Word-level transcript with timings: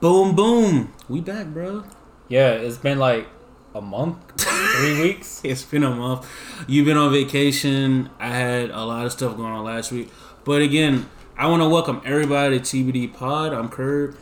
Boom, 0.00 0.34
boom. 0.34 0.92
We 1.08 1.20
back, 1.20 1.48
bro. 1.48 1.84
Yeah, 2.28 2.50
it's 2.52 2.78
been 2.78 2.98
like 2.98 3.26
a 3.74 3.80
month, 3.80 4.16
three 4.40 5.00
weeks. 5.02 5.40
It's 5.44 5.62
been 5.64 5.82
a 5.84 5.90
month. 5.94 6.26
You've 6.66 6.86
been 6.86 6.96
on 6.96 7.12
vacation. 7.12 8.08
I 8.18 8.28
had 8.28 8.70
a 8.70 8.84
lot 8.84 9.04
of 9.06 9.12
stuff 9.12 9.36
going 9.36 9.52
on 9.52 9.64
last 9.64 9.92
week. 9.92 10.10
But 10.44 10.62
again, 10.62 11.08
I 11.36 11.46
want 11.48 11.62
to 11.62 11.68
welcome 11.68 12.00
everybody 12.04 12.58
to 12.60 12.64
TBD 12.64 13.12
Pod. 13.12 13.52
I'm 13.52 13.68
Kirb. 13.68 14.16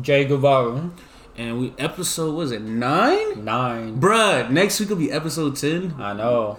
Jay 0.00 0.24
Guevara, 0.24 0.90
And 1.36 1.58
we 1.60 1.74
episode 1.76 2.34
was 2.34 2.52
it 2.52 2.62
nine? 2.62 3.44
nine. 3.44 4.00
Bruh, 4.00 4.48
next 4.50 4.78
week 4.80 4.88
will 4.88 4.96
be 4.96 5.10
episode 5.10 5.56
ten. 5.56 5.96
I 5.98 6.12
know. 6.12 6.58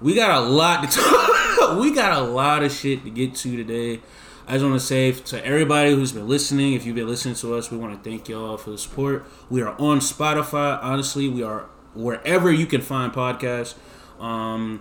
We 0.00 0.14
got 0.14 0.30
a 0.42 0.46
lot 0.46 0.88
to 0.88 1.00
talk. 1.00 1.78
we 1.80 1.92
got 1.94 2.12
a 2.12 2.20
lot 2.20 2.62
of 2.62 2.70
shit 2.70 3.02
to 3.04 3.10
get 3.10 3.34
to 3.36 3.56
today. 3.56 4.00
I 4.48 4.52
just 4.52 4.64
want 4.64 4.80
to 4.80 4.86
say 4.86 5.12
to 5.12 5.44
everybody 5.44 5.90
who's 5.90 6.12
been 6.12 6.26
listening, 6.26 6.72
if 6.72 6.86
you've 6.86 6.96
been 6.96 7.06
listening 7.06 7.34
to 7.34 7.54
us, 7.54 7.70
we 7.70 7.76
want 7.76 8.02
to 8.02 8.10
thank 8.10 8.30
y'all 8.30 8.56
for 8.56 8.70
the 8.70 8.78
support. 8.78 9.26
We 9.50 9.60
are 9.60 9.78
on 9.78 10.00
Spotify. 10.00 10.82
Honestly, 10.82 11.28
we 11.28 11.42
are 11.42 11.66
wherever 11.94 12.50
you 12.50 12.64
can 12.64 12.80
find 12.80 13.12
podcasts. 13.12 13.74
Um, 14.18 14.80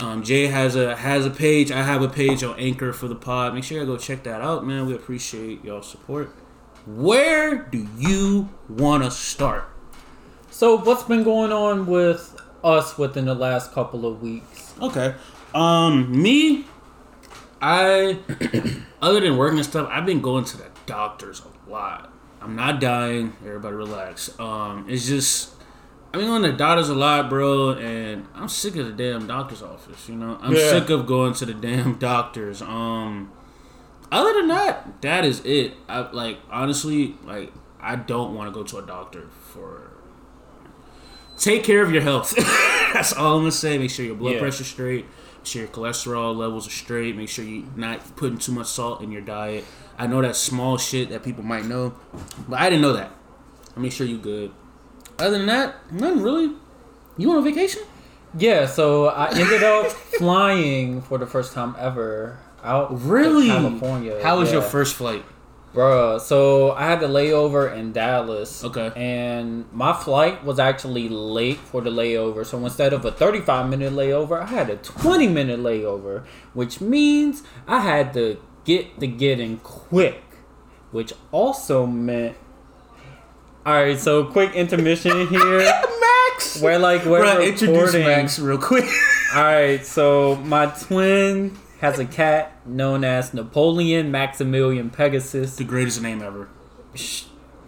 um, 0.00 0.22
Jay 0.22 0.46
has 0.46 0.74
a 0.74 0.96
has 0.96 1.26
a 1.26 1.30
page. 1.30 1.70
I 1.70 1.82
have 1.82 2.00
a 2.00 2.08
page 2.08 2.42
on 2.42 2.58
Anchor 2.58 2.94
for 2.94 3.08
the 3.08 3.14
pod. 3.14 3.54
Make 3.54 3.64
sure 3.64 3.78
you 3.78 3.84
go 3.84 3.98
check 3.98 4.22
that 4.22 4.40
out, 4.40 4.66
man. 4.66 4.86
We 4.86 4.94
appreciate 4.94 5.62
y'all 5.62 5.82
support. 5.82 6.34
Where 6.86 7.58
do 7.58 7.86
you 7.98 8.48
want 8.70 9.04
to 9.04 9.10
start? 9.10 9.68
So, 10.50 10.78
what's 10.78 11.04
been 11.04 11.24
going 11.24 11.52
on 11.52 11.86
with 11.86 12.40
us 12.64 12.96
within 12.96 13.26
the 13.26 13.34
last 13.34 13.72
couple 13.72 14.06
of 14.06 14.22
weeks? 14.22 14.74
Okay. 14.80 15.14
Um, 15.54 16.22
me, 16.22 16.64
I, 17.62 18.18
other 19.02 19.20
than 19.20 19.36
working 19.36 19.58
and 19.58 19.66
stuff, 19.66 19.88
I've 19.90 20.04
been 20.04 20.20
going 20.20 20.44
to 20.46 20.56
the 20.56 20.66
doctors 20.86 21.40
a 21.66 21.70
lot. 21.70 22.12
I'm 22.40 22.56
not 22.56 22.80
dying. 22.80 23.34
Everybody 23.46 23.76
relax. 23.76 24.38
Um, 24.40 24.86
it's 24.88 25.06
just, 25.06 25.54
I've 26.12 26.18
been 26.20 26.26
going 26.28 26.42
to 26.42 26.50
the 26.50 26.56
doctors 26.58 26.88
a 26.88 26.94
lot, 26.94 27.30
bro, 27.30 27.70
and 27.70 28.26
I'm 28.34 28.48
sick 28.48 28.74
of 28.76 28.86
the 28.86 28.92
damn 28.92 29.28
doctor's 29.28 29.62
office. 29.62 30.08
You 30.08 30.16
know, 30.16 30.36
I'm 30.42 30.52
Yeah. 30.54 30.70
sick 30.70 30.90
of 30.90 31.06
going 31.06 31.34
to 31.34 31.46
the 31.46 31.54
damn 31.54 31.94
doctors. 31.98 32.60
Um, 32.62 33.30
other 34.10 34.32
than 34.34 34.48
that, 34.48 35.00
that 35.02 35.24
is 35.24 35.40
it. 35.44 35.74
I 35.88 36.00
like 36.10 36.38
honestly, 36.50 37.14
like 37.24 37.52
I 37.80 37.94
don't 37.96 38.34
want 38.34 38.52
to 38.52 38.52
go 38.52 38.62
to 38.64 38.78
a 38.78 38.82
doctor 38.86 39.28
for. 39.52 39.88
Take 41.38 41.64
care 41.64 41.82
of 41.82 41.90
your 41.92 42.02
health. 42.02 42.34
That's 42.92 43.12
all 43.14 43.36
I'm 43.36 43.40
gonna 43.42 43.52
say. 43.52 43.78
Make 43.78 43.90
sure 43.90 44.04
your 44.04 44.14
blood 44.14 44.34
Yeah. 44.34 44.40
pressure's 44.40 44.66
straight. 44.66 45.06
Sure 45.44 45.62
your 45.62 45.70
cholesterol 45.70 46.36
levels 46.36 46.66
are 46.66 46.70
straight. 46.70 47.16
Make 47.16 47.28
sure 47.28 47.44
you're 47.44 47.64
not 47.76 48.16
putting 48.16 48.38
too 48.38 48.52
much 48.52 48.66
salt 48.68 49.00
in 49.02 49.10
your 49.10 49.22
diet. 49.22 49.64
I 49.98 50.06
know 50.06 50.22
that's 50.22 50.38
small 50.38 50.78
shit 50.78 51.10
that 51.10 51.22
people 51.22 51.42
might 51.44 51.64
know, 51.64 51.94
but 52.48 52.60
I 52.60 52.70
didn't 52.70 52.82
know 52.82 52.92
that. 52.94 53.10
I 53.76 53.80
make 53.80 53.92
sure 53.92 54.06
you 54.06 54.18
good. 54.18 54.52
Other 55.18 55.38
than 55.38 55.46
that, 55.46 55.92
nothing 55.92 56.22
really. 56.22 56.52
You 57.16 57.30
on 57.32 57.38
a 57.38 57.42
vacation? 57.42 57.82
Yeah, 58.38 58.66
so 58.66 59.06
I 59.08 59.30
ended 59.30 59.62
up 59.62 59.86
flying 60.18 61.02
for 61.02 61.18
the 61.18 61.26
first 61.26 61.52
time 61.52 61.76
ever 61.78 62.38
out 62.64 62.88
Really? 63.02 63.48
California. 63.48 64.22
How 64.22 64.38
was 64.38 64.50
your 64.52 64.62
first 64.62 64.94
flight? 64.94 65.24
Bruh, 65.74 66.20
so 66.20 66.72
I 66.72 66.84
had 66.84 67.00
to 67.00 67.06
layover 67.08 67.74
in 67.74 67.92
Dallas. 67.92 68.62
Okay. 68.62 68.92
And 68.94 69.64
my 69.72 69.94
flight 69.94 70.44
was 70.44 70.58
actually 70.58 71.08
late 71.08 71.58
for 71.58 71.80
the 71.80 71.88
layover. 71.90 72.44
So 72.44 72.58
instead 72.64 72.92
of 72.92 73.04
a 73.06 73.10
35 73.10 73.70
minute 73.70 73.92
layover, 73.92 74.42
I 74.42 74.46
had 74.46 74.68
a 74.68 74.76
20 74.76 75.28
minute 75.28 75.60
layover, 75.60 76.24
which 76.52 76.80
means 76.82 77.42
I 77.66 77.80
had 77.80 78.12
to 78.14 78.38
get 78.64 79.00
the 79.00 79.06
getting 79.06 79.58
quick, 79.58 80.22
which 80.90 81.14
also 81.30 81.86
meant. 81.86 82.36
Alright, 83.64 83.98
so 83.98 84.24
quick 84.24 84.54
intermission 84.54 85.26
here. 85.28 85.58
Max. 85.58 86.60
We're 86.60 86.78
like, 86.78 87.04
we're 87.06 87.24
Bruh, 87.24 87.48
introduce. 87.48 87.94
Max 87.94 88.38
real 88.38 88.58
quick. 88.58 88.84
Alright, 89.34 89.86
so 89.86 90.36
my 90.36 90.66
twin 90.66 91.56
has 91.82 91.98
a 91.98 92.04
cat 92.04 92.64
known 92.64 93.02
as 93.02 93.34
Napoleon 93.34 94.10
Maximilian 94.10 94.88
Pegasus. 94.88 95.56
the 95.56 95.64
greatest 95.64 96.00
name 96.00 96.22
ever. 96.22 96.48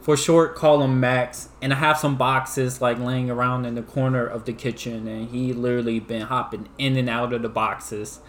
for 0.00 0.16
short, 0.16 0.54
call 0.54 0.82
him 0.82 1.00
Max. 1.00 1.48
And 1.60 1.72
I 1.72 1.76
have 1.76 1.98
some 1.98 2.16
boxes 2.16 2.80
like 2.80 2.98
laying 2.98 3.28
around 3.28 3.66
in 3.66 3.74
the 3.74 3.82
corner 3.82 4.24
of 4.24 4.44
the 4.44 4.52
kitchen, 4.52 5.08
and 5.08 5.30
he 5.30 5.52
literally 5.52 5.98
been 5.98 6.22
hopping 6.22 6.68
in 6.78 6.96
and 6.96 7.10
out 7.10 7.32
of 7.32 7.42
the 7.42 7.48
boxes, 7.48 8.20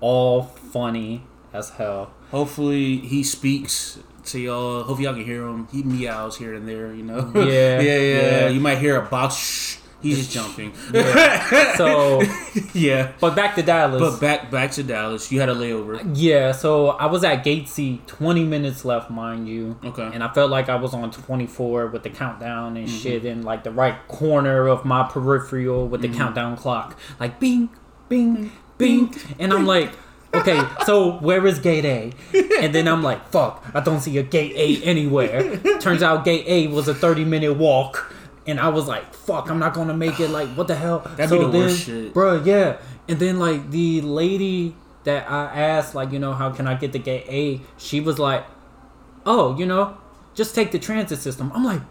all 0.00 0.42
funny 0.42 1.24
as 1.54 1.70
hell. 1.70 2.12
Hopefully 2.30 2.98
he 2.98 3.22
speaks 3.24 3.98
to 4.26 4.38
y'all. 4.38 4.82
Hopefully 4.82 5.04
y'all 5.04 5.14
can 5.14 5.24
hear 5.24 5.46
him. 5.46 5.68
He 5.72 5.82
meows 5.82 6.36
here 6.36 6.52
and 6.52 6.68
there, 6.68 6.94
you 6.94 7.02
know. 7.02 7.32
Yeah, 7.34 7.42
yeah, 7.80 7.80
yeah, 7.80 7.98
yeah. 7.98 8.48
You 8.48 8.60
might 8.60 8.78
hear 8.78 8.96
a 9.00 9.06
box. 9.06 9.79
He's 10.02 10.16
just 10.18 10.32
jumping. 10.32 10.72
So, 11.76 12.22
yeah. 12.74 13.12
but 13.20 13.34
back 13.34 13.54
to 13.56 13.62
Dallas. 13.62 14.00
But 14.00 14.20
back 14.20 14.50
back 14.50 14.70
to 14.72 14.82
Dallas. 14.82 15.30
You 15.32 15.40
had 15.40 15.48
a 15.48 15.54
layover. 15.54 16.00
yeah, 16.14 16.52
so 16.52 16.88
I 16.90 17.06
was 17.06 17.24
at 17.24 17.42
gate 17.44 17.68
C, 17.68 18.00
20 18.06 18.44
minutes 18.44 18.84
left, 18.84 19.10
mind 19.10 19.48
you. 19.48 19.78
Okay. 19.84 20.08
And 20.12 20.22
I 20.22 20.32
felt 20.32 20.50
like 20.50 20.68
I 20.68 20.76
was 20.76 20.94
on 20.94 21.10
24 21.10 21.88
with 21.88 22.02
the 22.02 22.10
countdown 22.10 22.76
and 22.76 22.86
Mm-hmm. 22.88 22.96
shit 22.98 23.24
in 23.24 23.42
like 23.42 23.64
the 23.64 23.70
right 23.70 23.96
corner 24.08 24.66
of 24.68 24.84
my 24.84 25.02
peripheral 25.04 25.86
with 25.88 26.02
the 26.02 26.08
Mm-hmm. 26.08 26.16
countdown 26.18 26.56
clock. 26.56 26.98
Like 27.18 27.38
bing, 27.40 27.68
bing, 28.08 28.52
bing. 28.78 29.14
And 29.38 29.52
I'm 29.52 29.66
like, 29.66 29.92
okay, 30.34 30.60
so 30.86 31.12
where 31.18 31.46
is 31.46 31.58
gate 31.58 31.84
A? 31.84 32.12
And 32.60 32.74
then 32.74 32.88
I'm 32.88 33.02
like, 33.02 33.28
fuck, 33.30 33.64
I 33.74 33.80
don't 33.80 34.00
see 34.00 34.18
a 34.18 34.22
gate 34.22 34.52
A 34.56 34.82
anywhere. 34.84 35.56
Turns 35.80 36.02
out 36.02 36.24
gate 36.24 36.44
A 36.46 36.66
was 36.68 36.88
a 36.88 36.94
30 36.94 37.24
minute 37.24 37.54
walk. 37.56 38.12
And 38.46 38.58
I 38.58 38.68
was 38.68 38.88
like, 38.88 39.12
fuck, 39.14 39.50
I'm 39.50 39.58
not 39.58 39.74
gonna 39.74 39.96
make 39.96 40.18
it. 40.18 40.28
Like, 40.30 40.48
what 40.50 40.66
the 40.66 40.74
hell? 40.74 41.00
That'd 41.16 41.38
be 41.38 41.44
the 41.44 41.50
worst 41.50 41.82
shit. 41.82 42.14
Bro, 42.14 42.42
yeah. 42.44 42.78
And 43.08 43.18
then 43.18 43.38
like 43.38 43.70
the 43.70 44.00
lady 44.00 44.74
that 45.04 45.30
I 45.30 45.44
asked, 45.46 45.94
like, 45.94 46.12
you 46.12 46.18
know, 46.18 46.32
how 46.32 46.50
can 46.50 46.66
I 46.66 46.74
get 46.74 46.92
to 46.92 46.98
gate 46.98 47.26
A? 47.28 47.60
She 47.76 48.00
was 48.00 48.18
like, 48.18 48.44
oh, 49.26 49.56
you 49.58 49.66
know, 49.66 49.96
just 50.34 50.54
take 50.54 50.72
the 50.72 50.78
transit 50.78 51.18
system. 51.18 51.52
I'm 51.54 51.64
like, 51.64 51.82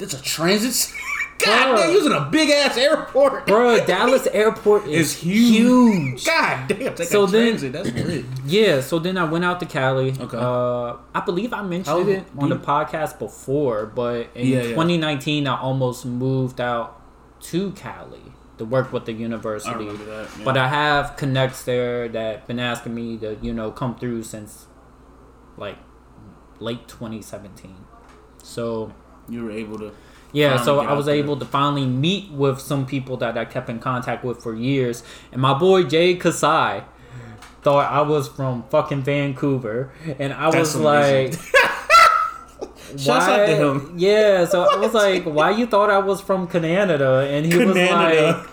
It's 0.00 0.14
a 0.14 0.22
transit. 0.22 0.92
God 1.44 1.76
damn, 1.76 1.92
using 1.92 2.12
a 2.12 2.20
big 2.30 2.50
ass 2.50 2.76
airport. 2.76 3.46
bro, 3.46 3.84
Dallas 3.86 4.26
Airport 4.28 4.86
is 4.88 5.14
huge. 5.14 5.48
huge. 5.56 6.24
God 6.26 6.66
damn, 6.68 6.94
take 6.94 7.08
So 7.08 7.24
a 7.24 7.26
then- 7.28 7.46
transit. 7.58 7.72
That's 7.72 7.92
lit. 7.92 8.24
Yeah, 8.44 8.80
so 8.80 8.98
then 8.98 9.16
I 9.16 9.24
went 9.24 9.44
out 9.44 9.60
to 9.60 9.66
Cali. 9.66 10.12
Okay. 10.18 10.36
Uh, 10.36 10.96
I 11.14 11.20
believe 11.24 11.52
I 11.52 11.62
mentioned 11.62 12.08
it 12.08 12.24
on 12.36 12.48
the 12.48 12.56
podcast 12.56 13.18
before, 13.18 13.86
but 13.86 14.28
in 14.34 14.48
Yeah, 14.48 14.56
yeah. 14.62 14.68
2019, 14.70 15.46
I 15.46 15.58
almost 15.60 16.04
moved 16.04 16.60
out 16.60 17.00
to 17.42 17.70
Cali 17.72 18.20
to 18.58 18.64
work 18.64 18.92
with 18.92 19.04
the 19.06 19.12
university. 19.12 19.70
I 19.70 19.92
that. 19.92 20.28
yeah. 20.38 20.44
But 20.44 20.56
I 20.56 20.66
have 20.68 21.16
connects 21.16 21.62
there 21.62 22.08
that 22.08 22.48
been 22.48 22.58
asking 22.58 22.94
me 22.94 23.16
to, 23.18 23.36
you 23.40 23.54
know, 23.54 23.70
come 23.70 23.96
through 23.96 24.24
since 24.24 24.66
like 25.56 25.78
late 26.58 26.88
2017. 26.88 27.76
So 28.42 28.92
you 29.28 29.44
were 29.44 29.52
able 29.52 29.78
to. 29.78 29.92
Yeah, 30.32 30.60
so 30.62 30.80
I 30.80 30.92
was 30.92 31.06
there. 31.06 31.14
able 31.16 31.36
to 31.38 31.44
finally 31.44 31.86
meet 31.86 32.30
with 32.30 32.60
some 32.60 32.86
people 32.86 33.16
that 33.18 33.38
I 33.38 33.44
kept 33.44 33.68
in 33.68 33.78
contact 33.78 34.24
with 34.24 34.42
for 34.42 34.54
years, 34.54 35.02
and 35.32 35.40
my 35.40 35.54
boy 35.58 35.84
Jay 35.84 36.14
Kasai 36.14 36.82
thought 37.62 37.90
I 37.90 38.02
was 38.02 38.28
from 38.28 38.64
fucking 38.70 39.02
Vancouver, 39.02 39.90
and 40.18 40.32
I 40.32 40.50
That's 40.50 40.74
was 40.74 40.76
like. 40.76 41.26
amazing. 41.28 41.42
Shouts 42.96 43.26
out 43.26 43.44
to 43.44 43.54
him. 43.54 43.94
Yeah, 43.98 44.46
so 44.46 44.62
I 44.62 44.76
was 44.76 44.94
like, 45.04 45.24
"Why 45.24 45.50
you 45.50 45.66
thought 45.66 45.90
I 45.90 45.98
was 45.98 46.22
from 46.22 46.46
Canada?" 46.48 47.28
And 47.30 47.44
he 47.44 47.58
was 47.58 47.76
like, 47.76 48.46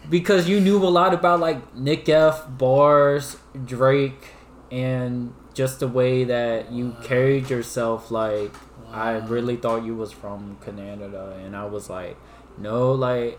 "Because 0.10 0.46
you 0.48 0.60
knew 0.60 0.76
a 0.84 0.88
lot 0.90 1.14
about 1.14 1.40
like 1.40 1.74
Nick 1.74 2.06
F, 2.10 2.44
bars, 2.58 3.38
Drake, 3.64 4.32
and 4.70 5.32
just 5.54 5.80
the 5.80 5.88
way 5.88 6.24
that 6.24 6.72
you 6.72 6.94
uh, 6.98 7.02
carried 7.02 7.48
yourself. 7.48 8.10
Like, 8.10 8.52
I 8.94 9.16
really 9.26 9.56
thought 9.56 9.84
you 9.84 9.94
was 9.94 10.12
from 10.12 10.56
Canada." 10.64 11.36
And 11.44 11.56
I 11.56 11.64
was 11.66 11.90
like, 11.90 12.16
"No, 12.58 12.92
like, 12.92 13.38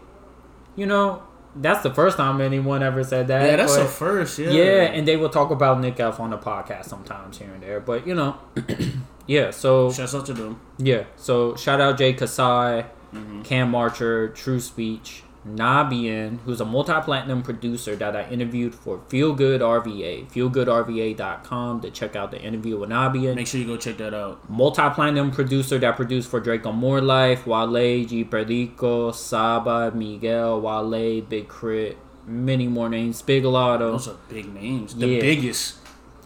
you 0.75 0.85
know, 0.85 1.23
that's 1.55 1.81
the 1.83 1.93
first 1.93 2.17
time 2.17 2.41
anyone 2.41 2.83
ever 2.83 3.03
said 3.03 3.27
that." 3.29 3.45
Yeah, 3.49 3.55
that's 3.57 3.75
but- 3.77 3.85
a 3.85 3.89
first. 3.89 4.39
Yeah. 4.39 4.49
yeah, 4.51 4.81
and 4.95 5.07
they 5.07 5.17
will 5.17 5.29
talk 5.29 5.51
about 5.51 5.79
Nick 5.79 5.99
F 5.99 6.19
on 6.19 6.29
the 6.31 6.37
podcast 6.37 6.85
sometimes 6.85 7.37
here 7.37 7.51
and 7.53 7.61
there, 7.63 7.79
but 7.79 8.05
you 8.07 8.13
know, 8.15 8.37
yeah. 9.27 9.51
So 9.51 9.91
shout 9.91 10.13
out 10.13 10.25
to 10.27 10.33
them. 10.33 10.59
yeah, 10.77 11.03
so 11.15 11.55
shout 11.55 11.79
out 11.81 11.97
Jay 11.97 12.13
Kasai, 12.13 12.85
Mm-hmm. 13.13 13.43
Cam 13.43 13.71
Marcher, 13.71 14.27
True 14.29 14.59
Speech, 14.59 15.23
Nabian, 15.47 16.39
who's 16.45 16.59
a 16.59 16.65
multi-platinum 16.65 17.43
producer 17.43 17.95
that 17.95 18.15
I 18.15 18.27
interviewed 18.29 18.73
for 18.73 18.99
Feel 19.09 19.33
Good 19.33 19.61
RVA, 19.61 20.27
feelgoodrva.com 20.31 21.81
to 21.81 21.91
check 21.91 22.15
out 22.15 22.31
the 22.31 22.41
interview 22.41 22.77
with 22.79 22.89
Nabian. 22.89 23.35
Make 23.35 23.47
sure 23.47 23.59
you 23.61 23.67
go 23.67 23.77
check 23.77 23.97
that 23.97 24.13
out. 24.13 24.49
Multi-platinum 24.49 25.31
producer 25.31 25.77
that 25.79 25.95
produced 25.95 26.29
for 26.29 26.39
Drake 26.39 26.65
on 26.65 26.75
More 26.75 27.01
Life, 27.01 27.45
Wale, 27.45 28.05
G 28.05 28.23
Perico, 28.23 29.11
Saba, 29.11 29.91
Miguel, 29.93 30.61
Wale, 30.61 31.21
Big 31.21 31.47
K.R.I.T., 31.49 31.97
many 32.25 32.67
more 32.67 32.89
names, 32.89 33.21
Bigalotto. 33.21 33.79
Those 33.91 34.07
are 34.07 34.17
big 34.29 34.51
names. 34.53 34.95
The 34.95 35.07
Yeah. 35.07 35.21
biggest. 35.21 35.75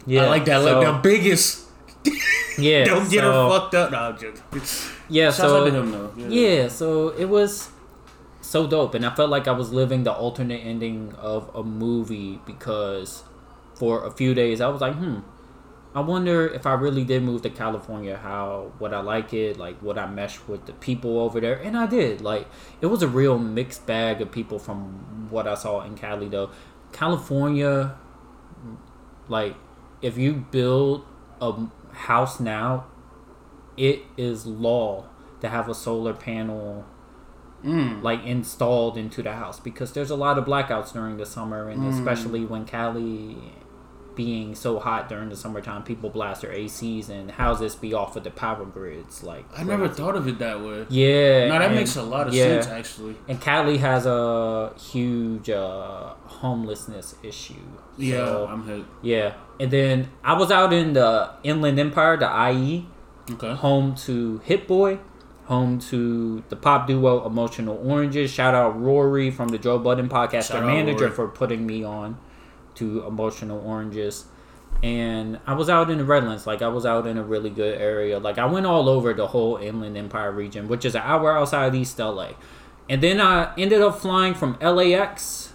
Yeah, 0.06 0.24
I 0.24 0.28
like 0.28 0.44
that. 0.46 0.62
so- 0.62 0.80
look, 0.80 1.02
the 1.02 1.08
biggest. 1.08 1.66
Yeah, 2.58 2.84
Don't 2.84 3.08
get 3.10 3.20
so- 3.22 3.48
her 3.48 3.58
fucked 3.58 3.74
up. 3.74 3.90
No, 3.92 3.98
I'm 3.98 4.18
joking. 4.18 4.42
Yeah, 5.08 5.30
so 5.30 5.62
out 5.62 5.64
to 5.66 5.72
him 5.72 5.90
though. 5.92 6.10
yeah, 6.16 6.68
so 6.68 7.08
it 7.10 7.24
was 7.26 7.68
so 8.40 8.66
dope, 8.66 8.94
and 8.94 9.04
I 9.04 9.14
felt 9.14 9.30
like 9.30 9.46
I 9.46 9.52
was 9.52 9.72
living 9.72 10.04
the 10.04 10.12
alternate 10.12 10.64
ending 10.64 11.14
of 11.18 11.50
a 11.54 11.62
movie 11.62 12.40
because 12.46 13.24
for 13.74 14.04
a 14.04 14.10
few 14.10 14.34
days 14.34 14.60
I 14.60 14.68
was 14.68 14.80
like, 14.80 14.94
hmm, 14.94 15.20
I 15.94 16.00
wonder 16.00 16.46
if 16.46 16.66
I 16.66 16.74
really 16.74 17.04
did 17.04 17.22
move 17.24 17.42
to 17.42 17.50
California, 17.50 18.16
how 18.16 18.72
would 18.78 18.92
I 18.92 19.00
like 19.00 19.34
it? 19.34 19.56
Like, 19.56 19.82
would 19.82 19.98
I 19.98 20.06
mesh 20.06 20.38
with 20.46 20.66
the 20.66 20.72
people 20.72 21.18
over 21.18 21.40
there? 21.40 21.56
And 21.56 21.76
I 21.76 21.86
did. 21.86 22.20
Like, 22.20 22.46
it 22.80 22.86
was 22.86 23.02
a 23.02 23.08
real 23.08 23.38
mixed 23.38 23.86
bag 23.86 24.20
of 24.20 24.30
people 24.30 24.60
from 24.60 25.28
what 25.30 25.48
I 25.48 25.54
saw 25.54 25.82
in 25.82 25.96
Cali, 25.96 26.28
though. 26.28 26.50
California, 26.92 27.96
like, 29.28 29.56
if 30.00 30.16
you 30.16 30.46
build 30.50 31.04
a 31.40 31.66
house 31.92 32.38
now, 32.38 32.86
it 33.76 34.02
is 34.16 34.46
law 34.46 35.06
to 35.40 35.48
have 35.48 35.68
a 35.68 35.74
solar 35.74 36.14
panel 36.14 36.84
Mm. 37.64 38.02
like 38.02 38.24
installed 38.24 38.96
into 38.96 39.22
the 39.22 39.32
house 39.32 39.60
because 39.60 39.92
there's 39.92 40.10
a 40.10 40.16
lot 40.16 40.38
of 40.38 40.44
blackouts 40.46 40.92
during 40.94 41.18
the 41.18 41.26
summer 41.26 41.68
and 41.68 41.86
especially 41.92 42.44
when 42.46 42.64
Cali 42.64 43.36
being 44.16 44.54
so 44.54 44.78
hot 44.78 45.08
during 45.08 45.28
the 45.28 45.36
summertime 45.36 45.82
people 45.82 46.10
blast 46.10 46.42
their 46.42 46.52
ACs 46.52 47.08
and 47.08 47.30
houses 47.30 47.74
be 47.76 47.94
off 47.94 48.16
of 48.16 48.24
the 48.24 48.30
power 48.30 48.64
grids 48.64 49.22
like 49.22 49.44
I 49.56 49.62
never 49.62 49.86
crazy. 49.86 50.02
thought 50.02 50.16
of 50.16 50.26
it 50.26 50.38
that 50.40 50.60
way. 50.60 50.84
yeah 50.88 51.48
No, 51.48 51.58
that 51.58 51.62
and- 51.66 51.74
makes 51.74 51.96
a 51.96 52.02
lot 52.02 52.28
of 52.28 52.34
yeah. 52.34 52.44
sense 52.60 52.66
actually. 52.66 53.16
and 53.28 53.40
Cali 53.40 53.78
has 53.78 54.06
a 54.06 54.72
huge 54.78 55.48
uh, 55.50 56.14
homelessness 56.24 57.14
issue 57.22 57.54
Yeah, 57.98 58.24
So, 58.26 58.46
I'm 58.50 58.66
hit. 58.66 58.84
yeah 59.02 59.34
and 59.60 59.70
then 59.70 60.08
I 60.24 60.32
was 60.32 60.50
out 60.50 60.72
in 60.72 60.94
the 60.94 61.30
Inland 61.42 61.78
Empire 61.78 62.16
the 62.16 62.50
IE 62.50 62.86
Okay. 63.32 63.54
home 63.54 63.94
to 64.06 64.38
Hit 64.44 64.66
Boy, 64.66 64.98
home 65.50 65.80
to 65.80 66.44
the 66.48 66.54
pop 66.54 66.86
duo 66.86 67.26
Emotional 67.26 67.76
Oranges. 67.84 68.30
Shout 68.30 68.54
out 68.54 68.80
Rory 68.80 69.32
from 69.32 69.48
the 69.48 69.58
Joe 69.58 69.80
Budden 69.80 70.08
podcast, 70.08 70.46
Shout 70.46 70.60
their 70.60 70.64
manager, 70.64 71.06
Rory. 71.06 71.10
for 71.10 71.26
putting 71.26 71.66
me 71.66 71.82
on 71.82 72.18
to 72.76 73.04
Emotional 73.04 73.60
Oranges. 73.66 74.26
And 74.84 75.40
I 75.48 75.54
was 75.54 75.68
out 75.68 75.90
in 75.90 75.98
the 75.98 76.04
Redlands, 76.04 76.46
like 76.46 76.62
I 76.62 76.68
was 76.68 76.86
out 76.86 77.04
in 77.08 77.18
a 77.18 77.24
really 77.24 77.50
good 77.50 77.76
area. 77.76 78.20
Like 78.20 78.38
I 78.38 78.46
went 78.46 78.64
all 78.64 78.88
over 78.88 79.12
the 79.12 79.26
whole 79.26 79.56
Inland 79.56 79.96
Empire 79.96 80.30
region, 80.30 80.68
which 80.68 80.84
is 80.84 80.94
an 80.94 81.02
hour 81.04 81.36
outside 81.36 81.66
of 81.66 81.74
East 81.74 81.98
LA. 81.98 82.34
And 82.88 83.02
then 83.02 83.20
I 83.20 83.52
ended 83.58 83.82
up 83.82 83.98
flying 83.98 84.34
from 84.34 84.56
LAX. 84.60 85.52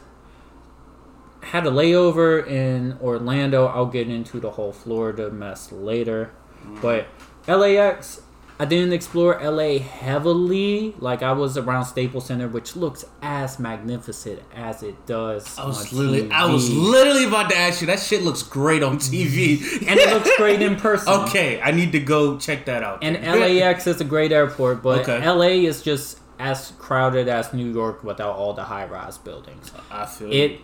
Had 1.39 1.65
a 1.65 1.71
layover 1.71 2.45
in 2.45 2.97
Orlando. 3.01 3.67
I'll 3.67 3.85
get 3.85 4.09
into 4.09 4.41
the 4.41 4.51
whole 4.51 4.73
Florida 4.73 5.31
mess 5.31 5.71
later. 5.71 6.33
Mm. 6.65 6.81
But 6.81 7.07
LAX, 7.47 8.21
I 8.57 8.63
didn't 8.65 8.93
explore 8.93 9.37
LA 9.43 9.79
heavily. 9.79 10.95
Like 10.99 11.21
I 11.21 11.33
was 11.33 11.57
around 11.57 11.85
Staples 11.85 12.27
Center, 12.27 12.47
which 12.47 12.75
looks 12.75 13.03
as 13.21 13.59
magnificent 13.59 14.39
as 14.55 14.81
it 14.81 15.05
does. 15.05 15.57
I 15.59 15.65
was 15.65 15.91
on 15.91 15.97
literally, 15.99 16.31
I 16.31 16.45
was 16.45 16.71
literally 16.71 17.25
about 17.25 17.49
to 17.49 17.57
ask 17.57 17.81
you. 17.81 17.87
That 17.87 17.99
shit 17.99 18.23
looks 18.23 18.43
great 18.43 18.81
on 18.81 18.97
TV, 18.97 19.61
and 19.87 19.99
it 19.99 20.09
looks 20.09 20.29
great 20.37 20.61
in 20.61 20.77
person. 20.77 21.13
okay, 21.23 21.61
I 21.61 21.71
need 21.71 21.91
to 21.91 21.99
go 21.99 22.37
check 22.37 22.65
that 22.65 22.81
out. 22.81 22.99
And 23.03 23.17
LAX 23.21 23.87
is 23.91 23.99
a 23.99 24.05
great 24.05 24.31
airport, 24.31 24.81
but 24.81 25.01
Okay. 25.07 25.27
LA 25.29 25.67
is 25.67 25.81
just 25.81 26.19
as 26.39 26.71
crowded 26.79 27.27
as 27.27 27.53
New 27.53 27.71
York 27.71 28.03
without 28.03 28.35
all 28.35 28.53
the 28.53 28.63
high 28.63 28.85
rise 28.85 29.17
buildings. 29.17 29.71
I 29.91 30.05
feel 30.05 30.31
It 30.31 30.59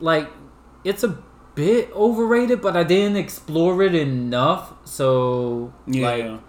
like 0.00 0.28
it's 0.84 1.04
a 1.04 1.18
bit 1.54 1.90
overrated, 1.92 2.60
but 2.60 2.76
I 2.76 2.82
didn't 2.82 3.16
explore 3.16 3.80
it 3.82 3.94
enough. 3.94 4.72
So 4.84 5.72
Yeah. 5.86 6.06
like 6.06 6.40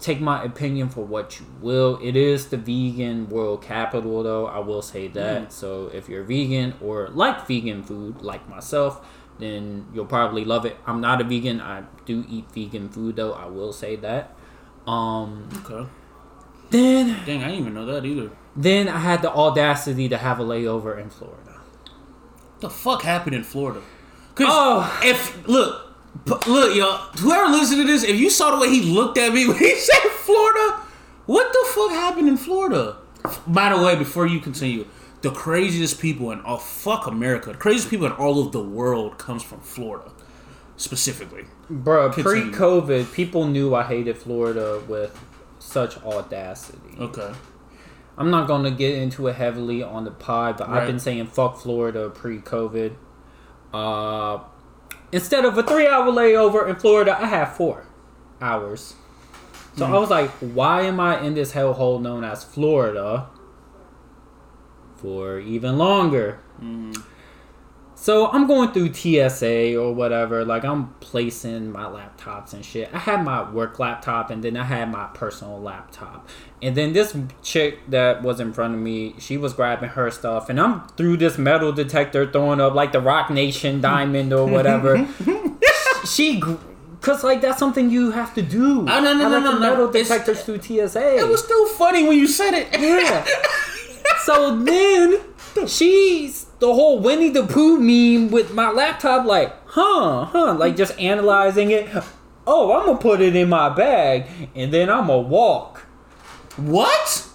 take 0.00 0.20
my 0.20 0.44
opinion 0.44 0.88
for 0.88 1.04
what 1.04 1.40
you 1.40 1.46
will. 1.60 1.98
It 2.02 2.16
is 2.16 2.48
the 2.48 2.56
vegan 2.56 3.28
world 3.28 3.62
capital, 3.62 4.22
though. 4.22 4.46
I 4.46 4.58
will 4.58 4.82
say 4.82 5.08
that. 5.08 5.52
So 5.52 5.90
if 5.92 6.08
you're 6.08 6.22
vegan 6.24 6.74
or 6.82 7.08
like 7.08 7.46
vegan 7.46 7.82
food, 7.82 8.20
like 8.22 8.48
myself, 8.48 9.04
then 9.38 9.86
you'll 9.92 10.06
probably 10.06 10.44
love 10.44 10.64
it. 10.66 10.76
I'm 10.86 11.00
not 11.00 11.20
a 11.20 11.24
vegan. 11.24 11.60
I 11.60 11.84
do 12.04 12.24
eat 12.28 12.50
vegan 12.52 12.88
food, 12.88 13.16
though. 13.16 13.32
I 13.32 13.46
will 13.46 13.72
say 13.72 13.96
that. 13.96 14.34
Um, 14.86 15.48
okay. 15.64 15.88
then, 16.70 17.16
Dang, 17.26 17.42
I 17.42 17.48
didn't 17.48 17.60
even 17.60 17.74
know 17.74 17.86
that 17.86 18.04
either. 18.04 18.30
then 18.54 18.88
I 18.88 18.98
had 18.98 19.20
the 19.22 19.30
audacity 19.32 20.08
to 20.08 20.16
have 20.16 20.38
a 20.38 20.44
layover 20.44 20.98
in 21.00 21.10
Florida. 21.10 21.60
What 22.52 22.60
the 22.60 22.70
fuck 22.70 23.02
happened 23.02 23.34
in 23.34 23.42
Florida? 23.44 23.82
Cause 24.36 24.46
Oh. 24.48 25.00
if 25.02 25.46
look, 25.48 25.85
p- 26.24 26.50
look, 26.50 26.74
y'all, 26.76 26.96
whoever 27.18 27.50
listened 27.50 27.82
to 27.82 27.86
this, 27.86 28.04
if 28.04 28.16
you 28.16 28.30
saw 28.30 28.52
the 28.52 28.60
way 28.60 28.68
he 28.68 28.82
looked 28.82 29.18
at 29.18 29.32
me 29.32 29.46
when 29.48 29.58
he 29.58 29.74
said 29.74 30.00
Florida, 30.10 30.80
what 31.26 31.52
the 31.52 31.68
fuck 31.72 31.90
happened 31.90 32.28
in 32.28 32.36
Florida? 32.36 32.96
By 33.46 33.74
the 33.74 33.82
way, 33.82 33.96
before 33.96 34.26
you 34.26 34.40
continue, 34.40 34.86
the 35.22 35.30
craziest 35.30 36.00
people 36.00 36.30
in 36.30 36.40
oh 36.44 36.58
fuck 36.58 37.06
America, 37.06 37.50
the 37.50 37.58
craziest 37.58 37.90
people 37.90 38.06
in 38.06 38.12
all 38.12 38.40
of 38.40 38.52
the 38.52 38.62
world 38.62 39.18
comes 39.18 39.42
from 39.42 39.60
Florida, 39.60 40.12
specifically. 40.76 41.44
Bruh, 41.70 42.12
pre-COVID, 42.12 43.12
people 43.12 43.46
knew 43.46 43.74
I 43.74 43.82
hated 43.82 44.16
Florida 44.16 44.80
with 44.86 45.18
such 45.58 45.96
audacity. 46.04 46.96
Okay. 46.98 47.32
I'm 48.18 48.30
not 48.30 48.46
going 48.46 48.62
to 48.62 48.70
get 48.70 48.94
into 48.94 49.26
it 49.26 49.34
heavily 49.34 49.82
on 49.82 50.04
the 50.04 50.10
pod, 50.10 50.58
but 50.58 50.68
I've 50.68 50.86
been 50.86 50.98
saying 51.00 51.26
fuck 51.26 51.58
Florida 51.58 52.08
pre-COVID. 52.08 52.94
Uh, 53.74 54.38
instead 55.12 55.44
of 55.44 55.56
a 55.58 55.62
three-hour 55.62 56.06
layover 56.06 56.68
in 56.68 56.76
Florida, 56.76 57.16
I 57.18 57.26
have 57.26 57.56
four 57.56 57.86
hours. 58.40 58.94
So 59.76 59.86
hmm. 59.86 59.94
I 59.94 59.98
was 59.98 60.10
like, 60.10 60.30
why 60.30 60.82
am 60.82 61.00
I 61.00 61.20
in 61.20 61.34
this 61.34 61.52
hellhole 61.52 62.00
known 62.00 62.24
as 62.24 62.44
Florida 62.44 63.28
for 64.96 65.38
even 65.38 65.78
longer? 65.78 66.40
Hmm. 66.58 66.92
So 67.98 68.28
I'm 68.28 68.46
going 68.46 68.72
through 68.72 68.92
TSA 68.92 69.74
or 69.74 69.92
whatever. 69.92 70.44
Like 70.44 70.64
I'm 70.64 70.94
placing 71.00 71.72
my 71.72 71.84
laptops 71.84 72.52
and 72.52 72.62
shit. 72.62 72.90
I 72.92 72.98
had 72.98 73.24
my 73.24 73.50
work 73.50 73.78
laptop 73.78 74.30
and 74.30 74.44
then 74.44 74.54
I 74.54 74.64
had 74.64 74.92
my 74.92 75.06
personal 75.14 75.60
laptop. 75.60 76.28
And 76.60 76.76
then 76.76 76.92
this 76.92 77.16
chick 77.42 77.78
that 77.88 78.22
was 78.22 78.38
in 78.38 78.52
front 78.52 78.74
of 78.74 78.80
me, 78.80 79.14
she 79.18 79.38
was 79.38 79.54
grabbing 79.54 79.88
her 79.90 80.10
stuff, 80.10 80.48
and 80.50 80.60
I'm 80.60 80.86
through 80.88 81.16
this 81.16 81.38
metal 81.38 81.72
detector, 81.72 82.30
throwing 82.30 82.60
up 82.60 82.74
like 82.74 82.92
the 82.92 83.00
Roc 83.00 83.30
Nation 83.30 83.80
diamond 83.82 84.32
or 84.32 84.46
whatever. 84.46 85.08
she, 86.06 86.42
cause 87.00 87.24
like 87.24 87.40
that's 87.40 87.58
something 87.58 87.90
you 87.90 88.10
have 88.10 88.34
to 88.34 88.42
do. 88.42 88.80
Oh, 88.80 88.84
no, 88.84 89.00
no, 89.00 89.10
I 89.10 89.14
no, 89.14 89.28
like 89.28 89.44
no, 89.44 89.52
no. 89.52 89.58
metal 89.58 89.90
detectors 89.90 90.42
through 90.42 90.60
TSA. 90.60 91.16
It 91.16 91.28
was 91.28 91.42
still 91.42 91.66
funny 91.68 92.06
when 92.06 92.18
you 92.18 92.28
said 92.28 92.52
it. 92.52 92.68
Yeah. 92.78 93.26
so 94.24 94.56
then 94.62 95.20
she's 95.66 96.45
the 96.58 96.72
whole 96.72 96.98
Winnie 97.00 97.30
the 97.30 97.44
Pooh 97.46 97.78
meme 97.78 98.30
with 98.30 98.52
my 98.54 98.70
laptop, 98.70 99.26
like, 99.26 99.54
huh, 99.66 100.24
huh, 100.24 100.54
like 100.54 100.76
just 100.76 100.98
analyzing 100.98 101.70
it. 101.70 101.88
Oh, 102.46 102.72
I'm 102.78 102.86
gonna 102.86 102.98
put 102.98 103.20
it 103.20 103.34
in 103.34 103.48
my 103.48 103.68
bag 103.68 104.28
and 104.54 104.72
then 104.72 104.88
I'm 104.88 105.08
gonna 105.08 105.18
walk. 105.18 105.80
What? 106.56 107.26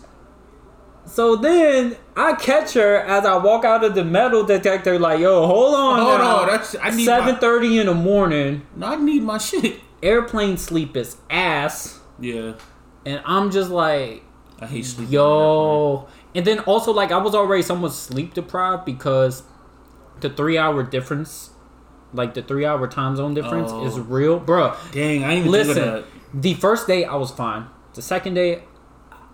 So 1.06 1.36
then 1.36 1.98
I 2.16 2.34
catch 2.34 2.74
her 2.76 2.98
as 3.00 3.26
I 3.26 3.36
walk 3.38 3.66
out 3.66 3.84
of 3.84 3.96
the 3.96 4.06
metal 4.06 4.46
detector, 4.46 4.98
like, 4.98 5.20
yo, 5.20 5.46
hold 5.46 5.76
on, 5.76 6.00
Hold 6.00 6.20
now. 6.22 6.36
on, 6.42 6.48
that's 6.48 6.76
I 6.82 6.92
need 6.92 7.04
seven 7.06 7.36
thirty 7.36 7.80
in 7.80 7.88
the 7.88 7.94
morning. 7.94 8.66
no, 8.76 8.88
I 8.88 8.96
need 8.96 9.24
my 9.24 9.38
shit. 9.38 9.80
Airplane 10.02 10.58
sleep 10.58 10.96
is 10.96 11.18
ass, 11.30 12.00
Yeah, 12.20 12.54
and 13.06 13.22
I'm 13.26 13.52
just 13.52 13.70
like, 13.70 14.24
I 14.60 14.66
hate 14.68 14.86
sleeping. 14.86 15.14
Yo, 15.14 16.08
and 16.36 16.46
then 16.46 16.60
also 16.60 16.92
like 16.92 17.12
I 17.12 17.18
was 17.18 17.34
already 17.36 17.64
somewhat 17.64 17.94
sleep 17.94 18.34
deprived 18.34 18.86
because 18.86 19.44
the 20.20 20.30
three 20.30 20.58
hour 20.58 20.84
difference, 20.84 21.52
like 22.14 22.34
the 22.34 22.42
three 22.42 22.66
hour 22.66 22.88
time 22.88 23.16
zone 23.16 23.34
difference, 23.34 23.72
Oh. 23.72 23.86
is 23.86 24.00
real, 24.00 24.40
bro. 24.40 24.76
Dang, 24.92 25.24
I 25.24 25.36
didn't 25.36 25.48
even 25.48 25.52
think 25.52 25.70
of 25.70 25.76
Listen, 25.76 25.84
that. 25.94 26.06
the 26.34 26.54
first 26.56 26.88
day 26.88 27.06
I 27.06 27.16
was 27.16 27.32
fine. 27.32 27.68
The 27.94 28.02
second 28.02 28.36
day, 28.36 28.64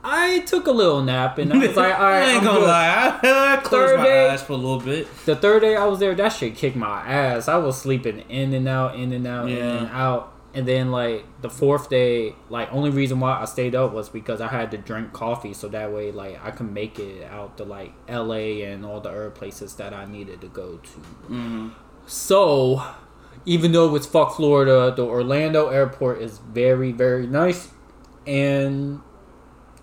I 0.03 0.39
took 0.41 0.67
a 0.67 0.71
little 0.71 1.03
nap 1.03 1.37
and 1.37 1.51
I 1.51 1.57
was 1.57 1.75
like, 1.75 1.93
all 1.99 2.05
right, 2.05 2.23
I 2.23 2.29
ain't 2.31 2.37
I'm 2.39 2.43
gonna 2.45 2.59
good. 2.59 2.67
lie. 2.67 3.19
I, 3.23 3.57
closed 3.63 3.89
Third 3.89 3.97
my 3.99 4.03
day- 4.05 4.29
eyes 4.29 4.41
for 4.41 4.53
a 4.53 4.55
little 4.55 4.79
bit. 4.79 5.07
The 5.25 5.35
third 5.35 5.61
day 5.61 5.75
I 5.75 5.85
was 5.85 5.99
there, 5.99 6.15
that 6.15 6.29
shit 6.29 6.55
kicked 6.55 6.75
my 6.77 7.01
ass. 7.01 7.47
I 7.47 7.57
was 7.57 7.79
sleeping 7.81 8.19
in 8.29 8.53
and 8.53 8.67
out, 8.67 8.95
in 8.95 9.11
and 9.11 9.27
out, 9.27 9.49
in 9.49 9.57
and 9.57 9.87
out. 9.89 10.33
And 10.57 10.67
then 10.67 10.89
like 10.89 11.23
the 11.43 11.51
fourth 11.51 11.87
day, 11.87 12.33
like 12.49 12.73
only 12.73 12.89
reason 12.89 13.19
why 13.19 13.39
I 13.39 13.45
stayed 13.45 13.75
up 13.75 13.93
was 13.93 14.09
because 14.09 14.41
I 14.41 14.47
had 14.47 14.71
to 14.71 14.77
drink 14.79 15.13
coffee, 15.13 15.53
so 15.53 15.67
that 15.67 15.93
way 15.93 16.11
like 16.11 16.43
I 16.43 16.49
could 16.49 16.71
make 16.71 16.97
it 16.97 17.25
out 17.25 17.57
to 17.57 17.63
like 17.63 17.93
L.A. 18.07 18.63
and 18.63 18.83
all 18.83 18.99
the 18.99 19.09
other 19.09 19.29
places 19.29 19.75
that 19.75 19.93
I 19.93 20.05
needed 20.05 20.41
to 20.41 20.47
go 20.47 20.77
to. 20.77 20.99
Mm-hmm. 21.29 21.69
So, 22.07 22.83
even 23.45 23.71
though 23.71 23.95
it's 23.95 24.07
fuck 24.07 24.35
Florida, 24.35 24.91
the 24.95 25.05
Orlando 25.05 25.67
airport 25.67 26.23
is 26.23 26.39
very 26.39 26.91
very 26.91 27.27
nice, 27.27 27.69
and 28.25 29.01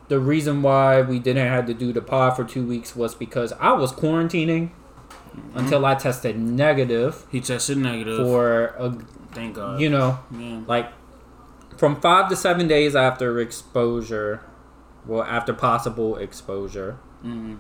the 0.09 0.19
reason 0.19 0.61
why 0.61 1.03
we 1.03 1.21
didn't 1.21 1.47
have 1.47 1.67
to 1.67 1.75
do 1.75 1.93
the 1.93 2.03
pod 2.03 2.35
for 2.35 2.43
two 2.43 2.67
weeks 2.67 2.97
was 2.97 3.15
because 3.15 3.53
I 3.61 3.75
was 3.75 3.93
quarantining 3.93 4.73
until 5.55 5.87
I 5.87 5.95
tested 5.95 6.37
negative 6.37 7.27
He 7.31 7.41
tested 7.41 7.79
negative. 7.79 8.19
for 8.19 8.75
a 8.77 8.99
Thank 9.35 9.55
God. 9.57 9.81
you 9.81 9.89
know 9.91 10.19
like 10.67 10.91
from 11.77 12.01
five 12.01 12.29
to 12.31 12.37
seven 12.37 12.69
days 12.69 12.95
after 12.95 13.39
exposure, 13.41 14.41
well, 15.07 15.23
after 15.25 15.53
possible 15.53 16.17
exposure, 16.17 16.99
Mm-hmm. 17.25 17.55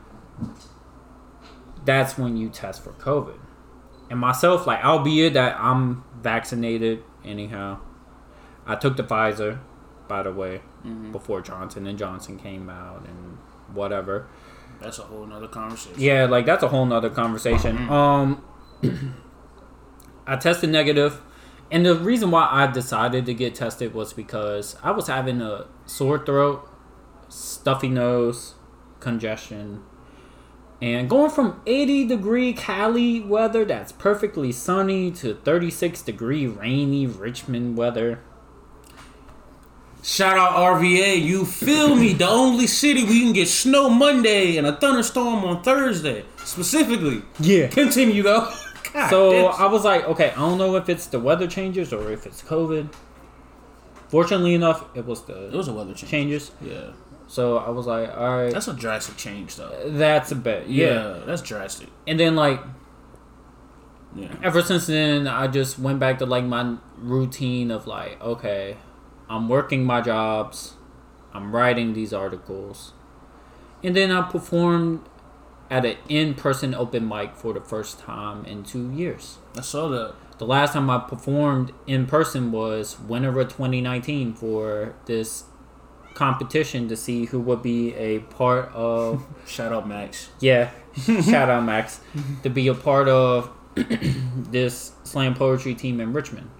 that's 1.84 2.16
when 2.18 2.36
you 2.36 2.48
test 2.48 2.82
for 2.84 2.90
COVID. 2.92 3.38
And 4.10 4.20
myself, 4.20 4.66
like, 4.66 4.84
albeit 4.84 5.32
that 5.34 5.58
I'm 5.58 6.04
vaccinated 6.20 7.02
anyhow, 7.24 7.80
I 8.66 8.76
took 8.76 8.96
the 8.96 9.02
Pfizer, 9.02 9.58
by 10.08 10.22
the 10.22 10.32
way, 10.32 10.60
Mm-hmm. 10.86 11.12
before 11.12 11.40
Johnson 11.40 11.86
and 11.86 11.98
Johnson 11.98 12.38
came 12.38 12.68
out 12.68 13.06
and 13.08 13.38
whatever. 13.74 14.26
That's 14.80 14.98
a 14.98 15.02
whole 15.02 15.24
nother 15.26 15.48
conversation. 15.48 15.98
Yeah, 15.98 16.26
like 16.26 16.44
that's 16.44 16.62
a 16.62 16.68
whole 16.68 16.84
nother 16.84 17.08
conversation. 17.08 17.78
Mhm. 17.78 17.90
Um, 17.90 18.44
I 20.26 20.36
tested 20.36 20.68
negative, 20.70 21.20
and 21.74 21.84
the 21.84 21.96
reason 21.96 22.30
why 22.30 22.46
I 22.48 22.68
decided 22.68 23.26
to 23.26 23.34
get 23.34 23.56
tested 23.56 23.94
was 23.94 24.12
because 24.12 24.76
I 24.84 24.92
was 24.92 25.08
having 25.08 25.42
a 25.42 25.66
sore 25.86 26.24
throat, 26.24 26.70
stuffy 27.28 27.88
nose, 27.88 28.54
congestion, 29.00 29.82
and 30.80 31.10
going 31.10 31.32
from 31.32 31.60
80 31.66 32.06
degree 32.06 32.52
Cali 32.52 33.18
weather 33.18 33.64
that's 33.64 33.90
perfectly 33.90 34.52
sunny 34.52 35.10
to 35.10 35.34
36 35.34 36.02
degree 36.02 36.46
rainy 36.46 37.08
Richmond 37.08 37.76
weather. 37.76 38.20
Shout 40.00 40.38
out 40.38 40.52
RVA. 40.52 41.20
You 41.20 41.44
feel 41.44 41.96
me? 41.96 42.12
The 42.12 42.28
only 42.28 42.68
city 42.68 43.02
we 43.02 43.18
can 43.18 43.32
get 43.32 43.48
snow 43.48 43.90
Monday 43.90 44.58
and 44.58 44.66
a 44.68 44.76
thunderstorm 44.76 45.44
on 45.44 45.64
Thursday, 45.64 46.24
specifically. 46.36 47.22
Yeah. 47.40 47.66
Continue 47.66 48.22
though. 48.22 48.54
God 48.94 49.10
So. 49.10 49.46
I 49.48 49.66
was 49.66 49.84
like, 49.84 50.04
okay, 50.04 50.30
I 50.30 50.36
don't 50.36 50.56
know 50.58 50.76
if 50.76 50.88
it's 50.88 51.06
the 51.06 51.20
weather 51.20 51.46
changes 51.46 51.92
or 51.92 52.10
if 52.10 52.24
it's 52.26 52.40
COVID. 52.42 52.88
Fortunately 54.08 54.54
enough, 54.54 54.84
it 54.94 55.04
was 55.06 55.24
the 55.24 55.46
it 55.46 55.50
the 55.50 55.56
was 55.58 55.68
a 55.68 55.72
weather 55.72 55.92
change. 55.94 56.10
changes. 56.10 56.50
Yeah, 56.62 56.90
So 57.26 57.58
I 57.58 57.70
was 57.70 57.86
like, 57.86 58.08
all 58.16 58.36
right, 58.44 58.52
that's 58.52 58.68
a 58.68 58.72
drastic 58.74 59.16
change 59.16 59.56
though. 59.56 59.72
that's 59.86 60.30
a 60.30 60.36
bit, 60.36 60.68
yeah. 60.68 60.86
Yeah, 60.86 61.20
that's 61.26 61.42
drastic. 61.42 61.88
And 62.06 62.18
then 62.20 62.36
like 62.36 62.60
Yeah. 64.14 64.28
ever 64.42 64.62
since 64.62 64.86
then, 64.86 65.26
I 65.26 65.48
just 65.48 65.78
went 65.78 65.98
back 65.98 66.18
to 66.20 66.26
like 66.26 66.44
my 66.44 66.76
routine 66.98 67.70
of 67.72 67.86
like, 67.88 68.20
okay, 68.22 68.76
I'm 69.28 69.48
working 69.48 69.84
my 69.84 70.00
jobs, 70.00 70.74
I'm 71.32 71.50
writing 71.56 71.94
these 71.94 72.12
articles, 72.12 72.92
and 73.82 73.96
then 73.96 74.12
I 74.12 74.22
performed 74.30 75.00
at 75.70 75.84
an 75.84 75.96
in-person 76.08 76.74
open 76.74 77.08
mic 77.08 77.34
for 77.36 77.52
the 77.52 77.60
first 77.60 77.98
time 77.98 78.44
in 78.44 78.62
two 78.64 78.90
years. 78.92 79.38
I 79.56 79.62
saw 79.62 79.88
that. 79.88 80.14
The 80.38 80.46
last 80.46 80.72
time 80.72 80.90
I 80.90 80.98
performed 80.98 81.72
in 81.86 82.06
person 82.06 82.50
was 82.52 82.98
winter 83.00 83.38
of 83.40 83.48
2019 83.48 84.34
for 84.34 84.94
this 85.06 85.44
competition 86.14 86.88
to 86.88 86.96
see 86.96 87.26
who 87.26 87.40
would 87.40 87.62
be 87.62 87.94
a 87.94 88.20
part 88.20 88.70
of 88.72 89.24
Shout 89.46 89.72
out 89.72 89.88
Max. 89.88 90.28
yeah 90.40 90.70
shout 90.96 91.48
out 91.50 91.64
Max 91.64 92.00
to 92.44 92.50
be 92.50 92.68
a 92.68 92.74
part 92.74 93.08
of 93.08 93.50
this 93.74 94.92
slam 95.02 95.34
poetry 95.34 95.74
team 95.74 96.00
in 96.00 96.12
Richmond. 96.12 96.50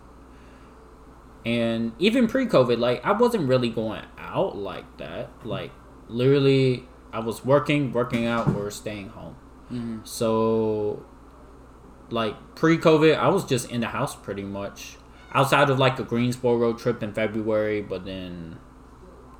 And 1.47 1.93
even 1.99 2.27
pre-COVID, 2.27 2.79
like 2.79 3.05
I 3.05 3.13
wasn't 3.13 3.49
really 3.49 3.69
going 3.71 4.03
out 4.19 4.57
like 4.57 4.97
that. 4.97 5.31
Like 5.45 5.71
literally, 6.09 6.89
I 7.15 7.21
was 7.21 7.45
working, 7.45 7.93
working 7.93 8.27
out, 8.27 8.49
or 8.57 8.71
staying 8.73 9.11
home. 9.11 9.37
Mm-hmm. 9.73 9.99
So, 10.05 11.07
like 12.11 12.35
pre-COVID, 12.57 13.17
I 13.17 13.29
was 13.29 13.45
just 13.45 13.71
in 13.71 13.81
the 13.81 13.87
house 13.87 14.17
pretty 14.17 14.43
much, 14.43 14.97
outside 15.33 15.71
of 15.71 15.79
like 15.79 15.99
a 16.01 16.03
Greensboro 16.03 16.57
road 16.57 16.79
trip 16.79 17.03
in 17.03 17.13
February. 17.13 17.83
But 17.83 18.05
then 18.05 18.59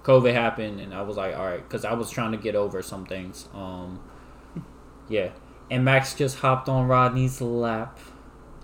COVID 0.05 0.33
happened, 0.33 0.81
and 0.81 0.95
I 0.95 1.03
was 1.03 1.17
like, 1.17 1.35
all 1.37 1.45
right, 1.45 1.63
because 1.63 1.85
I 1.85 1.95
was 1.95 2.11
trying 2.11 2.31
to 2.31 2.39
get 2.39 2.55
over 2.55 2.81
some 2.81 3.07
things. 3.07 3.49
Um, 3.53 4.01
yeah, 5.09 5.31
and 5.71 5.85
Max 5.85 6.15
just 6.15 6.39
hopped 6.39 6.69
on 6.69 6.87
Rodney's 6.87 7.41
lap, 7.41 7.99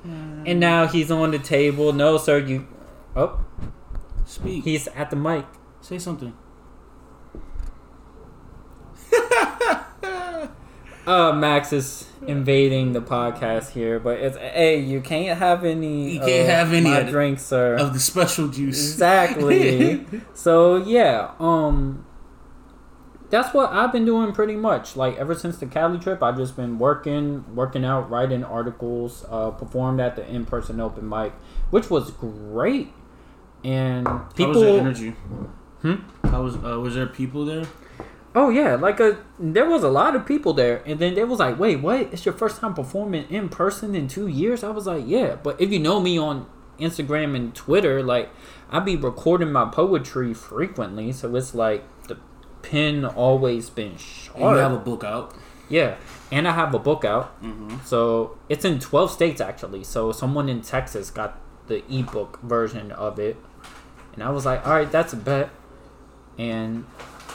and 0.05 0.61
now 0.61 0.87
he's 0.87 1.11
on 1.11 1.33
the 1.33 1.39
table. 1.39 1.93
No, 1.93 2.17
sir, 2.17 2.39
you. 2.39 2.69
Oh, 3.17 3.45
Speak. 4.25 4.63
he's 4.65 4.87
at 4.89 5.11
the 5.11 5.17
mic. 5.17 5.47
Say 5.81 5.99
something. 5.99 6.33
Uh, 11.07 11.33
Max 11.33 11.73
is 11.73 12.07
invading 12.27 12.93
the 12.93 13.01
podcast 13.01 13.71
here, 13.71 13.99
but 13.99 14.19
it's 14.19 14.37
hey, 14.37 14.79
you 14.79 15.01
can't 15.01 15.39
have 15.39 15.65
any. 15.65 16.13
You 16.13 16.21
can't 16.21 16.43
of 16.43 16.47
have 16.47 16.73
any 16.73 16.95
of 16.95 17.09
drinks, 17.09 17.43
sir. 17.43 17.77
Of 17.77 17.95
the 17.95 18.01
special 18.01 18.49
juice. 18.49 18.93
Exactly. 18.93 20.05
so 20.35 20.77
yeah, 20.77 21.33
um, 21.39 22.05
that's 23.31 23.55
what 23.55 23.73
I've 23.73 23.93
been 23.93 24.05
doing 24.05 24.33
pretty 24.33 24.57
much. 24.57 24.97
Like 24.97 25.17
ever 25.17 25.35
since 25.35 25.57
the 25.57 25.67
Cali 25.67 25.99
trip, 25.99 26.23
I've 26.23 26.37
just 26.37 26.57
been 26.57 26.79
working, 26.79 27.45
working 27.55 27.85
out, 27.85 28.11
writing 28.11 28.45
articles, 28.45 29.25
uh, 29.31 29.51
performed 29.53 30.01
at 30.01 30.17
the 30.17 30.29
in-person 30.29 30.81
open 30.81 31.09
mic, 31.09 31.33
which 31.71 31.89
was 31.89 32.11
great. 32.11 32.93
And 33.63 34.07
How 34.07 34.15
was 34.17 34.29
the 34.29 34.35
people, 34.47 34.63
energy? 34.65 35.11
Hmm? 35.83 35.95
How 36.25 36.43
was 36.43 36.57
uh, 36.57 36.79
was 36.81 36.95
there 36.95 37.07
people 37.07 37.45
there? 37.45 37.65
Oh 38.35 38.49
yeah, 38.51 38.75
like 38.77 39.01
a 39.01 39.19
there 39.39 39.69
was 39.69 39.83
a 39.83 39.89
lot 39.89 40.15
of 40.17 40.27
people 40.27 40.53
there, 40.53 40.83
and 40.87 40.99
then 40.99 41.15
there 41.15 41.27
was 41.27 41.39
like, 41.41 41.59
wait, 41.59 41.77
what? 41.81 42.01
It's 42.13 42.25
your 42.25 42.35
first 42.35 42.61
time 42.61 42.75
performing 42.75 43.27
in 43.31 43.49
person 43.49 43.95
in 43.95 44.09
two 44.09 44.27
years? 44.27 44.63
I 44.65 44.71
was 44.71 44.87
like, 44.87 45.05
yeah, 45.07 45.37
but 45.43 45.61
if 45.61 45.71
you 45.73 45.79
know 45.79 46.01
me 46.01 46.19
on 46.19 46.47
Instagram 46.79 47.35
and 47.37 47.55
Twitter, 47.55 48.03
like 48.03 48.31
I 48.71 48.81
be 48.81 48.97
recording 48.97 49.53
my 49.53 49.67
poetry 49.67 50.33
frequently, 50.35 51.13
so 51.13 51.35
it's 51.37 51.55
like 51.55 51.85
the 52.09 52.17
pen 52.63 53.05
always 53.05 53.69
been 53.71 53.97
sharp. 53.97 54.37
And 54.37 54.45
you 54.51 54.57
have 54.57 54.73
a 54.73 54.79
book 54.79 55.03
out. 55.05 55.35
yeah, 55.69 55.97
and 56.33 56.47
I 56.49 56.53
have 56.53 56.73
a 56.75 56.79
book 56.79 57.05
out, 57.05 57.41
Mm-hmm. 57.43 57.79
so 57.85 58.39
it's 58.49 58.65
in 58.65 58.79
twelve 58.79 59.11
states 59.11 59.41
actually. 59.41 59.85
So 59.85 60.13
someone 60.13 60.49
in 60.49 60.63
Texas 60.63 61.11
got 61.11 61.39
the 61.67 61.83
ebook 61.93 62.41
version 62.43 62.91
of 62.93 63.19
it, 63.19 63.37
and 64.15 64.23
I 64.23 64.31
was 64.31 64.45
like, 64.47 64.67
all 64.67 64.73
right, 64.75 64.91
that's 64.91 65.13
a 65.13 65.17
bet, 65.17 65.51
and 66.39 66.87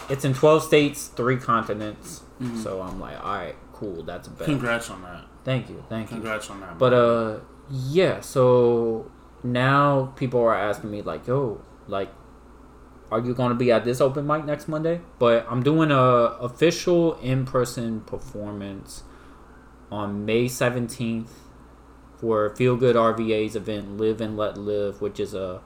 it's 0.10 0.26
in 0.26 0.34
twelve 0.34 0.64
states, 0.64 1.08
three 1.08 1.38
continents. 1.38 2.22
Mhm. 2.42 2.62
So 2.64 2.82
I'm 2.82 3.00
like, 3.00 3.18
all 3.24 3.36
right, 3.36 3.56
cool, 3.74 4.04
that's 4.04 4.28
a 4.28 4.32
bet. 4.32 4.46
Congrats 4.46 4.90
on 4.90 5.02
that. 5.04 5.24
Thank 5.44 5.70
you, 5.70 5.84
thank 5.90 6.10
you. 6.10 6.18
Congrats 6.18 6.50
on 6.50 6.60
that. 6.62 6.78
But 6.78 6.94
uh, 6.94 7.40
yeah. 7.70 8.22
So 8.22 9.12
now 9.44 10.14
people 10.16 10.42
are 10.42 10.56
asking 10.56 10.92
me 10.92 11.02
like, 11.02 11.28
"Yo, 11.28 11.62
like, 11.88 12.10
are 13.12 13.20
you 13.20 13.34
gonna 13.34 13.56
be 13.56 13.72
at 13.72 13.86
this 13.86 14.02
open 14.02 14.26
mic 14.28 14.46
next 14.46 14.68
Monday?" 14.68 15.02
But 15.20 15.46
I'm 15.50 15.62
doing 15.64 15.92
a 15.92 15.98
official 16.42 17.14
in 17.16 17.46
person 17.46 18.02
performance 18.02 19.04
on 19.92 20.26
May 20.26 20.46
17th 20.46 21.30
for 22.18 22.50
Feel 22.56 22.76
Good 22.76 22.96
RVA's 22.96 23.56
event, 23.56 23.98
Live 23.98 24.20
and 24.20 24.36
Let 24.36 24.58
Live, 24.58 25.00
which 25.02 25.20
is 25.20 25.34
a 25.34 25.62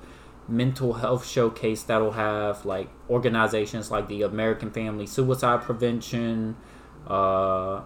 mental 0.49 0.93
health 0.93 1.25
showcase 1.25 1.83
that'll 1.83 2.13
have 2.13 2.65
like 2.65 2.89
organizations 3.09 3.91
like 3.91 4.07
the 4.07 4.23
American 4.23 4.71
Family 4.71 5.05
Suicide 5.05 5.61
Prevention, 5.61 6.57
uh, 7.07 7.81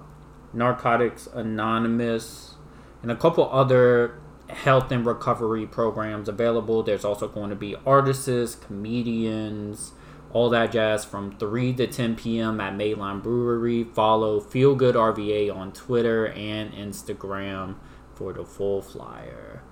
Narcotics 0.53 1.27
Anonymous, 1.27 2.55
and 3.01 3.12
a 3.12 3.15
couple 3.15 3.50
other 3.51 4.20
health 4.50 4.91
and 4.91 5.05
recovery 5.05 5.65
programs 5.65 6.29
available. 6.29 6.84
There's 6.84 7.05
also 7.05 7.27
going 7.27 7.50
to 7.50 7.55
be 7.55 7.75
artists, 7.86 8.55
comedians, 8.55 9.93
all 10.32 10.50
that 10.50 10.72
jazz 10.72 11.05
from 11.05 11.38
3 11.38 11.74
to 11.74 11.88
10 11.88 12.15
p.m. 12.15 12.60
at 12.60 12.74
Mayline 12.74 13.22
Brewery. 13.22 13.84
Follow 13.84 14.39
Feel 14.39 14.75
Good 14.75 14.96
RVA 14.96 15.53
on 15.55 15.72
Twitter 15.72 16.27
and 16.27 16.74
Instagram 16.74 17.75
for 18.15 18.34
the 18.34 18.46
full 18.46 18.82
flyer. 18.82 19.62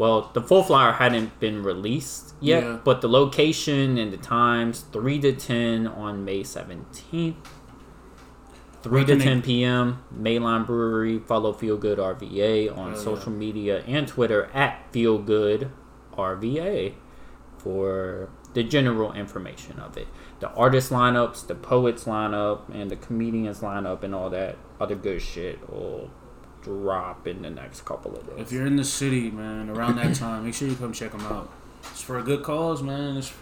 Well, 0.00 0.30
the 0.32 0.40
full 0.40 0.62
flyer 0.62 0.92
hadn't 0.92 1.38
been 1.40 1.62
released 1.62 2.32
yet, 2.40 2.62
Yeah. 2.62 2.78
but 2.82 3.02
the 3.02 3.08
location 3.08 3.98
and 3.98 4.10
the 4.10 4.16
times 4.16 4.80
3 4.80 5.18
to 5.18 5.32
10 5.32 5.86
on 5.86 6.24
May 6.24 6.42
17th. 6.42 7.34
3 8.82 9.04
to 9.04 9.18
10 9.18 9.42
p.m. 9.42 10.02
Mayline 10.10 10.64
Brewery. 10.64 11.18
Follow 11.18 11.52
Feel 11.52 11.76
Good 11.76 11.98
RVA 11.98 12.74
on 12.74 12.92
yeah. 12.92 12.98
social 12.98 13.30
media 13.30 13.84
and 13.86 14.08
Twitter 14.08 14.48
at 14.54 14.90
Feel 14.90 15.18
Good 15.18 15.70
RVA 16.16 16.94
for 17.58 18.30
the 18.54 18.62
general 18.62 19.12
information 19.12 19.78
of 19.80 19.98
it. 19.98 20.08
The 20.40 20.48
artist 20.52 20.90
lineups, 20.90 21.46
the 21.46 21.54
poets 21.54 22.04
lineup, 22.04 22.74
and 22.74 22.90
the 22.90 22.96
comedians 22.96 23.60
lineup, 23.60 24.02
and 24.02 24.14
all 24.14 24.30
that 24.30 24.56
other 24.80 24.94
good 24.94 25.20
shit 25.20 25.70
will 25.70 26.10
drop 26.62 27.26
in 27.26 27.42
the 27.42 27.50
next 27.50 27.84
couple 27.84 28.16
of 28.16 28.26
days. 28.26 28.36
if 28.38 28.52
you're 28.52 28.66
in 28.66 28.76
the 28.76 28.84
city, 28.84 29.30
man, 29.30 29.68
around 29.70 29.96
that 29.96 30.14
time, 30.24 30.44
make 30.44 30.54
sure 30.54 30.68
you 30.68 30.76
come 30.76 30.92
check 30.92 31.12
them 31.12 31.22
out. 31.22 31.50
It's 31.90 32.02
for 32.02 32.18
a 32.18 32.22
good 32.22 32.42
cause, 32.42 32.82
man. 32.82 33.16
It's, 33.16 33.32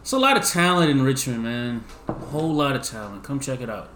it's 0.00 0.12
a 0.12 0.18
lot 0.18 0.36
of 0.36 0.44
talent 0.44 0.90
in 0.90 1.02
Richmond, 1.02 1.42
man. 1.42 1.84
A 2.08 2.12
whole 2.12 2.52
lot 2.54 2.74
of 2.76 2.82
talent. 2.82 3.22
Come 3.22 3.38
check 3.40 3.60
it 3.60 3.68
out. 3.68 3.90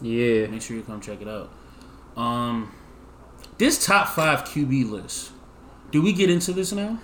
Yeah. 0.00 0.46
Make 0.46 0.62
sure 0.62 0.76
you 0.76 0.82
come 0.82 1.00
check 1.00 1.20
it 1.20 1.28
out. 1.28 1.50
Um, 2.16 2.72
this 3.58 3.84
top 3.84 4.08
five 4.08 4.44
QB 4.44 4.90
list. 4.90 5.32
Do 5.90 6.00
we 6.02 6.12
get 6.12 6.30
into 6.30 6.52
this 6.52 6.70
now? 6.72 6.98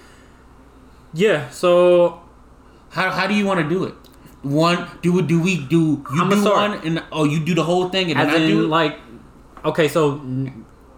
Yeah, 1.12 1.48
so 1.50 2.22
How, 2.90 3.10
how 3.10 3.26
do 3.26 3.34
you 3.34 3.46
want 3.46 3.60
to 3.60 3.68
do 3.68 3.84
it? 3.84 3.94
One, 4.42 4.86
do 5.00 5.12
we 5.12 5.22
do 5.22 5.40
we 5.40 5.64
do 5.66 6.04
you 6.12 6.22
I'ma 6.22 6.30
do 6.34 6.40
start. 6.42 6.56
one 6.70 6.86
and 6.86 7.02
oh 7.12 7.24
you 7.24 7.40
do 7.44 7.54
the 7.54 7.62
whole 7.62 7.88
thing 7.88 8.10
and 8.10 8.20
As 8.20 8.28
then 8.32 8.42
I 8.42 8.46
do 8.46 8.66
like, 8.66 8.98
okay, 9.64 9.88
so 9.88 10.20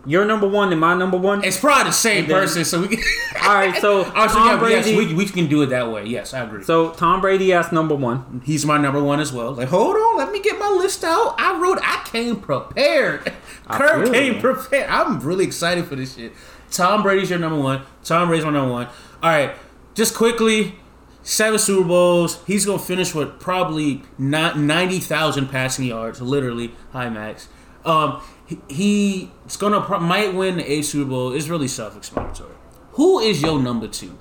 your 0.07 0.25
number 0.25 0.47
one 0.49 0.71
and 0.73 0.81
my 0.81 0.95
number 0.95 1.17
one. 1.17 1.45
It's 1.45 1.59
probably 1.59 1.85
the 1.91 1.93
same 1.93 2.27
then- 2.27 2.37
person, 2.41 2.65
so 2.65 2.81
we 2.83 2.89
can. 2.89 2.99
All 3.43 3.55
right, 3.55 3.77
so 3.81 4.01
Oh, 4.17 4.27
Tom 4.29 4.49
yeah, 4.49 4.57
Brady. 4.59 4.91
yes, 4.91 4.97
we, 4.99 5.15
we 5.15 5.27
can 5.27 5.47
do 5.49 5.63
it 5.63 5.67
that 5.67 5.91
way. 5.91 6.07
Yes, 6.07 6.33
I 6.35 6.41
agree. 6.45 6.63
so 6.65 6.91
Tom 6.91 7.21
Brady 7.21 7.53
as 7.53 7.71
number 7.73 7.95
one. 7.95 8.41
He's 8.45 8.65
my 8.65 8.79
number 8.79 9.03
one 9.03 9.21
as 9.21 9.33
well. 9.33 9.53
Like, 9.53 9.69
hold 9.69 9.97
on, 9.97 10.17
let 10.17 10.31
me 10.33 10.41
get 10.41 10.59
my 10.59 10.69
list 10.71 11.05
out. 11.05 11.35
I 11.39 11.59
wrote, 11.61 11.79
I 11.83 12.03
came 12.07 12.41
prepared. 12.41 13.33
I 13.67 13.79
Kirb 13.79 14.13
came 14.13 14.41
prepared. 14.41 14.89
I'm 14.89 15.21
really 15.21 15.45
excited 15.45 15.87
for 15.87 15.97
this 15.97 16.15
shit. 16.17 16.33
Tom 16.71 17.03
Brady's 17.03 17.31
your 17.31 17.39
number 17.39 17.61
one. 17.61 17.83
Tom 18.05 18.29
Brady's 18.29 18.45
my 18.45 18.51
number 18.53 18.73
one. 18.73 18.87
All 19.23 19.31
right, 19.31 19.55
just 19.95 20.15
quickly, 20.15 20.75
seven 21.23 21.59
Super 21.59 21.87
Bowls. 21.87 22.43
He's 22.47 22.67
gonna 22.67 22.79
finish 22.79 23.15
with 23.15 23.39
probably 23.39 24.03
not 24.19 24.59
ninety 24.59 24.99
thousand 24.99 25.49
passing 25.49 25.85
yards, 25.85 26.21
literally. 26.21 26.73
Hi, 26.93 27.09
Max. 27.09 27.49
Um, 27.85 28.21
he, 28.47 28.59
he's 28.69 29.57
gonna 29.57 29.81
pro- 29.81 30.01
might 30.01 30.35
win 30.35 30.57
the 30.57 30.71
a 30.71 30.83
Super 30.83 31.11
Bowl. 31.11 31.33
It's 31.33 31.49
really 31.49 31.69
self-explanatory. 31.69 32.55
Who 32.93 33.19
is 33.19 33.43
your 33.43 33.61
number 33.61 33.89
two? 33.89 34.19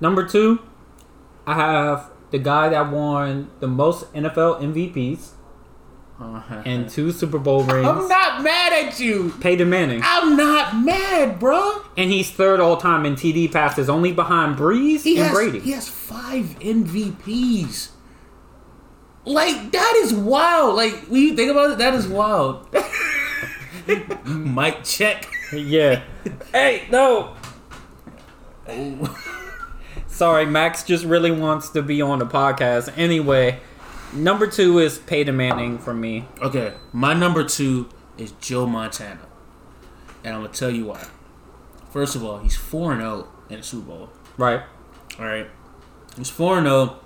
Number 0.00 0.26
two, 0.26 0.60
I 1.46 1.54
have 1.54 2.10
the 2.30 2.38
guy 2.38 2.68
that 2.70 2.90
won 2.90 3.50
the 3.60 3.68
most 3.68 4.12
NFL 4.12 4.60
MVPs 4.60 5.30
uh-huh. 6.20 6.62
and 6.64 6.88
two 6.88 7.12
Super 7.12 7.38
Bowl 7.38 7.62
rings. 7.64 7.86
I'm 7.86 8.08
not 8.08 8.42
mad 8.42 8.72
at 8.72 8.98
you. 9.00 9.32
Peyton 9.40 9.68
Manning, 9.70 10.00
I'm 10.04 10.36
not 10.36 10.76
mad, 10.76 11.38
bro. 11.38 11.82
and 11.96 12.10
he's 12.10 12.30
third 12.30 12.60
all 12.60 12.76
time 12.76 13.06
in 13.06 13.14
TD 13.14 13.52
passes, 13.52 13.88
only 13.88 14.12
behind 14.12 14.56
Brees 14.56 15.02
He 15.02 15.16
and 15.18 15.26
has, 15.26 15.32
Brady. 15.32 15.60
he 15.60 15.72
has 15.72 15.88
five 15.88 16.44
MVPs. 16.60 17.90
Like 19.28 19.72
that 19.72 19.94
is 20.04 20.14
wild. 20.14 20.74
Like 20.74 20.94
when 21.08 21.20
you 21.20 21.36
think 21.36 21.50
about 21.50 21.72
it, 21.72 21.78
that 21.78 21.92
is 21.92 22.08
wild. 22.08 22.66
Mic 24.24 24.84
check. 24.84 25.26
Yeah. 25.52 26.02
hey, 26.50 26.86
no. 26.90 27.36
Oh. 28.66 29.24
Sorry, 30.06 30.46
Max 30.46 30.82
just 30.82 31.04
really 31.04 31.30
wants 31.30 31.68
to 31.70 31.82
be 31.82 32.00
on 32.00 32.18
the 32.20 32.26
podcast. 32.26 32.92
Anyway, 32.96 33.60
number 34.14 34.46
two 34.46 34.78
is 34.78 34.98
Peyton 34.98 35.36
Manning 35.36 35.78
for 35.78 35.92
me. 35.92 36.24
Okay, 36.40 36.72
my 36.92 37.12
number 37.12 37.44
two 37.44 37.88
is 38.16 38.32
Joe 38.40 38.66
Montana, 38.66 39.20
and 40.24 40.34
I'm 40.34 40.42
gonna 40.42 40.54
tell 40.54 40.70
you 40.70 40.86
why. 40.86 41.06
First 41.90 42.16
of 42.16 42.24
all, 42.24 42.38
he's 42.38 42.56
four 42.56 42.92
and 42.92 43.02
zero 43.02 43.28
in 43.50 43.58
the 43.58 43.62
Super 43.62 43.88
Bowl. 43.88 44.10
Right. 44.38 44.62
All 45.18 45.26
right, 45.26 45.48
he's 46.16 46.30
four 46.30 46.56
and 46.58 46.66
zero, 46.66 47.00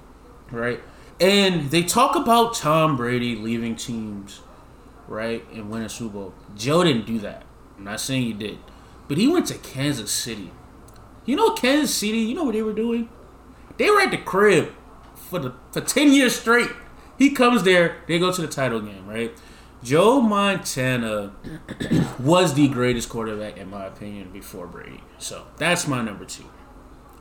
right? 0.52 0.80
And 1.22 1.70
they 1.70 1.84
talk 1.84 2.16
about 2.16 2.52
Tom 2.54 2.96
Brady 2.96 3.36
leaving 3.36 3.76
teams, 3.76 4.40
right, 5.06 5.44
and 5.52 5.70
winning 5.70 5.88
Super 5.88 6.14
Bowl. 6.14 6.34
Joe 6.56 6.82
didn't 6.82 7.06
do 7.06 7.20
that. 7.20 7.44
I'm 7.78 7.84
not 7.84 8.00
saying 8.00 8.24
he 8.24 8.32
did, 8.32 8.58
but 9.06 9.18
he 9.18 9.28
went 9.28 9.46
to 9.46 9.54
Kansas 9.58 10.10
City. 10.10 10.50
You 11.24 11.36
know 11.36 11.50
Kansas 11.50 11.94
City. 11.94 12.18
You 12.18 12.34
know 12.34 12.42
what 12.42 12.54
they 12.54 12.62
were 12.62 12.72
doing? 12.72 13.08
They 13.78 13.88
were 13.88 14.00
at 14.00 14.10
the 14.10 14.16
crib 14.16 14.72
for 15.14 15.38
the 15.38 15.54
for 15.70 15.80
ten 15.80 16.12
years 16.12 16.34
straight. 16.34 16.70
He 17.16 17.30
comes 17.30 17.62
there. 17.62 17.98
They 18.08 18.18
go 18.18 18.32
to 18.32 18.42
the 18.42 18.48
title 18.48 18.80
game, 18.80 19.06
right? 19.06 19.32
Joe 19.80 20.20
Montana 20.20 21.34
was 22.18 22.54
the 22.54 22.66
greatest 22.66 23.08
quarterback 23.08 23.58
in 23.58 23.70
my 23.70 23.84
opinion 23.84 24.32
before 24.32 24.66
Brady. 24.66 25.04
So 25.18 25.46
that's 25.56 25.86
my 25.86 26.02
number 26.02 26.24
two. 26.24 26.46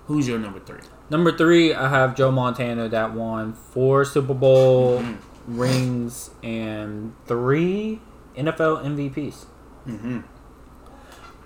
Who's 0.08 0.27
your 0.27 0.39
number 0.39 0.60
three? 0.60 0.81
Number 1.12 1.36
three, 1.36 1.74
I 1.74 1.89
have 1.89 2.15
Joe 2.15 2.32
Montana 2.32 2.88
that 2.89 3.13
won 3.13 3.53
four 3.53 4.06
Super 4.06 4.34
Bowl 4.34 5.00
Mm-hmm. 5.00 5.60
rings 5.60 6.30
and 6.41 7.13
three 7.26 8.00
NFL 8.38 8.84
MVPs. 8.86 9.45
Mm-hmm. 9.88 10.19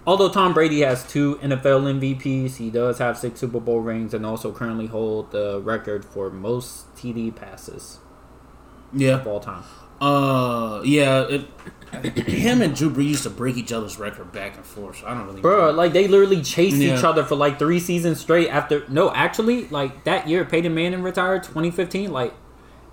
Although 0.08 0.30
Tom 0.30 0.54
Brady 0.54 0.82
has 0.82 1.04
two 1.08 1.38
NFL 1.38 2.00
MVPs, 2.00 2.58
he 2.58 2.70
does 2.70 3.00
have 3.00 3.18
six 3.18 3.40
Super 3.40 3.60
Bowl 3.60 3.80
rings 3.80 4.14
and 4.14 4.24
also 4.26 4.52
currently 4.52 4.86
hold 4.86 5.32
the 5.32 5.60
record 5.62 6.06
for 6.06 6.30
most 6.30 6.94
TD 6.96 7.36
passes 7.36 7.98
Yeah. 8.94 9.16
of 9.22 9.26
all 9.28 9.40
time. 9.40 9.64
Uh, 10.00 10.82
yeah. 10.84 11.22
It, 11.28 11.48
him 11.94 12.62
and 12.62 12.76
Drew 12.76 12.90
Brees 12.90 13.08
used 13.08 13.24
to 13.24 13.30
break 13.30 13.58
each 13.58 13.72
other's 13.72 13.98
record 14.00 14.32
back 14.32 14.56
and 14.58 14.66
forth. 14.66 15.00
So 15.00 15.08
I 15.08 15.14
don't 15.14 15.26
really. 15.28 15.42
Bro, 15.42 15.72
like 15.72 15.94
they 15.94 16.08
literally 16.08 16.42
chased 16.42 16.78
each 16.78 17.04
other 17.04 17.24
for 17.24 17.36
like 17.36 17.60
three 17.60 17.80
seasons 17.80 18.20
straight. 18.20 18.50
After 18.50 18.84
no, 18.90 19.12
actually, 19.14 19.68
like 19.70 20.04
that 20.06 20.28
year 20.28 20.44
Peyton 20.46 20.74
Manning 20.74 21.02
retired, 21.04 21.44
2015. 21.44 22.12
Like 22.12 22.34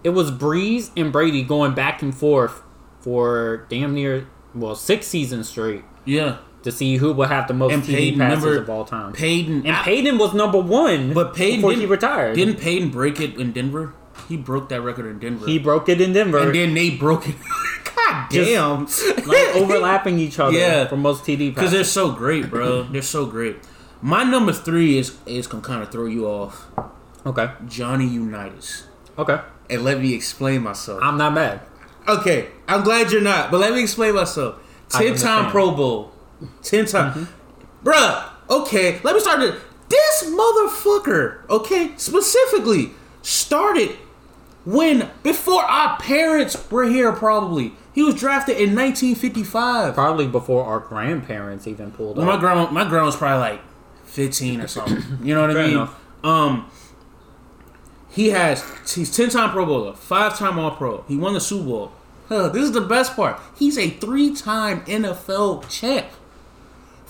it 0.05 0.11
was 0.11 0.31
Brees 0.31 0.91
and 0.97 1.13
Brady 1.13 1.43
going 1.43 1.75
back 1.75 2.03
and 2.03 2.15
forth 2.15 2.63
for 3.01 3.67
damn 3.69 3.95
near 3.95 4.29
well 4.55 4.75
six 4.75 5.07
seasons 5.09 5.49
straight 5.49 5.83
Yeah. 6.05 6.39
to 6.63 6.71
see 6.71 6.97
who 6.99 7.13
would 7.13 7.29
have 7.29 7.49
the 7.49 7.55
most 7.55 7.73
And 7.73 7.83
TD 7.83 7.87
Peyton, 7.97 8.19
passes 8.21 8.45
remember 8.45 8.63
of 8.63 8.71
all 8.71 8.85
time. 8.85 9.13
Peyton. 9.13 9.67
and 9.67 9.77
I- 9.77 9.83
Peyton 9.83 10.19
was 10.19 10.35
number 10.35 10.59
one, 10.59 11.13
But 11.13 11.35
Peyton 11.35 11.57
before 11.59 11.71
didn't, 11.71 11.81
he 11.81 11.87
retired. 11.87 12.37
Didn't 12.37 12.59
Peyton 12.61 12.91
break 12.91 13.21
it 13.21 13.37
in 13.37 13.53
Denver? 13.53 13.95
He 14.33 14.39
broke 14.39 14.71
that 14.71 14.81
record 14.81 15.05
in 15.05 15.19
Denver. 15.19 15.45
he 15.47 15.59
broke 15.59 15.91
it 15.91 16.01
in 16.01 16.15
Denver, 16.15 16.39
and 16.39 16.55
then 16.55 16.73
they 16.73 16.89
broke 16.89 17.29
it. 17.29 17.35
God 17.95 18.31
damn. 18.31 18.87
like 19.27 19.55
overlapping 19.57 20.19
each 20.19 20.39
other 20.39 20.57
Yeah. 20.57 20.87
for 20.89 20.97
most 20.97 21.25
TD 21.25 21.55
Because 21.55 21.71
they're 21.71 21.85
so 21.85 22.13
great, 22.13 22.49
bro. 22.49 22.85
They're 22.85 23.03
so 23.03 23.27
great. 23.27 23.57
My 24.01 24.25
number 24.25 24.55
three 24.55 24.97
is 24.97 25.19
is 25.27 25.47
gonna 25.47 25.63
kind 25.63 25.83
of 25.83 25.91
throw 25.93 26.07
you 26.07 26.27
off. 26.27 26.67
Okay, 27.27 27.51
Johnny 27.69 28.07
Unitas. 28.07 28.85
okay, 29.19 29.39
And 29.69 29.85
let 29.85 30.01
me 30.01 30.15
explain 30.15 30.63
myself. 30.63 31.01
I'm 31.03 31.19
not 31.19 31.35
mad. 31.35 31.61
Okay, 32.09 32.49
I'm 32.67 32.83
glad 32.83 33.13
you're 33.13 33.21
not, 33.21 33.51
but 33.51 33.61
let 33.61 33.75
me 33.75 33.83
explain 33.83 34.15
myself. 34.15 34.57
Ten. 34.89 35.13
Mm-hmm. 35.15 35.23
time 35.23 35.51
Pro 35.51 35.73
Bowl, 35.73 36.13
ten 36.63 36.87
time, 36.87 37.29
bruh. 37.85 38.31
Okay, 38.49 38.99
let 39.05 39.15
me 39.15 39.21
start 39.21 39.43
it. 39.43 39.55
This 39.89 40.25
motherfucker, 40.31 41.49
okay, 41.51 41.93
specifically 41.97 42.93
started 43.21 43.91
when 44.65 45.11
before 45.23 45.63
our 45.65 45.99
parents 45.99 46.71
were 46.71 46.85
here. 46.85 47.13
Probably 47.13 47.75
he 47.95 48.03
was 48.03 48.15
drafted 48.15 48.57
in 48.57 48.75
1955. 48.75 49.95
Probably 49.95 50.27
before 50.27 50.65
our 50.65 50.81
grandparents 50.81 51.67
even 51.67 51.91
pulled 51.91 52.17
Well, 52.17 52.27
my 52.27 52.39
grandma, 52.39 52.71
my 52.71 52.89
grandma 52.89 53.07
was 53.07 53.17
probably 53.17 53.41
like 53.41 53.61
15 54.05 54.61
or 54.61 54.67
something. 54.67 55.03
You 55.23 55.35
know 55.35 55.43
what 55.43 55.51
I 55.51 55.63
mean? 55.63 55.71
enough. 55.73 55.99
Um, 56.25 56.71
he 58.11 58.29
has 58.31 58.65
he's 58.93 59.15
10 59.15 59.31
time 59.31 59.51
Pro 59.51 59.67
Bowler, 59.67 59.95
five 59.95 60.39
time 60.39 60.59
All 60.59 60.71
Pro. 60.71 61.05
He 61.09 61.17
won 61.17 61.35
the 61.35 61.41
Super 61.41 61.65
Bowl. 61.65 61.93
Huh, 62.29 62.49
this 62.49 62.63
is 62.63 62.73
the 62.73 62.81
best 62.81 63.17
part. 63.17 63.41
He's 63.59 63.77
a 63.77 63.91
three 63.91 64.35
time 64.35 64.83
NFL 64.87 65.69
champ. 65.69 66.07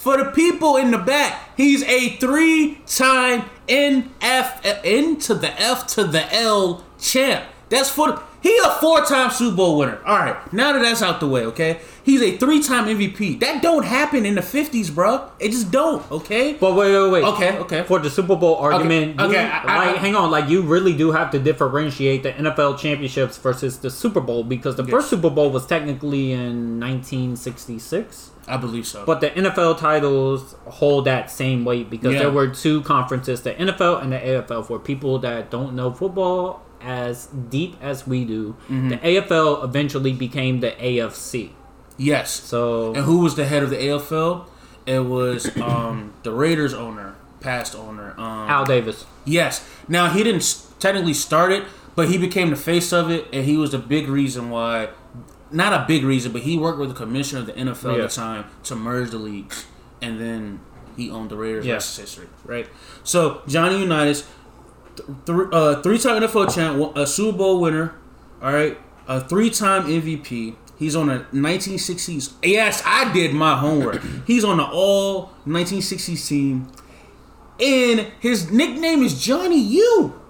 For 0.03 0.17
the 0.17 0.25
people 0.33 0.77
in 0.77 0.91
the 0.91 0.99
back, 0.99 1.57
he's 1.57 1.85
a 1.85 2.17
three 2.17 2.79
time 2.87 3.49
NF 3.69 4.81
N 4.85 5.17
to 5.21 5.35
the 5.35 5.51
F 5.61 5.87
to 5.95 6.03
the 6.05 6.33
L 6.35 6.85
champ. 6.99 7.45
That's 7.69 7.89
for 7.89 8.09
the, 8.13 8.23
he 8.43 8.59
a 8.67 8.71
four 8.81 9.03
time 9.03 9.31
Super 9.31 9.57
Bowl 9.57 9.79
winner. 9.79 10.01
All 10.05 10.17
right, 10.19 10.53
now 10.53 10.73
that 10.73 10.81
that's 10.81 11.01
out 11.03 11.21
the 11.21 11.29
way, 11.29 11.47
okay, 11.47 11.81
he's 12.03 12.21
a 12.21 12.37
three 12.37 12.61
time 12.61 12.87
MVP. 12.87 13.39
That 13.39 13.63
don't 13.63 13.85
happen 13.85 14.27
in 14.27 14.35
the 14.35 14.43
fifties, 14.43 14.91
bro. 14.91 15.31
It 15.39 15.53
just 15.53 15.71
don't. 15.71 16.03
Okay. 16.11 16.55
But 16.55 16.75
wait, 16.75 16.93
wait, 16.93 17.11
wait. 17.13 17.25
Okay, 17.35 17.57
okay. 17.59 17.83
For 17.85 18.01
the 18.01 18.11
Super 18.11 18.35
Bowl 18.35 18.57
argument, 18.57 19.21
okay, 19.21 19.35
you- 19.35 19.39
I- 19.39 19.63
I- 19.67 19.87
like, 19.87 19.97
I- 19.97 20.01
hang 20.01 20.17
on, 20.17 20.33
like 20.33 20.49
you 20.49 20.63
really 20.63 20.95
do 20.95 21.13
have 21.13 21.31
to 21.31 21.39
differentiate 21.39 22.25
the 22.25 22.33
NFL 22.33 22.77
championships 22.77 23.39
versus 23.39 23.79
the 23.79 23.89
Super 23.91 24.21
Bowl 24.21 24.43
because 24.43 24.75
the 24.75 24.85
first 24.85 25.09
Super 25.11 25.31
Bowl 25.31 25.51
was 25.51 25.65
technically 25.65 26.33
in 26.33 26.81
1966, 26.81 28.32
I 28.49 28.57
believe 28.57 28.87
so. 28.87 29.05
but 29.07 29.21
the 29.21 29.31
NFL 29.31 29.79
titles 29.79 30.57
hold 30.67 31.05
that 31.05 31.31
same 31.31 31.65
weight 31.65 31.89
because 31.91 32.15
Yeah. 32.15 32.21
there 32.21 32.31
were 32.31 32.49
two 32.49 32.83
conferences, 32.83 33.43
the 33.43 33.53
NFL 33.55 34.03
and 34.03 34.13
the 34.13 34.19
AFL. 34.19 34.65
For 34.67 34.79
people 34.79 35.19
that 35.21 35.51
don't 35.51 35.75
know 35.75 35.93
football 35.93 36.61
as 36.81 37.27
deep 37.27 37.77
as 37.81 38.07
we 38.07 38.25
do, 38.25 38.57
Mm-hmm. 38.69 38.89
the 38.89 38.97
AFL 38.99 39.63
eventually 39.65 40.13
became 40.13 40.61
the 40.61 40.73
AFC. 40.73 41.51
yes. 41.97 42.31
So 42.33 42.93
And 42.95 43.05
who 43.05 43.19
was 43.19 43.37
the 43.37 43.45
head 43.45 43.63
of 43.63 43.71
the 43.71 43.77
AFL? 43.77 44.47
It 44.87 45.05
was 45.05 45.57
um, 45.63 46.13
the 46.25 46.33
Raiders 46.33 46.75
owner, 46.75 47.15
past 47.41 47.77
owner. 47.77 48.15
Um, 48.19 48.49
Al 48.51 48.65
Davis. 48.65 49.05
Yes. 49.25 49.65
Now 49.87 50.09
he 50.09 50.25
didn't 50.25 50.65
technically 50.81 51.15
start 51.15 51.53
it, 51.53 51.63
but 51.95 52.09
he 52.09 52.19
became 52.19 52.51
the 52.51 52.57
face 52.57 52.93
of 52.93 53.09
it, 53.11 53.27
and 53.33 53.45
he 53.45 53.57
was 53.57 53.71
the 53.71 53.79
big 53.79 54.09
reason 54.09 54.51
why. 54.51 54.89
Not 55.53 55.73
a 55.73 55.85
big 55.87 56.05
reason, 56.05 56.33
but 56.33 56.43
he 56.43 56.57
worked 56.59 56.79
with 56.79 56.89
the 56.89 56.95
commissioner 56.95 57.41
of 57.41 57.47
the 57.47 57.53
NFL 57.53 57.97
Yeah. 57.97 58.05
at 58.05 58.11
the 58.11 58.17
time 58.17 58.45
to 58.65 58.75
merge 58.77 59.11
the 59.11 59.19
leagues, 59.19 59.67
and 60.01 60.19
then 60.21 60.61
he 60.97 61.11
owned 61.11 61.31
the 61.31 61.37
Raiders. 61.37 61.67
Yeah. 61.67 61.75
Rest 61.75 61.99
history, 62.01 62.27
right? 62.45 62.67
So 63.05 63.43
Johnny 63.47 63.81
Unitas, 63.81 64.25
th- 64.97 65.09
th- 65.27 65.39
uh, 65.53 65.83
three-time 65.83 66.23
NFL 66.23 66.55
champ, 66.55 66.97
a 66.97 67.07
Super 67.07 67.39
Bowl 67.39 67.61
winner, 67.61 67.95
all 68.43 68.53
right, 68.53 68.79
a 69.09 69.21
three-time 69.21 69.85
MVP. 69.87 70.57
He's 70.79 70.97
on 70.97 71.09
a 71.11 71.27
1960s. 71.33 72.33
Yes, 72.43 72.83
I 72.85 73.13
did 73.13 73.35
my 73.35 73.57
homework. 73.57 74.03
He's 74.27 74.45
on 74.45 74.57
the 74.57 74.65
All 74.65 75.31
1960s 75.47 76.27
team 76.29 76.69
and 77.61 78.07
his 78.19 78.51
nickname 78.51 79.03
is 79.03 79.23
Johnny 79.25 79.61
U. 79.61 80.21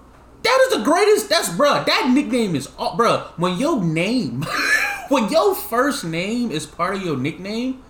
is 0.51 0.77
the 0.77 0.83
greatest. 0.83 1.29
That's 1.29 1.49
bruh. 1.49 1.85
That 1.85 2.11
nickname 2.13 2.55
is 2.55 2.67
uh, 2.77 2.95
bruh. 2.95 3.27
When 3.37 3.57
your 3.57 3.81
name, 3.81 4.43
when 5.09 5.29
your 5.29 5.55
first 5.55 6.03
name 6.03 6.51
is 6.51 6.65
part 6.65 6.95
of 6.95 7.01
your 7.03 7.17
nickname, 7.17 7.81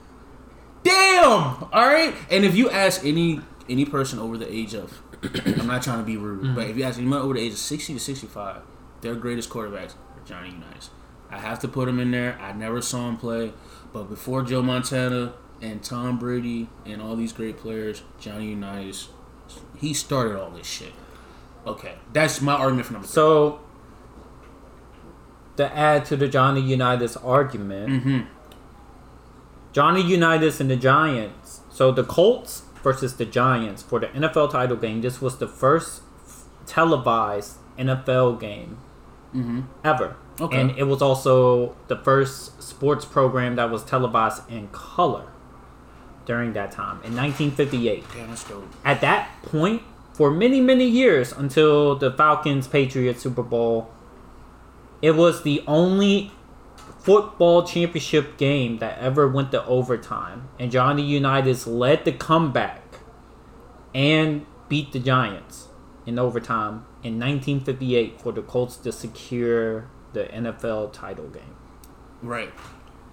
damn. 0.84 1.24
All 1.24 1.70
right. 1.74 2.14
And 2.30 2.46
if 2.46 2.56
you 2.56 2.70
ask 2.70 3.04
any 3.06 3.42
any 3.70 3.86
person 3.86 4.20
over 4.20 4.38
the 4.38 4.52
age 4.52 4.74
of, 4.74 5.02
I'm 5.46 5.68
not 5.68 5.84
trying 5.84 6.00
to 6.00 6.04
be 6.04 6.18
rude, 6.18 6.56
but 6.56 6.70
if 6.70 6.78
you 6.78 6.84
ask 6.84 6.98
anyone 6.98 7.20
over 7.22 7.34
the 7.34 7.40
age 7.40 7.54
of 7.54 7.60
60 7.60 7.94
to 7.94 8.00
65, 8.00 8.62
their 9.02 9.16
greatest 9.16 9.50
quarterbacks 9.50 9.94
are 9.94 10.26
Johnny 10.26 10.50
Unitas. 10.50 10.90
I 11.30 11.40
have 11.40 11.60
to 11.60 11.68
put 11.68 11.88
him 11.88 12.00
in 12.00 12.12
there. 12.12 12.38
I 12.40 12.52
never 12.52 12.82
saw 12.82 13.10
him 13.10 13.18
play, 13.18 13.54
but 13.92 14.04
before 14.04 14.44
Joe 14.44 14.62
Montana 14.62 15.34
and 15.62 15.82
Tom 15.84 16.20
Brady 16.20 16.70
and 16.86 17.02
all 17.02 17.16
these 17.16 17.34
great 17.34 17.58
players, 17.58 18.04
Johnny 18.20 18.50
Unitas, 18.50 19.10
he 19.80 19.94
started 19.94 20.40
all 20.40 20.52
this 20.52 20.68
shit. 20.68 20.94
Okay, 21.66 21.96
that's 22.12 22.42
my 22.42 22.54
argument 22.54 22.88
for 22.88 22.94
number. 22.94 23.08
three. 23.08 23.14
So, 23.14 23.60
to 25.58 25.76
add 25.78 26.06
to 26.06 26.16
the 26.18 26.28
Johnny 26.28 26.62
Unitas 26.62 27.16
argument, 27.18 28.04
Mhm. 28.06 28.26
Johnny 29.72 30.02
Unitas 30.02 30.60
and 30.60 30.70
the 30.70 30.76
Giants. 30.76 31.62
So 31.70 31.92
the 31.92 32.04
Colts 32.04 32.64
versus 32.84 33.16
the 33.16 33.26
Giants 33.26 33.82
for 33.82 34.00
the 34.00 34.08
NFL 34.16 34.48
title 34.50 34.78
game. 34.78 35.02
This 35.02 35.22
was 35.22 35.38
the 35.38 35.48
first 35.48 36.02
televised 36.66 37.58
NFL 37.78 38.34
game 38.34 38.78
Mhm. 39.34 39.64
ever. 39.84 40.16
Okay. 40.42 40.60
And 40.60 40.72
it 40.78 40.84
was 40.88 41.02
also 41.02 41.76
the 41.88 41.96
first 41.96 42.62
sports 42.62 43.06
program 43.06 43.56
that 43.56 43.70
was 43.72 43.84
televised 43.84 44.50
in 44.50 44.68
color 44.72 45.26
during 46.26 46.54
that 46.54 46.72
time 46.72 47.00
in 47.04 47.16
1958. 47.16 48.04
Damn, 48.14 48.30
that's 48.30 48.44
dope. 48.44 48.66
At 48.86 49.02
that 49.02 49.30
point, 49.44 49.82
for 50.14 50.30
many, 50.30 50.62
many 50.62 50.88
years 50.88 51.32
until 51.32 51.96
the 51.96 52.12
Falcons 52.12 52.68
Patriots 52.68 53.24
Super 53.24 53.44
Bowl, 53.44 53.92
it 55.02 55.12
was 55.12 55.44
the 55.44 55.64
only 55.68 56.32
football 57.00 57.64
championship 57.64 58.38
game 58.38 58.78
that 58.78 58.98
ever 59.00 59.28
went 59.28 59.52
to 59.52 59.66
overtime. 59.66 60.50
And 60.60 60.72
Johnny 60.72 61.04
Unitas 61.04 61.68
led 61.68 62.06
the 62.06 62.14
comeback 62.14 62.82
and 63.94 64.46
beat 64.70 64.94
the 64.94 65.00
Giants 65.00 65.68
in 66.06 66.18
overtime 66.18 66.86
in 67.04 67.20
1958 67.20 68.22
for 68.22 68.32
the 68.32 68.42
Colts 68.42 68.78
to 68.78 68.92
secure 68.92 69.90
the 70.14 70.26
NFL 70.26 70.94
title 70.94 71.28
game. 71.28 71.56
Right. 72.22 72.54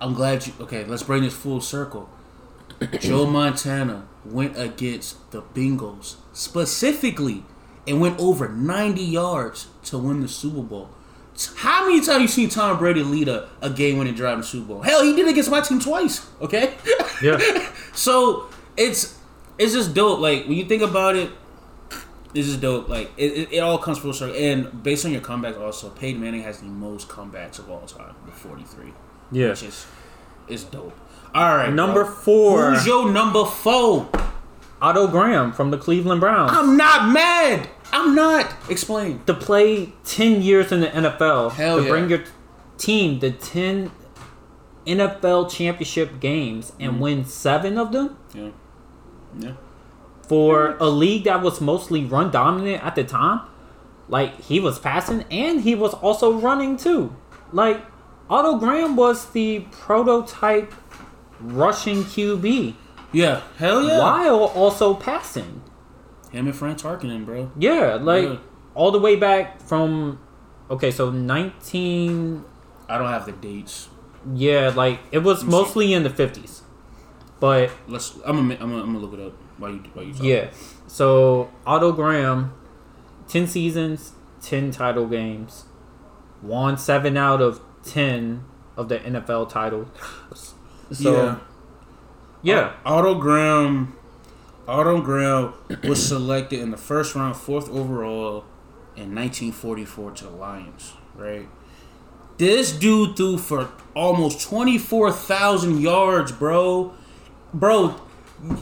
I'm 0.01 0.15
glad 0.15 0.47
you. 0.47 0.53
Okay, 0.61 0.85
let's 0.85 1.03
bring 1.03 1.23
this 1.23 1.35
full 1.35 1.61
circle. 1.61 2.09
Joe 3.01 3.27
Montana 3.27 4.07
went 4.25 4.59
against 4.59 5.31
the 5.33 5.43
Bengals 5.43 6.17
specifically 6.33 7.45
and 7.87 8.01
went 8.01 8.19
over 8.19 8.49
90 8.49 9.03
yards 9.03 9.69
to 9.85 9.99
win 9.99 10.21
the 10.21 10.29
Super 10.29 10.63
Bowl. 10.63 10.91
How 11.57 11.87
many 11.87 12.05
times 12.05 12.23
you 12.23 12.29
seen 12.29 12.49
Tom 12.51 12.79
Brady 12.79 13.03
lead 13.03 13.29
a, 13.29 13.49
a 13.63 13.71
game 13.71 13.97
winning 13.99 14.15
drive 14.15 14.35
in 14.35 14.41
the 14.41 14.47
Super 14.47 14.67
Bowl? 14.69 14.83
Hell, 14.83 15.03
he 15.03 15.15
did 15.15 15.27
it 15.27 15.31
against 15.31 15.51
my 15.51 15.61
team 15.61 15.81
twice. 15.81 16.27
Okay. 16.41 16.75
Yeah. 17.23 17.39
so 17.93 18.49
it's 18.79 19.19
it's 19.59 19.75
just 19.75 19.93
dope. 19.93 20.21
Like 20.21 20.45
when 20.47 20.55
you 20.57 20.65
think 20.65 20.81
about 20.81 21.17
it, 21.17 21.31
this 22.33 22.47
is 22.47 22.57
dope. 22.57 22.89
Like 22.89 23.11
it, 23.19 23.33
it, 23.33 23.53
it 23.53 23.59
all 23.59 23.77
comes 23.77 23.99
full 23.99 24.15
circle. 24.15 24.35
And 24.35 24.83
based 24.83 25.05
on 25.05 25.13
your 25.13 25.21
comeback, 25.21 25.59
also 25.59 25.91
Peyton 25.91 26.19
Manning 26.19 26.43
has 26.45 26.61
the 26.61 26.65
most 26.67 27.09
comebacks 27.09 27.59
of 27.59 27.69
all 27.71 27.83
time 27.83 28.15
with 28.25 28.33
43 28.37 28.95
Yeah. 29.33 29.51
which 29.51 29.63
is 29.65 29.87
is 30.49 30.65
dope. 30.65 30.99
All 31.35 31.57
right, 31.57 31.73
Number 31.73 32.05
bro. 32.05 32.13
four, 32.13 32.71
Who's 32.73 32.87
your 32.87 33.11
number 33.11 33.45
four? 33.45 34.09
Otto 34.83 35.07
Graham 35.09 35.53
from 35.53 35.71
the 35.71 35.79
Cleveland 35.79 36.21
Browns. 36.21 36.51
I'm 36.55 36.77
not 36.77 37.13
mad. 37.13 37.69
I'm 37.93 38.15
not. 38.15 38.53
Explain. 38.69 39.23
to 39.27 39.35
play 39.35 39.93
10 40.05 40.43
years 40.43 40.73
in 40.73 40.81
the 40.81 40.87
NFL, 40.89 41.53
Hell 41.53 41.77
to 41.79 41.83
yeah. 41.85 41.89
bring 41.89 42.09
your 42.09 42.25
team 42.79 43.21
to 43.21 43.31
10 43.31 43.91
NFL 44.87 45.51
championship 45.51 46.19
games 46.21 46.73
and 46.81 46.93
Mm-hmm. 46.93 47.01
win 47.01 47.25
seven 47.25 47.79
of 47.79 47.93
them 47.93 48.17
Yeah. 48.35 48.51
Yeah. 49.39 49.53
for 50.27 50.77
a 50.81 50.89
league 50.89 51.25
that 51.25 51.43
was 51.43 51.61
mostly 51.61 52.05
run 52.05 52.31
dominant 52.31 52.83
at 52.85 52.95
the 52.95 53.05
time. 53.05 53.43
Like, 54.09 54.41
he 54.41 54.59
was 54.59 54.79
passing 54.79 55.25
and 55.31 55.61
he 55.61 55.75
was 55.75 55.93
also 55.95 56.33
running 56.33 56.77
too. 56.77 57.15
Like, 57.53 57.85
Otto 58.29 58.57
Graham 58.59 58.97
was 58.97 59.27
the 59.31 59.61
prototype 59.71 60.73
rushing 61.41 62.05
QB 62.05 62.75
Yeah. 63.13 63.41
Hell 63.59 63.83
yeah. 63.85 63.99
while 63.99 64.45
also 64.45 64.95
passing. 64.95 65.63
Him 66.31 66.47
and 66.47 66.55
Fran 66.55 66.77
Tarkenton, 66.77 67.25
bro. 67.27 67.51
Yeah, 67.59 67.99
like 68.01 68.25
Yeah. 68.29 68.37
all 68.75 68.91
the 68.93 69.01
way 69.01 69.17
back 69.17 69.61
from 69.61 70.21
okay, 70.71 70.91
so 70.93 71.11
19 71.11 72.45
I 72.89 72.99
don't 72.99 73.09
have 73.09 73.27
the 73.27 73.33
dates. 73.33 73.89
Yeah, 74.35 74.73
like 74.75 75.01
it 75.13 75.19
was 75.21 75.43
me 75.45 75.51
see. 75.51 75.57
mostly 75.57 75.93
in 75.95 76.03
the 76.03 76.11
fifties, 76.11 76.63
but 77.41 77.71
Let's. 77.89 78.17
I'm 78.27 78.37
gonna. 78.37 78.55
I'm 78.61 78.71
gonna, 78.71 78.83
I'm 78.83 78.93
gonna 78.93 78.99
look 78.99 79.15
it 79.15 79.21
up 79.27 79.33
while 79.59 79.71
you 79.71 79.79
while 79.95 80.05
you 80.05 80.13
talk. 80.13 80.23
yeah. 80.23 80.51
So 80.87 81.51
Otto 81.67 81.93
Graham, 81.93 82.53
ten 83.29 83.47
seasons, 83.47 84.13
ten 84.43 84.71
title 84.73 85.07
games, 85.07 85.65
won 86.43 86.77
seven 86.77 87.17
out 87.17 87.41
of 87.41 87.61
ten 87.83 88.45
of 88.77 88.89
the 88.89 88.99
NFL 88.99 89.49
titles. 89.49 89.89
So 90.93 91.13
yeah. 91.13 91.39
yeah, 92.43 92.73
Otto 92.85 93.15
Graham. 93.17 93.97
Otto 94.67 95.01
Graham 95.01 95.55
was 95.83 96.07
selected 96.07 96.61
in 96.61 96.71
the 96.71 96.77
first 96.77 97.15
round, 97.15 97.37
fourth 97.37 97.69
overall, 97.71 98.45
in 98.95 99.15
1944 99.15 100.11
to 100.13 100.25
the 100.25 100.31
Lions. 100.31 100.93
Right. 101.17 101.49
This 102.39 102.73
dude 102.73 103.17
threw 103.17 103.37
for 103.37 103.69
almost 103.95 104.49
24,000 104.49 105.81
yards, 105.81 106.33
bro. 106.33 106.95
Bro, 107.53 108.01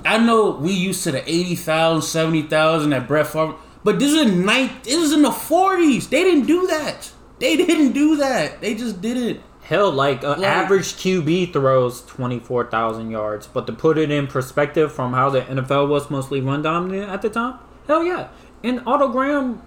I 0.05 0.19
know 0.19 0.51
we 0.51 0.73
used 0.73 1.05
to 1.05 1.13
the 1.13 1.31
80,000, 1.31 2.03
70,000 2.03 2.93
at 2.93 3.07
Brett 3.07 3.29
Favre, 3.29 3.55
but 3.85 3.99
this 3.99 4.13
is 4.13 4.23
in 4.23 4.45
night. 4.45 4.85
This 4.85 4.97
is 4.97 5.13
in 5.13 5.23
the 5.23 5.31
40s. 5.31 6.09
They 6.09 6.25
didn't 6.25 6.47
do 6.47 6.67
that. 6.67 7.13
They 7.39 7.57
didn't 7.65 7.93
do 7.93 8.17
that. 8.17 8.61
They 8.61 8.75
just 8.75 9.01
didn't. 9.01 9.41
Hell, 9.69 9.91
like 9.91 10.23
an 10.25 10.41
Like- 10.41 10.45
average 10.45 10.95
QB 10.95 11.53
throws 11.53 12.03
twenty 12.03 12.39
four 12.41 12.65
thousand 12.65 13.11
yards, 13.11 13.47
but 13.47 13.67
to 13.67 13.73
put 13.73 13.99
it 13.99 14.11
in 14.11 14.27
perspective 14.27 14.93
from 14.93 15.13
how 15.13 15.31
the 15.31 15.43
NFL 15.43 15.87
was 15.89 16.11
mostly 16.11 16.41
run 16.41 16.63
dominant 16.63 17.11
at 17.11 17.23
the 17.23 17.29
time, 17.31 17.55
hell 17.87 18.03
yeah. 18.03 18.29
And 18.65 18.83
Otto 18.87 19.09
Graham, 19.09 19.63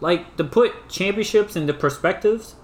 like 0.00 0.36
to 0.36 0.44
put 0.44 0.88
championships 0.88 1.56
into 1.56 1.72
perspectives, 1.72 2.54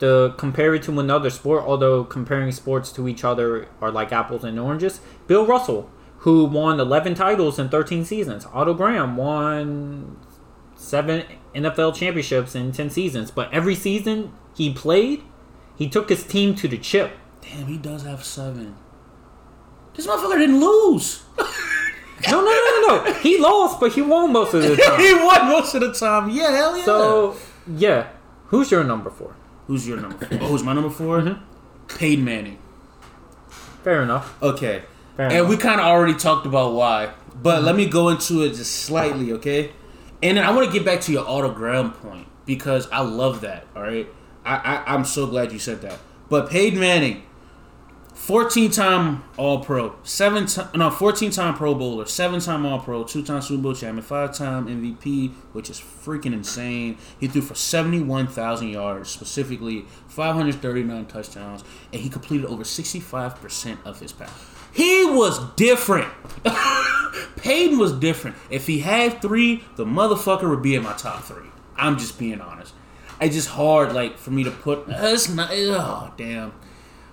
to 0.00 0.34
compare 0.36 0.74
it 0.74 0.82
to 0.82 0.98
another 1.00 1.30
sport, 1.30 1.62
although 1.64 2.04
comparing 2.04 2.50
sports 2.52 2.90
to 2.92 3.08
each 3.08 3.24
other 3.24 3.68
are 3.80 3.90
like 3.90 4.12
apples 4.12 4.44
and 4.44 4.58
oranges. 4.58 5.00
Bill 5.26 5.46
Russell, 5.46 5.88
who 6.18 6.44
won 6.44 6.80
11 6.80 7.14
titles 7.14 7.58
in 7.58 7.68
13 7.68 8.04
seasons. 8.04 8.46
Otto 8.52 8.74
Graham 8.74 9.16
won 9.16 10.16
seven 10.74 11.22
NFL 11.54 11.94
championships 11.94 12.54
in 12.54 12.72
10 12.72 12.90
seasons. 12.90 13.30
But 13.30 13.52
every 13.52 13.74
season 13.76 14.32
he 14.56 14.72
played, 14.72 15.22
he 15.76 15.88
took 15.88 16.08
his 16.08 16.24
team 16.24 16.54
to 16.56 16.68
the 16.68 16.78
chip. 16.78 17.16
Damn, 17.42 17.66
he 17.66 17.76
does 17.78 18.04
have 18.04 18.24
seven. 18.24 18.76
This 19.94 20.06
motherfucker 20.06 20.38
didn't 20.38 20.60
lose. 20.60 21.22
No, 22.30 22.40
no, 22.40 22.46
no, 22.46 22.80
no, 22.96 23.04
no. 23.04 23.12
He 23.14 23.38
lost, 23.38 23.78
but 23.80 23.92
he 23.92 24.00
won 24.00 24.32
most 24.32 24.54
of 24.54 24.62
the 24.62 24.76
time. 24.86 24.98
he 24.98 25.12
won 25.12 25.46
most 25.48 25.74
of 25.74 25.82
the 25.82 25.92
time. 25.92 26.30
Yeah, 26.30 26.52
hell 26.52 26.74
yeah. 26.78 26.84
So, 26.84 27.36
yeah. 27.76 28.08
Who's 28.46 28.70
your 28.70 28.82
number 28.82 29.10
four? 29.10 29.36
who's 29.66 29.86
your 29.86 29.98
number? 30.00 30.24
Four? 30.24 30.38
Oh, 30.40 30.46
who's 30.46 30.62
my 30.62 30.72
number 30.72 30.88
4 30.88 31.20
Mm-hmm. 31.20 31.44
Peyton 31.98 32.24
Manning. 32.24 32.58
Fair 33.82 34.02
enough. 34.02 34.40
Okay. 34.42 34.84
Fair 35.18 35.26
and 35.26 35.34
enough. 35.36 35.48
we 35.50 35.56
kind 35.58 35.80
of 35.80 35.86
already 35.86 36.14
talked 36.14 36.46
about 36.46 36.72
why, 36.72 37.12
but 37.42 37.62
let 37.62 37.76
me 37.76 37.86
go 37.86 38.08
into 38.08 38.42
it 38.42 38.50
just 38.54 38.72
slightly, 38.74 39.32
okay? 39.32 39.72
And 40.22 40.38
then 40.38 40.44
I 40.44 40.50
want 40.52 40.66
to 40.66 40.72
get 40.72 40.84
back 40.84 41.02
to 41.02 41.12
your 41.12 41.28
Otto 41.28 41.52
Graham 41.52 41.92
point 41.92 42.26
because 42.46 42.88
I 42.90 43.00
love 43.00 43.42
that. 43.42 43.66
All 43.76 43.82
right, 43.82 44.06
I, 44.44 44.56
I 44.56 44.94
I'm 44.94 45.04
so 45.04 45.26
glad 45.26 45.52
you 45.52 45.58
said 45.58 45.80
that. 45.82 45.98
But 46.28 46.50
Peyton 46.50 46.80
Manning, 46.80 47.22
14 48.14 48.70
time 48.70 49.24
All 49.36 49.60
Pro, 49.64 49.96
seven 50.02 50.46
time 50.46 50.68
no 50.74 50.90
14 50.90 51.30
time 51.30 51.54
Pro 51.54 51.74
Bowler, 51.74 52.06
seven 52.06 52.40
time 52.40 52.64
All 52.64 52.78
Pro, 52.78 53.04
two 53.04 53.22
time 53.22 53.42
Super 53.42 53.62
Bowl 53.62 53.74
champion, 53.74 54.02
five 54.02 54.34
time 54.34 54.66
MVP, 54.66 55.32
which 55.52 55.68
is 55.68 55.78
freaking 55.80 56.32
insane. 56.32 56.96
He 57.20 57.28
threw 57.28 57.42
for 57.42 57.54
71,000 57.54 58.68
yards, 58.68 59.10
specifically 59.10 59.84
539 60.08 61.06
touchdowns, 61.06 61.64
and 61.92 62.00
he 62.00 62.08
completed 62.08 62.46
over 62.46 62.64
65 62.64 63.36
percent 63.36 63.80
of 63.84 64.00
his 64.00 64.12
pass. 64.12 64.32
He 64.72 65.04
was 65.04 65.38
different. 65.54 66.12
Peyton 67.36 67.78
was 67.78 67.92
different. 67.92 68.36
If 68.50 68.66
he 68.66 68.80
had 68.80 69.22
three, 69.22 69.62
the 69.76 69.84
motherfucker 69.84 70.48
would 70.50 70.62
be 70.62 70.74
in 70.74 70.82
my 70.82 70.94
top 70.94 71.22
three. 71.22 71.46
I'm 71.76 71.98
just 71.98 72.18
being 72.18 72.40
honest. 72.40 72.74
It's 73.20 73.34
just 73.34 73.48
hard, 73.48 73.92
like, 73.92 74.18
for 74.18 74.30
me 74.30 74.44
to 74.44 74.50
put. 74.50 74.84
It's 74.88 75.28
not. 75.28 75.50
Oh, 75.52 76.12
damn. 76.16 76.52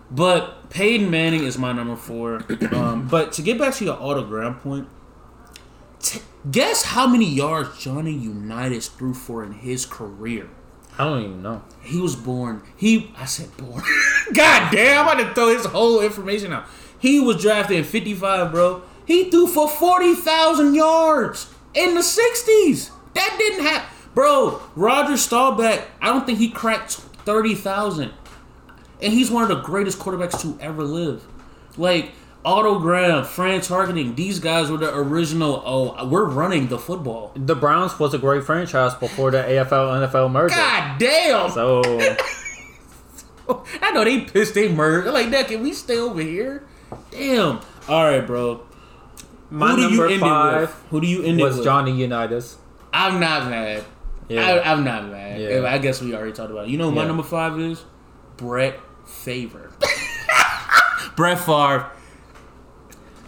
But 0.09 0.69
Peyton 0.69 1.09
Manning 1.09 1.43
is 1.45 1.57
my 1.57 1.71
number 1.71 1.95
four. 1.95 2.43
Um, 2.71 3.07
but 3.07 3.33
to 3.33 3.41
get 3.41 3.57
back 3.57 3.73
to 3.75 3.85
your 3.85 3.95
Otto 4.01 4.23
Graham 4.25 4.55
point, 4.55 4.87
T- 6.01 6.21
guess 6.49 6.83
how 6.83 7.05
many 7.05 7.25
yards 7.29 7.77
Johnny 7.79 8.11
Unitas 8.13 8.87
threw 8.87 9.13
for 9.13 9.43
in 9.43 9.51
his 9.53 9.85
career? 9.85 10.49
I 10.97 11.05
don't 11.05 11.21
even 11.23 11.41
know. 11.41 11.63
He 11.81 11.99
was 11.99 12.15
born. 12.15 12.63
He 12.75 13.11
I 13.17 13.25
said 13.25 13.55
born. 13.57 13.83
God 14.33 14.71
damn! 14.71 15.07
I'm 15.07 15.19
about 15.19 15.29
to 15.29 15.33
throw 15.33 15.55
his 15.55 15.65
whole 15.65 16.01
information 16.01 16.51
out. 16.53 16.65
He 16.99 17.19
was 17.19 17.41
drafted 17.41 17.77
in 17.77 17.83
'55, 17.83 18.51
bro. 18.51 18.81
He 19.05 19.29
threw 19.29 19.47
for 19.47 19.67
forty 19.69 20.13
thousand 20.15 20.75
yards 20.75 21.53
in 21.73 21.95
the 21.95 22.01
'60s. 22.01 22.91
That 23.13 23.35
didn't 23.37 23.65
happen, 23.65 23.89
bro. 24.13 24.61
Roger 24.75 25.17
Staubach. 25.17 25.81
I 26.01 26.07
don't 26.07 26.25
think 26.25 26.39
he 26.39 26.49
cracked 26.49 26.93
thirty 26.93 27.55
thousand, 27.55 28.11
and 29.01 29.13
he's 29.13 29.31
one 29.31 29.43
of 29.43 29.49
the 29.49 29.61
greatest 29.61 29.99
quarterbacks 29.99 30.41
to 30.41 30.57
ever 30.61 30.83
live. 30.83 31.23
Like 31.77 32.11
Otto 32.43 32.79
Graham, 32.79 33.23
Fran 33.23 33.59
Tarkenton, 33.59 34.15
these 34.15 34.39
guys 34.39 34.71
were 34.71 34.77
the 34.77 34.95
original. 34.95 35.61
Oh, 35.65 36.07
we're 36.07 36.25
running 36.25 36.67
the 36.67 36.79
football. 36.79 37.31
The 37.35 37.55
Browns 37.55 37.97
was 37.99 38.13
a 38.13 38.17
great 38.17 38.43
franchise 38.43 38.95
before 38.95 39.31
the 39.31 39.37
AFL 39.37 40.07
NFL 40.07 40.31
merger. 40.31 40.55
God 40.55 40.97
damn! 40.97 41.51
So 41.51 41.81
I 43.81 43.91
know 43.91 44.03
they 44.03 44.21
pissed 44.21 44.55
they 44.55 44.69
merged. 44.69 45.07
Like, 45.07 45.29
that 45.31 45.47
can 45.47 45.61
we 45.61 45.73
stay 45.73 45.97
over 45.97 46.21
here? 46.21 46.65
Damn. 47.11 47.59
All 47.87 48.03
right, 48.05 48.25
bro. 48.25 48.61
my 49.49 49.71
Who 49.71 49.75
do 49.75 49.81
you 49.81 49.89
number 49.89 50.19
five 50.19 50.61
with? 50.61 50.85
Who 50.89 51.01
do 51.01 51.07
you 51.07 51.23
end 51.23 51.39
it 51.39 51.43
with? 51.43 51.63
Johnny 51.63 51.91
Unitas. 51.91 52.57
I'm 52.93 53.19
not 53.19 53.49
mad. 53.49 53.83
Yeah. 54.31 54.45
I, 54.45 54.71
I'm 54.71 54.83
not 54.83 55.09
mad. 55.09 55.41
Yeah. 55.41 55.65
I 55.65 55.77
guess 55.77 56.01
we 56.01 56.15
already 56.15 56.31
talked 56.31 56.51
about 56.51 56.65
it. 56.65 56.69
You 56.69 56.77
know 56.77 56.89
who 56.89 56.95
my 56.95 57.05
number 57.05 57.23
five 57.23 57.59
is? 57.59 57.83
Brett 58.37 58.79
Favre. 59.05 59.71
Brett 61.15 61.39
Favre. 61.39 61.91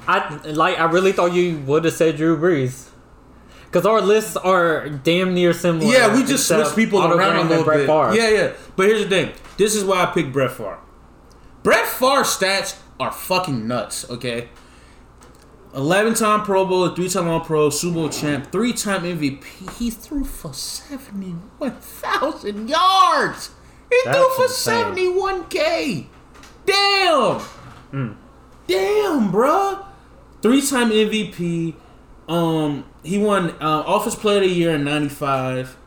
I 0.08 0.36
like. 0.46 0.80
I 0.80 0.86
really 0.86 1.12
thought 1.12 1.34
you 1.34 1.58
would 1.60 1.86
have 1.86 1.94
said 1.94 2.18
Drew 2.18 2.38
Brees. 2.38 2.90
Because 3.66 3.86
our 3.88 4.02
lists 4.02 4.38
are 4.38 4.88
damn 4.88 5.34
near 5.34 5.52
similar. 5.52 5.92
Yeah, 5.92 6.16
we 6.16 6.24
just 6.24 6.48
switched 6.48 6.76
people 6.76 7.04
around 7.04 7.38
a 7.38 7.50
little 7.50 7.64
Brett 7.64 7.80
bit. 7.80 7.88
Favre. 7.88 8.16
Yeah, 8.16 8.30
yeah. 8.30 8.54
But 8.76 8.88
here's 8.88 9.04
the 9.04 9.10
thing. 9.10 9.32
This 9.58 9.76
is 9.76 9.84
why 9.84 10.04
I 10.04 10.06
picked 10.08 10.32
Brett 10.32 10.52
Favre. 10.52 10.80
Brett 11.64 11.88
Favre's 11.88 12.28
stats 12.28 12.80
are 13.00 13.12
fucking 13.12 13.68
nuts. 13.68 14.08
Okay. 14.10 14.50
11 15.76 16.14
time 16.14 16.44
Pro 16.44 16.66
Bowl, 16.66 16.88
3 16.90 17.10
time 17.10 17.28
All 17.28 17.42
Pro, 17.42 17.70
Super 17.70 17.96
Bowl 17.96 18.10
champ, 18.10 18.52
3 18.52 18.74
time 18.74 19.04
MVP. 19.04 19.78
He 19.78 19.90
threw 19.90 20.24
for 20.24 20.54
71,000 20.54 22.70
yards. 22.70 23.50
He 23.90 24.02
threw 24.04 24.30
for 24.36 24.44
insane. 24.44 24.96
71K. 24.96 26.06
Damn. 26.66 27.42
Damn, 28.68 29.32
bruh. 29.32 29.86
Three 30.42 30.62
time 30.62 30.90
MVP. 30.90 31.76
Um, 32.28 32.86
he 33.04 33.18
won 33.18 33.52
uh, 33.62 33.84
Office 33.86 34.16
Player 34.16 34.38
of 34.38 34.44
the 34.44 34.50
Year 34.50 34.76
in 34.76 34.84
'95. 34.84 35.78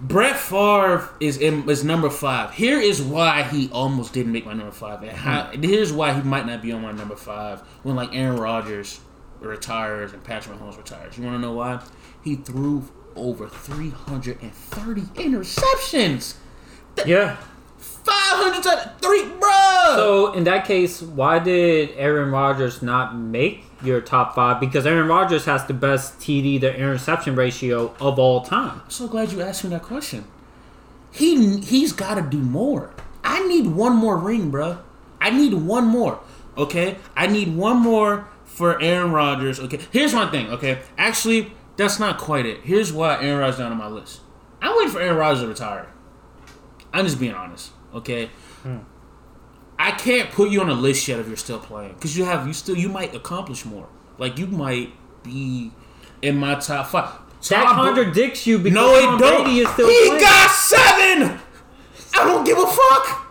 Brett 0.00 0.36
Favre 0.36 1.08
is 1.20 1.36
in, 1.36 1.68
is 1.68 1.84
number 1.84 2.08
five. 2.08 2.54
Here 2.54 2.80
is 2.80 3.02
why 3.02 3.42
he 3.42 3.68
almost 3.70 4.14
didn't 4.14 4.32
make 4.32 4.46
my 4.46 4.54
number 4.54 4.72
five. 4.72 5.02
And 5.02 5.12
how, 5.12 5.44
hmm. 5.44 5.62
here's 5.62 5.92
why 5.92 6.14
he 6.14 6.22
might 6.22 6.46
not 6.46 6.62
be 6.62 6.72
on 6.72 6.82
my 6.82 6.92
number 6.92 7.16
five 7.16 7.60
when 7.82 7.96
like 7.96 8.14
Aaron 8.14 8.36
Rodgers 8.36 9.00
retires 9.40 10.12
and 10.12 10.24
Patrick 10.24 10.58
Mahomes 10.58 10.76
retires. 10.76 11.18
You 11.18 11.24
want 11.24 11.36
to 11.36 11.40
know 11.40 11.52
why? 11.52 11.82
He 12.22 12.36
threw 12.36 12.88
over 13.14 13.48
330 13.48 15.00
interceptions. 15.02 16.36
Yeah. 17.06 17.36
500 17.78 18.62
times. 18.62 18.90
Three, 19.00 19.22
bruh. 19.22 19.94
So 19.96 20.32
in 20.32 20.44
that 20.44 20.66
case, 20.66 21.02
why 21.02 21.38
did 21.38 21.90
Aaron 21.96 22.30
Rodgers 22.30 22.82
not 22.82 23.16
make 23.16 23.64
your 23.82 24.00
top 24.00 24.34
five? 24.34 24.60
Because 24.60 24.86
Aaron 24.86 25.08
Rodgers 25.08 25.44
has 25.44 25.66
the 25.66 25.74
best 25.74 26.18
TD 26.18 26.60
to 26.60 26.74
interception 26.74 27.34
ratio 27.34 27.94
of 28.00 28.18
all 28.18 28.42
time. 28.42 28.82
I'm 28.84 28.90
so 28.90 29.08
glad 29.08 29.32
you 29.32 29.40
asked 29.42 29.64
me 29.64 29.70
that 29.70 29.82
question. 29.82 30.24
He 31.12 31.58
he's 31.60 31.92
got 31.92 32.14
to 32.14 32.22
do 32.22 32.38
more. 32.38 32.92
I 33.24 33.46
need 33.46 33.66
one 33.66 33.96
more 33.96 34.16
ring, 34.16 34.50
bro. 34.50 34.78
I 35.20 35.30
need 35.30 35.54
one 35.54 35.86
more. 35.86 36.20
Okay, 36.56 36.98
I 37.16 37.26
need 37.26 37.56
one 37.56 37.78
more 37.78 38.28
for 38.44 38.80
Aaron 38.80 39.12
Rodgers. 39.12 39.60
Okay, 39.60 39.80
here's 39.90 40.12
my 40.12 40.30
thing. 40.30 40.50
Okay, 40.50 40.80
actually, 40.98 41.52
that's 41.76 41.98
not 41.98 42.18
quite 42.18 42.46
it. 42.46 42.60
Here's 42.62 42.92
why 42.92 43.22
Aaron 43.22 43.38
Rodgers 43.40 43.58
down 43.58 43.72
on 43.72 43.78
my 43.78 43.88
list. 43.88 44.20
I'm 44.60 44.76
waiting 44.76 44.92
for 44.92 45.00
Aaron 45.00 45.16
Rodgers 45.16 45.42
to 45.42 45.48
retire. 45.48 45.88
I'm 46.92 47.04
just 47.04 47.18
being 47.18 47.34
honest. 47.34 47.72
Okay. 47.94 48.26
Hmm. 48.62 48.78
I 49.82 49.92
can't 49.92 50.30
put 50.30 50.50
you 50.50 50.60
on 50.60 50.68
a 50.68 50.74
list 50.74 51.08
yet 51.08 51.18
if 51.20 51.26
you're 51.26 51.36
still 51.38 51.58
playing 51.58 51.94
because 51.94 52.14
you 52.16 52.24
have 52.26 52.46
you 52.46 52.52
still 52.52 52.76
you 52.76 52.90
might 52.90 53.14
accomplish 53.14 53.64
more. 53.64 53.88
Like 54.18 54.38
you 54.38 54.46
might 54.46 54.92
be 55.22 55.72
in 56.20 56.36
my 56.36 56.56
top 56.56 56.88
five. 56.88 57.18
That 57.48 57.64
Tom 57.64 57.76
Bra- 57.76 57.84
contradicts 57.86 58.46
you 58.46 58.58
because 58.58 58.74
no, 58.74 59.00
Tom 59.00 59.14
it 59.14 59.18
don't. 59.18 59.44
Brady 59.44 59.60
is 59.60 59.68
still 59.70 59.88
he 59.88 60.06
playing. 60.08 60.20
got 60.20 60.50
seven. 60.50 61.40
I 62.14 62.24
don't 62.24 62.44
give 62.44 62.58
a 62.58 62.66
fuck. 62.66 63.26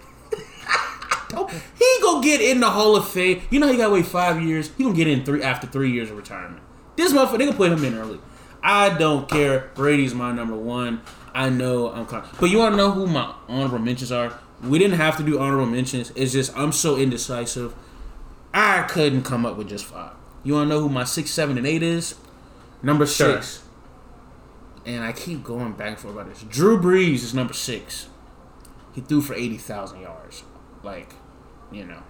He 1.77 1.97
gonna 2.01 2.23
get 2.23 2.41
in 2.41 2.59
the 2.59 2.69
Hall 2.69 2.95
of 2.95 3.07
Fame. 3.07 3.41
You 3.51 3.59
know 3.59 3.71
he 3.71 3.77
gotta 3.77 3.93
wait 3.93 4.07
five 4.07 4.41
years. 4.41 4.71
He 4.75 4.83
gonna 4.83 4.95
get 4.95 5.07
in 5.07 5.23
three 5.23 5.43
after 5.43 5.67
three 5.67 5.91
years 5.91 6.09
of 6.09 6.17
retirement. 6.17 6.62
This 6.95 7.13
motherfucker, 7.13 7.38
they 7.38 7.45
gonna 7.45 7.55
put 7.57 7.71
him 7.71 7.83
in 7.85 7.93
early. 7.95 8.19
I 8.63 8.97
don't 8.97 9.29
care. 9.29 9.69
Brady's 9.75 10.13
my 10.15 10.31
number 10.31 10.55
one. 10.55 11.01
I 11.33 11.49
know 11.49 11.91
I'm 11.93 12.07
con- 12.07 12.27
but 12.39 12.49
you 12.49 12.57
wanna 12.57 12.75
know 12.75 12.91
who 12.91 13.05
my 13.07 13.31
honorable 13.47 13.77
mentions 13.79 14.12
are? 14.12 14.33
We 14.63 14.78
didn't 14.80 14.98
have 14.98 15.17
to 15.17 15.24
do 15.24 15.39
honorable 15.39 15.65
mentions. 15.65 16.12
It's 16.15 16.34
just 16.34 16.56
I'm 16.58 16.72
so 16.72 16.98
indecisive. 16.98 17.74
I 18.54 18.84
couldn't 18.84 19.24
come 19.24 19.45
up 19.45 19.56
with 19.58 19.69
just 19.69 19.86
five. 19.86 20.13
You 20.43 20.54
wanna 20.54 20.69
know 20.69 20.82
who 20.82 20.89
my 20.89 21.04
six, 21.04 21.32
seven, 21.32 21.58
and 21.58 21.65
eight 21.67 21.84
is? 21.84 22.15
Number 22.82 23.06
Sure. 23.06 23.41
six 23.41 23.63
and 24.86 25.04
I 25.04 25.12
keep 25.12 25.43
going 25.43 25.74
back 25.74 25.89
and 25.89 25.98
forth 26.00 26.15
about 26.15 26.30
this. 26.30 26.43
Drew 26.43 26.80
Brees 26.80 27.15
is 27.15 27.34
number 27.34 27.54
six. 27.54 28.08
He 28.93 29.02
threw 29.02 29.22
for 29.22 29.34
eighty 29.36 29.58
thousand 29.58 30.02
yards. 30.02 30.43
Like, 30.84 31.13
you 31.72 31.86
know. 31.86 32.02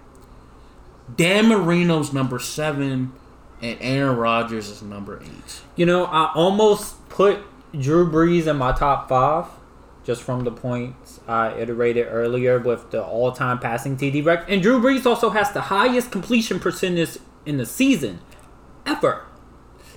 Dan 1.14 1.46
Marino's 1.46 2.12
number 2.12 2.38
seven, 2.38 3.12
and 3.60 3.76
Aaron 3.80 4.16
Rodgers 4.16 4.68
is 4.70 4.82
number 4.82 5.20
eight. 5.22 5.60
You 5.76 5.84
know, 5.86 6.04
I 6.06 6.32
almost 6.34 7.08
put 7.08 7.40
Drew 7.78 8.10
Brees 8.10 8.46
in 8.46 8.56
my 8.56 8.72
top 8.72 9.08
five, 9.08 9.46
just 10.04 10.22
from 10.22 10.44
the 10.44 10.52
points 10.52 10.99
I 11.30 11.56
iterated 11.58 12.08
earlier 12.10 12.58
with 12.58 12.90
the 12.90 13.02
all-time 13.04 13.58
passing 13.60 13.96
TD 13.96 14.24
record. 14.24 14.50
And 14.50 14.60
Drew 14.62 14.80
Brees 14.80 15.06
also 15.06 15.30
has 15.30 15.52
the 15.52 15.60
highest 15.62 16.10
completion 16.10 16.58
percentage 16.58 17.18
in 17.46 17.56
the 17.56 17.66
season 17.66 18.20
ever 18.84 19.22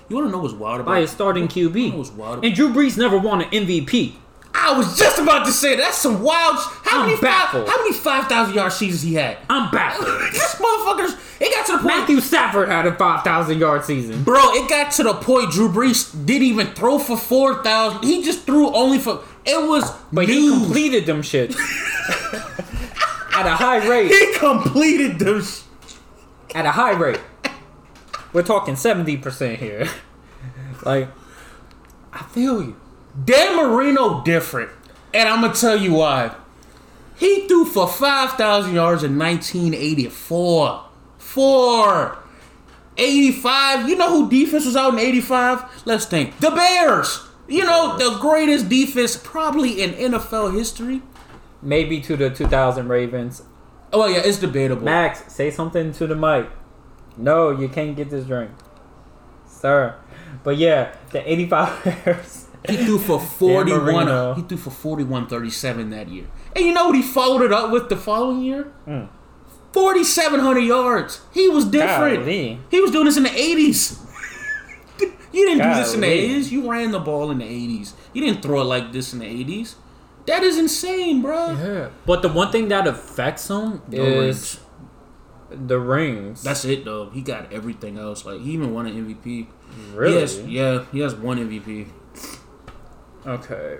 You 0.08 0.16
want 0.16 0.28
to 0.28 0.32
know 0.32 0.38
what's 0.38 0.54
wild 0.54 0.80
about 0.80 0.86
by 0.92 0.98
a 1.00 1.06
starting 1.08 1.42
know 1.44 1.96
what's 1.98 2.10
QB. 2.10 2.14
wild? 2.16 2.44
And 2.44 2.54
Drew 2.54 2.68
Brees 2.72 2.96
never 2.96 3.18
won 3.18 3.42
an 3.42 3.50
MVP. 3.50 4.14
I 4.56 4.78
was 4.78 4.96
just 4.96 5.18
about 5.18 5.44
to 5.46 5.52
say 5.52 5.74
that's 5.76 5.98
some 5.98 6.22
wild. 6.22 6.54
How 6.84 7.00
I'm 7.00 7.06
many 7.06 7.16
five, 7.16 7.22
baffled. 7.22 7.68
how 7.68 7.76
many 7.78 7.92
five 7.92 8.28
thousand 8.28 8.54
yard 8.54 8.72
seasons 8.72 9.02
he 9.02 9.14
had? 9.14 9.36
I'm 9.50 9.70
baffled. 9.72 10.06
this 10.32 10.54
motherfuckers. 10.54 11.20
It 11.40 11.52
got 11.52 11.66
to 11.66 11.72
the 11.72 11.78
point. 11.78 11.86
Matthew 11.96 12.20
Stafford 12.20 12.68
had 12.68 12.86
a 12.86 12.94
5,000 12.94 13.58
yard 13.58 13.84
season. 13.84 14.22
Bro, 14.22 14.52
it 14.52 14.70
got 14.70 14.92
to 14.92 15.02
the 15.02 15.14
point 15.14 15.50
Drew 15.50 15.68
Brees 15.68 16.12
didn't 16.24 16.44
even 16.46 16.68
throw 16.68 17.00
for 17.00 17.16
four 17.16 17.62
thousand. 17.64 18.04
He 18.04 18.22
just 18.22 18.46
threw 18.46 18.72
only 18.72 18.98
for. 18.98 19.24
It 19.46 19.68
was 19.68 19.90
But 20.12 20.28
he 20.28 20.48
completed 20.48 21.06
them 21.06 21.22
shit 21.22 21.50
at 23.34 23.46
a 23.46 23.54
high 23.54 23.86
rate. 23.86 24.10
He 24.10 24.34
completed 24.38 25.18
those. 25.18 25.64
At 26.54 26.66
a 26.66 26.70
high 26.70 26.92
rate. 26.92 27.20
We're 28.32 28.42
talking 28.42 28.74
70% 28.74 29.58
here. 29.58 29.88
like, 30.84 31.08
I 32.12 32.22
feel 32.24 32.62
you. 32.62 32.76
Dan 33.24 33.56
Marino 33.56 34.22
different, 34.24 34.70
and 35.12 35.28
I'm 35.28 35.40
gonna 35.40 35.54
tell 35.54 35.76
you 35.76 35.94
why. 35.94 36.34
He 37.16 37.46
threw 37.46 37.64
for 37.64 37.86
five 37.86 38.32
thousand 38.32 38.74
yards 38.74 39.04
in 39.04 39.16
1984. 39.18 40.84
Four. 41.18 42.18
85. 42.96 43.88
You 43.88 43.96
know 43.96 44.08
who 44.10 44.30
defense 44.30 44.66
was 44.66 44.76
out 44.76 44.92
in 44.94 44.98
85? 45.00 45.82
Let's 45.84 46.06
think. 46.06 46.38
The 46.38 46.50
Bears. 46.50 47.26
You 47.46 47.64
know, 47.64 47.96
the 47.98 48.18
greatest 48.18 48.68
defense 48.68 49.16
probably 49.16 49.82
in 49.82 49.92
NFL 49.92 50.54
history. 50.54 51.02
Maybe 51.62 52.00
to 52.02 52.16
the 52.16 52.30
2000 52.30 52.88
Ravens. 52.88 53.42
Oh, 53.92 54.06
yeah, 54.06 54.22
it's 54.24 54.38
debatable. 54.38 54.82
Max, 54.82 55.32
say 55.32 55.50
something 55.50 55.92
to 55.92 56.06
the 56.06 56.16
mic. 56.16 56.48
No, 57.16 57.50
you 57.50 57.68
can't 57.68 57.96
get 57.96 58.10
this 58.10 58.26
drink. 58.26 58.50
Sir. 59.46 59.96
But 60.42 60.56
yeah, 60.56 60.94
the 61.10 61.30
85 61.30 61.84
Bears. 62.04 62.48
He 62.68 62.76
threw 62.78 62.98
for 62.98 63.20
41. 63.20 64.36
He 64.36 64.42
threw 64.42 64.56
for 64.56 64.70
41 64.70 65.26
37 65.26 65.90
that 65.90 66.08
year. 66.08 66.26
And 66.56 66.64
you 66.64 66.72
know 66.72 66.86
what 66.86 66.96
he 66.96 67.02
followed 67.02 67.42
it 67.42 67.52
up 67.52 67.70
with 67.70 67.88
the 67.88 67.96
following 67.96 68.42
year? 68.42 68.72
Mm. 68.86 69.08
4,700 69.72 70.60
yards. 70.60 71.20
He 71.32 71.48
was 71.48 71.64
different. 71.64 72.20
Golly. 72.20 72.60
He 72.70 72.80
was 72.80 72.90
doing 72.90 73.06
this 73.06 73.16
in 73.16 73.24
the 73.24 73.28
80s. 73.28 74.00
You 75.34 75.46
didn't 75.46 75.68
do 75.68 75.74
this 75.74 75.94
in 75.94 76.00
the 76.00 76.06
80s. 76.06 76.50
You 76.50 76.70
ran 76.70 76.90
the 76.92 77.00
ball 77.00 77.30
in 77.30 77.38
the 77.38 77.44
80s. 77.44 77.92
You 78.12 78.24
didn't 78.24 78.42
throw 78.42 78.60
it 78.60 78.64
like 78.64 78.92
this 78.92 79.12
in 79.12 79.18
the 79.18 79.26
80s. 79.26 79.74
That 80.26 80.42
is 80.42 80.56
insane, 80.58 81.20
bro. 81.22 81.50
Yeah. 81.52 81.88
But 82.06 82.22
the 82.22 82.28
one 82.28 82.50
thing 82.50 82.68
that 82.68 82.86
affects 82.86 83.48
him 83.50 83.82
No 83.88 84.02
is 84.02 84.60
the 85.50 85.78
rings. 85.78 86.42
That's 86.42 86.64
it 86.64 86.84
though. 86.84 87.10
He 87.10 87.20
got 87.20 87.52
everything 87.52 87.98
else. 87.98 88.24
Like 88.24 88.40
he 88.40 88.52
even 88.52 88.72
won 88.72 88.86
an 88.86 88.94
MVP. 88.94 89.46
really 89.92 90.14
He 90.14 90.20
has, 90.20 90.40
yeah, 90.46 90.84
he 90.92 91.00
has 91.00 91.14
one 91.14 91.36
MVP. 91.38 91.88
okay. 93.26 93.78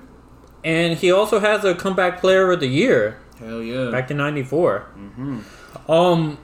And 0.63 0.99
he 0.99 1.11
also 1.13 1.41
has 1.41 1.65
a 1.65 1.75
comeback 1.75 2.21
player 2.21 2.51
of 2.51 2.61
the 2.61 2.67
year 2.69 3.19
Hell 3.39 3.61
yeah. 3.63 3.91
back 3.91 4.11
in 4.11 4.17
'94. 4.17 4.81
hmm 4.81 5.41
Um, 5.89 6.39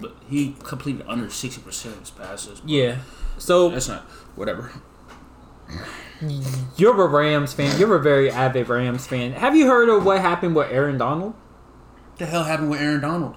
But 0.00 0.14
he 0.28 0.54
completed 0.62 1.04
under 1.06 1.28
sixty 1.30 1.60
percent 1.60 1.94
of 1.94 2.00
his 2.00 2.10
passes. 2.10 2.62
yeah. 2.64 2.98
So 3.38 3.70
That's 3.70 3.88
not 3.88 4.04
whatever. 4.40 4.72
you're 6.76 7.00
a 7.00 7.06
Rams 7.06 7.52
fan. 7.52 7.78
You're 7.78 7.94
a 7.94 8.02
very 8.02 8.30
avid 8.30 8.68
Rams 8.68 9.06
fan. 9.06 9.32
Have 9.34 9.54
you 9.54 9.66
heard 9.66 9.88
of 9.90 10.04
what 10.04 10.20
happened 10.20 10.56
with 10.56 10.72
Aaron 10.72 10.98
Donald? 10.98 11.34
What 11.34 12.18
the 12.18 12.26
hell 12.26 12.44
happened 12.44 12.70
with 12.70 12.80
Aaron 12.80 13.02
Donald? 13.02 13.36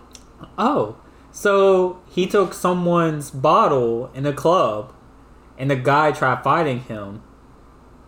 Oh, 0.58 0.98
so 1.32 2.00
he 2.10 2.26
took 2.26 2.54
someone's 2.54 3.32
bottle 3.32 4.10
in 4.16 4.26
a 4.26 4.34
club, 4.34 4.94
and 5.58 5.70
the 5.70 5.76
guy 5.76 6.12
tried 6.12 6.42
fighting 6.44 6.80
him, 6.82 7.22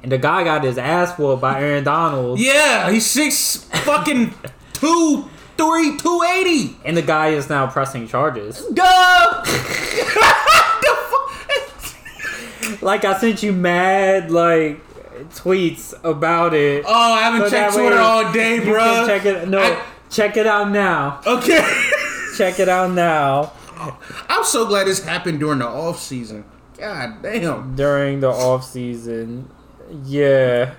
and 0.02 0.12
the 0.12 0.18
guy 0.18 0.44
got 0.44 0.64
his 0.64 0.78
ass 0.78 1.18
whooped 1.18 1.42
by 1.42 1.62
Aaron 1.62 1.84
Donald, 1.84 2.40
Yeah, 2.40 2.90
he's 2.92 3.06
six 3.06 3.58
fucking 3.84 4.34
two, 4.74 5.30
three, 5.58 5.98
two 5.98 6.22
eighty. 6.30 6.78
and 6.86 6.96
the 6.98 7.02
guy 7.02 7.30
is 7.30 7.50
now 7.50 7.68
pressing 7.68 8.08
charges. 8.08 8.66
Duh. 8.74 9.44
Like 12.82 13.06
I 13.06 13.18
sent 13.20 13.44
you 13.44 13.52
mad 13.54 14.32
like 14.32 14.82
tweets 15.32 15.94
about 16.04 16.54
it. 16.54 16.84
Oh, 16.88 17.14
I 17.14 17.22
haven't 17.22 17.42
So 17.42 17.50
checked 17.50 17.74
Twitter 17.76 17.98
all 17.98 18.32
day, 18.34 18.60
bro. 18.60 19.06
check 19.08 19.26
it. 19.26 19.48
No, 19.48 19.60
I- 19.60 19.82
check 20.10 20.38
it 20.38 20.48
out 20.48 20.70
now. 20.72 21.22
okay. 21.26 21.62
Check 22.38 22.60
it 22.60 22.68
out 22.68 22.92
now. 22.92 23.54
I'm 24.28 24.44
so 24.44 24.66
glad 24.66 24.88
this 24.88 25.02
happened 25.06 25.40
during 25.40 25.60
the 25.60 25.68
off 25.70 26.02
season. 26.02 26.44
God 26.78 27.22
damn. 27.24 27.78
During 27.78 28.20
the 28.20 28.28
off 28.28 28.66
season, 28.66 29.50
yeah, 30.04 30.74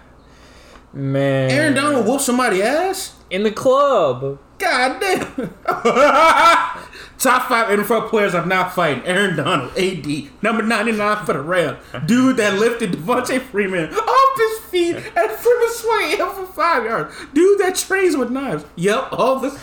man. 0.93 1.51
Aaron 1.51 1.73
Donald 1.73 2.07
whooped 2.07 2.21
somebody 2.21 2.63
ass. 2.63 3.15
in 3.31 3.43
the 3.43 3.51
club. 3.51 4.39
God 4.59 5.01
damn. 5.01 5.51
Top 7.19 7.49
five 7.49 7.69
NFL 7.69 8.11
players 8.11 8.35
I'm 8.35 8.49
not 8.49 8.75
fighting. 8.75 9.03
Aaron 9.05 9.37
Donald, 9.37 9.77
AD, 9.77 10.07
number 10.43 10.63
99 10.63 11.25
for 11.25 11.33
the 11.33 11.41
Rams. 11.41 11.79
Dude 12.05 12.37
that 12.37 12.59
lifted 12.59 12.93
Devonta 12.93 13.41
Freeman 13.41 13.93
off 13.93 14.39
his 14.39 14.59
feet 14.71 14.97
and 14.97 15.31
Freeman 15.31 15.71
swung 15.71 16.11
him 16.11 16.29
for 16.31 16.47
five 16.53 16.85
yards. 16.85 17.15
Dude 17.33 17.59
that 17.61 17.75
trains 17.77 18.17
with 18.17 18.31
knives. 18.31 18.65
Yep, 18.77 19.09
all 19.13 19.41
this. 19.41 19.55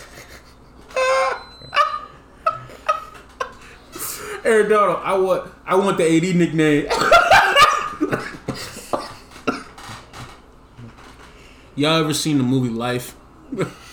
Aaron 4.45 4.69
Donald, 4.69 4.99
I 5.03 5.17
want, 5.17 5.49
I 5.65 5.75
want 5.75 5.97
the 5.97 6.03
AD 6.05 6.35
nickname. 6.35 6.87
Y'all 11.75 11.99
ever 12.01 12.13
seen 12.13 12.37
the 12.37 12.43
movie 12.43 12.69
Life? 12.69 13.15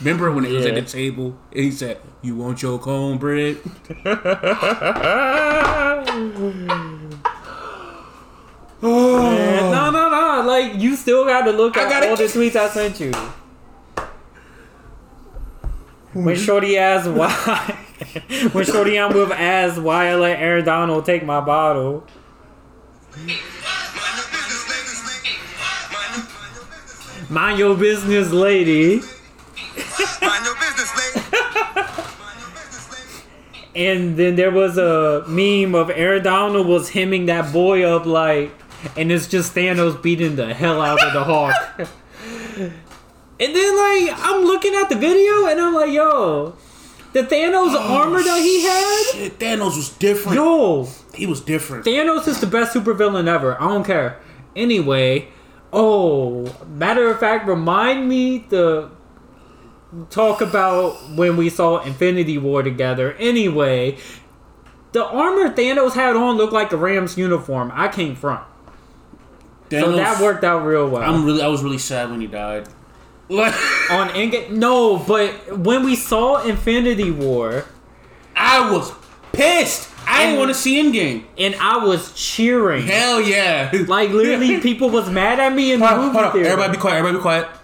Remember 0.01 0.31
when 0.33 0.44
it 0.44 0.53
was 0.53 0.66
at 0.66 0.75
the 0.75 0.83
table 0.83 1.37
and 1.53 1.64
he 1.64 1.70
said, 1.70 2.01
"You 2.23 2.37
want 2.37 2.62
your 2.62 2.79
cornbread?" 2.79 3.59
Man, 8.83 9.70
no, 9.70 9.90
no, 9.90 10.09
no. 10.11 10.42
Like 10.46 10.77
you 10.77 10.96
still 10.96 11.27
got 11.27 11.42
to 11.42 11.53
look 11.53 11.77
at 11.77 12.09
all 12.09 12.16
the 12.16 12.25
tweets 12.25 12.57
I 12.57 12.68
sent 12.68 13.01
you. 13.01 13.12
When 16.12 16.37
Shorty 16.37 16.77
asked 16.77 17.09
why, 17.09 17.31
when 18.53 18.64
Shorty 18.64 18.99
on 18.99 19.14
with 19.14 19.31
asked 19.31 19.79
why 19.79 20.09
I 20.09 20.16
let 20.16 20.40
Aaron 20.40 20.64
Donald 20.64 21.05
take 21.05 21.25
my 21.25 21.40
bottle. 21.40 22.05
Mind 27.29 27.59
your 27.61 27.77
business, 27.77 28.33
lady. 28.33 29.03
And 33.74 34.16
then 34.16 34.34
there 34.34 34.50
was 34.50 34.78
a 34.78 35.24
meme 35.28 35.74
of 35.74 35.90
Aaron 35.90 36.24
Donald 36.24 36.66
was 36.66 36.90
hemming 36.90 37.26
that 37.26 37.52
boy 37.52 37.84
up 37.84 38.04
like, 38.04 38.52
and 38.96 39.12
it's 39.12 39.28
just 39.28 39.54
Thanos 39.54 40.02
beating 40.02 40.36
the 40.36 40.52
hell 40.52 40.80
out 40.80 41.02
of 41.02 41.12
the 41.12 41.22
Hulk. 41.22 41.54
and 42.58 42.72
then 43.38 43.76
like 43.76 44.18
I'm 44.18 44.44
looking 44.44 44.74
at 44.74 44.88
the 44.88 44.96
video 44.96 45.46
and 45.46 45.60
I'm 45.60 45.74
like, 45.74 45.92
yo, 45.92 46.56
the 47.12 47.22
Thanos 47.22 47.74
oh, 47.74 47.98
armor 48.02 48.22
that 48.22 48.42
he 48.42 48.62
had, 48.62 49.04
Shit, 49.12 49.38
Thanos 49.38 49.76
was 49.76 49.90
different. 49.90 50.36
yo, 50.36 50.88
He 51.14 51.26
was 51.26 51.40
different. 51.40 51.84
Thanos 51.84 52.26
is 52.26 52.40
the 52.40 52.46
best 52.48 52.74
supervillain 52.74 53.28
ever. 53.28 53.60
I 53.60 53.68
don't 53.68 53.84
care. 53.84 54.18
Anyway, 54.56 55.28
oh, 55.72 56.52
matter 56.68 57.08
of 57.08 57.20
fact, 57.20 57.46
remind 57.46 58.08
me 58.08 58.40
to 58.50 58.90
talk 60.11 60.40
about 60.40 61.11
when 61.11 61.37
we 61.37 61.48
saw 61.48 61.79
Infinity 61.83 62.38
War 62.38 62.62
together. 62.62 63.12
Anyway, 63.14 63.98
the 64.92 65.05
armor 65.05 65.50
Thanos 65.55 65.94
had 65.94 66.16
on 66.16 66.37
looked 66.37 66.53
like 66.53 66.72
a 66.72 66.76
Rams 66.76 67.16
uniform. 67.16 67.72
I 67.74 67.88
came 67.88 68.14
front. 68.14 68.44
So 69.70 69.92
that 69.92 70.20
worked 70.20 70.42
out 70.42 70.64
real 70.64 70.88
well. 70.88 71.03
I'm 71.03 71.24
really, 71.24 71.42
I 71.42 71.46
was 71.46 71.62
really 71.62 71.79
sad 71.79 72.11
when 72.11 72.20
he 72.20 72.26
died. 72.26 72.68
Like, 73.29 73.55
on 73.90 74.09
Endgame, 74.09 74.50
no, 74.50 74.98
but 74.98 75.59
when 75.59 75.85
we 75.85 75.94
saw 75.94 76.42
Infinity 76.42 77.12
War, 77.12 77.64
I 78.35 78.72
was 78.72 78.92
pissed. 79.33 79.88
I 80.07 80.24
didn't 80.24 80.38
want 80.40 80.48
to 80.50 80.55
see 80.55 80.83
Endgame. 80.83 81.24
and 81.38 81.55
I 81.57 81.85
was 81.85 82.12
cheering. 82.14 82.85
Hell 82.87 83.20
yeah! 83.20 83.70
Like 83.87 84.11
literally, 84.11 84.61
people 84.62 84.90
was 84.90 85.09
mad 85.09 85.38
at 85.38 85.55
me 85.55 85.70
in 85.70 85.79
the 85.79 85.87
Hold 85.87 86.00
on, 86.00 86.07
movie 86.07 86.18
hold 86.18 86.33
theater. 86.33 86.48
Everybody 86.48 86.76
be 86.76 86.81
quiet. 86.81 86.96
Everybody 86.96 87.18
be 87.18 87.22
quiet. 87.22 87.44
Like, 87.44 87.61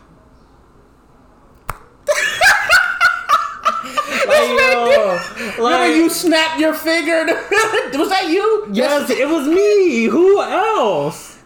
yo, 5.59 5.64
Remember 5.64 5.97
you 5.97 6.09
snapped 6.11 6.61
your 6.61 6.75
finger? 6.75 7.25
was 7.99 8.09
that 8.09 8.29
you? 8.29 8.69
Yes, 8.73 9.11
it 9.11 9.29
was 9.29 9.47
me. 9.49 10.05
Who 10.05 10.40
else? 10.42 11.38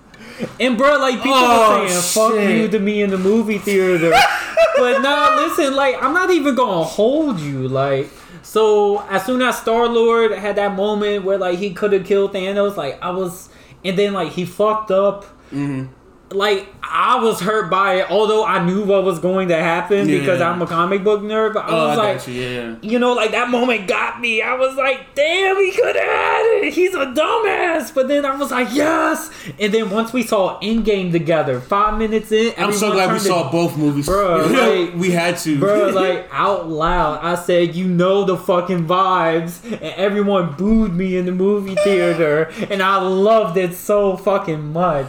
And 0.59 0.79
bro, 0.79 0.99
like 0.99 1.17
people 1.17 1.33
Oh, 1.35 1.83
were 1.83 1.89
saying, 1.89 2.03
"Fuck 2.03 2.33
shit. 2.41 2.57
you" 2.57 2.69
to 2.69 2.79
me 2.79 3.03
in 3.03 3.11
the 3.11 3.19
movie 3.19 3.59
theater. 3.59 4.11
but 4.77 5.01
nah, 5.03 5.37
listen, 5.37 5.75
like 5.75 6.03
I'm 6.03 6.15
not 6.15 6.31
even 6.31 6.55
gonna 6.55 6.83
hold 6.85 7.39
you. 7.41 7.69
Like, 7.69 8.09
so 8.43 9.03
as 9.11 9.25
soon 9.27 9.43
as 9.43 9.59
Star 9.59 9.87
Lord 9.87 10.33
had 10.33 10.57
that 10.57 10.75
moment 10.75 11.25
where 11.25 11.37
like 11.37 11.59
he 11.59 11.75
could 11.75 11.93
have 11.93 12.07
killed 12.07 12.33
Thanos, 12.33 12.77
like 12.77 12.99
I 13.03 13.11
was, 13.11 13.51
and 13.85 13.99
then 13.99 14.15
like 14.15 14.33
he 14.33 14.45
fucked 14.47 14.91
up. 14.91 15.25
Mm-hmm. 15.53 15.93
Like 16.33 16.69
I 16.83 17.21
was 17.23 17.41
hurt 17.41 17.71
by 17.71 17.95
it, 17.97 18.11
although 18.11 18.45
I 18.45 18.65
knew 18.65 18.85
what 18.85 19.03
was 19.05 19.19
going 19.19 19.49
to 19.49 19.57
happen 19.57 20.07
because 20.07 20.41
I'm 20.41 20.63
a 20.63 20.67
comic 20.67 21.03
book 21.03 21.23
nerd. 21.23 21.55
But 21.55 21.65
I 21.65 21.69
Oh, 21.71 21.89
was 21.89 21.99
I 21.99 22.03
like, 22.03 22.17
got 22.19 22.29
you. 22.29 22.41
Yeah. 22.43 22.77
you 22.83 22.99
know, 23.01 23.15
like 23.15 23.33
that 23.33 23.49
moment 23.51 23.89
got 23.89 24.21
me. 24.21 24.41
I 24.41 24.55
was 24.55 24.77
like, 24.77 25.15
damn, 25.17 25.57
he 25.57 25.73
could 25.73 25.97
have 25.97 26.05
had 26.05 26.43
it. 26.63 26.73
He's 26.73 26.95
a 26.95 27.07
dumbass. 27.07 27.93
But 27.93 28.07
then 28.07 28.25
I 28.25 28.37
was 28.37 28.51
like, 28.53 28.69
yes. 28.73 29.31
And 29.59 29.75
then 29.75 29.91
once 29.91 30.13
we 30.13 30.23
saw 30.23 30.61
Endgame 30.61 31.11
together, 31.11 31.61
five 31.61 31.99
minutes 31.99 32.31
in, 32.31 32.53
I'm 32.57 32.73
so 32.73 32.93
glad 32.93 33.13
we 33.13 33.19
saw 33.19 33.51
both 33.51 33.77
movies. 33.77 34.07
Bruh, 34.09 34.51
like- 34.93 34.95
we 35.01 35.11
had 35.11 35.37
to. 35.39 35.59
Bro, 35.59 35.89
like 35.95 36.29
out 36.31 36.69
loud, 36.69 37.25
I 37.25 37.35
said, 37.35 37.75
"You 37.75 37.87
know 37.89 38.23
the 38.25 38.37
fucking 38.37 38.87
vibes," 38.87 39.65
and 39.65 39.83
everyone 39.83 40.53
booed 40.55 40.93
me 40.95 41.17
in 41.17 41.27
the 41.27 41.33
movie 41.33 41.75
theater, 41.77 42.51
and 42.71 42.83
I 42.83 42.99
loved 43.03 43.57
it 43.57 43.75
so 43.75 44.17
fucking 44.17 44.73
much, 44.73 45.07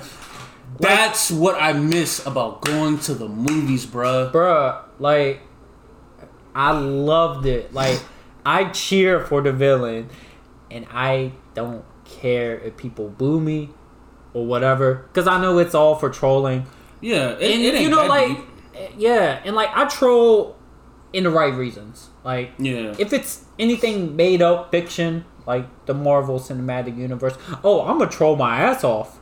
That's 0.82 1.32
what 1.32 1.62
I 1.62 1.74
miss 1.74 2.26
about 2.26 2.62
going 2.62 3.00
to 3.00 3.14
the 3.14 3.28
movies, 3.28 3.86
bruh. 3.86 4.32
Bruh, 4.32 4.82
Like, 5.00 5.42
I 6.54 6.72
loved 6.72 7.46
it. 7.46 7.74
Like, 7.74 8.02
I 8.46 8.66
cheer 8.66 9.20
for 9.26 9.42
the 9.42 9.52
villain, 9.52 10.10
and 10.70 10.86
I 10.92 11.34
don't 11.54 11.86
care 12.06 12.58
if 12.60 12.76
people 12.78 13.10
boo 13.10 13.40
me 13.40 13.70
or 14.34 14.46
whatever, 14.46 15.06
because 15.14 15.28
I 15.28 15.40
know 15.42 15.58
it's 15.60 15.76
all 15.76 15.96
for 15.96 16.10
trolling. 16.10 16.66
Yeah, 17.00 17.32
it, 17.32 17.52
and 17.54 17.62
it 17.64 17.74
ain't 17.76 17.84
you 17.84 17.90
know, 17.90 18.06
like, 18.06 18.28
deep. 18.28 18.46
Eh, 18.76 18.88
yeah, 18.98 19.42
and 19.46 19.56
like 19.56 19.70
I 19.74 19.86
troll 19.86 20.56
in 21.14 21.24
the 21.26 21.30
right 21.30 21.54
reasons. 21.54 22.10
Like, 22.24 22.52
Yeah. 22.58 22.94
if 22.98 23.12
it's 23.14 23.46
anything 23.60 24.16
made 24.16 24.42
up 24.42 24.72
fiction, 24.72 25.26
like 25.46 25.66
the 25.86 25.94
Marvel 25.94 26.40
Cinematic 26.40 26.98
Universe, 26.98 27.36
oh, 27.64 27.82
I'm 27.82 27.98
gonna 27.98 28.10
troll 28.10 28.36
my 28.36 28.58
ass 28.62 28.84
off. 28.84 29.20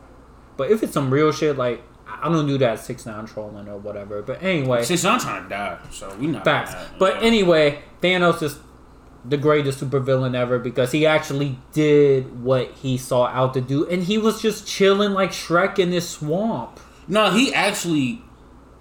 But 0.60 0.70
if 0.72 0.84
it's 0.84 0.92
some 0.94 1.10
real 1.10 1.32
shit, 1.32 1.58
like 1.58 1.82
I 2.06 2.28
don't 2.30 2.46
do 2.46 2.58
that 2.58 2.80
six 2.80 3.06
nine 3.06 3.26
trolling 3.26 3.68
or 3.70 3.78
whatever. 3.78 4.22
But 4.22 4.44
anyway, 4.44 4.84
Since 4.84 5.06
I'm 5.06 5.20
trying 5.20 5.44
to 5.44 5.50
die, 5.50 5.80
so 5.90 6.14
we 6.20 6.28
not. 6.28 6.44
facts. 6.44 6.76
But 7.00 7.16
yeah. 7.16 7.28
anyway, 7.28 7.80
Thanos 8.02 8.44
is 8.44 8.60
the 9.24 9.38
greatest 9.38 9.80
supervillain 9.82 10.36
ever 10.36 10.60
because 10.60 10.92
he 10.92 11.06
actually 11.06 11.58
did 11.72 12.44
what 12.44 12.72
he 12.72 12.98
saw 12.98 13.28
out 13.28 13.54
to 13.54 13.62
do, 13.62 13.88
and 13.88 14.04
he 14.04 14.18
was 14.18 14.42
just 14.42 14.68
chilling 14.68 15.12
like 15.14 15.32
Shrek 15.32 15.80
in 15.80 15.92
this 15.92 16.10
swamp. 16.10 16.80
no, 17.08 17.32
he 17.32 17.54
actually 17.54 18.22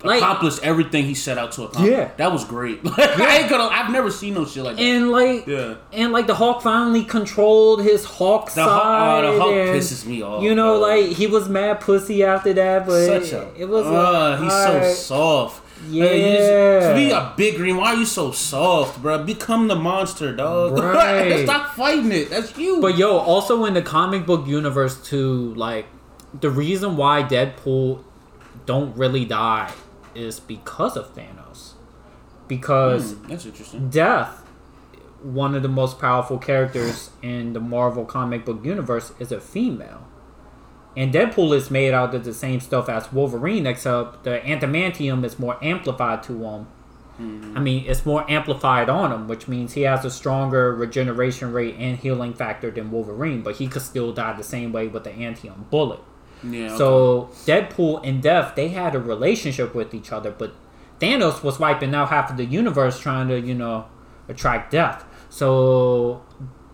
Like- 0.03 0.23
accomplished 0.23 0.61
everything 0.63 1.05
he 1.07 1.15
set 1.15 1.39
out 1.39 1.53
to 1.53 1.65
accomplish. 1.65 1.91
Yeah. 1.91 2.11
that 2.19 2.33
was 2.33 2.45
great. 2.45 2.81
I 2.87 3.39
ain't 3.41 3.51
gonna. 3.51 3.65
I've 3.65 3.91
never 3.91 4.11
seen 4.11 4.35
no 4.35 4.45
shit 4.45 4.63
like 4.63 4.77
that. 4.77 4.83
and 4.83 5.11
like 5.11 5.47
Yeah. 5.47 5.75
and 5.93 6.13
like 6.13 6.27
the 6.29 6.37
Hulk 6.37 6.63
finally 6.63 7.05
controlled 7.05 7.83
his 7.83 8.05
Hulk 8.05 8.47
The 8.47 8.51
side. 8.53 8.69
Hulk, 8.69 9.25
oh, 9.25 9.33
the 9.33 9.41
Hulk 9.41 9.55
and, 9.55 9.77
pisses 9.81 10.07
me 10.07 10.23
off. 10.23 10.43
You 10.43 10.55
know, 10.55 10.79
bro. 10.79 10.89
like 10.89 11.07
he 11.07 11.27
was 11.27 11.49
mad 11.49 11.81
pussy 11.81 12.23
after 12.23 12.53
that, 12.53 12.87
but 12.87 13.07
such 13.07 13.33
a. 13.33 13.51
it 13.59 13.69
was. 13.69 13.87
Uh, 13.87 14.39
like, 14.41 14.45
he's 14.45 14.53
so 14.53 14.93
soft. 14.95 15.63
Yeah. 15.89 16.05
Like, 16.05 16.13
to 16.89 16.93
be 16.95 17.11
a 17.11 17.33
big 17.37 17.57
green, 17.57 17.77
why 17.77 17.95
are 17.95 17.97
you 17.97 18.07
so 18.07 18.31
soft, 18.33 19.01
bro? 19.03 19.25
Become 19.25 19.67
the 19.69 19.77
monster, 19.77 20.35
dog. 20.35 20.79
Right. 20.79 21.45
Stop 21.45 21.75
fighting 21.75 22.13
it. 22.13 22.31
That's 22.31 22.57
you. 22.57 22.81
But 22.81 22.97
yo, 22.99 23.17
also 23.19 23.65
in 23.65 23.75
the 23.75 23.83
comic 23.83 24.27
book 24.27 24.47
universe 24.47 25.01
too, 25.03 25.55
like 25.55 25.87
the 26.41 26.51
reason 26.51 26.97
why 26.97 27.23
Deadpool 27.25 28.05
don't 28.67 28.97
really 28.97 29.25
die 29.25 29.73
is 30.19 30.41
because 30.41 30.97
of 30.97 31.15
Thanos. 31.15 31.73
Because 32.47 33.13
Hmm, 33.13 33.29
that's 33.29 33.47
interesting. 33.47 33.89
Death, 33.91 34.43
one 35.23 35.55
of 35.55 35.63
the 35.63 35.69
most 35.69 35.99
powerful 35.99 36.39
characters 36.39 37.11
in 37.23 37.53
the 37.53 37.61
Marvel 37.61 38.05
comic 38.05 38.45
book 38.45 38.65
universe, 38.65 39.13
is 39.19 39.33
a 39.33 39.41
female. 39.41 40.07
And 40.97 41.13
Deadpool 41.13 41.55
is 41.55 41.71
made 41.71 41.95
out 41.95 42.15
of 42.15 42.25
the 42.25 42.35
same 42.35 42.61
stuff 42.61 42.89
as 42.89 43.13
Wolverine, 43.13 43.67
except 43.67 44.25
the 44.25 44.41
adamantium 44.41 45.25
is 45.25 45.39
more 45.39 45.57
amplified 45.63 46.23
to 46.25 46.45
him. 46.45 46.67
I 47.57 47.61
mean, 47.61 47.85
it's 47.87 48.07
more 48.07 48.25
amplified 48.31 48.89
on 48.89 49.11
him, 49.11 49.27
which 49.27 49.49
means 49.49 49.73
he 49.73 49.83
has 49.83 50.05
a 50.05 50.11
stronger 50.11 50.73
regeneration 50.73 51.53
rate 51.53 51.75
and 51.77 51.99
healing 51.99 52.33
factor 52.33 52.71
than 52.71 52.93
Wolverine, 52.93 53.43
but 53.43 53.57
he 53.57 53.67
could 53.67 53.83
still 53.83 54.13
die 54.13 54.35
the 54.37 54.45
same 54.45 54.71
way 54.73 54.87
with 54.87 55.03
the 55.03 55.11
antium 55.11 55.67
bullet. 55.69 55.99
Yeah. 56.43 56.77
So 56.77 57.31
Deadpool 57.45 58.01
and 58.07 58.23
Death, 58.23 58.55
they 58.55 58.69
had 58.69 58.95
a 58.95 59.01
relationship 59.01 59.75
with 59.75 59.95
each 59.95 60.13
other, 60.13 60.31
but 60.31 60.55
Thanos 61.01 61.43
was 61.43 61.59
wiping 61.59 61.95
out 61.95 62.09
half 62.09 62.31
of 62.31 62.37
the 62.37 62.45
universe 62.45 62.99
trying 62.99 63.29
to, 63.29 63.41
you 63.41 63.55
know, 63.55 63.87
attract 64.29 64.73
Death. 64.73 65.05
So 65.31 66.23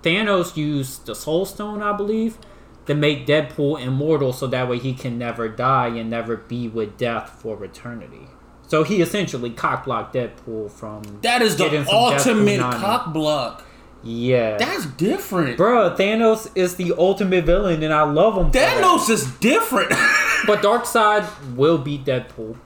Thanos 0.02 0.56
used 0.56 1.06
the 1.06 1.14
Soul 1.14 1.44
Stone, 1.44 1.82
I 1.82 1.92
believe, 1.96 2.38
to 2.86 2.94
make 2.94 3.26
Deadpool 3.26 3.80
immortal, 3.80 4.32
so 4.32 4.46
that 4.46 4.68
way 4.68 4.78
he 4.78 4.92
can 4.94 5.18
never 5.18 5.48
die 5.48 5.88
and 5.88 6.10
never 6.10 6.36
be 6.36 6.68
with 6.68 6.96
Death 6.98 7.30
for 7.40 7.62
eternity. 7.64 8.28
So 8.66 8.82
he 8.82 9.00
essentially 9.00 9.50
cockblocked 9.50 10.12
Deadpool 10.12 10.70
from 10.70 11.02
that 11.22 11.42
is 11.42 11.56
the 11.56 11.86
ultimate 11.90 12.56
Death 12.56 12.74
Punani. 12.74 12.80
cock 12.80 13.12
block. 13.12 13.64
Yeah, 14.04 14.58
That's 14.58 14.84
different. 14.86 15.58
Bruh, 15.58 15.96
Thanos 15.96 16.50
is 16.54 16.76
the 16.76 16.92
ultimate 16.98 17.44
villain, 17.46 17.82
and 17.82 17.92
I 17.92 18.02
love 18.02 18.36
him. 18.36 18.52
Thanos 18.52 19.08
is 19.10 19.30
different. 19.36 19.92
But 20.46 20.60
Darkseid 20.60 21.26
will 21.56 21.78
beat 21.78 22.04
Deadpool. 22.04 22.58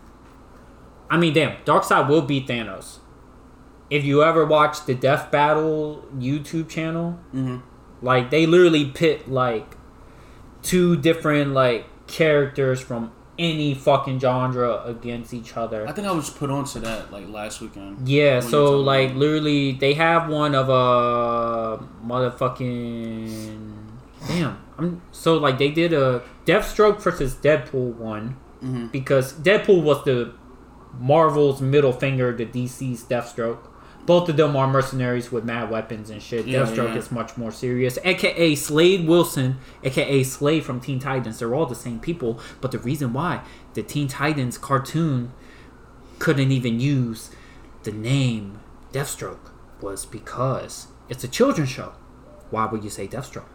I 1.08 1.16
mean, 1.16 1.32
damn, 1.32 1.52
Darkseid 1.64 2.08
will 2.08 2.22
beat 2.22 2.48
Thanos. 2.48 2.98
If 3.88 4.04
you 4.04 4.24
ever 4.24 4.44
watch 4.44 4.84
the 4.84 4.94
Death 4.96 5.30
Battle 5.30 6.04
YouTube 6.18 6.68
channel, 6.68 7.20
Mhm. 7.32 7.62
like 8.02 8.30
they 8.30 8.46
literally 8.46 8.86
pit 8.86 9.30
like 9.30 9.76
two 10.60 10.96
different 10.96 11.52
like 11.52 11.86
characters 12.08 12.80
from 12.80 13.12
any 13.38 13.72
fucking 13.74 14.18
genre 14.18 14.82
against 14.84 15.32
each 15.32 15.56
other. 15.56 15.86
I 15.88 15.92
think 15.92 16.06
I 16.06 16.12
was 16.12 16.28
put 16.30 16.50
onto 16.50 16.80
that 16.80 17.12
like 17.12 17.28
last 17.28 17.60
weekend. 17.60 18.08
Yeah, 18.08 18.40
so 18.40 18.80
like 18.80 19.14
literally 19.14 19.72
they 19.72 19.94
have 19.94 20.28
one 20.28 20.54
of 20.54 20.68
a 20.68 21.82
motherfucking 22.04 23.74
damn. 24.26 24.58
I'm 24.78 25.02
so 25.12 25.36
like 25.38 25.58
they 25.58 25.70
did 25.70 25.92
a 25.92 26.22
Deathstroke 26.46 27.00
versus 27.00 27.34
Deadpool 27.34 27.94
one 27.94 28.36
Mhm. 28.62 28.90
because 28.92 29.34
Deadpool 29.34 29.82
was 29.82 30.04
the 30.04 30.32
Marvel's 30.98 31.60
middle 31.60 31.92
finger 31.92 32.36
to 32.36 32.44
DC's 32.44 33.04
Deathstroke. 33.04 33.58
Both 34.08 34.30
of 34.30 34.38
them 34.38 34.56
are 34.56 34.66
mercenaries 34.66 35.30
with 35.30 35.44
mad 35.44 35.68
weapons 35.68 36.08
and 36.08 36.22
shit. 36.22 36.46
Yeah, 36.46 36.60
Deathstroke 36.60 36.94
yeah. 36.94 36.96
is 36.96 37.12
much 37.12 37.36
more 37.36 37.52
serious. 37.52 37.98
AKA 38.02 38.54
Slade 38.54 39.06
Wilson, 39.06 39.58
aka 39.84 40.22
Slade 40.22 40.64
from 40.64 40.80
Teen 40.80 40.98
Titans. 40.98 41.38
They're 41.38 41.54
all 41.54 41.66
the 41.66 41.74
same 41.74 42.00
people, 42.00 42.40
but 42.62 42.70
the 42.72 42.78
reason 42.78 43.12
why 43.12 43.42
the 43.74 43.82
Teen 43.82 44.08
Titans 44.08 44.56
cartoon 44.56 45.32
couldn't 46.18 46.50
even 46.50 46.80
use 46.80 47.30
the 47.82 47.92
name 47.92 48.60
Deathstroke 48.92 49.50
was 49.82 50.06
because 50.06 50.86
it's 51.10 51.22
a 51.22 51.28
children's 51.28 51.68
show. 51.68 51.92
Why 52.48 52.64
would 52.64 52.82
you 52.82 52.88
say 52.88 53.06
Deathstroke? 53.08 53.50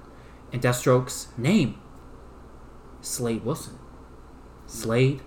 And 0.51 0.61
Deathstroke's 0.61 1.29
name, 1.35 1.81
Slade 3.01 3.43
Wilson. 3.43 3.79
Slade. 4.67 5.21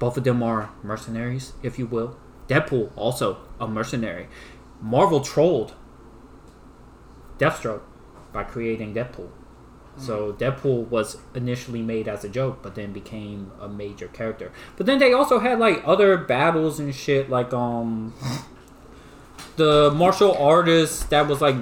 Both 0.00 0.16
of 0.16 0.24
them 0.24 0.42
are 0.42 0.70
mercenaries, 0.82 1.52
if 1.62 1.78
you 1.78 1.86
will. 1.86 2.18
Deadpool, 2.48 2.90
also 2.96 3.38
a 3.60 3.68
mercenary. 3.68 4.28
Marvel 4.80 5.20
trolled 5.20 5.74
Deathstroke 7.38 7.82
by 8.32 8.44
creating 8.44 8.94
Deadpool. 8.94 9.30
So 9.98 10.32
Deadpool 10.32 10.88
was 10.88 11.18
initially 11.34 11.82
made 11.82 12.06
as 12.06 12.24
a 12.24 12.28
joke, 12.28 12.62
but 12.62 12.76
then 12.76 12.92
became 12.92 13.50
a 13.60 13.68
major 13.68 14.06
character. 14.06 14.52
But 14.76 14.86
then 14.86 14.98
they 15.00 15.12
also 15.12 15.40
had 15.40 15.58
like 15.58 15.82
other 15.84 16.16
battles 16.16 16.78
and 16.78 16.94
shit, 16.94 17.28
like 17.28 17.52
um, 17.52 18.14
the 19.56 19.90
martial 19.90 20.36
artist 20.36 21.10
that 21.10 21.26
was 21.26 21.40
like, 21.40 21.56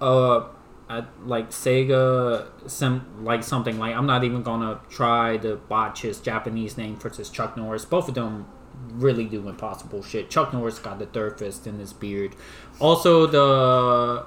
uh, 0.00 0.44
at, 0.88 1.06
like 1.26 1.50
Sega, 1.50 2.46
some 2.66 3.24
like 3.24 3.42
something 3.42 3.78
like 3.78 3.94
I'm 3.94 4.06
not 4.06 4.22
even 4.22 4.42
gonna 4.42 4.80
try 4.88 5.36
to 5.38 5.56
botch 5.56 6.02
his 6.02 6.20
Japanese 6.20 6.78
name 6.78 6.96
versus 6.96 7.28
Chuck 7.28 7.56
Norris. 7.56 7.84
Both 7.84 8.08
of 8.08 8.14
them 8.14 8.46
really 8.92 9.24
do 9.24 9.48
impossible 9.48 10.02
shit. 10.02 10.30
Chuck 10.30 10.52
Norris 10.52 10.78
got 10.78 10.98
the 10.98 11.06
third 11.06 11.38
fist 11.38 11.66
in 11.66 11.78
his 11.78 11.92
beard. 11.92 12.34
Also 12.80 13.26
the 13.26 14.26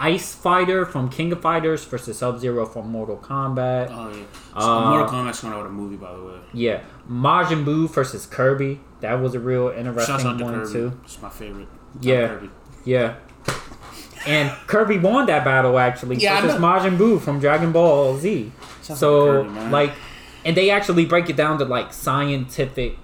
Ice 0.00 0.34
Fighter 0.34 0.86
from 0.86 1.08
King 1.10 1.32
of 1.32 1.42
Fighters 1.42 1.84
versus 1.84 2.18
Sub 2.18 2.38
Zero 2.38 2.64
from 2.66 2.88
Mortal 2.90 3.16
Kombat. 3.16 3.88
Oh 3.90 4.10
yeah. 4.16 4.24
So 4.60 4.66
Uh, 4.68 4.90
Mortal 4.90 5.08
Kombat's 5.08 5.40
coming 5.40 5.56
out 5.58 5.62
with 5.64 5.72
a 5.72 5.74
movie, 5.74 5.96
by 5.96 6.14
the 6.14 6.22
way. 6.22 6.38
Yeah, 6.52 6.82
Majin 7.10 7.64
Buu 7.64 7.90
versus 7.92 8.24
Kirby. 8.26 8.80
That 9.00 9.14
was 9.20 9.34
a 9.34 9.40
real 9.40 9.68
interesting 9.68 10.14
out 10.26 10.38
to 10.38 10.44
one 10.44 10.54
Kirby. 10.54 10.72
too. 10.72 11.00
It's 11.04 11.20
my 11.20 11.28
favorite. 11.30 11.68
Yeah. 12.00 12.28
Kirby. 12.28 12.50
Yeah. 12.84 13.14
And 14.26 14.50
Kirby 14.66 14.98
won 14.98 15.26
that 15.26 15.44
battle 15.44 15.78
actually 15.78 16.16
Yeah, 16.16 16.40
versus. 16.42 16.60
Majin 16.60 16.98
Buu 16.98 17.20
from 17.20 17.38
Dragon 17.40 17.72
Ball 17.72 18.16
Z. 18.18 18.52
Shouts 18.82 18.90
out 18.90 18.96
so 18.98 19.44
Kirby, 19.44 19.70
like, 19.70 19.92
and 20.44 20.56
they 20.56 20.70
actually 20.70 21.06
break 21.06 21.30
it 21.30 21.36
down 21.36 21.58
to 21.58 21.64
like 21.64 21.92
scientific, 21.92 22.96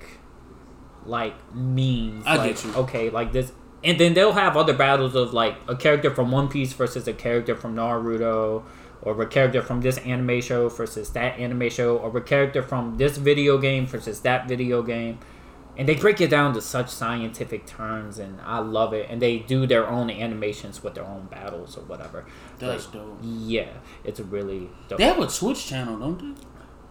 like 1.06 1.34
means. 1.54 2.24
I 2.26 2.36
like, 2.36 2.56
get 2.56 2.64
you. 2.64 2.74
Okay, 2.74 3.10
like 3.10 3.32
this, 3.32 3.52
and 3.82 3.98
then 3.98 4.14
they'll 4.14 4.32
have 4.32 4.56
other 4.56 4.74
battles 4.74 5.14
of 5.14 5.32
like 5.32 5.56
a 5.68 5.76
character 5.76 6.14
from 6.14 6.30
One 6.30 6.48
Piece 6.48 6.72
versus 6.72 7.06
a 7.08 7.12
character 7.12 7.54
from 7.54 7.74
Naruto. 7.76 8.62
Or 9.02 9.20
a 9.20 9.26
character 9.26 9.60
from 9.60 9.82
this 9.82 9.98
anime 9.98 10.40
show 10.40 10.70
versus 10.70 11.10
that 11.10 11.38
anime 11.38 11.68
show, 11.68 11.98
or 11.98 12.16
a 12.16 12.22
character 12.22 12.62
from 12.62 12.96
this 12.96 13.18
video 13.18 13.58
game 13.58 13.86
versus 13.86 14.20
that 14.20 14.48
video 14.48 14.82
game 14.82 15.18
and 15.76 15.86
they 15.88 15.94
break 15.94 16.20
it 16.22 16.30
down 16.30 16.54
to 16.54 16.60
such 16.62 16.88
scientific 16.88 17.66
terms 17.66 18.18
and 18.18 18.40
i 18.42 18.58
love 18.60 18.92
it 18.94 19.06
and 19.10 19.20
they 19.20 19.38
do 19.40 19.66
their 19.66 19.86
own 19.88 20.08
animations 20.08 20.82
with 20.84 20.94
their 20.94 21.04
own 21.04 21.26
battles 21.26 21.76
or 21.76 21.80
whatever 21.82 22.24
That's 22.58 22.84
Like, 22.84 22.92
dope. 22.94 23.18
yeah 23.22 23.68
it's 24.04 24.20
really 24.20 24.70
dope 24.88 24.98
They 24.98 25.04
have 25.04 25.18
a 25.18 25.26
Twitch 25.26 25.66
channel, 25.66 25.98
don't 25.98 26.18
they? 26.36 26.40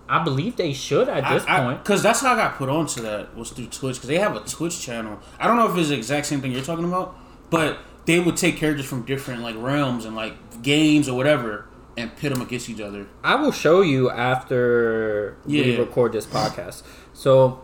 I 0.10 0.24
believe 0.24 0.56
they 0.58 0.74
should 0.74 1.08
at 1.10 1.28
this 1.34 1.46
point 1.46 1.82
Because 1.84 2.04
that's 2.04 2.20
how 2.22 2.34
I 2.34 2.36
got 2.36 2.56
put 2.58 2.70
onto 2.70 3.02
that 3.02 3.36
was 3.38 3.52
through 3.52 3.68
Twitch. 3.68 3.96
Because 3.96 4.10
they 4.10 4.20
have 4.20 4.36
a 4.36 4.42
Twitch 4.42 4.82
channel. 4.82 5.20
I 5.40 5.48
don't 5.48 5.56
know 5.58 5.72
if 5.72 5.78
it's 5.78 5.90
the 5.90 5.96
exact 5.96 6.26
same 6.26 6.42
thing 6.42 6.52
you're 6.52 6.62
talking 6.62 6.84
about, 6.86 7.16
but 7.50 7.78
they 8.06 8.20
would 8.20 8.36
take 8.36 8.58
characters 8.58 8.86
from 8.86 9.04
different 9.06 9.42
like 9.42 9.56
realms 9.58 10.04
and 10.06 10.14
like 10.16 10.62
games 10.62 11.08
or 11.08 11.16
whatever 11.16 11.66
and 11.96 12.14
pit 12.18 12.34
them 12.34 12.42
against 12.42 12.70
each 12.70 12.82
other. 12.82 13.06
i 13.24 13.36
will 13.36 13.52
show 13.52 13.82
you 13.82 14.10
after 14.10 15.38
we 15.46 15.78
record 15.78 16.12
this 16.12 16.26
podcast 16.26 16.82
so 17.14 17.62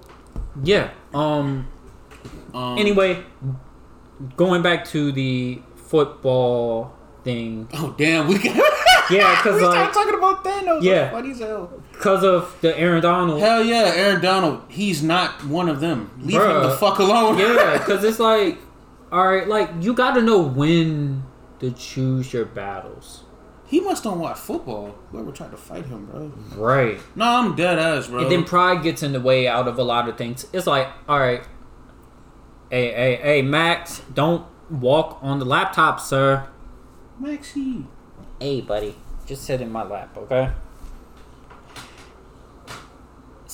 yeah 0.64 0.92
um 1.14 1.68
Um, 2.54 2.78
anyway 2.78 3.24
going 4.38 4.62
back 4.62 4.86
to 4.94 5.12
the 5.12 5.62
football 5.76 6.94
thing 7.24 7.68
Oh 7.74 7.94
damn, 7.98 8.28
we 8.28 8.38
got. 8.38 8.56
yeah 9.10 9.36
because 9.44 9.62
like 9.62 9.92
talking 9.94 10.14
about 10.16 10.44
Thanos. 10.44 10.82
Yeah. 10.84 11.10
funny 11.12 11.32
as 11.32 11.40
hell. 11.40 11.79
Because 12.00 12.24
of 12.24 12.56
the 12.62 12.80
aaron 12.80 13.02
donald 13.02 13.42
Hell 13.42 13.62
yeah, 13.64 13.92
Aaron 13.94 14.22
Donald. 14.22 14.64
He's 14.70 15.04
not 15.04 15.44
one 15.44 15.68
of 15.68 15.82
them. 15.82 16.12
Leave 16.22 16.42
him 16.42 16.64
the 16.64 16.72
fuck 16.72 17.00
alone. 17.00 17.38
yeah, 17.38 17.78
because 17.78 18.06
it's 18.06 18.20
like, 18.20 18.58
all 19.12 19.28
right, 19.28 19.48
like 19.48 19.70
you 19.82 19.94
got 19.94 20.14
to 20.14 20.22
know 20.22 20.40
when 20.42 21.24
to 21.60 21.72
choose 21.72 22.32
your 22.32 22.46
battles, 22.46 23.24
he 23.66 23.82
must 23.82 24.04
don't 24.06 24.20
watch 24.20 24.38
football. 24.38 24.96
Whoever 25.12 25.32
tried 25.34 25.52
to 25.52 25.58
fight 25.58 25.88
him, 25.88 26.06
bro. 26.06 26.32
right? 26.56 27.00
No, 27.16 27.26
I'm 27.26 27.56
dead 27.58 27.78
ass, 27.78 28.08
bro. 28.08 28.22
And 28.22 28.32
then 28.32 28.46
pride 28.46 28.82
gets 28.82 29.04
in 29.04 29.12
the 29.12 29.20
way 29.20 29.46
out 29.46 29.68
of 29.68 29.78
a 29.78 29.84
lot 29.84 30.08
of 30.08 30.18
things. 30.18 30.46
It's 30.54 30.68
like, 30.68 30.88
all 31.08 31.20
right, 31.20 31.44
hey, 32.72 32.94
hey, 32.94 33.20
hey, 33.22 33.42
Max, 33.42 34.02
don't 34.14 34.46
walk 34.70 35.20
on 35.22 35.40
the 35.40 35.46
laptop, 35.46 36.00
sir. 36.00 36.48
Maxie. 37.20 37.86
Hey, 38.40 38.62
buddy, 38.62 38.96
just 39.26 39.44
sit 39.44 39.60
in 39.60 39.70
my 39.70 39.84
lap, 39.84 40.16
okay? 40.16 40.52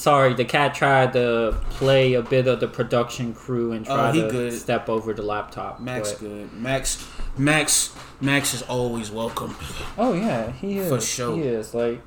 Sorry, 0.05 0.35
the 0.35 0.45
cat 0.45 0.75
tried 0.75 1.13
to 1.13 1.57
play 1.71 2.13
a 2.13 2.21
bit 2.21 2.45
of 2.47 2.59
the 2.59 2.67
production 2.67 3.33
crew 3.33 3.71
and 3.71 3.87
Oh, 3.89 3.95
try 3.95 4.11
he 4.11 4.21
to 4.21 4.29
good. 4.29 4.53
step 4.53 4.87
over 4.87 5.13
the 5.15 5.23
laptop. 5.23 5.79
Max 5.79 6.11
but- 6.11 6.19
good. 6.21 6.53
Max 6.53 7.03
Max 7.39 7.91
Max 8.21 8.53
is 8.53 8.61
always 8.61 9.09
welcome. 9.09 9.55
Oh 9.97 10.13
yeah, 10.13 10.51
he 10.51 10.77
is. 10.77 10.89
For 10.89 11.01
sure. 11.01 11.35
He 11.35 11.41
is 11.41 11.73
like. 11.73 12.01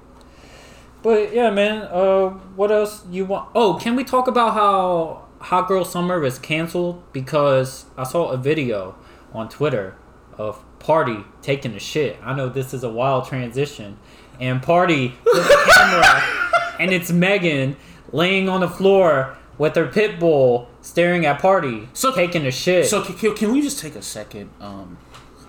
But 1.03 1.35
yeah, 1.35 1.51
man. 1.51 1.83
Uh, 1.91 2.29
what 2.55 2.71
else 2.71 3.03
you 3.11 3.25
want? 3.25 3.51
Oh, 3.57 3.75
can 3.83 3.97
we 3.97 4.05
talk 4.05 4.29
about 4.29 4.55
how 4.55 5.25
Hot 5.41 5.67
Girl 5.67 5.85
Summer 5.85 6.25
is 6.25 6.39
canceled 6.39 7.03
because 7.13 7.87
I 7.97 8.05
saw 8.05 8.29
a 8.29 8.37
video 8.37 8.95
on 9.33 9.49
Twitter 9.49 9.97
of 10.37 10.65
Pardi 10.79 11.25
taking 11.43 11.75
a 11.75 11.81
shit. 11.81 12.17
I 12.23 12.33
know 12.33 12.49
this 12.49 12.73
is 12.73 12.85
a 12.85 12.89
wild 12.91 13.27
transition, 13.27 13.99
and 14.41 14.63
Pardi 14.63 15.15
with 15.25 15.35
the 15.49 15.73
camera, 15.75 16.48
and 16.79 16.93
it's 16.93 17.11
Megan 17.11 17.76
laying 18.12 18.49
on 18.49 18.61
the 18.61 18.68
floor 18.68 19.37
with 19.59 19.74
her 19.76 19.87
pit 19.87 20.18
bull 20.20 20.68
staring 20.81 21.26
at 21.26 21.41
Pardi, 21.41 21.89
So- 21.93 22.14
taking 22.14 22.47
a 22.47 22.51
shit. 22.51 22.87
So 22.87 23.03
can, 23.03 23.35
can, 23.35 23.53
we 23.53 23.61
just 23.61 23.79
take 23.81 23.97
a 23.97 24.03
second? 24.03 24.51
Um, 24.61 24.99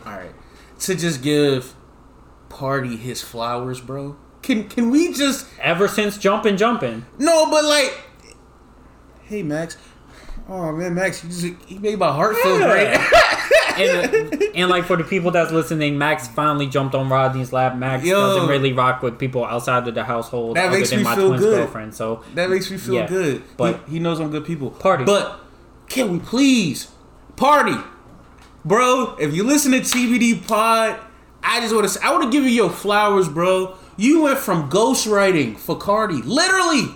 all 0.05 0.13
right, 0.13 0.33
to 0.79 0.95
just 0.95 1.21
give 1.21 1.73
Pardi 2.49 2.97
his 2.97 3.21
flowers, 3.21 3.79
bro. 3.81 4.17
Can 4.41 4.67
can 4.69 4.89
we 4.89 5.13
just 5.13 5.45
Ever 5.59 5.87
since 5.87 6.17
jumping, 6.17 6.55
jumping. 6.57 7.05
no? 7.17 7.49
But 7.51 7.65
like, 7.65 7.99
hey 9.23 9.43
Max. 9.43 9.77
Oh 10.47 10.71
man, 10.71 10.95
Max, 10.95 11.23
you 11.23 11.29
just 11.29 11.63
he 11.67 11.77
made 11.77 11.99
my 11.99 12.11
heart 12.11 12.35
feel 12.37 12.57
great. 12.57 12.97
and, 13.79 14.43
and 14.55 14.69
like 14.69 14.85
for 14.85 14.95
the 14.97 15.03
people 15.03 15.31
that's 15.31 15.51
listening, 15.51 15.97
Max 15.97 16.27
finally 16.27 16.67
jumped 16.67 16.95
on 16.95 17.09
Rodney's 17.09 17.51
lap. 17.53 17.75
Max 17.75 18.03
Yo. 18.05 18.15
doesn't 18.19 18.49
really 18.49 18.73
rock 18.73 19.01
with 19.01 19.17
people 19.19 19.45
outside 19.45 19.87
of 19.87 19.95
the 19.95 20.03
household 20.03 20.57
That 20.57 20.67
other 20.67 20.77
makes 20.77 20.89
than 20.89 20.99
me 20.99 21.03
my 21.05 21.15
feel 21.15 21.27
twin's 21.29 21.43
good. 21.43 21.55
girlfriend. 21.57 21.93
So 21.95 22.23
That 22.35 22.49
makes 22.49 22.69
me 22.69 22.77
feel 22.77 22.95
Yeah, 22.95 23.07
good. 23.07 23.43
but- 23.57 23.81
he, 23.87 23.93
he 23.93 23.99
knows 23.99 24.19
I'm 24.19 24.29
good 24.31 24.45
people. 24.45 24.71
Pardi. 24.71 25.05
But 25.05 25.39
can 25.87 26.11
we 26.11 26.19
please 26.19 26.91
party, 27.35 27.75
bro? 28.65 29.15
If 29.19 29.33
you 29.33 29.43
listen 29.43 29.71
to 29.71 29.79
TBD 29.79 30.47
Pod, 30.47 30.99
I 31.41 31.61
just 31.61 31.73
want 31.73 31.85
to. 31.85 31.89
say 31.89 31.99
I 32.03 32.11
want 32.11 32.23
to 32.25 32.29
give 32.31 32.43
you 32.43 32.49
your 32.51 32.69
flowers, 32.69 33.27
bro. 33.29 33.75
You 33.97 34.21
went 34.23 34.39
from 34.39 34.69
ghostwriting 34.69 35.57
for 35.57 35.77
Cardi, 35.77 36.21
literally. 36.21 36.95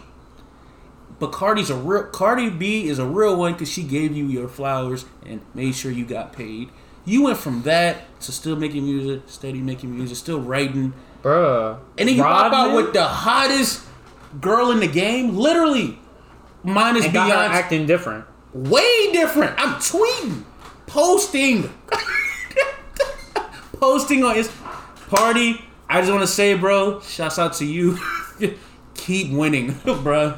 But 1.23 1.31
Cardi's 1.31 1.69
a 1.69 1.75
real 1.77 2.03
Cardi 2.03 2.49
B 2.49 2.89
is 2.89 2.99
a 2.99 3.05
real 3.05 3.37
one 3.37 3.53
because 3.53 3.71
she 3.71 3.81
gave 3.81 4.13
you 4.13 4.25
your 4.25 4.49
flowers 4.49 5.05
and 5.25 5.39
made 5.53 5.73
sure 5.73 5.89
you 5.89 6.03
got 6.03 6.33
paid. 6.33 6.69
You 7.05 7.23
went 7.23 7.37
from 7.37 7.61
that 7.61 8.19
to 8.23 8.33
still 8.33 8.57
making 8.57 8.83
music, 8.83 9.21
steady 9.27 9.59
making 9.59 9.95
music, 9.95 10.17
still 10.17 10.41
writing, 10.41 10.91
bruh. 11.21 11.79
and 11.97 12.09
then 12.09 12.17
you 12.17 12.21
pop 12.23 12.51
out 12.51 12.75
with 12.75 12.91
the 12.91 13.05
hottest 13.05 13.85
girl 14.41 14.71
in 14.71 14.81
the 14.81 14.87
game, 14.87 15.37
literally. 15.37 15.97
Minus 16.61 17.05
and 17.05 17.13
Beyonce. 17.13 17.31
acting 17.31 17.85
different. 17.85 18.25
Way 18.53 19.13
different. 19.13 19.57
I'm 19.57 19.75
tweeting, 19.75 20.43
posting, 20.87 21.69
posting 23.79 24.25
on 24.25 24.35
his 24.35 24.51
party. 25.07 25.63
I 25.87 26.01
just 26.01 26.11
want 26.11 26.23
to 26.23 26.27
say, 26.27 26.55
bro, 26.55 26.99
shouts 26.99 27.39
out 27.39 27.53
to 27.53 27.65
you. 27.65 27.97
Keep 28.95 29.31
winning, 29.31 29.71
bro. 29.85 30.37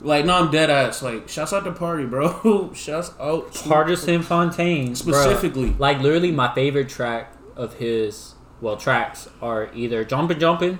Like, 0.00 0.24
no, 0.26 0.34
I'm 0.34 0.50
dead 0.50 0.68
ass. 0.70 1.02
Like, 1.02 1.28
shouts 1.28 1.52
out 1.52 1.64
to 1.64 1.72
Pardi, 1.72 2.08
bro. 2.08 2.72
Shouts 2.74 3.12
out. 3.18 3.52
to- 3.52 3.58
Pardison 3.68 4.22
Fontaine. 4.22 4.94
Specifically. 4.94 5.74
Like 5.78 6.00
literally, 6.00 6.30
my 6.32 6.54
favorite 6.54 6.88
track 6.88 7.32
of 7.56 7.74
his 7.74 8.34
well 8.60 8.76
tracks 8.76 9.28
are 9.40 9.70
either 9.74 10.04
Jumpin' 10.04 10.38
Jumpin' 10.38 10.78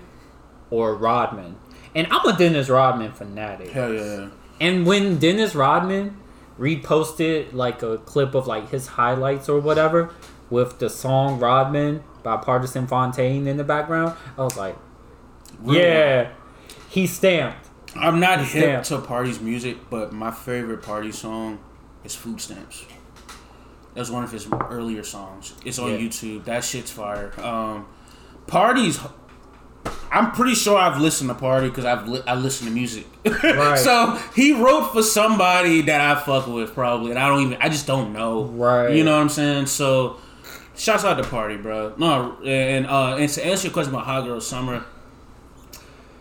or 0.71 0.95
Rodman. 0.95 1.57
And 1.95 2.07
I'm 2.11 2.27
a 2.27 2.37
Dennis 2.37 2.69
Rodman 2.69 3.13
fanatic. 3.13 3.71
Hell 3.71 3.93
yeah. 3.95 4.29
And 4.61 4.85
when 4.87 5.19
Dennis 5.19 5.55
Rodman 5.55 6.19
reposted 6.59 7.53
like 7.55 7.83
a 7.83 7.99
clip 7.99 8.35
of 8.35 8.47
like 8.47 8.71
his 8.71 8.87
highlights 8.89 9.49
or 9.49 9.61
whatever 9.61 10.11
with 10.51 10.79
the 10.79 10.89
song 10.91 11.39
Rodman 11.39 12.03
by 12.23 12.37
Pardison 12.37 12.87
Fontaine 12.89 13.47
in 13.47 13.57
the 13.57 13.65
background, 13.65 14.15
I 14.37 14.45
was 14.45 14.57
like, 14.57 14.77
yeah, 15.65 16.31
he 16.91 17.07
stamped. 17.07 17.66
I'm 18.01 18.21
not 18.21 18.41
hip 18.41 18.85
Stamp. 18.85 19.03
to 19.05 19.09
Pardi's 19.09 19.41
music, 19.41 19.77
but 19.91 20.13
my 20.13 20.31
favorite 20.31 20.83
party 20.83 21.13
song 21.13 21.59
is 22.05 22.15
Food 22.15 22.41
Stamps. 22.41 22.85
That's 23.95 24.11
one 24.11 24.25
of 24.25 24.31
his 24.31 24.47
earlier 24.71 25.03
songs. 25.03 25.55
It's 25.65 25.79
on 25.79 25.91
Yeah. 25.93 25.99
YouTube. 25.99 26.45
That 26.45 26.65
shit's 26.65 26.91
fire. 26.91 27.33
Um, 27.43 27.87
parties. 28.47 28.99
I'm 30.13 30.33
pretty 30.33 30.55
sure 30.55 30.77
I've 30.79 31.01
listened 31.01 31.31
to 31.31 31.35
Pardi 31.35 31.69
because 31.69 31.85
I've 31.85 32.07
li- 32.09 32.23
I 32.27 32.35
listen 32.35 32.67
to 32.67 32.73
music. 32.73 33.07
Right. 33.43 33.79
so 33.79 34.19
he 34.35 34.53
wrote 34.53 34.93
for 34.93 35.03
somebody 35.03 35.83
that 35.83 36.01
I 36.01 36.21
fuck 36.21 36.47
with 36.47 36.75
probably, 36.75 37.11
and 37.11 37.19
I 37.19 37.29
don't 37.29 37.41
even. 37.43 37.59
I 37.61 37.69
just 37.69 37.87
don't 37.87 38.13
know. 38.13 38.45
Right. 38.45 38.95
You 38.95 39.05
know 39.05 39.13
what 39.15 39.21
I'm 39.23 39.29
saying? 39.29 39.67
So, 39.67 40.19
shouts 40.77 41.05
out 41.05 41.15
to 41.19 41.23
Pardi, 41.25 41.61
bro. 41.61 41.95
No, 41.99 42.37
and 42.45 42.87
uh, 42.87 43.17
and 43.17 43.31
to 43.31 43.45
answer 43.47 43.69
your 43.69 43.73
question 43.73 43.95
about 43.95 44.07
Hot 44.07 44.25
Girl 44.25 44.41
Summer, 44.41 44.85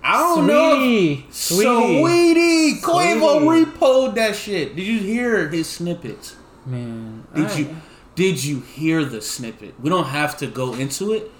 I 0.08 0.20
don't 0.20 0.46
know. 0.46 0.76
Saweetie, 0.76 1.28
Saweetie, 1.30 2.80
Saweetie, 2.80 2.82
Quavo 2.82 3.66
repoed 3.66 4.14
that 4.16 4.36
shit. 4.36 4.76
Did 4.76 4.86
you 4.86 5.00
hear 5.00 5.50
his 5.50 5.68
snippets? 5.68 6.36
man. 6.66 7.26
Did 7.34 7.46
I- 7.48 7.58
you 7.58 7.76
did 8.16 8.44
you 8.44 8.60
hear 8.62 9.04
the 9.04 9.20
snippet? 9.22 9.74
We 9.82 9.90
don't 9.90 10.06
have 10.08 10.38
to 10.38 10.48
go 10.48 10.74
into 10.74 11.12
it. 11.12 11.32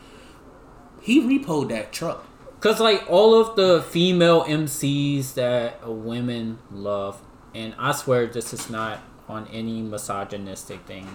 He 1.02 1.22
repoed 1.22 1.70
that 1.70 1.94
truck. 1.94 2.26
Cause 2.60 2.80
like 2.80 3.06
all 3.10 3.40
of 3.40 3.56
the 3.56 3.84
female 3.84 4.44
MCs 4.46 5.36
that 5.36 5.88
women 5.88 6.58
love, 6.72 7.22
and 7.54 7.76
I 7.78 7.92
swear 7.92 8.26
this 8.26 8.52
is 8.54 8.70
not 8.70 9.00
on 9.30 9.48
any 9.54 9.82
misogynistic 9.82 10.82
thing 10.88 11.08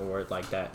or 0.00 0.26
like 0.30 0.50
that. 0.50 0.74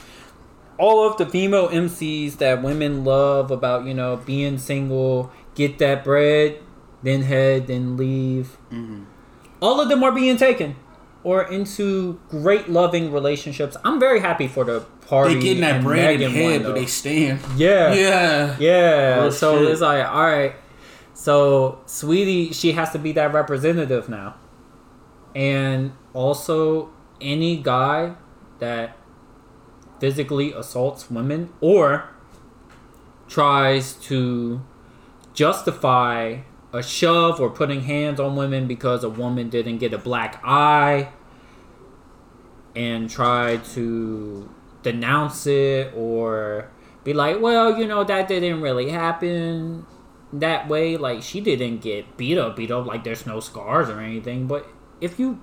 All 0.79 1.05
of 1.07 1.17
the 1.17 1.25
female 1.25 1.69
MCs 1.69 2.37
that 2.37 2.63
women 2.63 3.03
love 3.03 3.51
about 3.51 3.85
you 3.85 3.93
know 3.93 4.15
being 4.17 4.57
single, 4.57 5.31
get 5.55 5.77
that 5.79 6.03
bread, 6.03 6.59
then 7.01 7.23
head, 7.23 7.67
then 7.67 7.97
leave. 7.97 8.57
Mm-hmm. 8.71 9.03
All 9.61 9.79
of 9.79 9.89
them 9.89 10.03
are 10.03 10.11
being 10.11 10.37
taken 10.37 10.75
or 11.23 11.43
into 11.43 12.19
great 12.29 12.69
loving 12.69 13.11
relationships. 13.11 13.77
I'm 13.85 13.99
very 13.99 14.19
happy 14.19 14.47
for 14.47 14.65
the 14.65 14.81
party. 15.07 15.35
They 15.35 15.39
getting 15.41 15.61
that 15.61 15.75
and 15.75 15.83
bread 15.85 16.19
Megan 16.19 16.27
in 16.29 16.31
head, 16.35 16.61
one, 16.63 16.71
but 16.71 16.75
they 16.79 16.85
stand. 16.85 17.39
yeah, 17.55 17.93
Yeah. 17.93 18.55
yeah. 18.59 19.15
Oh, 19.21 19.29
so 19.29 19.59
shit. 19.61 19.71
it's 19.71 19.81
like, 19.81 20.05
all 20.05 20.23
right. 20.23 20.55
So 21.13 21.79
Saweetie, 21.85 22.53
she 22.53 22.73
has 22.73 22.91
to 22.91 22.99
be 22.99 23.11
that 23.13 23.33
representative 23.33 24.09
now. 24.09 24.35
And 25.35 25.93
also, 26.13 26.89
any 27.21 27.57
guy 27.57 28.15
that 28.59 28.97
physically 29.99 30.51
assaults 30.51 31.09
women 31.09 31.49
or 31.61 32.09
tries 33.29 33.93
to 33.93 34.61
justify 35.33 36.37
a 36.71 36.81
shove 36.83 37.39
or 37.39 37.49
putting 37.49 37.81
hands 37.81 38.19
on 38.19 38.35
women 38.35 38.67
because 38.67 39.03
a 39.03 39.09
woman 39.09 39.49
didn't 39.49 39.77
get 39.77 39.93
a 39.93 39.97
black 39.97 40.41
eye 40.43 41.09
and 42.75 43.09
try 43.09 43.57
to 43.57 44.49
denounce 44.81 45.45
it 45.45 45.93
or 45.95 46.69
be 47.03 47.13
like, 47.13 47.39
well, 47.39 47.77
you 47.77 47.85
know, 47.87 48.03
that 48.03 48.27
didn't 48.27 48.61
really 48.61 48.89
happen 48.89 49.85
that 50.31 50.67
way. 50.67 50.97
Like, 50.97 51.21
she 51.21 51.41
didn't 51.41 51.81
get 51.81 52.17
beat 52.17 52.37
up, 52.37 52.55
beat 52.55 52.71
up, 52.71 52.85
like, 52.85 53.03
there's 53.03 53.25
no 53.25 53.39
scars 53.39 53.89
or 53.89 53.99
anything. 53.99 54.47
But 54.47 54.67
if 54.99 55.19
you 55.19 55.41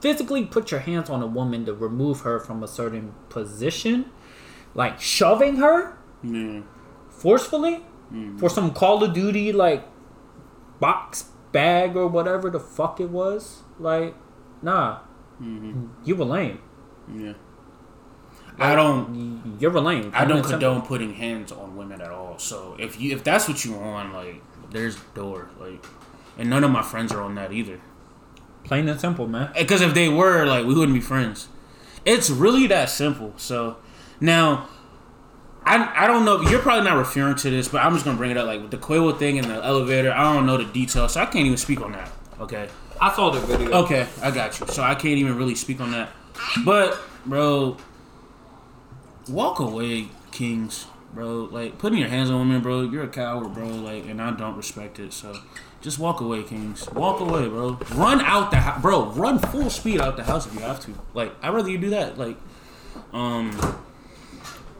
physically 0.00 0.44
put 0.44 0.70
your 0.70 0.80
hands 0.80 1.10
on 1.10 1.22
a 1.22 1.26
woman 1.26 1.66
to 1.66 1.74
remove 1.74 2.20
her 2.20 2.40
from 2.40 2.62
a 2.62 2.68
certain 2.68 3.14
position, 3.28 4.06
like 4.74 5.00
shoving 5.00 5.56
her 5.56 5.98
Yeah. 6.22 6.60
forcefully 7.10 7.84
for 8.38 8.48
some 8.50 8.72
Call 8.72 9.02
of 9.04 9.14
Duty, 9.14 9.52
like, 9.52 9.84
box 10.80 11.24
bag 11.52 11.96
or 11.96 12.06
whatever 12.06 12.50
the 12.50 12.60
fuck 12.60 13.00
it 13.00 13.10
was, 13.10 13.62
like, 13.78 14.14
nah, 14.62 15.00
mm-hmm. 15.40 15.86
you 16.04 16.16
were 16.16 16.24
lame. 16.24 16.60
Yeah. 17.12 17.34
I 18.58 18.74
don't. 18.74 19.56
You're 19.58 19.72
lame. 19.72 20.10
I 20.14 20.26
don't 20.26 20.44
condone 20.44 20.82
putting 20.82 21.14
hands 21.14 21.50
on 21.50 21.76
women 21.76 22.02
at 22.02 22.10
all. 22.10 22.38
So 22.38 22.76
if 22.78 23.00
you 23.00 23.12
if 23.16 23.24
that's 23.24 23.48
what 23.48 23.64
you 23.64 23.72
want, 23.72 24.12
like 24.12 24.42
there's 24.70 24.96
the 24.96 25.02
door. 25.14 25.48
Like, 25.58 25.84
and 26.38 26.50
none 26.50 26.62
of 26.62 26.70
my 26.70 26.82
friends 26.82 27.12
are 27.12 27.22
on 27.22 27.34
that 27.36 27.52
either. 27.52 27.80
Plain 28.64 28.88
and 28.88 29.00
simple, 29.00 29.26
man. 29.26 29.50
Eh, 29.54 29.62
because 29.62 29.80
if 29.80 29.94
they 29.94 30.08
were, 30.08 30.44
like, 30.44 30.66
we 30.66 30.74
wouldn't 30.74 30.94
be 30.94 31.00
friends. 31.00 31.48
It's 32.04 32.30
really 32.30 32.66
that 32.66 32.90
simple. 32.90 33.32
So 33.36 33.78
now, 34.20 34.68
I 35.64 36.04
I 36.04 36.06
don't 36.06 36.24
know. 36.24 36.40
You're 36.40 36.60
probably 36.60 36.84
not 36.84 36.96
referring 36.96 37.36
to 37.36 37.50
this, 37.50 37.68
but 37.68 37.84
I'm 37.84 37.92
just 37.92 38.04
gonna 38.04 38.16
bring 38.16 38.30
it 38.30 38.36
up. 38.36 38.46
Like 38.46 38.62
with 38.62 38.70
the 38.70 38.78
Quavo 38.78 39.18
thing 39.18 39.36
in 39.36 39.46
the 39.48 39.64
elevator, 39.64 40.12
I 40.12 40.34
don't 40.34 40.46
know 40.46 40.56
the 40.56 40.64
details, 40.64 41.12
so 41.14 41.20
I 41.20 41.26
can't 41.26 41.46
even 41.46 41.58
speak 41.58 41.80
on 41.80 41.92
that. 41.92 42.10
Okay. 42.40 42.68
I 43.00 43.14
saw 43.14 43.30
the 43.30 43.40
video. 43.40 43.70
Okay, 43.84 44.06
I 44.20 44.30
got 44.30 44.60
you. 44.60 44.66
So 44.66 44.82
I 44.82 44.94
can't 44.94 45.16
even 45.16 45.36
really 45.38 45.54
speak 45.54 45.80
on 45.80 45.90
that. 45.92 46.10
But, 46.66 47.00
bro, 47.24 47.78
walk 49.30 49.58
away, 49.58 50.08
Kings, 50.32 50.86
bro. 51.14 51.48
Like 51.50 51.78
putting 51.78 51.98
your 51.98 52.08
hands 52.08 52.30
on 52.30 52.40
women, 52.40 52.60
bro. 52.60 52.82
You're 52.82 53.04
a 53.04 53.08
coward, 53.08 53.54
bro. 53.54 53.68
Like, 53.68 54.04
and 54.06 54.20
I 54.20 54.32
don't 54.32 54.54
respect 54.54 54.98
it. 54.98 55.14
So 55.14 55.34
Just 55.80 55.98
walk 55.98 56.20
away, 56.20 56.42
Kings. 56.42 56.90
Walk 56.90 57.20
away, 57.20 57.48
bro. 57.48 57.78
Run 57.94 58.20
out 58.20 58.50
the 58.50 58.58
house, 58.58 58.82
bro. 58.82 59.06
Run 59.06 59.38
full 59.38 59.70
speed 59.70 59.98
out 59.98 60.16
the 60.18 60.24
house 60.24 60.46
if 60.46 60.52
you 60.52 60.60
have 60.60 60.78
to. 60.80 60.92
Like, 61.14 61.32
I'd 61.42 61.54
rather 61.54 61.70
you 61.70 61.78
do 61.78 61.90
that. 61.90 62.18
Like, 62.18 62.36
um, 63.14 63.50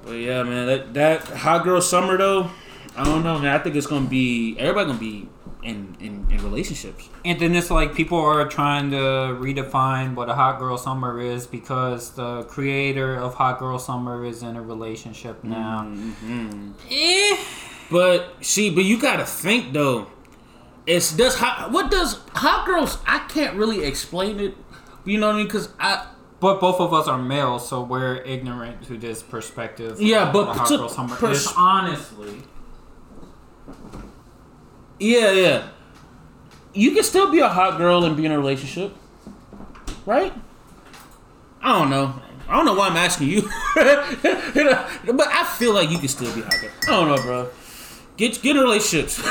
but 0.04 0.12
yeah, 0.12 0.42
man, 0.42 0.66
that 0.66 0.94
that 0.94 1.22
hot 1.22 1.64
girl 1.64 1.80
summer 1.80 2.16
though. 2.16 2.50
I 2.96 3.04
don't 3.04 3.22
know, 3.22 3.38
man. 3.38 3.54
I 3.54 3.62
think 3.62 3.76
it's 3.76 3.86
gonna 3.86 4.08
be 4.08 4.56
everybody 4.58 4.86
gonna 4.88 4.98
be 4.98 5.28
in 5.62 5.96
in, 6.00 6.26
in 6.30 6.42
relationships. 6.42 7.08
And 7.24 7.38
then 7.40 7.54
it's 7.54 7.70
like 7.70 7.94
people 7.94 8.18
are 8.18 8.46
trying 8.48 8.90
to 8.90 8.96
redefine 8.96 10.14
what 10.14 10.28
a 10.28 10.34
hot 10.34 10.58
girl 10.58 10.76
summer 10.78 11.20
is 11.20 11.46
because 11.46 12.12
the 12.12 12.42
creator 12.44 13.16
of 13.16 13.34
Hot 13.34 13.58
Girl 13.58 13.78
Summer 13.78 14.24
is 14.24 14.42
in 14.42 14.56
a 14.56 14.62
relationship 14.62 15.44
now. 15.44 15.82
Mm-hmm. 15.84 16.72
Eh. 16.90 17.44
But 17.90 18.44
see, 18.44 18.70
but 18.70 18.84
you 18.84 19.00
gotta 19.00 19.26
think 19.26 19.72
though. 19.72 20.08
It's 20.86 21.12
does 21.12 21.36
hot. 21.36 21.70
What 21.70 21.90
does 21.90 22.20
hot 22.34 22.66
girls? 22.66 22.98
I 23.06 23.18
can't 23.28 23.56
really 23.56 23.84
explain 23.84 24.40
it. 24.40 24.56
You 25.04 25.18
know 25.18 25.28
what 25.28 25.34
I 25.34 25.38
mean? 25.38 25.46
Because 25.46 25.68
I 25.78 26.06
But 26.40 26.58
both 26.58 26.80
of 26.80 26.94
us 26.94 27.06
are 27.06 27.18
males, 27.18 27.68
so 27.68 27.82
we're 27.82 28.16
ignorant 28.16 28.82
to 28.86 28.96
this 28.96 29.22
perspective. 29.22 30.00
Yeah, 30.00 30.32
but 30.32 30.46
what 30.48 30.66
to- 30.68 30.76
girl 30.78 30.88
summer 30.88 31.14
pers- 31.16 31.46
is 31.46 31.52
honestly. 31.56 32.42
Yeah, 34.98 35.30
yeah. 35.32 35.68
You 36.72 36.92
can 36.92 37.02
still 37.04 37.30
be 37.30 37.40
a 37.40 37.48
hot 37.48 37.78
girl 37.78 38.04
and 38.04 38.16
be 38.16 38.24
in 38.26 38.32
a 38.32 38.38
relationship, 38.38 38.94
right? 40.06 40.32
I 41.62 41.78
don't 41.78 41.90
know. 41.90 42.14
I 42.48 42.56
don't 42.56 42.64
know 42.64 42.74
why 42.74 42.88
I'm 42.88 42.96
asking 42.96 43.28
you, 43.28 43.42
You 43.76 43.84
know, 44.64 44.86
but 45.14 45.28
I 45.28 45.44
feel 45.44 45.72
like 45.74 45.90
you 45.90 45.98
can 45.98 46.08
still 46.08 46.34
be 46.34 46.40
hot 46.42 46.54
girl. 46.60 46.70
I 46.84 46.86
don't 46.86 47.08
know, 47.08 47.22
bro. 47.22 47.48
Get 48.16 48.40
get 48.42 48.56
in 48.56 48.62
relationships. 48.62 49.20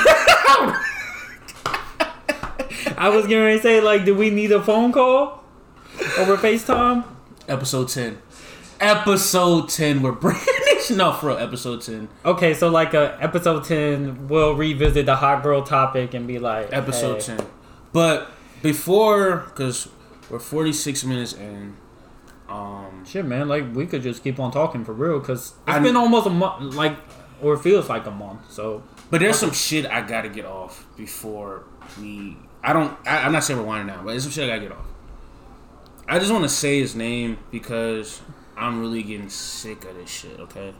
I 2.96 3.08
was 3.08 3.26
going 3.26 3.56
to 3.56 3.62
say, 3.62 3.80
like, 3.80 4.04
do 4.04 4.14
we 4.14 4.30
need 4.30 4.52
a 4.52 4.62
phone 4.62 4.92
call 4.92 5.39
over 6.18 6.36
FaceTime? 6.36 7.04
episode 7.48 7.88
ten. 7.88 8.18
Episode 8.80 9.68
ten. 9.68 10.02
We're 10.02 10.12
this. 10.12 10.90
No, 10.90 11.12
for 11.12 11.28
real. 11.28 11.38
Episode 11.38 11.82
ten. 11.82 12.08
Okay, 12.24 12.54
so 12.54 12.68
like 12.68 12.94
uh, 12.94 13.16
episode 13.20 13.64
ten, 13.64 14.28
we'll 14.28 14.54
revisit 14.54 15.06
the 15.06 15.16
hot 15.16 15.42
girl 15.42 15.62
topic 15.62 16.14
and 16.14 16.26
be 16.26 16.38
like 16.38 16.68
Episode 16.72 17.16
hey. 17.22 17.36
ten. 17.36 17.46
But 17.92 18.30
before, 18.62 19.38
because 19.48 19.88
we're 20.30 20.38
46 20.38 21.04
minutes 21.04 21.32
in. 21.32 21.76
Um, 22.48 23.04
Shit, 23.06 23.24
man, 23.24 23.48
like 23.48 23.74
we 23.74 23.86
could 23.86 24.02
just 24.02 24.24
keep 24.24 24.40
on 24.40 24.50
talking 24.50 24.84
for 24.84 24.92
real 24.92 25.20
because 25.20 25.50
it's 25.50 25.54
I- 25.66 25.78
been 25.80 25.96
almost 25.96 26.26
a 26.26 26.30
month, 26.30 26.74
like, 26.74 26.96
or 27.42 27.54
it 27.54 27.58
feels 27.60 27.88
like 27.88 28.06
a 28.06 28.10
month. 28.10 28.50
So 28.50 28.82
But 29.10 29.20
there's 29.20 29.38
some 29.38 29.52
shit 29.52 29.86
I 29.86 30.00
gotta 30.02 30.28
get 30.28 30.44
off 30.46 30.86
before 30.96 31.64
we. 32.00 32.36
I 32.62 32.72
don't. 32.72 32.96
I, 33.06 33.18
I'm 33.24 33.32
not 33.32 33.44
saying 33.44 33.58
we're 33.60 33.66
winding 33.66 33.94
down, 33.94 34.04
but 34.04 34.10
there's 34.12 34.22
some 34.24 34.32
shit 34.32 34.44
I 34.44 34.48
gotta 34.56 34.60
get 34.68 34.72
off. 34.72 34.86
I 36.10 36.18
just 36.18 36.32
want 36.32 36.42
to 36.42 36.48
say 36.48 36.80
his 36.80 36.96
name 36.96 37.38
because 37.52 38.20
I'm 38.56 38.80
really 38.80 39.04
getting 39.04 39.28
sick 39.28 39.84
of 39.84 39.94
this 39.94 40.10
shit. 40.10 40.40
Okay, 40.40 40.74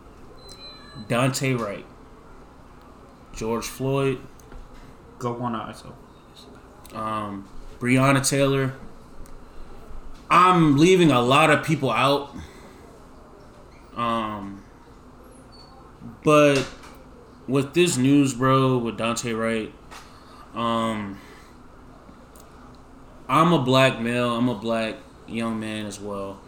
Daunte 1.06 1.56
Wright, 1.56 1.86
George 3.32 3.64
Floyd, 3.64 4.18
go 5.20 5.30
one 5.34 5.54
eye. 5.54 5.72
So 5.72 5.94
um, 6.98 7.48
Breonna 7.78 8.28
Taylor. 8.28 8.74
I'm 10.28 10.76
leaving 10.76 11.12
a 11.12 11.20
lot 11.20 11.50
of 11.50 11.64
people 11.64 11.92
out. 11.92 12.34
Um, 13.94 14.64
but 16.24 16.66
with 17.46 17.74
this 17.74 17.96
news, 17.96 18.34
bro, 18.34 18.78
with 18.78 18.98
Daunte 18.98 19.38
Wright, 19.38 19.72
um, 20.56 21.20
I'm 23.28 23.52
a 23.52 23.62
black 23.62 24.00
male. 24.00 24.36
I'm 24.36 24.48
a 24.48 24.56
black 24.56 24.96
young 25.30 25.60
man 25.60 25.86
as 25.86 26.00
well. 26.00 26.40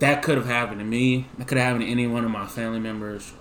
That 0.00 0.22
could 0.22 0.36
have 0.36 0.46
happened 0.46 0.80
to 0.80 0.84
me. 0.84 1.26
That 1.38 1.46
could 1.46 1.58
have 1.58 1.66
happened 1.66 1.84
to 1.84 1.90
any 1.90 2.06
one 2.06 2.24
of 2.24 2.30
my 2.30 2.46
family 2.46 2.80
members. 2.80 3.32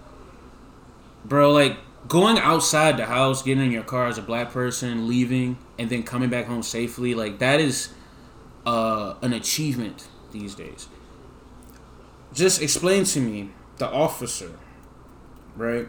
Bro, 1.26 1.52
like 1.52 1.78
going 2.08 2.38
outside 2.38 2.98
the 2.98 3.06
house, 3.06 3.42
getting 3.42 3.66
in 3.66 3.72
your 3.72 3.84
car 3.84 4.08
as 4.08 4.18
a 4.18 4.22
black 4.22 4.52
person, 4.52 5.08
leaving, 5.08 5.58
and 5.80 5.90
then 5.90 6.04
coming 6.04 6.30
back 6.30 6.46
home 6.46 6.64
safely, 6.64 7.16
like 7.16 7.40
that 7.40 7.60
is 7.60 7.90
uh, 8.66 9.16
an 9.22 9.34
achievement 9.34 10.08
these 10.32 10.56
days. 10.56 10.88
Just 12.34 12.62
explain 12.62 13.04
to 13.06 13.20
me 13.20 13.52
the 13.78 13.88
officer, 13.88 14.52
right? 15.56 15.88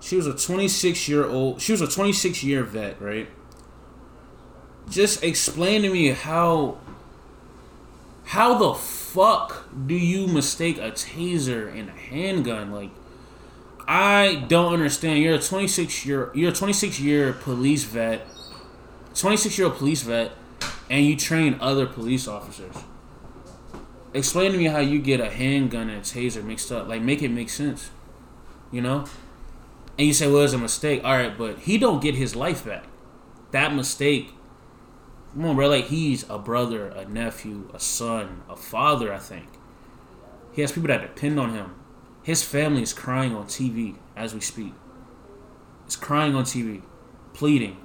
She 0.00 0.16
was 0.16 0.26
a 0.26 0.34
26 0.34 1.08
year 1.08 1.26
old. 1.26 1.60
She 1.60 1.72
was 1.72 1.80
a 1.80 1.88
26 1.88 2.42
year 2.42 2.64
vet, 2.64 3.00
right? 3.00 3.28
Just 4.88 5.22
explain 5.22 5.82
to 5.82 5.90
me 5.90 6.08
how. 6.08 6.78
How 8.30 8.56
the 8.56 8.74
fuck 8.74 9.66
do 9.88 9.96
you 9.96 10.28
mistake 10.28 10.78
a 10.78 10.92
taser 10.92 11.68
and 11.76 11.88
a 11.88 11.92
handgun? 11.92 12.70
Like, 12.70 12.90
I 13.88 14.44
don't 14.46 14.72
understand. 14.72 15.20
You're 15.20 15.34
a 15.34 15.40
26 15.40 16.06
year 16.06 16.30
you're 16.32 16.50
a 16.50 16.54
26 16.54 17.00
year 17.00 17.32
police 17.32 17.82
vet, 17.82 18.24
26 19.16 19.58
year 19.58 19.66
old 19.66 19.78
police 19.78 20.02
vet, 20.02 20.30
and 20.88 21.04
you 21.04 21.16
train 21.16 21.58
other 21.60 21.86
police 21.86 22.28
officers. 22.28 22.76
Explain 24.14 24.52
to 24.52 24.58
me 24.58 24.66
how 24.66 24.78
you 24.78 25.00
get 25.00 25.18
a 25.18 25.28
handgun 25.28 25.90
and 25.90 25.98
a 25.98 26.00
taser 26.00 26.44
mixed 26.44 26.70
up. 26.70 26.86
Like, 26.86 27.02
make 27.02 27.22
it 27.22 27.30
make 27.30 27.50
sense. 27.50 27.90
You 28.70 28.80
know. 28.80 29.06
And 29.98 30.06
you 30.06 30.14
say, 30.14 30.30
"Well, 30.30 30.44
it's 30.44 30.52
a 30.52 30.58
mistake." 30.58 31.00
All 31.02 31.16
right, 31.16 31.36
but 31.36 31.58
he 31.58 31.78
don't 31.78 32.00
get 32.00 32.14
his 32.14 32.36
life 32.36 32.64
back. 32.64 32.84
That 33.50 33.74
mistake. 33.74 34.34
Come 35.32 35.46
on, 35.46 35.56
bro. 35.56 35.68
Like 35.68 35.86
he's 35.86 36.28
a 36.28 36.38
brother, 36.38 36.88
a 36.88 37.04
nephew, 37.06 37.70
a 37.72 37.80
son, 37.80 38.42
a 38.48 38.56
father. 38.56 39.12
I 39.12 39.18
think. 39.18 39.46
He 40.52 40.62
has 40.62 40.72
people 40.72 40.88
that 40.88 41.00
depend 41.02 41.38
on 41.38 41.54
him. 41.54 41.74
His 42.22 42.42
family 42.42 42.82
is 42.82 42.92
crying 42.92 43.34
on 43.34 43.46
TV 43.46 43.96
as 44.16 44.34
we 44.34 44.40
speak. 44.40 44.74
It's 45.86 45.96
crying 45.96 46.34
on 46.34 46.44
TV, 46.44 46.82
pleading. 47.32 47.76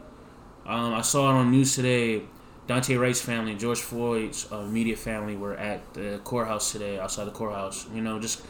Um, 0.65 0.93
I 0.93 1.01
saw 1.01 1.29
it 1.29 1.33
on 1.33 1.51
news 1.51 1.75
today. 1.75 2.23
Daunte 2.67 2.99
Wright's 2.99 3.21
family, 3.21 3.53
George 3.53 3.79
Floyd's 3.79 4.51
uh, 4.51 4.59
immediate 4.59 4.97
family, 4.97 5.37
were 5.37 5.55
at 5.55 5.93
the 5.93 6.19
courthouse 6.23 6.71
today, 6.71 6.99
outside 6.99 7.25
the 7.25 7.31
courthouse. 7.31 7.85
You 7.93 8.01
know, 8.01 8.19
just 8.19 8.43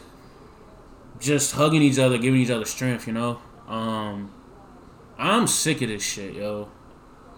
just 1.20 1.52
hugging 1.52 1.82
each 1.82 1.98
other, 1.98 2.16
giving 2.16 2.40
each 2.40 2.50
other 2.50 2.64
strength. 2.64 3.06
You 3.06 3.12
know, 3.12 3.40
um, 3.68 4.32
I'm 5.18 5.46
sick 5.46 5.82
of 5.82 5.88
this 5.88 6.02
shit, 6.02 6.34
yo. 6.34 6.70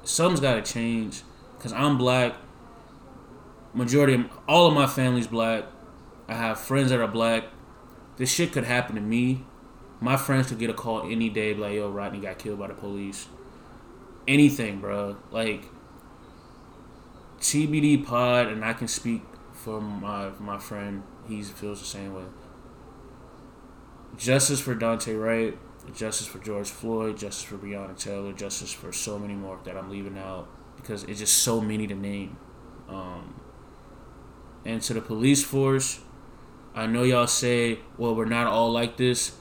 Something's 0.04 0.40
got 0.40 0.64
to 0.64 0.72
change, 0.72 1.22
cause 1.58 1.72
I'm 1.72 1.98
black. 1.98 2.34
Majority 3.74 4.14
of 4.14 4.30
all 4.48 4.66
of 4.66 4.74
my 4.74 4.86
family's 4.86 5.26
black. 5.26 5.64
I 6.28 6.34
have 6.34 6.58
friends 6.58 6.90
that 6.90 7.00
are 7.00 7.08
black. 7.08 7.44
This 8.16 8.30
shit 8.30 8.52
could 8.52 8.64
happen 8.64 8.96
to 8.96 9.00
me. 9.00 9.44
My 10.00 10.16
friends 10.16 10.48
could 10.48 10.58
get 10.58 10.70
a 10.70 10.74
call 10.74 11.02
any 11.02 11.28
day, 11.28 11.54
like, 11.54 11.74
yo, 11.74 11.90
Rodney 11.90 12.20
got 12.20 12.38
killed 12.38 12.58
by 12.58 12.68
the 12.68 12.74
police. 12.74 13.28
Anything, 14.26 14.80
bro. 14.80 15.16
Like, 15.30 15.64
TBD 17.40 18.04
pod, 18.04 18.48
and 18.48 18.64
I 18.64 18.72
can 18.72 18.88
speak 18.88 19.22
for 19.52 19.80
my 19.80 20.30
my 20.38 20.58
friend. 20.58 21.02
He 21.26 21.42
feels 21.42 21.80
the 21.80 21.86
same 21.86 22.14
way. 22.14 22.24
Justice 24.16 24.60
for 24.60 24.74
Daunte 24.74 25.20
Wright, 25.20 25.56
justice 25.94 26.26
for 26.26 26.38
George 26.38 26.68
Floyd, 26.68 27.16
justice 27.18 27.44
for 27.44 27.56
Breonna 27.56 27.96
Taylor, 27.96 28.32
justice 28.32 28.72
for 28.72 28.92
so 28.92 29.18
many 29.18 29.34
more 29.34 29.60
that 29.64 29.76
I'm 29.76 29.90
leaving 29.90 30.18
out 30.18 30.48
because 30.88 31.04
it's 31.04 31.18
just 31.18 31.36
so 31.36 31.60
many 31.60 31.86
to 31.86 31.94
name. 31.94 32.38
Um, 32.88 33.34
and 34.64 34.80
to 34.82 34.94
the 34.94 35.02
police 35.02 35.44
force, 35.44 36.00
I 36.74 36.86
know 36.86 37.02
y'all 37.02 37.26
say, 37.26 37.80
well, 37.98 38.14
we're 38.14 38.24
not 38.24 38.46
all 38.46 38.72
like 38.72 38.96
this, 38.96 39.36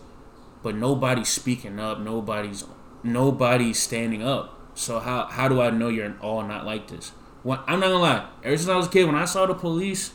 but 0.62 0.76
nobody's 0.76 1.30
speaking 1.30 1.80
up. 1.80 2.02
Nobody's 2.02 2.66
nobody's 3.02 3.80
standing 3.80 4.22
up. 4.22 4.60
So 4.76 5.00
how 5.00 5.28
how 5.28 5.48
do 5.48 5.62
I 5.62 5.70
know 5.70 5.88
you're 5.88 6.18
all 6.20 6.44
not 6.44 6.66
like 6.66 6.90
this? 6.90 7.10
When, 7.44 7.60
I'm 7.66 7.80
not 7.80 7.88
gonna 7.88 8.00
lie. 8.00 8.30
Ever 8.44 8.58
since 8.58 8.70
I 8.70 8.76
was 8.76 8.88
a 8.88 8.90
kid, 8.90 9.06
when 9.06 9.16
I 9.16 9.26
saw 9.26 9.46
the 9.46 9.54
police, 9.54 10.12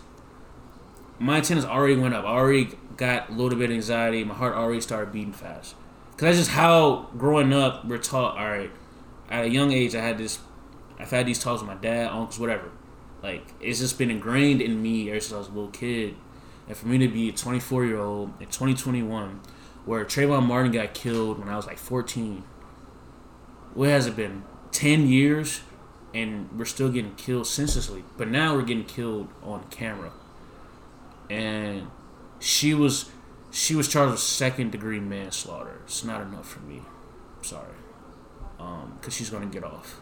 my 1.18 1.39
attendance 1.39 1.66
already 1.66 1.97
went 1.97 2.14
up. 2.14 2.26
I 2.26 2.28
already 2.28 2.76
got 2.99 3.30
a 3.30 3.33
little 3.33 3.59
bit 3.59 3.70
of 3.70 3.76
anxiety. 3.76 4.22
My 4.22 4.35
heart 4.35 4.55
already 4.55 4.83
started 4.83 5.12
beating 5.12 5.33
fast. 5.33 5.76
Cause 6.12 6.20
that's 6.20 6.39
just 6.39 6.51
how 6.51 7.09
growing 7.16 7.55
up 7.55 7.87
we're 7.87 7.97
taught. 7.97 8.37
All 8.37 8.51
right, 8.51 8.70
at 9.30 9.47
a 9.47 9.49
young 9.49 9.72
age, 9.72 9.95
I 9.95 10.03
had 10.03 10.18
this. 10.18 10.39
I've 11.03 11.11
had 11.11 11.26
these 11.26 11.42
talks 11.42 11.61
with 11.61 11.68
my 11.68 11.74
dad, 11.74 12.11
uncles, 12.11 12.38
whatever. 12.38 12.70
Like 13.22 13.42
it's 13.61 13.80
just 13.80 13.98
been 13.98 14.11
ingrained 14.11 14.62
in 14.62 14.80
me 14.80 15.11
ever 15.11 15.18
since 15.18 15.32
I 15.32 15.38
was 15.38 15.48
a 15.48 15.50
little 15.50 15.70
kid. 15.70 16.14
And 16.68 16.76
for 16.76 16.86
me 16.86 16.96
to 16.98 17.09
be 17.09 17.28
a 17.28 17.32
24 17.32 17.84
year 17.84 17.98
old 17.98 18.28
in 18.40 18.46
2021, 18.46 19.40
where 19.84 20.05
Trayvon 20.05 20.46
Martin 20.46 20.70
got 20.70 20.94
killed 20.94 21.40
when 21.40 21.48
I 21.48 21.57
was 21.57 21.66
like 21.66 21.78
14, 21.78 22.44
what 23.74 23.88
has 23.88 24.07
it 24.07 24.14
been? 24.14 24.44
10 24.70 25.09
years, 25.09 25.62
and 26.14 26.48
we're 26.57 26.64
still 26.64 26.88
getting 26.88 27.16
killed 27.16 27.48
senselessly. 27.48 28.05
But 28.16 28.28
now 28.28 28.55
we're 28.55 28.62
getting 28.62 28.84
killed 28.84 29.28
on 29.42 29.64
camera. 29.70 30.12
And 31.28 31.88
she 32.38 32.74
was 32.74 33.11
she 33.50 33.74
was 33.74 33.88
charged 33.88 34.12
with 34.12 34.20
second 34.20 34.70
degree 34.70 35.00
manslaughter. 35.00 35.80
It's 35.84 36.05
not 36.05 36.22
enough 36.22 36.48
for 36.48 36.61
me. 36.61 36.82
Sorry. 37.42 37.74
Um, 38.61 38.98
cause 39.03 39.14
she's 39.14 39.30
gonna 39.30 39.46
get 39.46 39.64
off. 39.64 40.00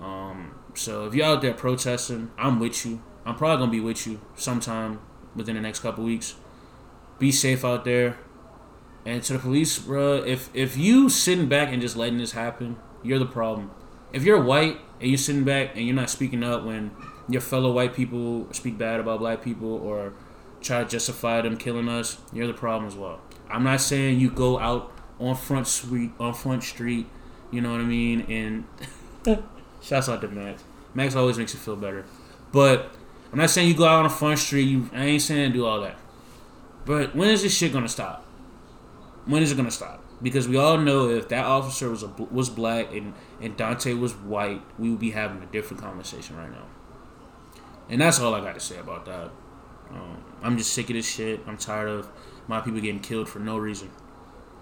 Um, 0.00 0.54
so 0.74 1.06
if 1.06 1.14
you're 1.14 1.26
out 1.26 1.42
there 1.42 1.54
protesting, 1.54 2.30
I'm 2.38 2.58
with 2.58 2.84
you. 2.86 3.02
I'm 3.24 3.34
probably 3.34 3.58
gonna 3.58 3.72
be 3.72 3.80
with 3.80 4.06
you 4.06 4.20
sometime 4.34 5.00
within 5.34 5.56
the 5.56 5.60
next 5.60 5.80
couple 5.80 6.04
weeks. 6.04 6.34
Be 7.18 7.30
safe 7.30 7.64
out 7.64 7.84
there. 7.84 8.18
And 9.04 9.22
to 9.24 9.34
the 9.34 9.38
police, 9.38 9.78
bro, 9.78 10.16
if 10.16 10.50
if 10.54 10.76
you 10.76 11.08
sitting 11.08 11.48
back 11.48 11.72
and 11.72 11.80
just 11.80 11.96
letting 11.96 12.18
this 12.18 12.32
happen, 12.32 12.76
you're 13.02 13.18
the 13.18 13.26
problem. 13.26 13.70
If 14.12 14.24
you're 14.24 14.42
white 14.42 14.78
and 15.00 15.08
you're 15.08 15.18
sitting 15.18 15.44
back 15.44 15.76
and 15.76 15.86
you're 15.86 15.96
not 15.96 16.10
speaking 16.10 16.42
up 16.42 16.64
when 16.64 16.90
your 17.28 17.40
fellow 17.40 17.72
white 17.72 17.94
people 17.94 18.48
speak 18.52 18.76
bad 18.76 19.00
about 19.00 19.20
black 19.20 19.42
people 19.42 19.72
or 19.72 20.12
try 20.60 20.82
to 20.82 20.88
justify 20.88 21.40
them 21.40 21.56
killing 21.56 21.88
us, 21.88 22.18
you're 22.32 22.46
the 22.46 22.52
problem 22.52 22.86
as 22.86 22.96
well. 22.96 23.20
I'm 23.48 23.64
not 23.64 23.80
saying 23.80 24.20
you 24.20 24.30
go 24.30 24.58
out 24.58 24.92
on 25.18 25.36
front 25.36 25.66
street 25.66 26.12
on 26.18 26.34
front 26.34 26.62
street, 26.62 27.06
you 27.50 27.60
know 27.60 27.72
what 27.72 27.80
I 27.80 27.84
mean, 27.84 28.22
and 28.22 28.64
shouts 29.80 30.08
out 30.08 30.20
to 30.20 30.28
Max. 30.28 30.64
Max 30.94 31.14
always 31.14 31.38
makes 31.38 31.54
you 31.54 31.60
feel 31.60 31.76
better. 31.76 32.04
But 32.52 32.92
I'm 33.32 33.38
not 33.38 33.50
saying 33.50 33.68
you 33.68 33.74
go 33.74 33.84
out 33.84 34.00
on 34.00 34.06
a 34.06 34.10
front 34.10 34.38
street, 34.38 34.62
you 34.62 34.90
I 34.92 35.04
ain't 35.04 35.22
saying 35.22 35.52
do 35.52 35.66
all 35.66 35.80
that. 35.82 35.96
But 36.84 37.14
when 37.14 37.28
is 37.28 37.42
this 37.42 37.56
shit 37.56 37.72
gonna 37.72 37.88
stop? 37.88 38.24
When 39.26 39.42
is 39.42 39.52
it 39.52 39.56
gonna 39.56 39.70
stop? 39.70 40.04
Because 40.22 40.48
we 40.48 40.56
all 40.56 40.76
know 40.78 41.08
if 41.08 41.28
that 41.28 41.44
officer 41.44 41.88
was 41.88 42.02
a, 42.02 42.08
was 42.08 42.50
black 42.50 42.92
and, 42.92 43.14
and 43.40 43.56
Daunte 43.56 43.98
was 43.98 44.12
white, 44.12 44.62
we 44.78 44.90
would 44.90 44.98
be 44.98 45.12
having 45.12 45.42
a 45.42 45.46
different 45.46 45.82
conversation 45.82 46.36
right 46.36 46.50
now. 46.50 46.66
And 47.88 48.00
that's 48.00 48.20
all 48.20 48.34
I 48.34 48.40
got 48.40 48.54
to 48.54 48.60
say 48.60 48.78
about 48.78 49.06
that. 49.06 49.30
Um, 49.90 50.22
I'm 50.42 50.58
just 50.58 50.72
sick 50.72 50.90
of 50.90 50.94
this 50.94 51.08
shit. 51.08 51.40
I'm 51.46 51.56
tired 51.56 51.88
of 51.88 52.08
my 52.46 52.60
people 52.60 52.80
getting 52.80 53.00
killed 53.00 53.28
for 53.28 53.38
no 53.38 53.56
reason. 53.56 53.90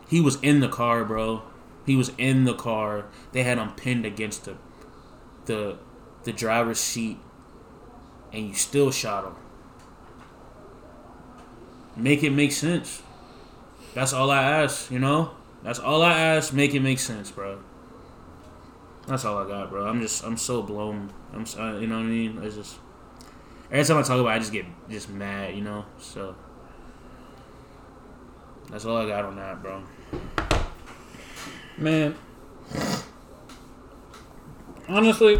He 0.08 0.20
was 0.20 0.36
in 0.42 0.60
the 0.60 0.68
car, 0.68 1.04
bro. 1.04 1.42
He 1.84 1.96
was 1.96 2.12
in 2.18 2.44
the 2.44 2.54
car. 2.54 3.06
They 3.32 3.42
had 3.42 3.58
him 3.58 3.72
pinned 3.72 4.06
against 4.06 4.44
the 4.44 4.56
the 5.48 5.76
the 6.22 6.32
driver's 6.32 6.78
seat, 6.78 7.18
and 8.32 8.46
you 8.48 8.54
still 8.54 8.92
shot 8.92 9.24
him. 9.24 9.34
Make 11.96 12.22
it 12.22 12.30
make 12.30 12.52
sense. 12.52 13.02
That's 13.94 14.12
all 14.12 14.30
I 14.30 14.42
ask, 14.42 14.90
you 14.92 15.00
know. 15.00 15.32
That's 15.64 15.80
all 15.80 16.02
I 16.02 16.16
ask. 16.16 16.52
Make 16.52 16.74
it 16.74 16.80
make 16.80 17.00
sense, 17.00 17.32
bro. 17.32 17.58
That's 19.08 19.24
all 19.24 19.38
I 19.38 19.48
got, 19.48 19.70
bro. 19.70 19.86
I'm 19.86 20.00
just 20.00 20.22
I'm 20.22 20.36
so 20.36 20.62
blown. 20.62 21.10
I'm 21.32 21.44
you 21.80 21.88
know 21.88 21.96
what 21.96 22.04
I 22.04 22.08
mean. 22.08 22.38
It's 22.42 22.54
just 22.54 22.76
every 23.70 23.84
time 23.84 23.96
I 23.96 24.02
talk 24.02 24.20
about, 24.20 24.30
it, 24.30 24.36
I 24.36 24.38
just 24.38 24.52
get 24.52 24.66
just 24.88 25.08
mad, 25.08 25.56
you 25.56 25.62
know. 25.62 25.86
So 25.98 26.36
that's 28.70 28.84
all 28.84 28.98
I 28.98 29.08
got 29.08 29.24
on 29.24 29.36
that, 29.36 29.62
bro. 29.62 29.82
Man, 31.78 32.14
honestly, 34.88 35.38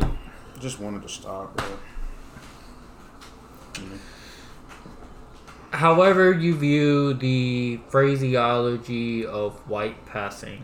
just 0.60 0.78
wanted 0.78 1.02
to 1.02 1.08
stop, 1.08 1.56
bro. 1.56 1.66
Mm-hmm. 3.74 3.96
However, 5.70 6.32
you 6.32 6.56
view 6.56 7.14
the 7.14 7.80
phraseology 7.88 9.26
of 9.26 9.54
white 9.68 10.06
passing, 10.06 10.62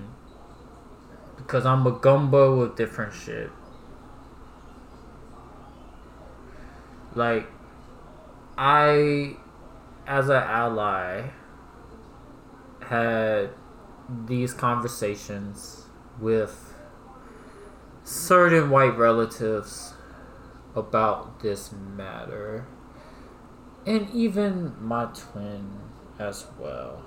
because 1.36 1.66
I'm 1.66 1.86
a 1.86 1.92
gumbo 1.92 2.60
of 2.60 2.76
different 2.76 3.12
shit. 3.14 3.50
Like, 7.14 7.46
I, 8.58 9.36
as 10.06 10.28
an 10.28 10.42
ally, 10.42 11.30
had 12.80 13.50
these 14.26 14.52
conversations 14.52 15.84
with 16.18 16.63
certain 18.04 18.70
white 18.70 18.96
relatives 18.96 19.94
about 20.76 21.40
this 21.40 21.72
matter. 21.72 22.66
And 23.86 24.08
even 24.10 24.74
my 24.80 25.06
twin 25.06 25.80
as 26.18 26.46
well. 26.58 27.02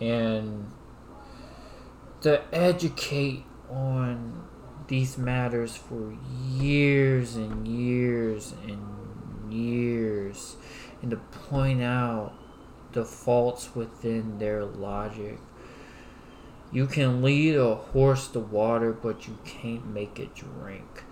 And 0.00 0.70
to 2.20 2.42
educate 2.54 3.44
on 3.68 4.44
these 4.88 5.16
matters 5.16 5.76
for 5.76 6.14
years 6.50 7.36
and 7.36 7.66
years 7.66 8.54
and 8.66 9.52
years 9.52 10.56
and 11.00 11.10
to 11.10 11.16
point 11.16 11.82
out 11.82 12.32
the 12.92 13.04
faults 13.04 13.74
within 13.74 14.38
their 14.38 14.64
logic. 14.64 15.38
You 16.74 16.88
can 16.88 17.22
lead 17.22 17.54
a 17.54 17.76
horse 17.76 18.26
to 18.28 18.40
water, 18.40 18.92
but 18.92 19.28
you 19.28 19.38
can't 19.44 19.86
make 19.86 20.18
it 20.18 20.34
drink. 20.34 21.04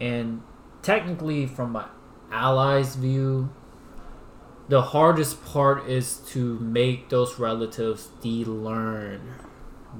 And 0.00 0.42
technically, 0.82 1.46
from 1.46 1.72
my 1.72 1.86
ally's 2.30 2.94
view, 2.94 3.50
the 4.68 4.82
hardest 4.82 5.44
part 5.44 5.88
is 5.88 6.18
to 6.28 6.60
make 6.60 7.08
those 7.08 7.40
relatives 7.40 8.10
de-learn 8.22 9.34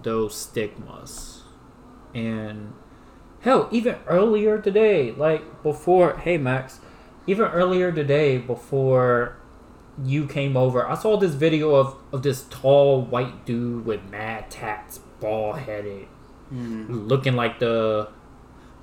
those 0.01 0.37
stigmas. 0.37 1.43
And 2.15 2.73
hell, 3.41 3.69
even 3.73 3.97
earlier 4.07 4.61
today, 4.61 5.11
like 5.11 5.65
before, 5.65 6.19
hey 6.19 6.39
Max, 6.39 6.79
even 7.27 7.47
earlier 7.47 7.91
today, 7.91 8.39
before 8.39 9.40
you 10.05 10.27
came 10.27 10.57
over, 10.57 10.87
I 10.87 10.95
saw 10.95 11.17
this 11.17 11.35
video 11.35 11.75
of, 11.75 11.97
of 12.13 12.23
this 12.23 12.45
tall 12.51 13.03
white 13.03 13.45
dude 13.45 13.85
with 13.85 14.03
mad 14.11 14.51
tats, 14.51 14.99
bald 15.21 15.59
headed, 15.59 16.07
mm-hmm. 16.53 17.07
looking 17.07 17.35
like 17.35 17.59
the 17.59 18.09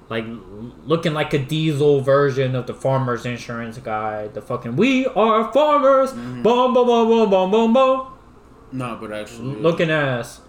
like 0.10 0.26
looking 0.86 1.14
like 1.14 1.34
a 1.34 1.40
diesel 1.40 2.00
version 2.00 2.56
of 2.56 2.66
the 2.68 2.74
farmers 2.74 3.26
insurance 3.26 3.78
guy. 3.78 4.28
The 4.28 4.42
fucking 4.42 4.76
we 4.76 5.06
are 5.08 5.52
farmers. 5.52 6.12
Mm-hmm. 6.12 6.44
Boom, 6.44 6.74
boom, 6.74 6.88
boom, 6.88 7.08
boom, 7.08 7.30
boom, 7.30 7.52
boom, 7.52 7.74
boom. 7.74 8.08
No, 8.72 8.98
but 9.00 9.12
actually, 9.12 9.56
looking 9.56 9.90
ass. 9.90 10.42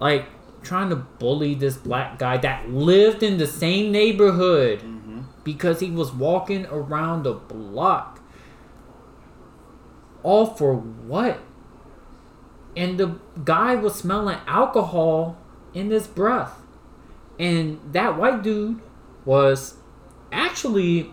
Like 0.00 0.26
trying 0.62 0.90
to 0.90 0.96
bully 0.96 1.54
this 1.54 1.76
black 1.76 2.18
guy 2.18 2.36
that 2.38 2.68
lived 2.70 3.22
in 3.22 3.38
the 3.38 3.46
same 3.46 3.92
neighborhood 3.92 4.80
mm-hmm. 4.80 5.20
because 5.44 5.80
he 5.80 5.90
was 5.90 6.12
walking 6.12 6.66
around 6.66 7.22
the 7.22 7.32
block 7.32 8.13
all 10.24 10.46
for 10.46 10.74
what? 10.74 11.38
And 12.76 12.98
the 12.98 13.20
guy 13.44 13.76
was 13.76 13.94
smelling 13.94 14.38
alcohol 14.48 15.38
in 15.72 15.90
his 15.90 16.08
breath. 16.08 16.60
And 17.38 17.78
that 17.92 18.18
white 18.18 18.42
dude 18.42 18.80
was 19.24 19.76
actually 20.32 21.12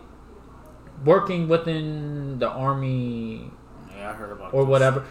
working 1.05 1.47
within 1.47 2.39
the 2.39 2.49
army 2.49 3.51
yeah, 3.95 4.11
I 4.11 4.13
heard 4.13 4.31
about 4.31 4.53
or 4.53 4.63
this. 4.63 4.69
whatever. 4.69 5.05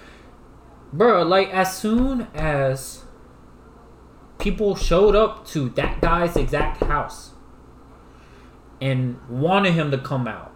Bro, 0.93 1.23
like 1.25 1.51
as 1.51 1.77
soon 1.77 2.27
as 2.35 3.05
people 4.39 4.75
showed 4.75 5.15
up 5.15 5.47
to 5.49 5.69
that 5.71 6.01
guy's 6.01 6.37
exact 6.37 6.83
house 6.85 7.31
and 8.81 9.21
wanted 9.29 9.75
him 9.75 9.91
to 9.91 9.99
come 9.99 10.27
out 10.27 10.53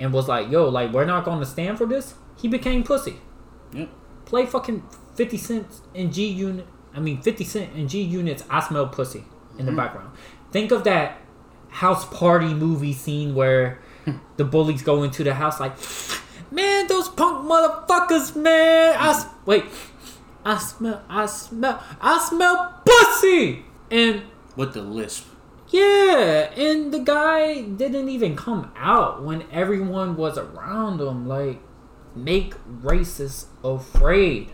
and 0.00 0.12
was 0.12 0.26
like, 0.26 0.50
yo, 0.50 0.68
like 0.68 0.92
we're 0.92 1.04
not 1.04 1.24
gonna 1.24 1.46
stand 1.46 1.78
for 1.78 1.86
this 1.86 2.14
he 2.40 2.48
became 2.48 2.82
pussy. 2.82 3.20
Yep. 3.72 3.88
Play 4.24 4.46
fucking 4.46 4.82
50 5.14 5.36
Cent 5.36 5.66
in 5.94 6.12
G 6.12 6.26
Unit. 6.26 6.66
I 6.94 7.00
mean, 7.00 7.20
50 7.20 7.44
Cent 7.44 7.74
in 7.74 7.88
G 7.88 8.00
Unit's 8.00 8.44
I 8.48 8.60
Smell 8.60 8.88
Pussy 8.88 9.24
in 9.58 9.66
the 9.66 9.72
mm-hmm. 9.72 9.76
background. 9.76 10.10
Think 10.50 10.72
of 10.72 10.84
that 10.84 11.18
house 11.68 12.04
party 12.06 12.52
movie 12.52 12.92
scene 12.92 13.34
where 13.34 13.80
the 14.36 14.44
bullies 14.44 14.82
go 14.82 15.02
into 15.02 15.22
the 15.22 15.34
house 15.34 15.60
like, 15.60 15.74
man, 16.50 16.86
those 16.86 17.08
punk 17.08 17.46
motherfuckers, 17.46 18.34
man. 18.36 18.96
I, 18.98 19.30
wait. 19.44 19.64
I 20.44 20.56
smell, 20.56 21.04
I 21.08 21.26
smell, 21.26 21.82
I 22.00 22.18
smell 22.18 22.82
pussy! 22.84 23.64
And. 23.90 24.22
With 24.56 24.72
the 24.72 24.80
lisp. 24.80 25.26
Yeah, 25.68 26.50
and 26.56 26.92
the 26.92 26.98
guy 26.98 27.60
didn't 27.60 28.08
even 28.08 28.34
come 28.36 28.72
out 28.74 29.22
when 29.22 29.44
everyone 29.52 30.16
was 30.16 30.38
around 30.38 31.00
him. 31.00 31.28
Like, 31.28 31.60
make 32.14 32.54
racists 32.66 33.46
afraid. 33.64 34.52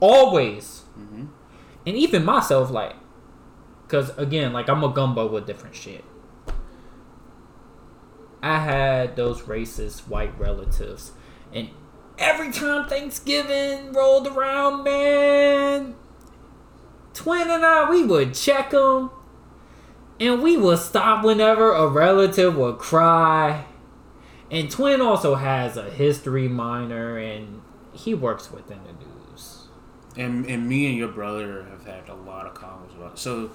Always. 0.00 0.82
Mm-hmm. 0.98 1.26
And 1.86 1.96
even 1.96 2.24
myself, 2.24 2.70
like, 2.70 2.96
because 3.86 4.16
again, 4.18 4.52
like, 4.52 4.68
I'm 4.68 4.82
a 4.82 4.88
gumbo 4.88 5.26
with 5.26 5.46
different 5.46 5.74
shit. 5.74 6.04
I 8.42 8.58
had 8.58 9.16
those 9.16 9.42
racist 9.42 10.08
white 10.08 10.38
relatives. 10.38 11.12
And 11.52 11.70
every 12.18 12.52
time 12.52 12.88
Thanksgiving 12.88 13.92
rolled 13.92 14.26
around, 14.26 14.84
man, 14.84 15.94
Twin 17.14 17.50
and 17.50 17.64
I, 17.64 17.88
we 17.88 18.04
would 18.04 18.34
check 18.34 18.70
them. 18.70 19.10
And 20.20 20.42
we 20.42 20.56
would 20.56 20.78
stop 20.78 21.24
whenever 21.24 21.72
a 21.72 21.86
relative 21.86 22.56
would 22.56 22.78
cry 22.78 23.66
and 24.54 24.70
Twin 24.70 25.00
also 25.00 25.34
has 25.34 25.76
a 25.76 25.90
history 25.90 26.48
minor, 26.48 27.18
and 27.18 27.60
he 27.92 28.14
works 28.14 28.50
within 28.50 28.78
the 28.84 28.92
news. 28.92 29.66
And 30.16 30.46
and 30.46 30.68
me 30.68 30.86
and 30.88 30.96
your 30.96 31.08
brother 31.08 31.64
have 31.64 31.84
had 31.86 32.08
a 32.08 32.14
lot 32.14 32.46
of 32.46 32.54
comments 32.54 32.94
about. 32.94 33.12
It. 33.14 33.18
So 33.18 33.50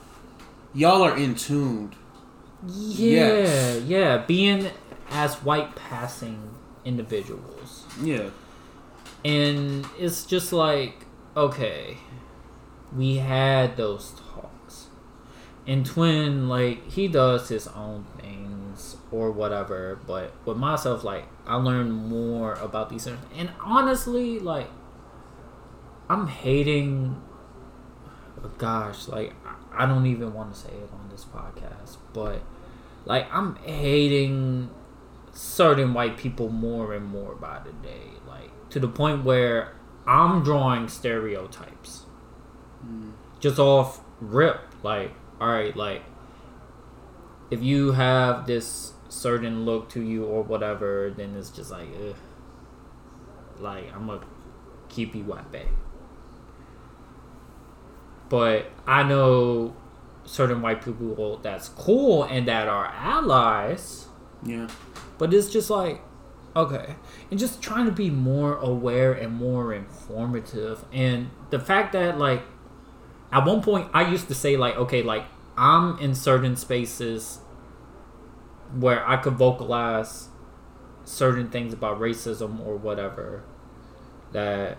y'all 0.74 1.02
are 1.04 1.18
in 1.18 1.36
tuned. 1.36 1.96
Yeah, 2.68 3.28
Yes. 3.28 3.84
yeah. 3.84 4.18
Being 4.28 4.68
as 5.10 5.36
white 5.36 5.76
passing 5.76 6.56
individuals. 6.86 7.86
Yeah. 8.02 8.30
And 9.24 9.86
it's 9.98 10.26
just 10.26 10.52
like, 10.54 11.06
okay, 11.36 11.98
we 12.96 13.18
had 13.18 13.78
those 13.78 14.12
talks. 14.34 14.88
And 15.68 15.86
Twin, 15.86 16.48
like, 16.50 16.90
he 16.92 17.08
does 17.08 17.50
his 17.50 17.68
own 17.68 18.06
or 19.12 19.32
whatever. 19.32 20.00
But 20.08 20.34
with 20.46 20.58
myself, 20.58 21.04
like, 21.04 21.26
I 21.46 21.56
learned 21.56 21.94
more 21.94 22.54
about 22.54 22.90
these 22.90 23.06
things. 23.06 23.20
And 23.36 23.52
honestly, 23.64 24.40
like, 24.40 24.70
I'm 26.10 26.28
hating. 26.28 27.22
Gosh, 28.58 29.08
like, 29.08 29.34
I 29.46 29.84
I 29.84 29.86
don't 29.86 30.06
even 30.08 30.34
want 30.34 30.54
to 30.54 30.60
say 30.60 30.70
it 30.70 30.90
on 30.92 31.10
this 31.10 31.26
podcast. 31.26 31.98
But, 32.14 32.42
like, 33.06 33.28
I'm 33.34 33.56
hating 33.58 34.70
certain 35.32 35.94
white 35.94 36.18
people 36.18 36.50
more 36.50 36.94
and 36.94 37.06
more 37.06 37.36
by 37.36 37.60
the 37.64 37.72
day. 37.88 38.12
Like, 38.28 38.52
to 38.72 38.80
the 38.80 38.88
point 38.88 39.24
where 39.24 39.76
I'm 40.06 40.44
drawing 40.44 40.88
stereotypes 40.88 42.06
mm. 42.86 43.12
just 43.40 43.60
off 43.60 44.02
rip. 44.20 44.62
Like, 44.84 45.14
all 45.40 45.50
right, 45.50 45.76
like 45.76 46.04
if 47.52 47.62
you 47.62 47.94
have 47.94 48.48
this 48.48 48.94
certain 49.10 49.66
look 49.66 49.90
to 49.90 50.02
you 50.02 50.24
or 50.26 50.44
whatever, 50.44 51.14
then 51.16 51.36
it's 51.36 51.50
just 51.50 51.72
like, 51.72 51.90
ugh. 52.08 52.16
like 53.60 53.94
I'm 53.94 54.08
gonna 54.08 54.22
keep 54.88 55.16
you 55.16 55.34
at 55.34 55.52
bay. 55.52 55.68
But 58.30 58.68
I 58.86 59.04
know 59.04 59.76
certain 60.24 60.62
white 60.62 60.84
people 60.84 61.38
that's 61.38 61.70
cool 61.70 62.24
and 62.24 62.48
that 62.48 62.68
are 62.68 62.86
allies. 62.86 64.08
Yeah. 64.44 64.68
But 65.18 65.34
it's 65.34 65.50
just 65.50 65.70
like, 65.70 66.02
okay. 66.56 66.96
And 67.32 67.40
just 67.40 67.62
trying 67.62 67.86
to 67.86 67.92
be 67.92 68.10
more 68.10 68.56
aware 68.58 69.12
and 69.14 69.34
more 69.34 69.74
informative. 69.74 70.86
And 70.94 71.32
the 71.50 71.60
fact 71.60 71.94
that, 71.94 72.20
like, 72.20 72.44
at 73.32 73.46
one 73.46 73.62
point 73.62 73.90
I 73.94 74.10
used 74.10 74.28
to 74.28 74.36
say, 74.36 74.56
like, 74.56 74.76
okay, 74.78 75.02
like, 75.02 75.26
I'm 75.58 75.98
in 76.00 76.16
certain 76.16 76.56
spaces 76.56 77.40
where 78.74 79.08
I 79.08 79.18
could 79.18 79.34
vocalize 79.34 80.30
certain 81.04 81.50
things 81.50 81.74
about 81.74 82.00
racism 82.00 82.66
or 82.66 82.78
whatever 82.78 83.44
that 84.32 84.78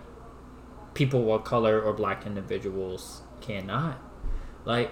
people 0.93 1.33
of 1.33 1.43
color 1.43 1.81
or 1.81 1.93
black 1.93 2.25
individuals 2.25 3.21
cannot. 3.41 3.99
Like, 4.65 4.91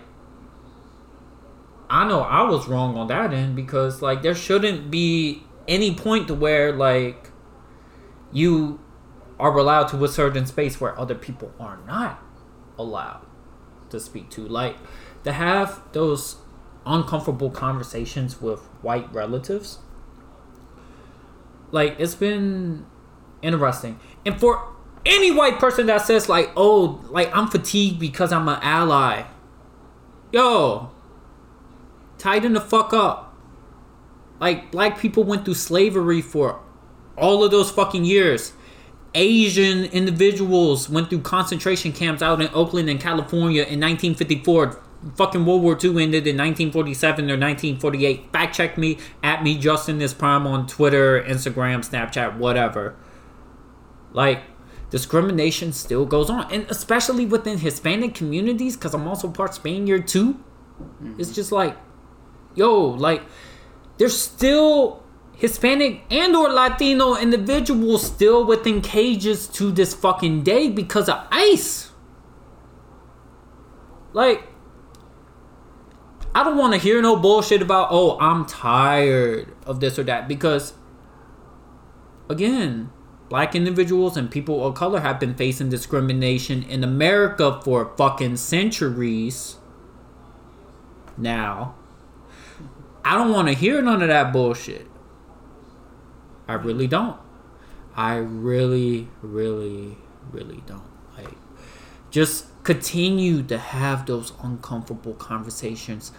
I 1.90 2.08
know 2.08 2.22
I 2.22 2.44
was 2.44 2.68
wrong 2.68 2.98
on 2.98 3.08
that 3.08 3.34
end 3.34 3.56
because 3.56 4.02
like 4.02 4.22
there 4.22 4.36
shouldn't 4.36 4.92
be 4.92 5.44
any 5.68 5.96
point 5.96 6.28
to 6.28 6.34
where 6.34 6.72
like 6.72 7.30
you 8.32 8.80
are 9.40 9.58
allowed 9.58 9.88
to 9.88 10.04
a 10.04 10.08
certain 10.08 10.46
space 10.46 10.80
where 10.80 10.98
other 11.00 11.16
people 11.16 11.52
are 11.60 11.80
not 11.88 12.22
allowed 12.78 13.26
to 13.90 14.00
speak 14.00 14.30
to. 14.32 14.48
Like 14.48 14.78
to 15.24 15.32
have 15.32 15.82
those 15.94 16.38
uncomfortable 16.90 17.52
conversations 17.52 18.42
with 18.42 18.60
white 18.82 19.12
relatives. 19.14 19.80
Like 21.72 21.96
it's 22.00 22.16
been 22.16 22.86
interesting. 23.42 24.00
And 24.26 24.40
for 24.40 24.74
any 25.06 25.32
white 25.32 25.60
person 25.60 25.86
that 25.86 26.02
says 26.02 26.28
like, 26.28 26.52
"Oh, 26.58 27.06
like 27.10 27.34
I'm 27.36 27.48
fatigued 27.48 28.00
because 28.00 28.32
I'm 28.32 28.50
an 28.50 28.60
ally." 28.62 29.26
Yo, 30.32 30.92
tighten 32.18 32.54
the 32.54 32.62
fuck 32.62 32.92
up. 32.92 33.36
Like 34.40 34.72
black 34.72 35.00
people 35.00 35.24
went 35.24 35.46
through 35.46 35.56
slavery 35.56 36.22
for 36.22 36.60
all 37.18 37.44
of 37.44 37.52
those 37.52 37.70
fucking 37.72 38.06
years. 38.06 38.54
Asian 39.16 39.86
individuals 39.86 40.90
went 40.90 41.10
through 41.10 41.22
concentration 41.22 41.92
camps 41.92 42.22
out 42.22 42.42
in 42.42 42.48
Oakland 42.54 42.90
and 42.90 43.00
California 43.00 43.62
in 43.62 43.80
1954. 43.80 44.80
Fucking 45.16 45.46
World 45.46 45.62
War 45.62 45.78
II 45.82 46.04
ended 46.04 46.28
in 46.28 46.36
1947 46.36 47.26
or 47.26 47.38
1948. 47.38 48.32
Fact 48.34 48.56
check 48.56 48.78
me 48.78 48.98
at 49.24 49.44
me 49.44 49.58
Justin 49.58 49.98
this 49.98 50.14
prime 50.14 50.46
on 50.46 50.68
Twitter, 50.68 51.22
Instagram, 51.22 51.80
Snapchat, 51.80 52.38
whatever. 52.38 52.96
Like 54.12 54.44
discrimination 54.90 55.72
still 55.72 56.06
goes 56.06 56.30
on, 56.30 56.52
and 56.52 56.66
especially 56.70 57.26
within 57.26 57.60
Hispanic 57.60 58.14
communities, 58.14 58.76
because 58.76 58.94
I'm 58.94 59.08
also 59.08 59.30
part 59.30 59.54
Spaniard 59.54 60.08
too. 60.08 60.34
Mm-hmm. 60.82 61.20
It's 61.20 61.32
just 61.32 61.52
like, 61.52 61.78
yo, 62.56 62.90
like 62.90 63.22
there's 63.98 64.20
still 64.20 65.04
Hispanic 65.36 66.02
and 66.12 66.36
or 66.36 66.50
Latino 66.50 67.16
individuals 67.16 68.06
still 68.06 68.46
within 68.46 68.82
cages 68.82 69.48
to 69.48 69.72
this 69.72 69.94
fucking 69.94 70.44
day 70.44 70.70
because 70.70 71.08
of 71.08 71.26
ICE. 71.32 71.92
Like, 74.12 74.49
I 76.34 76.44
don't 76.44 76.58
want 76.58 76.74
to 76.74 76.80
hear 76.80 77.02
no 77.02 77.16
bullshit 77.16 77.62
about, 77.62 77.90
oh, 77.92 78.18
I'm 78.20 78.46
tired 78.46 79.54
of 79.66 79.80
this 79.80 79.98
or 79.98 80.04
that 80.04 80.28
because, 80.28 80.74
again, 82.30 82.92
black 83.30 83.56
individuals 83.56 84.16
and 84.16 84.30
people 84.30 84.66
of 84.66 84.76
color 84.76 85.00
have 85.00 85.20
been 85.20 85.36
facing 85.36 85.70
discrimination 85.70 86.64
in 86.64 86.84
America 86.84 87.60
for 87.64 87.94
fucking 87.98 88.38
centuries 88.38 89.58
now. 91.18 91.76
I 93.04 93.16
don't 93.16 93.32
want 93.32 93.48
to 93.48 93.54
hear 93.54 93.82
none 93.82 94.02
of 94.02 94.10
that 94.10 94.32
bullshit. 94.32 94.88
I 96.48 96.54
really 96.54 96.88
don't. 96.88 97.18
I 97.96 98.16
really, 98.18 99.08
really, 99.22 99.98
really 100.32 100.64
don't. 100.66 100.84
Like, 101.18 101.36
just 102.12 102.46
continue 102.64 103.42
to 103.44 103.58
have 103.58 104.06
those 104.06 104.34
uncomfortable 104.44 105.14
conversations 105.14 106.12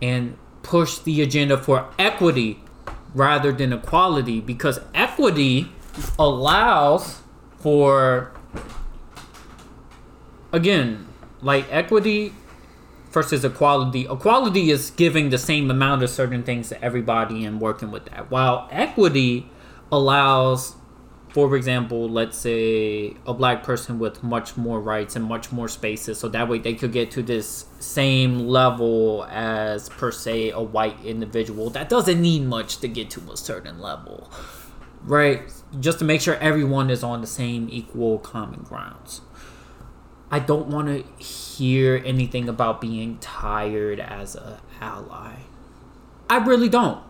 and 0.00 0.36
push 0.62 0.98
the 0.98 1.20
agenda 1.20 1.58
for 1.58 1.88
equity 1.98 2.60
rather 3.14 3.52
than 3.52 3.72
equality 3.72 4.40
because 4.40 4.80
equity 4.94 5.70
allows 6.18 7.20
for 7.58 8.32
again 10.52 11.06
like 11.40 11.66
equity 11.70 12.32
versus 13.10 13.44
equality. 13.44 14.06
Equality 14.10 14.70
is 14.70 14.90
giving 14.90 15.30
the 15.30 15.38
same 15.38 15.70
amount 15.70 16.02
of 16.02 16.10
certain 16.10 16.42
things 16.42 16.68
to 16.70 16.84
everybody 16.84 17.44
and 17.44 17.60
working 17.60 17.90
with 17.90 18.06
that 18.06 18.30
while 18.30 18.68
equity 18.72 19.48
allows 19.92 20.74
for 21.34 21.54
example 21.56 22.08
let's 22.08 22.38
say 22.38 23.14
a 23.26 23.34
black 23.34 23.62
person 23.62 23.98
with 23.98 24.22
much 24.22 24.56
more 24.56 24.80
rights 24.80 25.16
and 25.16 25.24
much 25.24 25.52
more 25.52 25.68
spaces 25.68 26.18
so 26.18 26.28
that 26.28 26.48
way 26.48 26.58
they 26.58 26.74
could 26.74 26.92
get 26.92 27.10
to 27.10 27.22
this 27.22 27.66
same 27.80 28.38
level 28.38 29.26
as 29.28 29.90
per 29.90 30.10
se 30.10 30.50
a 30.50 30.62
white 30.62 30.96
individual 31.04 31.68
that 31.68 31.90
doesn't 31.90 32.22
need 32.22 32.42
much 32.42 32.78
to 32.78 32.88
get 32.88 33.10
to 33.10 33.20
a 33.30 33.36
certain 33.36 33.78
level 33.78 34.30
right? 35.04 35.42
Just 35.78 35.98
to 35.98 36.04
make 36.04 36.20
sure 36.20 36.36
everyone 36.36 36.90
is 36.90 37.02
on 37.02 37.20
the 37.20 37.26
same 37.26 37.68
equal 37.70 38.18
common 38.18 38.62
grounds. 38.62 39.20
I 40.30 40.38
don't 40.38 40.68
want 40.68 40.88
to 40.88 41.24
hear 41.24 42.02
anything 42.04 42.48
about 42.48 42.80
being 42.80 43.18
tired 43.18 44.00
as 44.00 44.34
a 44.34 44.60
ally. 44.80 45.34
I 46.28 46.38
really 46.38 46.68
don't. 46.68 47.02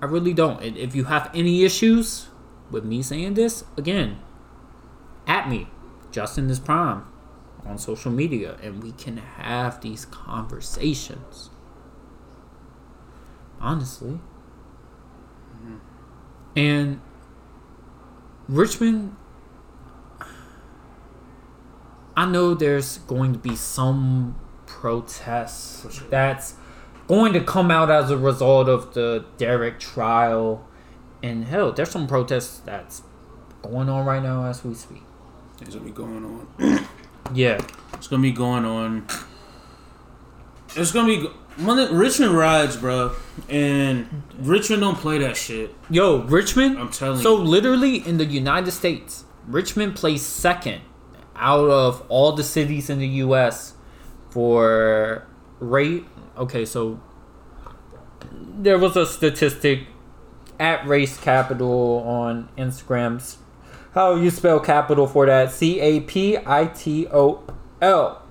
I 0.00 0.06
really 0.06 0.32
don't. 0.32 0.62
If 0.62 0.94
you 0.94 1.04
have 1.04 1.30
any 1.34 1.64
issues 1.64 2.28
with 2.70 2.84
me 2.84 3.02
saying 3.02 3.34
this 3.34 3.64
again 3.76 4.18
at 5.26 5.48
me 5.48 5.68
justin 6.10 6.48
is 6.50 6.58
prime 6.58 7.04
on 7.64 7.78
social 7.78 8.10
media 8.10 8.56
and 8.62 8.82
we 8.82 8.92
can 8.92 9.16
have 9.16 9.80
these 9.80 10.04
conversations 10.06 11.50
honestly 13.60 14.20
mm-hmm. 15.52 15.76
and 16.56 17.00
Richmond, 18.48 19.16
I 22.16 22.26
know 22.26 22.54
there's 22.54 22.98
going 22.98 23.32
to 23.32 23.38
be 23.38 23.56
some 23.56 24.36
protests 24.66 25.92
sure. 25.92 26.08
that's 26.08 26.54
going 27.08 27.32
to 27.32 27.40
come 27.40 27.70
out 27.70 27.90
as 27.90 28.10
a 28.10 28.16
result 28.16 28.68
of 28.68 28.94
the 28.94 29.24
Derek 29.36 29.80
trial. 29.80 30.64
And 31.22 31.44
hell, 31.44 31.72
there's 31.72 31.90
some 31.90 32.06
protests 32.06 32.60
that's 32.60 33.02
going 33.62 33.88
on 33.88 34.06
right 34.06 34.22
now 34.22 34.44
as 34.44 34.64
we 34.64 34.74
speak. 34.74 35.02
It's 35.60 35.74
gonna 35.74 35.86
be 35.86 35.90
going 35.90 36.24
on. 36.58 36.86
Yeah. 37.34 37.60
It's 37.94 38.06
gonna 38.06 38.22
be 38.22 38.30
going 38.30 38.64
on. 38.64 39.06
It's 40.76 40.92
gonna 40.92 41.08
be 41.08 41.26
one 41.56 41.94
Richmond 41.94 42.36
rides, 42.36 42.76
bro, 42.76 43.16
and 43.48 44.22
Richmond 44.38 44.82
don't 44.82 44.96
play 44.96 45.18
that 45.18 45.36
shit. 45.36 45.74
Yo, 45.88 46.18
Richmond. 46.22 46.78
I'm 46.78 46.90
telling 46.90 47.20
so 47.20 47.38
you. 47.38 47.44
literally 47.44 48.06
in 48.06 48.18
the 48.18 48.26
United 48.26 48.70
States, 48.70 49.24
Richmond 49.46 49.96
plays 49.96 50.22
second 50.22 50.82
out 51.34 51.68
of 51.68 52.04
all 52.08 52.32
the 52.32 52.44
cities 52.44 52.90
in 52.90 52.98
the 52.98 53.08
U.S. 53.24 53.74
for 54.30 55.26
rate. 55.58 56.04
Okay, 56.36 56.64
so 56.64 57.00
there 58.32 58.78
was 58.78 58.96
a 58.96 59.06
statistic 59.06 59.86
at 60.58 60.86
Race 60.86 61.18
Capital 61.18 62.02
on 62.06 62.48
Instagram's 62.56 63.38
how 63.96 64.14
you 64.14 64.30
spell 64.30 64.60
capital 64.60 65.06
for 65.06 65.24
that 65.24 65.50
C 65.50 65.80
A 65.80 66.00
P 66.00 66.36
I 66.44 66.66
T 66.66 67.08
O 67.08 67.42
L. 67.80 68.22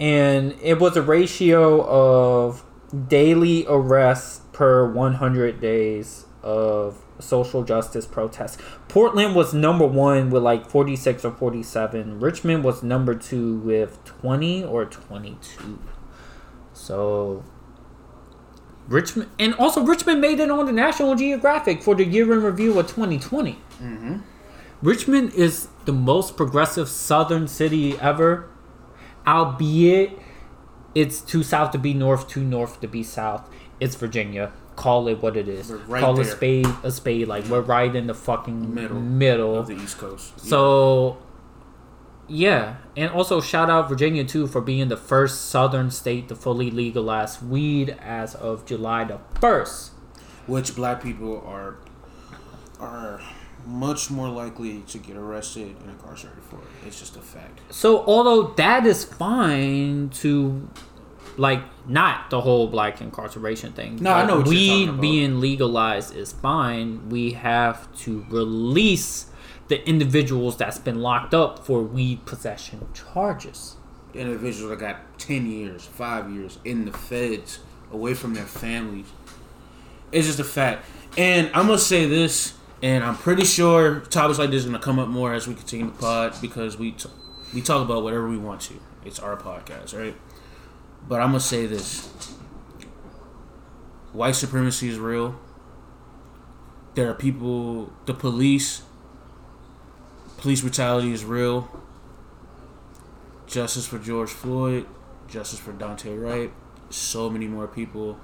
And 0.00 0.56
it 0.62 0.80
was 0.80 0.96
a 0.96 1.02
ratio 1.02 1.82
of 1.86 2.64
daily 3.06 3.66
arrests 3.68 4.40
per 4.52 4.90
100 4.90 5.60
days 5.60 6.24
of 6.42 7.04
social 7.20 7.62
justice 7.64 8.06
protests. 8.06 8.56
Portland 8.88 9.34
was 9.34 9.52
number 9.52 9.86
one 9.86 10.30
with 10.30 10.42
like 10.42 10.68
46 10.68 11.26
or 11.26 11.32
47. 11.32 12.18
Richmond 12.18 12.64
was 12.64 12.82
number 12.82 13.14
two 13.14 13.58
with 13.58 14.02
20 14.04 14.64
or 14.64 14.86
22. 14.86 15.78
So 16.72 17.44
Richmond 18.88 19.30
and 19.38 19.54
also 19.54 19.82
Richmond 19.82 20.20
made 20.20 20.40
it 20.40 20.50
on 20.50 20.66
the 20.66 20.72
National 20.72 21.14
Geographic 21.14 21.82
for 21.82 21.94
the 21.94 22.04
year 22.04 22.32
in 22.32 22.42
review 22.42 22.78
of 22.78 22.86
2020. 22.88 23.52
Mm-hmm. 23.52 24.16
Richmond 24.82 25.32
is 25.34 25.68
the 25.84 25.92
most 25.92 26.36
progressive 26.36 26.88
southern 26.88 27.46
city 27.46 27.96
ever, 27.98 28.48
albeit 29.26 30.18
it's 30.94 31.20
too 31.20 31.42
south 31.42 31.70
to 31.72 31.78
be 31.78 31.94
north, 31.94 32.28
too 32.28 32.42
north 32.42 32.80
to 32.80 32.88
be 32.88 33.02
south. 33.02 33.48
It's 33.80 33.94
Virginia. 33.94 34.52
Call 34.76 35.06
it 35.08 35.22
what 35.22 35.36
it 35.36 35.48
is. 35.48 35.70
Right 35.70 36.00
Call 36.00 36.18
a 36.18 36.24
spade 36.24 36.66
a 36.82 36.90
spade. 36.90 37.28
Like 37.28 37.44
we're 37.46 37.60
right 37.60 37.94
in 37.94 38.06
the 38.06 38.14
fucking 38.14 38.74
Middle 38.74 39.00
middle. 39.00 39.58
of 39.58 39.66
the 39.66 39.74
East 39.74 39.98
Coast. 39.98 40.40
So, 40.40 41.18
yeah, 41.18 41.31
and 42.96 43.10
also 43.10 43.40
shout 43.40 43.68
out 43.68 43.88
Virginia 43.88 44.24
too 44.24 44.46
for 44.46 44.60
being 44.60 44.88
the 44.88 44.96
first 44.96 45.50
southern 45.50 45.90
state 45.90 46.28
to 46.28 46.36
fully 46.36 46.70
legalize 46.70 47.42
weed 47.42 47.96
as 48.00 48.34
of 48.34 48.64
July 48.66 49.04
the 49.04 49.18
first. 49.40 49.92
which 50.46 50.74
black 50.74 51.02
people 51.02 51.42
are 51.46 51.76
are 52.80 53.20
much 53.64 54.10
more 54.10 54.28
likely 54.28 54.80
to 54.88 54.98
get 54.98 55.16
arrested 55.16 55.76
and 55.82 55.90
incarcerated 55.90 56.42
for. 56.42 56.56
it. 56.56 56.86
It's 56.86 56.98
just 56.98 57.16
a 57.16 57.20
fact. 57.20 57.60
So, 57.70 58.04
although 58.06 58.54
that 58.54 58.84
is 58.86 59.04
fine 59.04 60.08
to, 60.14 60.68
like, 61.36 61.62
not 61.86 62.30
the 62.30 62.40
whole 62.40 62.66
black 62.66 63.00
incarceration 63.00 63.72
thing. 63.72 63.98
No, 64.00 64.12
I 64.12 64.26
know 64.26 64.40
weed 64.40 65.00
being 65.00 65.38
legalized 65.40 66.12
is 66.16 66.32
fine. 66.32 67.08
We 67.08 67.34
have 67.34 67.94
to 67.98 68.26
release 68.30 69.26
the 69.72 69.88
individuals 69.88 70.58
that's 70.58 70.76
been 70.78 71.00
locked 71.00 71.32
up 71.32 71.64
for 71.64 71.80
weed 71.82 72.26
possession 72.26 72.86
charges. 72.92 73.76
Individuals 74.12 74.68
that 74.68 74.78
got 74.78 75.18
ten 75.18 75.46
years, 75.50 75.86
five 75.86 76.30
years 76.30 76.58
in 76.62 76.84
the 76.84 76.92
feds, 76.92 77.60
away 77.90 78.12
from 78.12 78.34
their 78.34 78.44
families. 78.44 79.06
It's 80.12 80.26
just 80.26 80.38
a 80.38 80.44
fact. 80.44 80.84
And 81.16 81.46
I'm 81.54 81.68
gonna 81.68 81.78
say 81.78 82.06
this, 82.06 82.52
and 82.82 83.02
I'm 83.02 83.16
pretty 83.16 83.46
sure 83.46 84.00
topics 84.00 84.38
like 84.38 84.50
this 84.50 84.58
is 84.58 84.66
gonna 84.66 84.78
come 84.78 84.98
up 84.98 85.08
more 85.08 85.32
as 85.32 85.48
we 85.48 85.54
continue 85.54 85.86
the 85.86 85.92
pod 85.92 86.34
because 86.42 86.76
we 86.76 86.92
t- 86.92 87.08
we 87.54 87.62
talk 87.62 87.82
about 87.82 88.02
whatever 88.02 88.28
we 88.28 88.36
want 88.36 88.60
to. 88.62 88.74
It's 89.06 89.18
our 89.20 89.38
podcast, 89.38 89.98
right? 89.98 90.14
But 91.08 91.22
I'm 91.22 91.28
gonna 91.28 91.40
say 91.40 91.64
this: 91.64 92.10
white 94.12 94.34
supremacy 94.34 94.90
is 94.90 94.98
real. 94.98 95.40
There 96.94 97.08
are 97.08 97.14
people, 97.14 97.90
the 98.04 98.12
police, 98.12 98.82
police 100.42 100.60
brutality 100.60 101.12
is 101.12 101.24
real. 101.24 101.70
Justice 103.46 103.86
for 103.86 104.00
George 104.00 104.30
Floyd, 104.30 104.86
justice 105.28 105.60
for 105.60 105.72
Daunte 105.72 106.20
Wright, 106.20 106.52
so 106.90 107.30
many 107.30 107.46
more 107.46 107.68
people. 107.68 108.18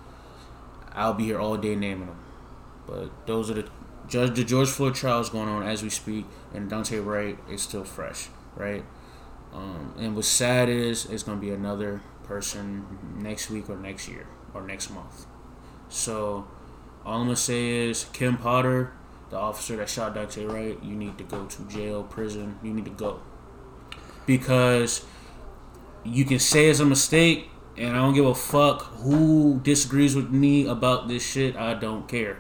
I'll 0.93 1.15
be 1.15 1.27
here 1.27 1.39
all 1.39 1.57
day 1.57 1.77
naming 1.77 2.09
them. 2.09 2.19
But 2.89 3.27
those 3.29 3.53
are 3.53 3.55
the 3.55 3.69
judge 4.09 4.35
the 4.35 4.43
George 4.43 4.69
Floyd 4.69 4.97
trial 4.97 5.21
is 5.21 5.29
going 5.29 5.49
on 5.49 5.63
as 5.63 5.85
we 5.85 5.91
speak, 5.91 6.27
and 6.53 6.69
Daunte 6.69 7.07
Wright 7.07 7.39
is 7.49 7.63
still 7.63 7.85
fresh, 7.85 8.27
right? 8.57 8.85
Um, 9.55 9.95
and 9.97 10.17
what's 10.17 10.27
sad 10.27 10.69
is 10.69 11.07
it's 11.07 11.23
gonna 11.23 11.41
be 11.41 11.51
another 11.51 12.01
person 12.25 12.85
next 13.17 13.49
week 13.49 13.71
or 13.71 13.77
next 13.77 14.09
year 14.09 14.27
or 14.55 14.63
next 14.63 14.91
month. 14.91 15.27
So 15.89 16.49
all 17.07 17.21
I'm 17.21 17.27
gonna 17.27 17.37
say 17.37 17.89
is 17.89 18.07
Kim 18.13 18.37
Potter, 18.37 18.93
the 19.31 19.37
officer 19.37 19.77
that 19.77 19.89
shot 19.89 20.15
Daunte 20.15 20.51
Wright, 20.51 20.79
you 20.83 20.95
need 20.95 21.19
to 21.19 21.25
go 21.25 21.45
to 21.45 21.63
jail, 21.65 22.03
prison. 22.05 22.59
You 22.63 22.73
need 22.73 22.85
to 22.87 22.91
go 22.91 23.21
because 24.27 25.05
you 26.05 26.25
can 26.25 26.39
say 26.39 26.69
it's 26.69 26.81
a 26.81 26.85
mistake, 26.85 27.49
and 27.77 27.97
I 27.97 28.01
don't 28.01 28.15
give 28.15 28.27
a 28.27 28.35
fuck 28.35 28.83
who 29.03 29.61
disagrees 29.63 30.15
with 30.15 30.31
me 30.31 30.67
about 30.67 31.09
this 31.09 31.27
shit. 31.27 31.57
I 31.57 31.75
don't 31.75 32.07
care. 32.09 32.39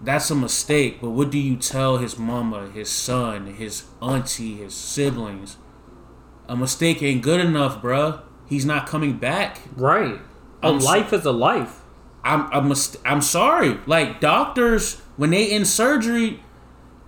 That's 0.00 0.30
a 0.30 0.34
mistake, 0.34 1.00
but 1.00 1.10
what 1.10 1.30
do 1.30 1.38
you 1.38 1.56
tell 1.56 1.98
his 1.98 2.18
mama, 2.18 2.68
his 2.70 2.90
son, 2.90 3.46
his 3.54 3.84
auntie, 4.00 4.56
his 4.56 4.74
siblings? 4.74 5.56
A 6.48 6.56
mistake 6.56 7.00
ain't 7.02 7.22
good 7.22 7.40
enough, 7.40 7.80
bruh. 7.80 8.22
He's 8.48 8.66
not 8.66 8.88
coming 8.88 9.18
back. 9.18 9.60
Right. 9.76 10.20
A 10.62 10.66
I'm 10.66 10.80
so- 10.80 10.86
life 10.86 11.12
is 11.12 11.24
a 11.24 11.30
life. 11.32 11.81
I'm 12.24 12.48
I'm 12.52 12.68
mis- 12.68 12.96
I'm 13.04 13.20
sorry. 13.22 13.78
Like 13.86 14.20
doctors, 14.20 15.00
when 15.16 15.30
they 15.30 15.50
in 15.50 15.64
surgery, 15.64 16.42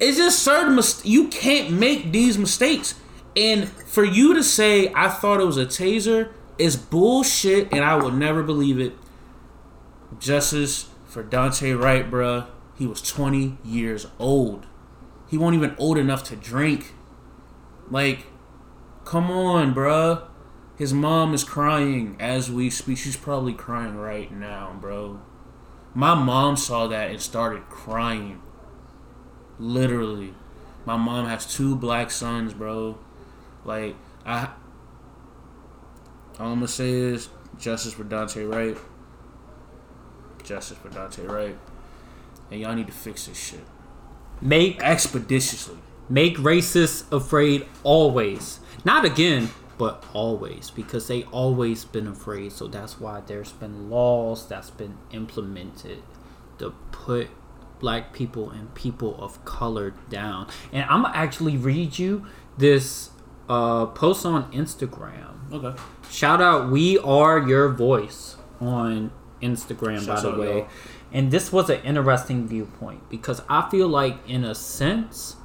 it's 0.00 0.16
just 0.16 0.42
certain 0.42 0.74
mis- 0.76 1.04
you 1.04 1.28
can't 1.28 1.70
make 1.70 2.12
these 2.12 2.36
mistakes. 2.38 2.98
And 3.36 3.68
for 3.68 4.04
you 4.04 4.34
to 4.34 4.42
say 4.42 4.92
I 4.94 5.08
thought 5.08 5.40
it 5.40 5.44
was 5.44 5.56
a 5.56 5.66
taser 5.66 6.30
is 6.58 6.76
bullshit, 6.76 7.72
and 7.72 7.84
I 7.84 7.96
will 7.96 8.12
never 8.12 8.42
believe 8.42 8.78
it. 8.78 8.94
Justice 10.18 10.88
for 11.06 11.24
Daunte 11.24 11.80
Wright, 11.80 12.08
bruh. 12.08 12.46
He 12.76 12.86
was 12.86 13.02
20 13.02 13.58
years 13.64 14.06
old. 14.18 14.66
He 15.28 15.38
wasn't 15.38 15.62
even 15.62 15.76
old 15.78 15.98
enough 15.98 16.24
to 16.24 16.36
drink. 16.36 16.92
Like, 17.90 18.26
come 19.04 19.30
on, 19.30 19.74
bruh. 19.74 20.22
His 20.76 20.92
mom 20.92 21.34
is 21.34 21.44
crying 21.44 22.16
as 22.18 22.50
we 22.50 22.68
speak. 22.70 22.98
She's 22.98 23.16
probably 23.16 23.52
crying 23.52 23.96
right 23.96 24.30
now, 24.32 24.76
bro. 24.80 25.20
My 25.94 26.14
mom 26.14 26.56
saw 26.56 26.88
that 26.88 27.10
and 27.10 27.20
started 27.20 27.68
crying. 27.68 28.42
Literally. 29.58 30.34
My 30.84 30.96
mom 30.96 31.26
has 31.26 31.46
two 31.46 31.76
black 31.76 32.10
sons, 32.10 32.52
bro. 32.52 32.98
Like, 33.64 33.94
I. 34.26 34.48
All 36.40 36.48
I'm 36.48 36.54
gonna 36.54 36.68
say 36.68 36.90
is 36.90 37.28
justice 37.56 37.92
for 37.92 38.02
Daunte 38.04 38.50
Wright. 38.52 38.76
Justice 40.42 40.76
for 40.76 40.88
Daunte 40.88 41.26
Wright. 41.28 41.56
And 42.50 42.60
y'all 42.60 42.74
need 42.74 42.88
to 42.88 42.92
fix 42.92 43.26
this 43.26 43.38
shit. 43.38 43.64
Make 44.40 44.82
Expeditiously. 44.82 45.78
make 46.08 46.36
racists 46.36 47.10
afraid 47.12 47.66
always. 47.84 48.58
Not 48.84 49.04
again, 49.04 49.50
but 49.76 50.04
always 50.12 50.70
because 50.70 51.08
they 51.08 51.24
always 51.24 51.84
been 51.84 52.06
afraid. 52.06 52.52
So 52.52 52.66
that's 52.66 53.00
why 53.00 53.22
there's 53.26 53.52
been 53.52 53.90
laws 53.90 54.46
that's 54.46 54.70
been 54.70 54.98
implemented 55.10 56.02
to 56.58 56.70
put 56.92 57.28
black 57.80 58.12
people 58.12 58.50
and 58.50 58.74
people 58.74 59.20
of 59.22 59.44
color 59.44 59.94
down. 60.08 60.48
And 60.72 60.84
I'm 60.88 61.02
gonna 61.02 61.16
actually 61.16 61.56
read 61.56 61.98
you 61.98 62.26
this 62.56 63.10
uh, 63.48 63.86
post 63.86 64.24
on 64.24 64.50
Instagram. 64.52 65.52
Okay. 65.52 65.78
Shout 66.10 66.40
out, 66.40 66.70
we 66.70 66.98
are 66.98 67.38
your 67.38 67.68
voice 67.68 68.36
on 68.60 69.10
Instagram, 69.42 70.04
Shouts 70.04 70.22
by 70.22 70.30
the 70.30 70.38
way. 70.38 70.58
y'all. 70.58 70.68
And 71.12 71.30
this 71.30 71.52
was 71.52 71.70
an 71.70 71.80
interesting 71.82 72.48
viewpoint 72.48 73.08
because 73.08 73.42
I 73.48 73.68
feel 73.70 73.88
like, 73.88 74.16
in 74.28 74.44
a 74.44 74.54
sense, 74.54 75.36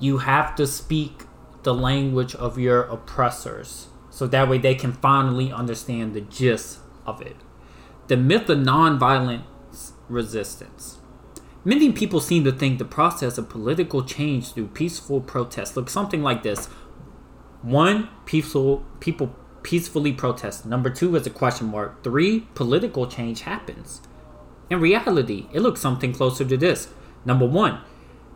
you 0.00 0.18
have 0.18 0.56
to 0.56 0.66
speak 0.66 1.24
the 1.62 1.74
language 1.74 2.34
of 2.34 2.58
your 2.58 2.82
oppressors 2.82 3.88
so 4.10 4.26
that 4.26 4.48
way 4.48 4.58
they 4.58 4.74
can 4.74 4.92
finally 4.92 5.52
understand 5.52 6.14
the 6.14 6.20
gist 6.20 6.80
of 7.06 7.22
it. 7.22 7.36
The 8.08 8.16
myth 8.16 8.48
of 8.48 8.58
nonviolent 8.58 9.44
resistance. 10.08 10.98
Many 11.64 11.92
people 11.92 12.20
seem 12.20 12.44
to 12.44 12.52
think 12.52 12.78
the 12.78 12.84
process 12.84 13.38
of 13.38 13.48
political 13.48 14.02
change 14.02 14.52
through 14.52 14.68
peaceful 14.68 15.20
protest 15.20 15.76
looks 15.76 15.92
something 15.92 16.22
like 16.22 16.42
this. 16.42 16.66
One, 17.62 18.08
peaceful 18.24 18.84
people 18.98 19.36
peacefully 19.62 20.12
protest. 20.12 20.64
Number 20.64 20.90
two 20.90 21.14
is 21.16 21.26
a 21.26 21.30
question 21.30 21.68
mark. 21.68 22.02
Three, 22.02 22.40
political 22.54 23.06
change 23.06 23.42
happens. 23.42 24.00
In 24.70 24.80
reality, 24.80 25.48
it 25.52 25.60
looks 25.60 25.80
something 25.80 26.12
closer 26.12 26.44
to 26.44 26.56
this. 26.56 26.88
Number 27.24 27.46
one, 27.46 27.80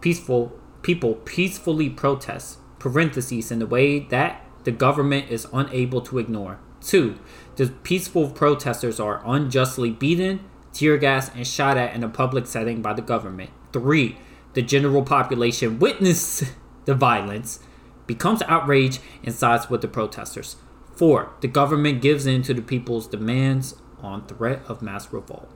peaceful 0.01 0.53
people 0.83 1.15
peacefully 1.15 1.89
protest. 1.89 2.59
Parentheses 2.85 3.51
in 3.51 3.61
the 3.61 3.67
way 3.67 3.99
that 3.99 4.45
the 4.65 4.71
government 4.71 5.31
is 5.31 5.47
unable 5.55 6.03
to 6.03 6.19
ignore. 6.19 6.59
Two, 6.83 7.19
the 7.57 7.69
peaceful 7.69 8.29
protesters 8.29 9.01
are 9.01 9.23
unjustly 9.25 9.91
beaten, 9.91 10.41
tear 10.75 10.99
gassed, 10.99 11.33
and 11.35 11.47
shot 11.47 11.79
at 11.79 11.95
in 11.95 12.05
a 12.05 12.11
public 12.11 12.47
setting 12.47 12.83
by 12.83 12.93
the 12.93 13.01
government. 13.01 13.49
Three, 13.73 14.19
the 14.53 14.61
general 14.61 15.03
population 15.03 15.79
witness 15.79 16.45
the 16.85 16.95
violence, 16.95 17.59
becomes 18.07 18.43
outraged, 18.43 19.01
and 19.23 19.35
sides 19.35 19.71
with 19.71 19.81
the 19.81 19.89
protesters. 19.89 20.57
Four, 20.95 21.33
the 21.41 21.49
government 21.49 22.03
gives 22.03 22.27
in 22.27 22.43
to 22.43 22.53
the 22.53 22.61
people's 22.61 23.07
demands 23.07 23.77
on 24.03 24.27
threat 24.27 24.61
of 24.69 24.83
mass 24.83 25.11
revolt. 25.11 25.49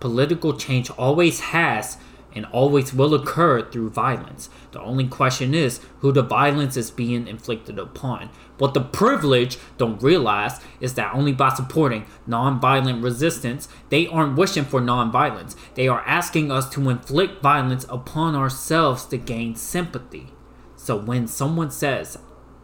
Political 0.00 0.56
change 0.56 0.88
always 0.92 1.40
has 1.40 1.98
and 2.34 2.46
always 2.46 2.94
will 2.94 3.14
occur 3.14 3.62
through 3.62 3.90
violence. 3.90 4.48
The 4.72 4.80
only 4.80 5.06
question 5.08 5.54
is 5.54 5.80
who 6.00 6.12
the 6.12 6.22
violence 6.22 6.76
is 6.76 6.90
being 6.90 7.28
inflicted 7.28 7.78
upon. 7.78 8.30
What 8.58 8.74
the 8.74 8.80
privileged 8.80 9.58
don't 9.78 10.02
realize 10.02 10.60
is 10.80 10.94
that 10.94 11.14
only 11.14 11.32
by 11.32 11.50
supporting 11.50 12.06
nonviolent 12.28 13.02
resistance, 13.02 13.68
they 13.88 14.06
aren't 14.06 14.36
wishing 14.36 14.64
for 14.64 14.80
nonviolence. 14.80 15.56
They 15.74 15.88
are 15.88 16.02
asking 16.06 16.50
us 16.50 16.68
to 16.70 16.90
inflict 16.90 17.42
violence 17.42 17.86
upon 17.88 18.34
ourselves 18.34 19.04
to 19.06 19.18
gain 19.18 19.56
sympathy. 19.56 20.28
So 20.76 20.96
when 20.96 21.26
someone 21.26 21.70
says, 21.70 22.18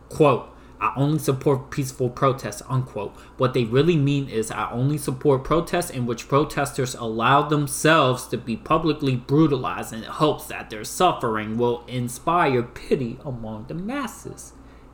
quote, 0.08 0.54
I 0.80 0.92
only 0.96 1.18
support 1.18 1.70
peaceful 1.70 2.08
protests, 2.08 2.62
unquote. 2.68 3.12
What 3.36 3.52
they 3.52 3.64
really 3.64 3.96
mean 3.96 4.28
is 4.28 4.50
I 4.50 4.70
only 4.70 4.96
support 4.96 5.42
protests 5.42 5.90
in 5.90 6.06
which 6.06 6.28
protesters 6.28 6.94
allow 6.94 7.42
themselves 7.48 8.26
to 8.28 8.38
be 8.38 8.56
publicly 8.56 9.16
brutalized 9.16 9.92
in 9.92 10.04
hopes 10.04 10.46
that 10.46 10.70
their 10.70 10.84
suffering 10.84 11.58
will 11.58 11.84
inspire 11.88 12.62
pity 12.62 13.18
among 13.24 13.66
the 13.66 13.74
masses. 13.74 14.52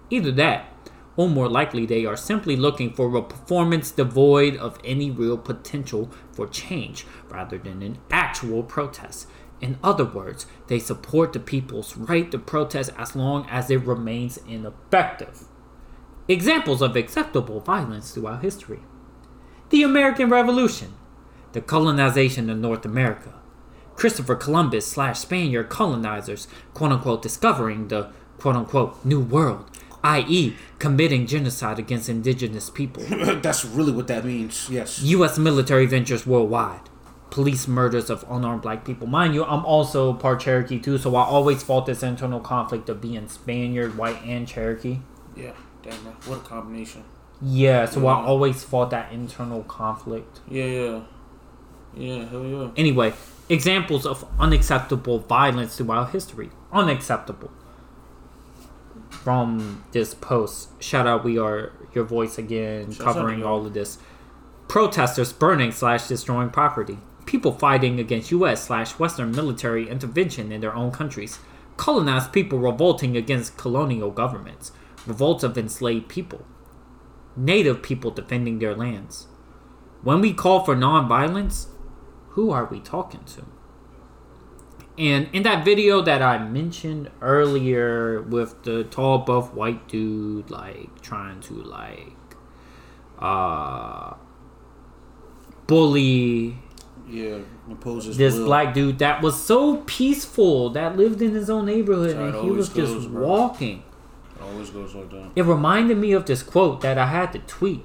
Either 0.08 0.32
that, 0.32 0.70
or 1.16 1.28
more 1.28 1.48
likely, 1.48 1.86
they 1.86 2.04
are 2.06 2.16
simply 2.16 2.56
looking 2.56 2.92
for 2.92 3.14
a 3.14 3.22
performance 3.22 3.90
devoid 3.90 4.56
of 4.56 4.78
any 4.84 5.10
real 5.10 5.38
potential 5.38 6.10
for 6.32 6.46
change 6.46 7.06
rather 7.28 7.58
than 7.58 7.82
an 7.82 7.98
actual 8.10 8.62
protest. 8.62 9.28
In 9.60 9.78
other 9.82 10.04
words, 10.04 10.46
they 10.66 10.78
support 10.78 11.32
the 11.32 11.40
people's 11.40 11.96
right 11.96 12.30
to 12.30 12.38
protest 12.38 12.90
as 12.98 13.14
long 13.14 13.46
as 13.48 13.70
it 13.70 13.84
remains 13.84 14.38
ineffective. 14.48 15.44
Examples 16.26 16.80
of 16.80 16.96
acceptable 16.96 17.60
violence 17.60 18.12
throughout 18.12 18.42
history 18.42 18.80
the 19.70 19.82
American 19.82 20.30
Revolution, 20.30 20.94
the 21.52 21.60
colonization 21.60 22.48
of 22.48 22.58
North 22.58 22.84
America, 22.84 23.34
Christopher 23.96 24.36
Columbus 24.36 24.86
slash 24.86 25.18
Spaniard 25.18 25.68
colonizers, 25.68 26.48
quote 26.72 26.92
unquote, 26.92 27.22
discovering 27.22 27.88
the 27.88 28.10
quote 28.38 28.56
unquote 28.56 29.04
New 29.04 29.20
World, 29.20 29.70
i.e., 30.02 30.54
committing 30.78 31.26
genocide 31.26 31.78
against 31.78 32.08
indigenous 32.08 32.70
people. 32.70 33.02
That's 33.42 33.64
really 33.64 33.92
what 33.92 34.06
that 34.08 34.24
means. 34.24 34.68
Yes. 34.70 35.02
U.S. 35.02 35.38
military 35.38 35.86
ventures 35.86 36.26
worldwide. 36.26 36.88
Police 37.30 37.66
murders 37.66 38.10
of 38.10 38.24
unarmed 38.30 38.62
black 38.62 38.84
people. 38.84 39.06
Mind 39.06 39.34
you, 39.34 39.44
I'm 39.44 39.64
also 39.64 40.12
part 40.12 40.40
Cherokee 40.40 40.78
too, 40.78 40.98
so 40.98 41.16
I 41.16 41.24
always 41.24 41.62
fought 41.62 41.86
this 41.86 42.02
internal 42.02 42.40
conflict 42.40 42.88
of 42.88 43.00
being 43.00 43.28
Spaniard, 43.28 43.98
white, 43.98 44.22
and 44.24 44.46
Cherokee. 44.46 45.00
Yeah. 45.34 45.52
Damn, 45.84 46.04
man. 46.04 46.14
What 46.26 46.38
a 46.38 46.40
combination. 46.40 47.04
Yeah, 47.42 47.84
so 47.84 48.00
Yeah. 48.00 48.08
I 48.08 48.24
always 48.24 48.64
fought 48.64 48.90
that 48.90 49.12
internal 49.12 49.62
conflict. 49.64 50.40
Yeah, 50.48 50.64
yeah. 50.64 51.00
Yeah, 51.96 52.24
hell 52.24 52.44
yeah. 52.44 52.68
Anyway, 52.76 53.12
examples 53.48 54.06
of 54.06 54.24
unacceptable 54.38 55.18
violence 55.20 55.76
throughout 55.76 56.10
history. 56.10 56.50
Unacceptable. 56.72 57.50
From 59.10 59.84
this 59.92 60.12
post, 60.14 60.82
shout 60.82 61.06
out, 61.06 61.24
we 61.24 61.38
are 61.38 61.72
your 61.94 62.04
voice 62.04 62.36
again, 62.36 62.86
Shouts 62.90 63.00
out 63.00 63.14
covering 63.14 63.44
all 63.44 63.64
of 63.64 63.72
this. 63.74 63.98
Protesters 64.68 65.32
burning 65.32 65.70
slash 65.72 66.08
destroying 66.08 66.50
property. 66.50 66.98
People 67.26 67.52
fighting 67.52 67.98
against 68.00 68.30
U.S. 68.32 68.64
slash 68.64 68.98
Western 68.98 69.30
military 69.32 69.88
intervention 69.88 70.52
in 70.52 70.60
their 70.60 70.74
own 70.74 70.90
countries. 70.90 71.38
Colonized 71.76 72.32
people 72.32 72.58
revolting 72.58 73.16
against 73.16 73.56
colonial 73.56 74.10
governments. 74.10 74.72
Revolts 75.06 75.44
of 75.44 75.56
enslaved 75.58 76.08
people. 76.08 76.44
Native 77.36 77.82
people 77.82 78.10
defending 78.10 78.58
their 78.58 78.74
lands. 78.74 79.26
When 80.02 80.20
we 80.20 80.32
call 80.32 80.64
for 80.64 80.74
nonviolence, 80.76 81.66
who 82.30 82.50
are 82.50 82.64
we 82.66 82.80
talking 82.80 83.24
to? 83.24 83.44
And 84.96 85.28
in 85.32 85.42
that 85.42 85.64
video 85.64 86.02
that 86.02 86.22
I 86.22 86.38
mentioned 86.38 87.10
earlier 87.20 88.22
with 88.22 88.62
the 88.62 88.84
tall 88.84 89.18
buff 89.18 89.52
white 89.52 89.88
dude 89.88 90.50
like 90.50 91.00
trying 91.00 91.40
to 91.42 91.54
like 91.54 92.12
uh 93.18 94.14
bully 95.66 96.58
Yeah, 97.08 97.38
this 98.16 98.34
will. 98.36 98.44
black 98.44 98.74
dude 98.74 98.98
that 99.00 99.20
was 99.22 99.42
so 99.42 99.78
peaceful 99.86 100.70
that 100.70 100.96
lived 100.96 101.20
in 101.22 101.34
his 101.34 101.50
own 101.50 101.66
neighborhood 101.66 102.16
and 102.16 102.44
he 102.44 102.50
was 102.50 102.68
just 102.68 103.10
bro. 103.10 103.26
walking. 103.26 103.82
Always 104.44 104.70
goes. 104.70 104.94
It 105.34 105.42
reminded 105.44 105.98
me 105.98 106.12
of 106.12 106.26
this 106.26 106.42
quote 106.42 106.80
that 106.82 106.98
I 106.98 107.06
had 107.06 107.32
to 107.32 107.38
tweet. 107.40 107.84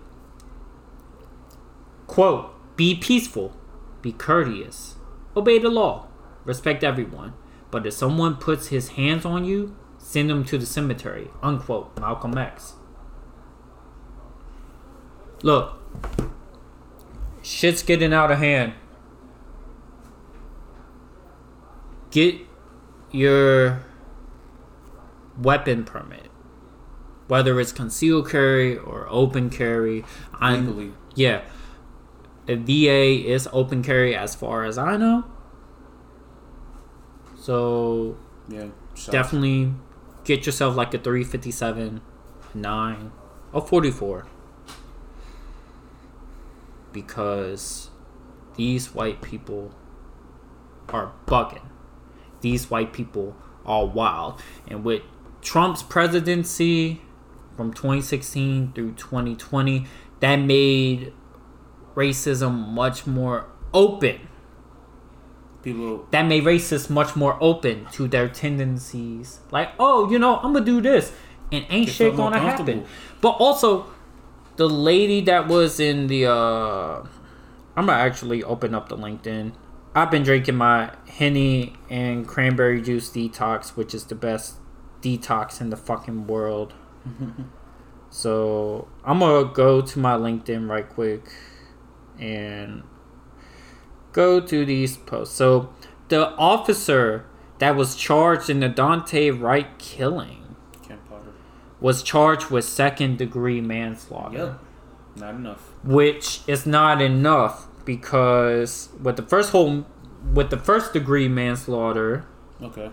Quote, 2.08 2.52
be 2.76 2.96
peaceful, 2.96 3.56
be 4.02 4.12
courteous, 4.12 4.96
obey 5.36 5.60
the 5.60 5.70
law, 5.70 6.08
respect 6.44 6.84
everyone. 6.84 7.34
But 7.72 7.86
if 7.86 7.94
someone 7.94 8.36
puts 8.36 8.68
his 8.68 8.90
hands 8.90 9.26
on 9.26 9.46
you, 9.46 9.76
send 10.00 10.32
him 10.32 10.44
to 10.46 10.58
the 10.58 10.66
cemetery. 10.66 11.30
Unquote. 11.44 12.00
Malcolm 12.00 12.38
X. 12.38 12.74
Look, 15.44 15.78
shit's 17.44 17.84
getting 17.84 18.12
out 18.12 18.32
of 18.32 18.40
hand. 18.40 18.74
Get 22.10 22.38
your 23.12 23.84
weapon 25.38 25.84
permit 25.84 26.29
whether 27.30 27.60
it's 27.60 27.72
concealed 27.72 28.28
carry 28.30 28.76
or 28.76 29.08
open 29.10 29.50
carry. 29.50 30.04
I'm 30.34 30.66
Legally. 30.68 30.92
yeah. 31.16 31.42
A 32.48 32.56
VA 32.56 33.30
is 33.32 33.48
open 33.54 33.84
carry 33.84 34.16
as 34.16 34.34
far 34.36 34.66
as 34.66 34.78
I 34.80 34.98
know. 34.98 35.24
So 37.40 38.18
Yeah. 38.50 38.68
Definitely 39.12 39.74
get 40.26 40.46
yourself 40.48 40.76
like 40.76 40.94
a 40.94 40.98
357, 40.98 42.02
9, 42.56 43.12
or 43.54 43.62
44. 43.62 44.28
Because 46.92 47.92
these 48.56 48.94
white 48.96 49.22
people 49.22 49.72
are 50.90 51.14
bugging. 51.28 51.68
These 52.42 52.72
white 52.72 52.92
people 52.92 53.36
are 53.66 53.86
wild. 53.86 54.42
And 54.68 54.84
with 54.84 55.04
Trump's 55.42 55.84
presidency 55.84 57.02
from 57.60 57.74
2016 57.74 58.72
through 58.72 58.94
2020, 58.94 59.86
that 60.22 60.38
made 60.38 61.12
racism 61.94 62.70
much 62.70 63.06
more 63.06 63.48
open 63.74 64.30
People. 65.62 66.08
that 66.12 66.22
made 66.22 66.46
racists 66.46 66.90
much 66.90 67.18
more 67.18 67.38
open 67.42 67.86
to 67.92 68.08
their 68.08 68.30
tendencies. 68.30 69.42
Like, 69.52 69.72
oh, 69.78 70.10
you 70.10 70.18
know, 70.18 70.38
I'm 70.38 70.54
gonna 70.54 70.64
do 70.64 70.80
this, 70.80 71.12
and 71.52 71.66
ain't 71.70 71.90
shit 71.90 72.16
gonna 72.16 72.40
happen. 72.40 72.86
But 73.20 73.32
also, 73.32 73.88
the 74.56 74.70
lady 74.70 75.20
that 75.26 75.50
was 75.50 75.82
in 75.82 76.08
the, 76.08 76.28
uh 76.28 77.04
I'm 77.76 77.88
gonna 77.88 77.92
actually 77.92 78.42
open 78.42 78.74
up 78.74 78.88
the 78.88 78.96
LinkedIn. 78.96 79.52
I've 79.94 80.10
been 80.10 80.24
drinking 80.24 80.56
my 80.56 80.94
henny 81.10 81.74
and 81.90 82.26
cranberry 82.26 82.82
juice 82.82 83.10
detox, 83.10 83.72
which 83.76 83.94
is 83.94 84.06
the 84.06 84.16
best 84.16 84.56
detox 85.02 85.60
in 85.60 85.72
the 85.72 85.78
fucking 85.78 86.26
world. 86.28 86.74
so 88.10 88.88
I'm 89.04 89.20
gonna 89.20 89.52
go 89.54 89.82
to 89.82 90.00
my 90.00 90.16
LinkedIn 90.16 90.70
right 90.70 90.88
quick 90.88 91.24
and 92.20 92.84
go 94.12 94.40
to 94.40 94.66
these 94.66 94.98
posts. 94.98 95.36
So 95.36 95.70
the 96.10 96.30
officer 96.32 97.26
that 97.60 97.76
was 97.76 97.96
charged 97.96 98.50
in 98.50 98.60
the 98.62 98.70
Daunte 98.70 99.40
Wright 99.40 99.78
killing 99.78 100.56
was 101.82 102.04
charged 102.04 102.50
with 102.50 102.66
second 102.66 103.18
degree 103.18 103.62
manslaughter, 103.62 104.38
Yep. 104.38 104.60
Not 105.16 105.36
enough. 105.36 105.70
which 105.84 106.42
is 106.46 106.66
not 106.66 107.02
enough 107.02 107.68
because 107.86 108.90
with 109.02 109.16
the 109.16 109.22
first 109.24 109.52
whole 109.52 109.86
with 110.34 110.50
the 110.50 110.58
first 110.58 110.92
degree 110.92 111.30
manslaughter, 111.30 112.26
Okay. 112.62 112.92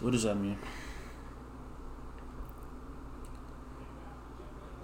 What 0.00 0.12
does 0.12 0.22
that 0.22 0.36
mean? 0.36 0.56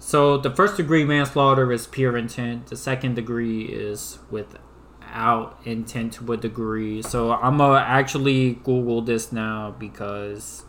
So 0.09 0.37
the 0.37 0.49
first 0.49 0.75
degree 0.75 1.05
manslaughter 1.05 1.71
is 1.71 1.85
pure 1.85 2.17
intent. 2.17 2.65
The 2.65 2.75
second 2.75 3.13
degree 3.13 3.65
is 3.65 4.17
without 4.31 5.59
intent 5.65 6.13
to 6.13 6.33
a 6.33 6.35
degree. 6.35 7.03
So 7.03 7.33
I'm 7.33 7.59
gonna 7.59 7.77
actually 7.77 8.55
Google 8.63 9.03
this 9.03 9.31
now 9.31 9.75
because 9.77 10.63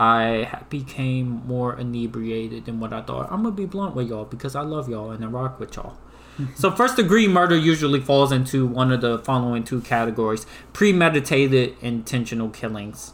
I 0.00 0.64
became 0.68 1.46
more 1.46 1.78
inebriated 1.78 2.64
than 2.64 2.80
what 2.80 2.92
I 2.92 3.02
thought. 3.02 3.30
I'm 3.30 3.44
gonna 3.44 3.54
be 3.54 3.66
blunt 3.66 3.94
with 3.94 4.08
y'all 4.08 4.24
because 4.24 4.56
I 4.56 4.62
love 4.62 4.88
y'all 4.88 5.12
and 5.12 5.24
I 5.24 5.28
rock 5.28 5.60
with 5.60 5.76
y'all. 5.76 5.96
so 6.56 6.72
first 6.72 6.96
degree 6.96 7.28
murder 7.28 7.56
usually 7.56 8.00
falls 8.00 8.32
into 8.32 8.66
one 8.66 8.90
of 8.90 9.00
the 9.00 9.20
following 9.20 9.62
two 9.62 9.80
categories: 9.80 10.44
premeditated 10.72 11.76
intentional 11.82 12.48
killings, 12.48 13.12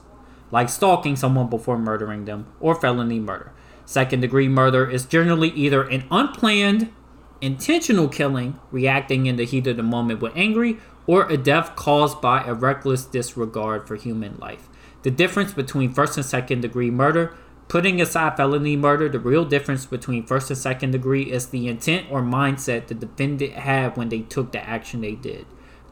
like 0.51 0.71
stalking 0.71 1.15
someone 1.15 1.51
before 1.51 1.77
murdering 1.77 2.25
them, 2.25 2.47
or 2.59 2.75
felony 2.75 3.21
murder. 3.21 3.53
Second 3.87 4.21
degree 4.21 4.49
murder 4.49 4.91
is 4.91 5.07
generally 5.07 5.51
either 5.51 5.85
an 5.85 6.05
unplanned, 6.11 6.93
intentional 7.41 8.09
killing, 8.09 8.59
reacting 8.73 9.27
in 9.27 9.37
the 9.37 9.45
heat 9.45 9.67
of 9.69 9.77
the 9.77 9.83
moment 9.83 10.21
with 10.21 10.33
angry, 10.35 10.79
or 11.07 11.29
a 11.29 11.37
death 11.37 11.77
caused 11.77 12.21
by 12.21 12.43
a 12.43 12.53
reckless 12.53 13.05
disregard 13.05 13.87
for 13.87 13.95
human 13.95 14.37
life. 14.39 14.69
The 15.03 15.13
difference 15.13 15.53
between 15.53 15.93
first 15.93 16.17
and 16.17 16.27
second 16.27 16.63
degree 16.63 16.91
murder, 16.91 17.37
putting 17.69 18.01
aside 18.01 18.37
felony 18.37 18.77
murder, 18.77 19.09
the 19.09 19.21
real 19.21 19.45
difference 19.45 19.87
between 19.87 20.27
first 20.27 20.51
and 20.51 20.59
second 20.59 20.91
degree 20.91 21.31
is 21.31 21.47
the 21.47 21.69
intent 21.69 22.09
or 22.11 22.23
mindset 22.23 22.89
the 22.89 22.95
defendant 22.95 23.53
had 23.53 23.97
when 23.97 24.09
they 24.09 24.23
took 24.23 24.51
the 24.51 24.69
action 24.69 25.01
they 25.01 25.15
did. 25.15 25.47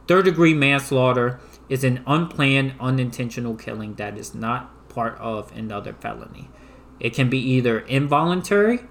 Third 0.05 0.25
degree 0.25 0.53
manslaughter 0.53 1.39
is 1.69 1.85
an 1.85 2.03
unplanned, 2.05 2.73
unintentional 2.79 3.55
killing 3.55 3.95
that 3.95 4.17
is 4.17 4.35
not 4.35 4.89
part 4.89 5.17
of 5.19 5.55
another 5.55 5.93
felony. 5.93 6.49
It 6.99 7.13
can 7.13 7.29
be 7.29 7.39
either 7.39 7.79
involuntary, 7.79 8.81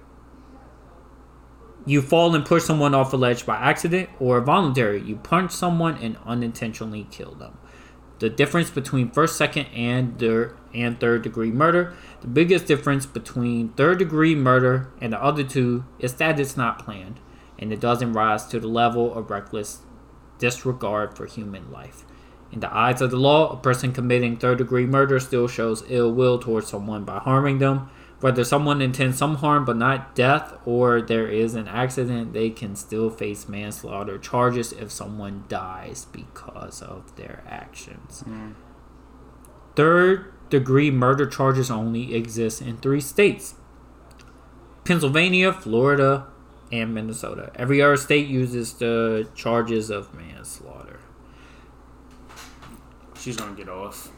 you 1.87 2.01
fall 2.01 2.33
and 2.33 2.43
push 2.43 2.63
someone 2.63 2.95
off 2.95 3.13
a 3.13 3.17
ledge 3.17 3.45
by 3.45 3.57
accident, 3.57 4.09
or 4.19 4.41
voluntary, 4.41 5.01
you 5.01 5.17
punch 5.17 5.51
someone 5.51 5.97
and 5.97 6.17
unintentionally 6.25 7.07
kill 7.11 7.35
them. 7.35 7.59
The 8.17 8.29
difference 8.29 8.71
between 8.71 9.11
first, 9.11 9.35
second, 9.35 9.67
and 9.67 10.17
third, 10.17 10.57
and 10.73 10.99
third 10.99 11.21
degree 11.21 11.51
murder. 11.51 11.93
The 12.21 12.27
biggest 12.27 12.65
difference 12.65 13.05
between 13.05 13.69
third 13.73 13.99
degree 13.99 14.35
murder 14.35 14.91
and 14.99 15.13
the 15.13 15.21
other 15.21 15.43
two 15.43 15.85
is 15.99 16.15
that 16.15 16.39
it's 16.39 16.57
not 16.57 16.83
planned, 16.83 17.19
and 17.59 17.71
it 17.71 17.79
doesn't 17.79 18.13
rise 18.13 18.45
to 18.47 18.59
the 18.59 18.67
level 18.67 19.13
of 19.13 19.29
reckless 19.29 19.81
disregard 20.39 21.15
for 21.15 21.27
human 21.27 21.71
life. 21.71 22.03
In 22.51 22.59
the 22.59 22.73
eyes 22.73 23.01
of 23.01 23.11
the 23.11 23.17
law, 23.17 23.51
a 23.51 23.57
person 23.57 23.91
committing 23.91 24.37
third 24.37 24.59
degree 24.59 24.85
murder 24.85 25.19
still 25.19 25.47
shows 25.47 25.83
ill 25.89 26.11
will 26.11 26.39
towards 26.39 26.67
someone 26.67 27.03
by 27.03 27.19
harming 27.19 27.59
them. 27.59 27.89
Whether 28.21 28.45
someone 28.45 28.81
intends 28.81 29.17
some 29.17 29.35
harm 29.35 29.65
but 29.65 29.75
not 29.75 30.15
death, 30.15 30.53
or 30.65 31.01
there 31.01 31.27
is 31.27 31.53
an 31.53 31.67
accident, 31.67 32.33
they 32.33 32.49
can 32.49 32.75
still 32.75 33.09
face 33.09 33.49
manslaughter 33.49 34.17
charges 34.17 34.71
if 34.71 34.91
someone 34.91 35.43
dies 35.49 36.05
because 36.11 36.81
of 36.81 37.15
their 37.17 37.43
actions. 37.47 38.21
Hmm. 38.21 38.51
Third 39.75 40.31
degree 40.49 40.91
murder 40.91 41.25
charges 41.25 41.69
only 41.69 42.15
exist 42.15 42.61
in 42.61 42.77
three 42.77 43.01
states 43.01 43.55
Pennsylvania, 44.85 45.51
Florida, 45.51 46.27
and 46.71 46.93
Minnesota. 46.93 47.51
Every 47.55 47.81
other 47.81 47.97
state 47.97 48.27
uses 48.27 48.73
the 48.73 49.27
charges 49.35 49.89
of 49.89 50.13
manslaughter. 50.13 50.99
She's 53.25 53.37
gonna 53.37 53.55
get 53.55 53.67
off. 53.67 54.11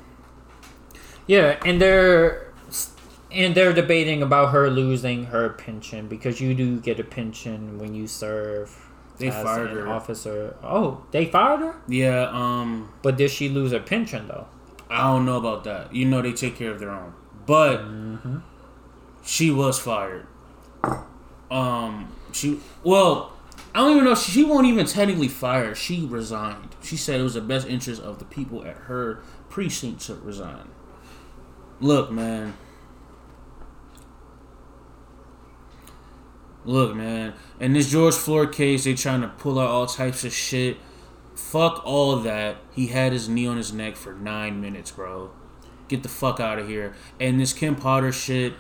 Yeah, 1.28 1.58
and 1.64 1.80
they're 1.82 2.52
and 3.32 3.56
they're 3.56 3.72
debating 3.72 4.22
about 4.22 4.52
her 4.52 4.70
losing 4.70 5.28
her 5.28 5.48
pension 5.48 6.10
because 6.10 6.42
you 6.42 6.54
do 6.54 6.82
get 6.82 7.00
a 7.00 7.06
pension 7.06 7.80
when 7.80 7.96
you 7.96 8.06
serve. 8.06 8.86
They 9.18 9.30
as 9.30 9.42
fired 9.46 9.72
an 9.72 9.78
her. 9.78 9.88
officer. 9.88 10.58
Oh, 10.62 11.06
they 11.12 11.24
fired 11.26 11.62
her, 11.62 11.76
Yeah, 11.88 12.30
um, 12.34 12.92
but 13.02 13.16
did 13.16 13.32
she 13.32 13.48
lose 13.48 13.72
her 13.72 13.80
pension 13.80 14.28
though? 14.28 14.48
I 14.90 15.04
don't 15.04 15.26
know 15.26 15.38
about 15.38 15.64
that. 15.64 15.96
You 15.96 16.04
know 16.04 16.22
they 16.22 16.34
take 16.34 16.58
care 16.58 16.72
of 16.72 16.80
their 16.82 16.92
own. 16.92 17.14
But 17.46 17.86
she 19.24 19.52
was 19.52 19.80
fired. 19.80 20.28
Um 21.50 22.14
she 22.34 22.60
well, 22.84 23.32
I 23.74 23.80
don't 23.80 23.92
even 23.94 24.04
know 24.04 24.16
she 24.16 24.44
won't 24.44 24.68
even 24.68 24.86
technically 24.86 25.30
fire. 25.30 25.74
She 25.74 26.06
resigned. 26.06 26.67
She 26.82 26.98
said 26.98 27.20
it 27.20 27.24
was 27.24 27.34
the 27.34 27.42
best 27.42 27.68
interest 27.68 28.02
of 28.02 28.20
the 28.20 28.26
people 28.26 28.64
at 28.64 28.76
her 28.76 29.22
precinct 29.50 30.02
to 30.02 30.16
resign. 30.16 30.70
Look, 31.80 32.12
man. 32.12 32.56
Look, 36.66 36.96
man. 36.96 37.34
In 37.60 37.74
this 37.74 37.90
George 37.90 38.16
Floyd 38.16 38.52
case, 38.52 38.84
they 38.84 38.94
trying 38.94 39.22
to 39.22 39.28
pull 39.28 39.60
out 39.60 39.70
all 39.70 39.86
types 39.86 40.24
of 40.24 40.34
shit. 40.34 40.78
Fuck 41.36 41.82
all 41.86 42.18
that. 42.18 42.58
He 42.72 42.88
had 42.88 43.14
his 43.14 43.30
knee 43.30 43.48
on 43.48 43.58
his 43.58 43.72
neck 43.72 43.96
for 43.96 44.14
nine 44.14 44.60
minutes, 44.60 44.92
bro. 44.92 45.32
Get 45.88 46.04
the 46.04 46.10
fuck 46.10 46.40
out 46.40 46.60
of 46.60 46.68
here. 46.68 46.96
And 47.20 47.40
this 47.40 47.54
Kim 47.54 47.76
Potter 47.76 48.12
shit, 48.12 48.54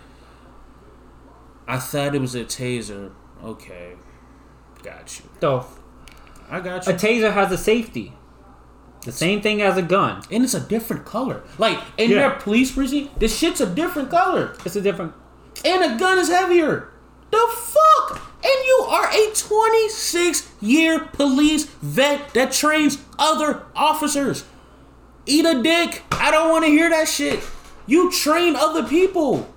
I 1.67 1.79
thought 1.79 2.15
it 2.15 2.21
was 2.21 2.35
a 2.35 2.45
taser. 2.45 3.11
Okay. 3.43 3.95
Got 4.83 5.19
you. 5.19 5.25
So 5.41 5.67
I 6.49 6.59
got 6.59 6.85
you. 6.87 6.93
a 6.93 6.95
taser 6.95 7.33
has 7.33 7.51
a 7.51 7.57
safety. 7.57 8.13
The 9.05 9.11
same 9.11 9.41
thing 9.41 9.61
as 9.61 9.77
a 9.77 9.81
gun. 9.81 10.21
and 10.31 10.43
it's 10.43 10.53
a 10.53 10.59
different 10.59 11.05
color. 11.05 11.43
Like, 11.57 11.79
in 11.97 12.09
Yeah. 12.11 12.17
their 12.17 12.29
police 12.31 12.71
precinct, 12.71 13.19
this 13.19 13.37
shit's 13.37 13.61
a 13.61 13.65
different 13.65 14.09
color. 14.09 14.53
It's 14.65 14.75
a 14.75 14.81
different. 14.81 15.13
And 15.63 15.83
a 15.83 15.97
gun 15.97 16.17
is 16.19 16.29
heavier. 16.29 16.89
The 17.31 17.45
fuck? 17.55 18.21
And 18.43 18.65
you 18.65 18.85
are 18.89 19.09
a 19.11 19.31
26 19.33 20.47
year 20.61 20.99
police 21.13 21.65
vet 21.81 22.33
that 22.33 22.51
trains 22.51 22.97
other 23.19 23.63
officers. 23.75 24.43
Eat 25.25 25.45
a 25.45 25.61
dick. 25.61 26.03
I 26.11 26.31
don't 26.31 26.49
want 26.49 26.63
to 26.65 26.71
hear 26.71 26.89
that 26.89 27.07
shit. 27.07 27.41
You 27.85 28.11
train 28.11 28.55
other 28.55 28.83
people. 28.83 29.53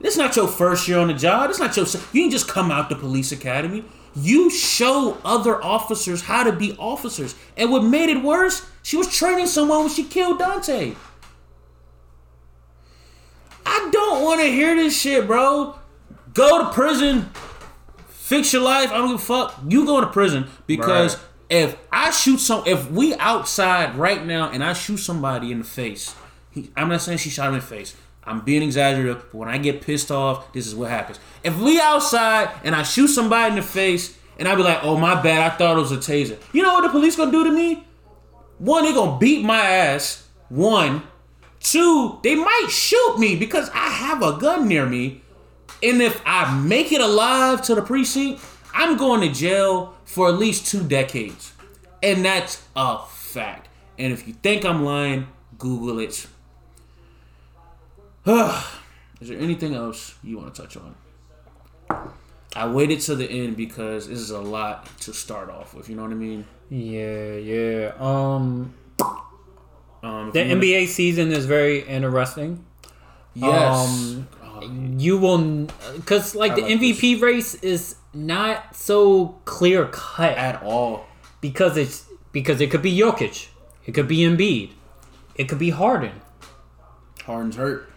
This 0.00 0.16
not 0.16 0.36
your 0.36 0.48
first 0.48 0.86
year 0.88 0.98
on 0.98 1.08
the 1.08 1.14
job. 1.14 1.50
It's 1.50 1.58
not 1.58 1.76
your. 1.76 1.86
You 2.12 2.22
didn't 2.22 2.32
just 2.32 2.48
come 2.48 2.70
out 2.70 2.88
the 2.88 2.96
police 2.96 3.32
academy. 3.32 3.84
You 4.18 4.48
show 4.50 5.18
other 5.24 5.62
officers 5.62 6.22
how 6.22 6.42
to 6.44 6.52
be 6.52 6.74
officers. 6.78 7.34
And 7.56 7.70
what 7.70 7.84
made 7.84 8.08
it 8.08 8.22
worse, 8.22 8.66
she 8.82 8.96
was 8.96 9.14
training 9.14 9.46
someone 9.46 9.80
when 9.80 9.88
she 9.90 10.04
killed 10.04 10.40
Daunte. 10.40 10.96
I 13.64 13.88
don't 13.92 14.24
want 14.24 14.40
to 14.40 14.46
hear 14.46 14.74
this 14.76 14.98
shit, 14.98 15.26
bro. 15.26 15.78
Go 16.32 16.64
to 16.64 16.72
prison. 16.72 17.30
Fix 18.08 18.52
your 18.52 18.62
life. 18.62 18.90
I 18.90 18.98
don't 18.98 19.08
give 19.12 19.16
a 19.16 19.22
fuck. 19.22 19.60
You 19.68 19.84
go 19.86 20.00
to 20.00 20.06
prison 20.06 20.46
because 20.66 21.16
Right. 21.16 21.24
if 21.50 21.76
I 21.92 22.10
shoot 22.10 22.38
some, 22.38 22.62
if 22.66 22.90
we 22.90 23.14
outside 23.16 23.96
right 23.96 24.24
now 24.24 24.50
and 24.50 24.64
I 24.64 24.72
shoot 24.72 24.98
somebody 24.98 25.52
in 25.52 25.58
the 25.58 25.64
face, 25.64 26.14
he, 26.50 26.70
I'm 26.76 26.88
not 26.88 27.02
saying 27.02 27.18
she 27.18 27.30
shot 27.30 27.48
him 27.48 27.54
in 27.54 27.60
the 27.60 27.66
face. 27.66 27.94
I'm 28.26 28.40
being 28.40 28.62
exaggerative, 28.62 29.24
but 29.30 29.38
when 29.38 29.48
I 29.48 29.58
get 29.58 29.80
pissed 29.80 30.10
off, 30.10 30.52
this 30.52 30.66
is 30.66 30.74
what 30.74 30.90
happens. 30.90 31.20
If 31.44 31.58
we 31.58 31.80
outside 31.80 32.50
and 32.64 32.74
I 32.74 32.82
shoot 32.82 33.08
somebody 33.08 33.50
in 33.50 33.56
the 33.56 33.62
face 33.62 34.18
and 34.38 34.48
I 34.48 34.54
be 34.54 34.62
like, 34.62 34.80
"Oh 34.82 34.96
my 34.96 35.20
bad, 35.20 35.52
I 35.52 35.56
thought 35.56 35.76
it 35.76 35.80
was 35.80 35.92
a 35.92 35.96
taser," 35.96 36.36
you 36.52 36.62
know 36.62 36.74
what 36.74 36.82
the 36.82 36.88
police 36.88 37.16
gonna 37.16 37.30
do 37.30 37.44
to 37.44 37.52
me? 37.52 37.84
One, 38.58 38.84
they 38.84 38.92
gonna 38.92 39.18
beat 39.18 39.44
my 39.44 39.60
ass. 39.60 40.24
One, 40.48 41.02
two, 41.60 42.18
they 42.22 42.34
might 42.34 42.68
shoot 42.68 43.16
me 43.18 43.36
because 43.36 43.70
I 43.70 43.88
have 43.90 44.22
a 44.22 44.32
gun 44.38 44.68
near 44.68 44.86
me. 44.86 45.22
And 45.82 46.00
if 46.00 46.22
I 46.24 46.56
make 46.58 46.92
it 46.92 47.00
alive 47.00 47.62
to 47.62 47.74
the 47.74 47.82
precinct, 47.82 48.42
I'm 48.72 48.96
going 48.96 49.20
to 49.20 49.28
jail 49.28 49.94
for 50.04 50.28
at 50.28 50.38
least 50.38 50.66
two 50.66 50.82
decades. 50.82 51.52
And 52.02 52.24
that's 52.24 52.62
a 52.74 52.98
fact. 53.06 53.68
And 53.98 54.12
if 54.12 54.26
you 54.26 54.34
think 54.34 54.64
I'm 54.64 54.84
lying, 54.84 55.28
Google 55.58 55.98
it. 55.98 56.26
is 59.20 59.28
there 59.28 59.38
anything 59.38 59.74
else 59.74 60.14
you 60.22 60.38
want 60.38 60.54
to 60.54 60.62
touch 60.62 60.76
on? 60.76 60.94
I 62.54 62.66
waited 62.66 63.00
to 63.02 63.14
the 63.14 63.28
end 63.30 63.56
because 63.56 64.08
this 64.08 64.18
is 64.18 64.30
a 64.30 64.40
lot 64.40 64.86
to 65.00 65.12
start 65.12 65.50
off 65.50 65.74
with. 65.74 65.88
You 65.88 65.96
know 65.96 66.02
what 66.02 66.10
I 66.10 66.14
mean? 66.14 66.46
Yeah, 66.70 67.34
yeah. 67.34 67.92
Um, 67.98 68.74
Um, 70.02 70.30
the 70.32 70.40
wanna- 70.40 70.54
NBA 70.56 70.86
season 70.88 71.32
is 71.32 71.46
very 71.46 71.80
interesting. 71.80 72.64
Yes. 73.34 73.88
um, 73.88 74.28
Oh, 74.42 74.62
You 74.96 75.18
will, 75.18 75.66
because 75.96 76.34
like 76.34 76.52
I 76.52 76.54
the 76.56 76.62
like 76.62 76.70
MVP 76.80 77.20
race 77.20 77.54
is 77.56 77.96
not 78.14 78.74
so 78.74 79.36
clear 79.44 79.84
cut 79.86 80.36
at 80.38 80.62
all. 80.62 81.04
because 81.42 81.76
it's 81.76 82.04
because 82.32 82.60
it 82.62 82.70
could 82.70 82.80
be 82.82 82.96
Jokic, 82.98 83.48
it 83.84 83.92
could 83.92 84.08
be 84.08 84.18
Embiid, 84.20 84.70
it 85.34 85.46
could 85.48 85.58
be 85.58 85.70
Harden. 85.70 86.22
Harden's 87.26 87.56
hurt. 87.56 87.90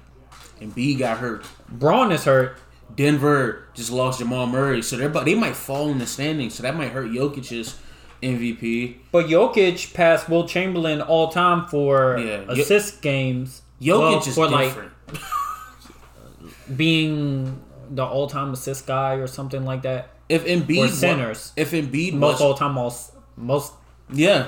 Embiid 0.62 1.00
got 1.00 1.18
hurt. 1.20 1.46
Braun 1.70 2.12
is 2.12 2.24
hurt. 2.26 2.58
Denver 2.96 3.64
just 3.76 3.92
lost 3.92 4.20
Jamal 4.20 4.48
Murray, 4.48 4.82
so 4.82 4.98
they're 4.98 5.10
they 5.10 5.36
might 5.36 5.56
fall 5.56 5.90
in 5.90 6.00
the 6.00 6.08
standings. 6.08 6.56
So 6.56 6.64
that 6.64 6.76
might 6.76 6.92
hurt 6.92 7.10
Jokic's 7.12 7.78
MVP. 8.24 8.98
But 9.12 9.28
Jokic 9.28 9.94
passed 9.94 10.28
Wilt 10.28 10.50
Chamberlain 10.50 11.02
all 11.02 11.30
time 11.30 11.68
for 11.68 12.18
Yeah, 12.18 12.44
assist 12.52 13.02
games. 13.02 13.62
Jokic 13.82 14.00
Well, 14.00 14.18
is 14.20 14.36
for 14.36 14.48
different. 14.50 14.92
like 15.08 15.22
being 16.76 17.62
the 17.92 18.04
all 18.06 18.28
time 18.28 18.54
assist 18.54 18.86
guy 18.88 19.14
or 19.16 19.28
something 19.28 19.66
like 19.66 19.84
that. 19.84 20.10
if 20.28 20.46
Embiid 20.46 20.86
or 20.86 20.88
centers. 20.90 21.54
if 21.56 21.72
Embiid 21.72 22.14
Most 22.14 22.42
all 22.42 22.54
time, 22.54 22.74
most 22.74 23.14
most 23.38 23.74
yeah, 24.12 24.48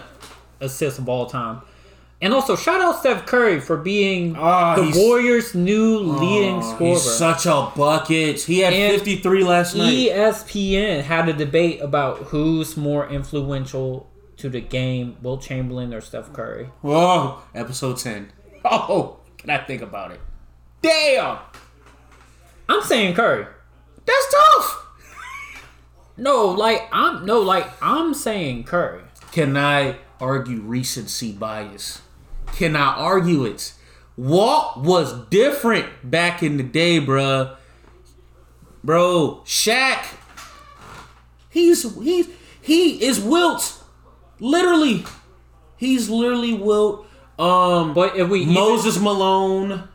assists 0.60 1.00
of 1.00 1.08
all 1.08 1.26
time. 1.28 1.62
And 2.24 2.34
also, 2.36 2.56
shout 2.56 2.80
out 2.82 3.00
Steph 3.00 3.26
Curry 3.26 3.60
for 3.60 3.78
being 3.78 4.36
Ah, 4.38 4.76
the 4.76 4.92
Warriors' 4.96 5.56
new 5.56 5.98
leading 5.98 6.58
Oh, 6.58 6.62
scorer. 6.76 6.90
he's 6.92 7.02
such 7.18 7.46
a 7.48 7.72
bucket. 7.76 8.42
He 8.42 8.60
had 8.60 8.74
And 8.74 8.94
53 9.00 9.44
last 9.44 9.76
night. 9.76 9.92
ESPN 9.92 11.02
had 11.02 11.28
a 11.30 11.34
debate 11.34 11.82
about 11.82 12.18
who's 12.30 12.78
more 12.78 13.10
influential 13.10 14.08
to 14.38 14.50
the 14.50 14.62
game, 14.62 15.18
Wilt 15.24 15.42
Chamberlain 15.42 15.94
or 15.96 16.02
Steph 16.02 16.32
Curry. 16.32 16.70
Whoa, 16.82 17.40
episode 17.56 17.98
10. 17.98 18.32
Oh, 18.66 19.18
can 19.40 19.50
I 19.50 19.58
think 19.58 19.82
about 19.82 20.12
it? 20.12 20.20
Damn. 20.84 21.40
I'm 22.70 22.84
saying 22.84 23.16
Curry. 23.16 23.48
That's 24.06 24.34
tough. 24.34 24.78
No, 26.18 26.46
like 26.50 26.88
I'm 26.92 27.26
no, 27.26 27.40
like 27.40 27.68
I'm 27.82 28.14
saying 28.14 28.66
Curry. 28.66 29.02
Can 29.32 29.58
I 29.58 29.98
argue 30.20 30.60
recency 30.62 31.32
bias? 31.32 32.02
Can 32.56 32.76
I 32.76 32.96
argue 32.96 33.46
it? 33.46 33.74
Walt 34.18 34.78
was 34.78 35.14
different 35.30 35.88
back 36.10 36.44
in 36.44 36.58
the 36.58 36.64
day, 36.64 37.00
bruh. 37.00 37.56
Bro, 38.84 39.44
Shaq. 39.46 40.06
He's 41.50 41.84
he's 42.02 42.28
he 42.62 43.04
is 43.04 43.20
Wilt. 43.20 43.84
Literally. 44.40 45.06
He's 45.78 46.10
literally 46.10 46.54
Wilt. 46.54 47.06
Um 47.40 47.94
But 47.94 48.16
if 48.18 48.30
we 48.30 48.42
even- 48.42 48.54
Moses 48.54 49.00
Malone. 49.00 49.88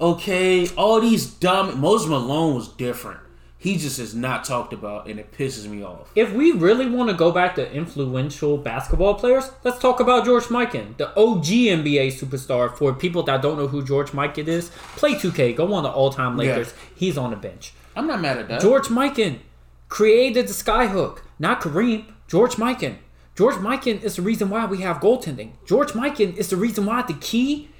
Okay. 0.00 0.68
All 0.76 1.00
these 1.00 1.26
dumb 1.26 1.80
Moses 1.80 2.08
Malone 2.08 2.54
was 2.54 2.68
different. 2.68 3.20
He 3.60 3.76
just 3.76 3.98
is 3.98 4.14
not 4.14 4.44
talked 4.44 4.72
about 4.72 5.08
and 5.08 5.18
it 5.18 5.32
pisses 5.32 5.68
me 5.68 5.82
off. 5.82 6.12
If 6.14 6.32
we 6.32 6.52
really 6.52 6.88
want 6.88 7.10
to 7.10 7.16
go 7.16 7.32
back 7.32 7.56
to 7.56 7.72
influential 7.72 8.56
basketball 8.56 9.14
players, 9.14 9.50
let's 9.64 9.80
talk 9.80 9.98
about 9.98 10.24
George 10.24 10.44
Mikan, 10.44 10.96
the 10.96 11.08
OG 11.18 11.44
NBA 11.44 12.12
superstar. 12.12 12.76
For 12.76 12.94
people 12.94 13.24
that 13.24 13.42
don't 13.42 13.58
know 13.58 13.66
who 13.66 13.84
George 13.84 14.12
Mikan 14.12 14.46
is, 14.46 14.70
play 14.94 15.14
2K, 15.14 15.56
go 15.56 15.74
on 15.74 15.82
the 15.82 15.90
all-time 15.90 16.36
Lakers. 16.36 16.72
He's 16.94 17.18
on 17.18 17.30
the 17.30 17.36
bench. 17.36 17.72
I'm 17.96 18.06
not 18.06 18.20
mad 18.20 18.38
at 18.38 18.46
that. 18.48 18.60
George 18.60 18.86
Mikan 18.86 19.40
created 19.88 20.46
the 20.46 20.52
skyhook, 20.52 21.22
not 21.40 21.60
Kareem. 21.60 22.04
George 22.28 22.54
Mikan. 22.56 22.98
George 23.34 23.56
Mikan 23.56 24.02
is 24.04 24.14
the 24.14 24.22
reason 24.22 24.50
why 24.50 24.66
we 24.66 24.82
have 24.82 24.98
goaltending. 24.98 25.52
George 25.66 25.92
Mikan 25.92 26.36
is 26.36 26.48
the 26.50 26.56
reason 26.56 26.86
why 26.86 27.02
the 27.02 27.14
key 27.14 27.70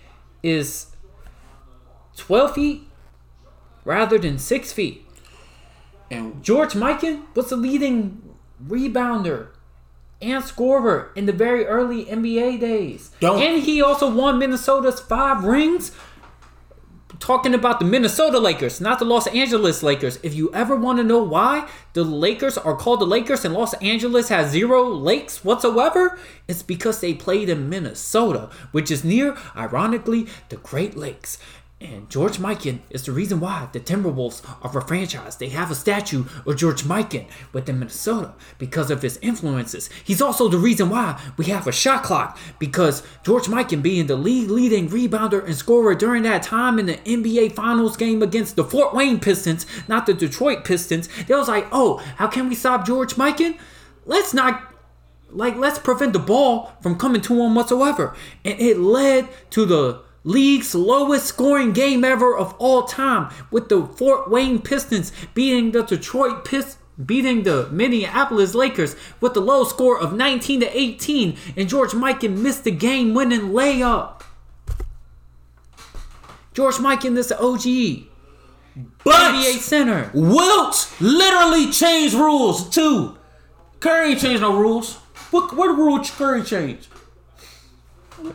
is 0.42 0.86
12 2.16 2.54
feet 2.54 2.82
rather 3.84 4.18
than 4.18 4.38
6 4.38 4.72
feet. 4.72 5.04
And 6.10 6.42
George 6.42 6.72
Mikan 6.74 7.22
was 7.34 7.50
the 7.50 7.56
leading 7.56 8.22
rebounder 8.66 9.48
and 10.20 10.42
scorer 10.44 11.12
in 11.14 11.26
the 11.26 11.32
very 11.32 11.64
early 11.66 12.04
NBA 12.06 12.58
days. 12.60 13.10
Don't- 13.20 13.40
And 13.40 13.62
he 13.62 13.80
also 13.80 14.10
won 14.10 14.38
Minnesota's 14.38 15.00
five 15.00 15.44
rings. 15.44 15.92
Talking 17.20 17.52
about 17.54 17.80
the 17.80 17.84
Minnesota 17.84 18.38
Lakers, 18.38 18.80
not 18.80 19.00
the 19.00 19.04
Los 19.04 19.26
Angeles 19.28 19.82
Lakers. 19.82 20.20
If 20.22 20.34
you 20.34 20.52
ever 20.54 20.76
want 20.76 20.98
to 20.98 21.04
know 21.04 21.20
why 21.22 21.66
the 21.94 22.04
Lakers 22.04 22.56
are 22.56 22.76
called 22.76 23.00
the 23.00 23.06
Lakers 23.06 23.44
and 23.44 23.54
Los 23.54 23.74
Angeles 23.74 24.28
has 24.28 24.50
zero 24.52 24.84
lakes 24.88 25.44
whatsoever, 25.44 26.16
it's 26.46 26.62
because 26.62 27.00
they 27.00 27.14
played 27.14 27.48
in 27.48 27.68
Minnesota, 27.68 28.50
which 28.70 28.90
is 28.90 29.02
near, 29.02 29.36
ironically, 29.56 30.28
the 30.50 30.56
Great 30.58 30.96
Lakes. 30.96 31.38
And 31.80 32.10
George 32.10 32.38
Mikan 32.38 32.80
is 32.90 33.04
the 33.04 33.12
reason 33.12 33.38
why 33.38 33.68
the 33.72 33.78
Timberwolves 33.78 34.42
are 34.62 34.76
a 34.76 34.82
franchise. 34.82 35.36
They 35.36 35.50
have 35.50 35.70
a 35.70 35.76
statue 35.76 36.24
of 36.44 36.56
George 36.56 36.82
Mikan 36.82 37.26
within 37.52 37.78
Minnesota 37.78 38.34
because 38.58 38.90
of 38.90 39.02
his 39.02 39.16
influences. 39.22 39.88
He's 40.02 40.20
also 40.20 40.48
the 40.48 40.58
reason 40.58 40.90
why 40.90 41.20
we 41.36 41.44
have 41.46 41.68
a 41.68 41.72
shot 41.72 42.02
clock 42.02 42.36
because 42.58 43.04
George 43.22 43.44
Mikan 43.44 43.80
being 43.80 44.08
the 44.08 44.16
league 44.16 44.50
leading 44.50 44.88
rebounder 44.88 45.44
and 45.44 45.54
scorer 45.54 45.94
during 45.94 46.24
that 46.24 46.42
time 46.42 46.80
in 46.80 46.86
the 46.86 46.96
NBA 46.96 47.52
Finals 47.52 47.96
game 47.96 48.22
against 48.22 48.56
the 48.56 48.64
Fort 48.64 48.92
Wayne 48.92 49.20
Pistons, 49.20 49.64
not 49.86 50.06
the 50.06 50.14
Detroit 50.14 50.64
Pistons. 50.64 51.08
They 51.28 51.34
was 51.34 51.48
like, 51.48 51.68
oh, 51.70 51.98
how 52.16 52.26
can 52.26 52.48
we 52.48 52.56
stop 52.56 52.84
George 52.86 53.14
Mikan? 53.14 53.56
Let's 54.04 54.34
not 54.34 54.64
like 55.30 55.56
let's 55.56 55.78
prevent 55.78 56.12
the 56.12 56.18
ball 56.18 56.72
from 56.80 56.98
coming 56.98 57.20
to 57.20 57.40
him 57.40 57.54
whatsoever. 57.54 58.16
And 58.44 58.58
it 58.60 58.78
led 58.78 59.28
to 59.50 59.64
the 59.64 60.07
league's 60.28 60.74
lowest 60.74 61.26
scoring 61.26 61.72
game 61.72 62.04
ever 62.04 62.36
of 62.36 62.54
all 62.58 62.82
time, 62.84 63.32
with 63.50 63.68
the 63.68 63.86
Fort 63.86 64.30
Wayne 64.30 64.60
Pistons 64.60 65.10
beating 65.34 65.72
the 65.72 65.82
Detroit 65.82 66.44
Pistons. 66.44 66.78
Beating 67.06 67.44
the 67.44 67.68
Minneapolis 67.70 68.56
Lakers 68.56 68.96
with 69.20 69.32
the 69.32 69.40
low 69.40 69.62
score 69.62 69.96
of 70.00 70.14
19 70.14 70.58
to 70.60 70.76
18, 70.76 71.36
and 71.56 71.68
George 71.68 71.92
Mikan 71.92 72.38
missed 72.38 72.64
the 72.64 72.72
game 72.72 73.14
winning 73.14 73.52
layup. 73.52 74.22
George 76.54 76.74
Mikan 76.78 77.16
is 77.16 77.28
the 77.28 77.38
OG. 77.38 78.08
but 79.04 79.32
NBA 79.32 79.58
center. 79.60 80.10
Wilt 80.12 80.92
literally 81.00 81.70
changed 81.70 82.14
rules 82.14 82.68
too. 82.68 83.16
Curry 83.78 84.16
changed 84.16 84.42
no 84.42 84.58
rules. 84.58 84.94
What 85.30 85.54
what 85.54 85.68
rule 85.68 86.02
Curry 86.02 86.42
changed? 86.42 86.86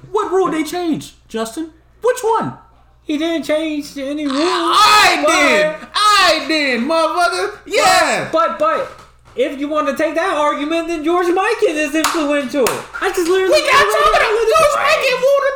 What 0.10 0.32
rule 0.32 0.50
they 0.50 0.64
changed, 0.64 1.16
Justin? 1.28 1.74
Which 2.04 2.20
one? 2.22 2.58
He 3.04 3.18
didn't 3.18 3.44
change 3.44 3.98
any 3.98 4.26
rules. 4.26 4.38
I 4.38 5.22
but- 5.26 5.32
did. 5.32 5.90
I 5.96 6.46
did, 6.48 6.82
motherfucker. 6.82 7.60
Yeah. 7.66 8.30
But 8.32 8.60
but 8.60 8.90
if 9.36 9.60
you 9.60 9.68
want 9.68 9.88
to 9.90 9.96
take 9.96 10.16
that 10.16 10.36
argument, 10.38 10.88
then 10.88 11.04
George 11.04 11.28
Mikan 11.28 11.76
is 11.76 11.96
influential. 11.96 12.66
I 13.02 13.10
just 13.10 13.28
literally 13.28 13.52
we 13.52 13.62
got 13.68 13.84
talking 13.84 14.14
about 14.14 14.48
George 14.54 14.76
Mikan 14.88 15.18
won 15.26 15.44
a 15.52 15.56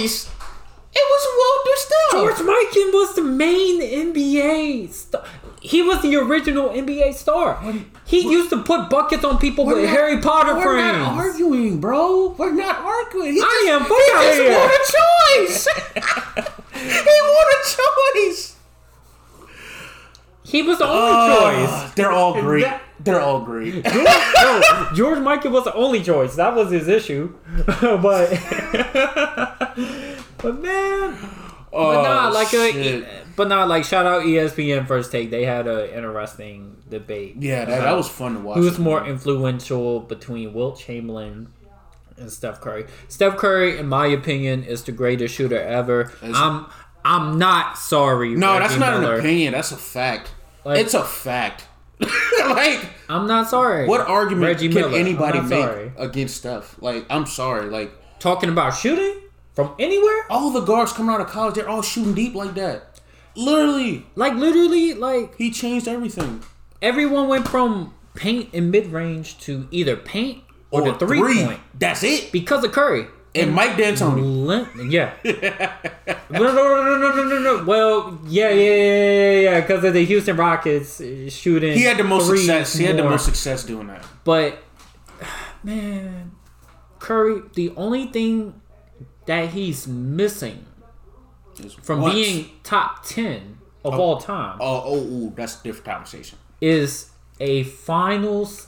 choice. 0.00 0.30
It 0.92 1.06
was 1.12 1.22
Walter 1.40 1.76
stuff. 1.76 2.12
George 2.12 2.48
Mikan 2.50 2.92
was 2.92 3.14
the 3.14 3.22
main 3.22 3.80
NBA 3.80 4.92
star. 4.92 5.22
He 5.62 5.82
was 5.82 6.00
the 6.00 6.16
original 6.16 6.70
NBA 6.70 7.12
star. 7.14 7.62
He 8.06 8.20
used 8.30 8.48
to 8.50 8.62
put 8.62 8.88
buckets 8.88 9.24
on 9.24 9.38
people 9.38 9.66
with 9.66 9.76
not- 9.78 9.88
Harry 9.88 10.18
Potter 10.20 10.54
we're 10.56 10.62
frames. 10.62 10.98
not 10.98 11.18
arguing, 11.18 11.80
bro. 11.80 12.30
We're 12.38 12.52
not 12.52 12.78
arguing. 12.78 13.34
He 13.34 13.40
I 13.42 13.44
just, 13.44 13.68
am. 13.68 13.80
Fuck 13.80 13.98
he 13.98 14.12
outta 14.14 14.26
just 14.26 14.40
here. 14.40 14.58
won 14.58 14.70
a 14.70 14.82
choice. 15.36 15.68
he 17.04 17.20
won 17.22 17.46
a 17.52 17.58
choice. 18.30 18.56
He 20.44 20.62
was 20.62 20.78
the 20.78 20.86
only 20.86 21.12
Uh, 21.12 21.66
choice. 21.66 21.92
They're 21.94 22.10
all 22.10 22.40
great. 22.40 22.64
That- 22.64 22.82
They're 23.02 23.20
all 23.20 23.40
great. 23.40 23.84
George, 23.84 23.94
no, 23.94 24.88
George 24.94 25.18
Mikan 25.18 25.50
was 25.52 25.64
the 25.64 25.74
only 25.74 26.02
choice. 26.02 26.34
That 26.36 26.54
was 26.56 26.70
his 26.70 26.88
issue. 26.88 27.34
but 27.80 28.30
but 30.38 30.60
man, 30.60 31.16
but 31.70 31.78
oh, 31.78 32.02
not 32.02 32.32
like 32.32 32.48
Oh, 32.52 32.70
shit. 32.72 33.04
a, 33.04 33.08
but 33.36 33.48
not 33.48 33.68
like 33.68 33.84
shout 33.84 34.06
out 34.06 34.22
ESPN 34.22 34.86
First 34.86 35.12
Take. 35.12 35.30
They 35.30 35.44
had 35.44 35.66
an 35.68 35.88
interesting 35.90 36.82
debate. 36.88 37.36
Yeah, 37.38 37.64
that, 37.64 37.80
that 37.82 37.96
was 37.96 38.08
fun 38.08 38.34
to 38.34 38.40
watch. 38.40 38.58
Who's 38.58 38.78
more 38.78 39.06
influential 39.06 40.00
between 40.00 40.52
Wilt 40.52 40.78
Chamberlain 40.78 41.52
and 42.16 42.30
Steph 42.30 42.60
Curry? 42.60 42.86
Steph 43.08 43.36
Curry, 43.36 43.78
in 43.78 43.86
my 43.86 44.06
opinion, 44.06 44.64
is 44.64 44.82
the 44.84 44.92
greatest 44.92 45.34
shooter 45.34 45.58
ever. 45.60 46.12
I'm 46.22 46.66
I'm 47.04 47.38
not 47.38 47.78
sorry. 47.78 48.34
No, 48.34 48.54
Reggie 48.54 48.68
that's 48.68 48.78
not 48.80 49.00
Miller. 49.00 49.14
an 49.14 49.20
opinion. 49.20 49.52
That's 49.52 49.72
a 49.72 49.76
fact. 49.76 50.32
Like- 50.64 50.78
it's 50.80 50.94
a 50.94 51.04
fact. 51.04 51.64
like, 52.40 52.80
I'm 53.10 53.26
not 53.26 53.48
sorry. 53.50 53.86
what 53.86 54.00
argument 54.00 54.46
Reggie 54.46 54.68
can 54.68 54.76
Miller, 54.90 54.98
anybody 54.98 55.40
make 55.40 55.50
sorry. 55.50 55.92
against 55.98 56.38
Steph? 56.38 56.80
Like, 56.82 57.04
I'm 57.10 57.26
sorry. 57.26 57.68
Like, 57.70 57.92
Talking 58.18 58.48
about 58.50 58.70
shooting 58.70 59.16
from 59.66 59.74
anywhere? 59.78 60.26
all 60.30 60.50
the 60.50 60.60
guards 60.60 60.92
coming 60.92 61.14
out 61.14 61.20
of 61.20 61.26
college, 61.28 61.54
they're 61.54 61.68
all 61.68 61.82
shooting 61.82 62.14
deep 62.14 62.34
like 62.34 62.54
that. 62.54 63.00
Literally, 63.36 64.06
Like 64.16 64.34
literally, 64.34 64.94
like 64.94 65.36
he 65.36 65.50
changed 65.50 65.86
everything. 65.88 66.42
everyone 66.82 67.28
went 67.28 67.46
from 67.48 67.94
paint 68.14 68.50
and 68.52 68.70
mid 68.70 68.88
range 68.88 69.38
to 69.40 69.68
either 69.70 69.96
paint 69.96 70.42
or, 70.72 70.82
the 70.82 70.94
three, 70.94 71.44
point 71.44 71.60
That's 71.78 72.02
it. 72.02 72.30
because 72.32 72.64
of 72.64 72.72
Curry. 72.72 73.06
And 73.32 73.52
Mike 73.54 73.76
D'Antoni. 73.76 74.44
Lin- 74.46 74.90
yeah. 74.90 75.14
no, 75.24 76.38
no, 76.40 76.52
no, 76.52 76.84
no, 76.84 76.98
no, 76.98 77.14
no, 77.14 77.24
no, 77.24 77.38
no. 77.58 77.64
Well, 77.64 78.20
yeah, 78.26 78.50
yeah, 78.50 78.54
yeah, 78.54 78.74
yeah, 78.74 79.40
yeah. 79.40 79.60
Because 79.60 79.84
of 79.84 79.94
the 79.94 80.04
Houston 80.04 80.36
Rockets 80.36 80.96
shooting. 81.32 81.74
He 81.74 81.82
had 81.84 81.96
the 81.96 82.02
most 82.04 82.26
success. 82.26 82.74
He 82.74 82.84
had 82.84 82.96
the 82.96 83.04
most 83.04 83.24
success 83.24 83.62
doing 83.62 83.86
that. 83.86 84.04
But 84.24 84.58
man, 85.62 86.32
Curry, 86.98 87.42
the 87.54 87.72
only 87.76 88.06
thing 88.06 88.59
that 89.30 89.50
he's 89.50 89.86
missing 89.86 90.66
from 91.82 92.02
being 92.10 92.50
top 92.64 93.04
ten 93.04 93.58
of 93.84 93.94
oh. 93.94 94.00
all 94.00 94.18
time 94.18 94.58
Oh, 94.60 94.82
oh, 94.84 94.96
ooh, 94.96 95.32
that's 95.36 95.60
a 95.60 95.62
different 95.62 95.84
conversation. 95.84 96.36
is 96.60 97.10
a 97.38 97.62
Finals 97.62 98.66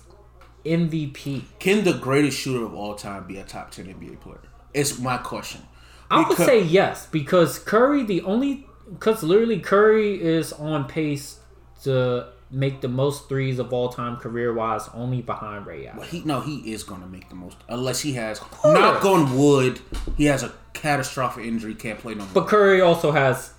MVP. 0.65 1.43
Can 1.59 1.83
the 1.83 1.95
greatest 1.95 2.39
shooter 2.39 2.65
of 2.65 2.75
all 2.75 2.95
time 2.95 3.27
be 3.27 3.39
a 3.39 3.43
top 3.43 3.73
ten 3.73 3.87
NBA 3.87 4.21
player? 4.21 4.39
It's 4.73 5.01
my 5.01 5.17
question. 5.17 5.63
I 6.09 6.29
would 6.29 6.39
say 6.39 6.63
yes 6.63 7.07
because 7.07 7.59
Curry, 7.59 8.05
the 8.05 8.23
only 8.23 8.65
because 8.89 9.25
literally 9.25 9.59
Curry 9.59 10.23
is 10.23 10.53
on 10.53 10.87
pace 10.87 11.41
to 11.83 12.29
make 12.53 12.81
the 12.83 12.89
most 12.89 13.29
threes 13.29 13.59
of 13.59 13.73
all 13.73 13.89
time 13.89 14.17
career 14.17 14.53
wise, 14.53 14.89
only 14.95 15.23
behind 15.23 15.67
Ray 15.67 15.87
Allen. 15.87 16.07
He 16.07 16.21
no, 16.25 16.41
he 16.41 16.73
is 16.73 16.85
gonna 16.85 17.07
make 17.07 17.29
the 17.29 17.35
most 17.35 17.57
unless 17.69 18.01
he 18.01 18.13
has 18.15 18.41
knock 18.65 19.05
on 19.05 19.37
wood. 19.37 19.81
He 20.17 20.27
has 20.27 20.43
a 20.43 20.53
catastrophic 20.75 21.45
injury, 21.47 21.75
can't 21.75 21.99
play 21.99 22.15
no 22.15 22.25
more. 22.25 22.35
But 22.35 22.47
Curry 22.49 22.81
also 22.81 23.11
has 23.13 23.53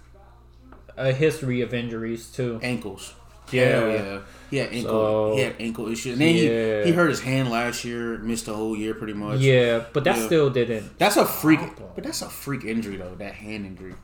a 0.95 1.11
history 1.11 1.61
of 1.61 1.73
injuries 1.73 2.29
too. 2.31 2.59
ankles. 2.61 3.13
Yeah. 3.51 3.87
Yeah. 3.87 4.19
He 4.49 4.57
had 4.57 4.69
ankle. 4.71 4.91
So- 4.91 5.35
he 5.35 5.41
had 5.41 5.55
ankle 5.59 5.87
issues, 5.89 6.13
and 6.13 6.21
then 6.21 6.35
Yeah. 6.35 6.83
he, 6.83 6.89
he 6.89 6.95
hurt 6.95 7.09
his 7.09 7.19
hand 7.21 7.49
last 7.49 7.83
year, 7.83 8.17
missed 8.19 8.45
the 8.45 8.53
whole 8.53 8.75
year 8.75 8.93
pretty 8.93 9.13
much. 9.13 9.39
Yeah, 9.39 9.83
but 9.93 10.03
that 10.05 10.17
Yeah. 10.17 10.25
still 10.27 10.49
didn't. 10.49 10.97
That's 10.99 11.17
a 11.17 11.25
freak. 11.25 11.59
But 11.95 12.03
that's 12.03 12.21
a 12.21 12.29
freak 12.29 12.63
injury 12.63 12.97
though. 12.97 13.15
That 13.17 13.33
hand 13.33 13.65
injury. 13.65 13.95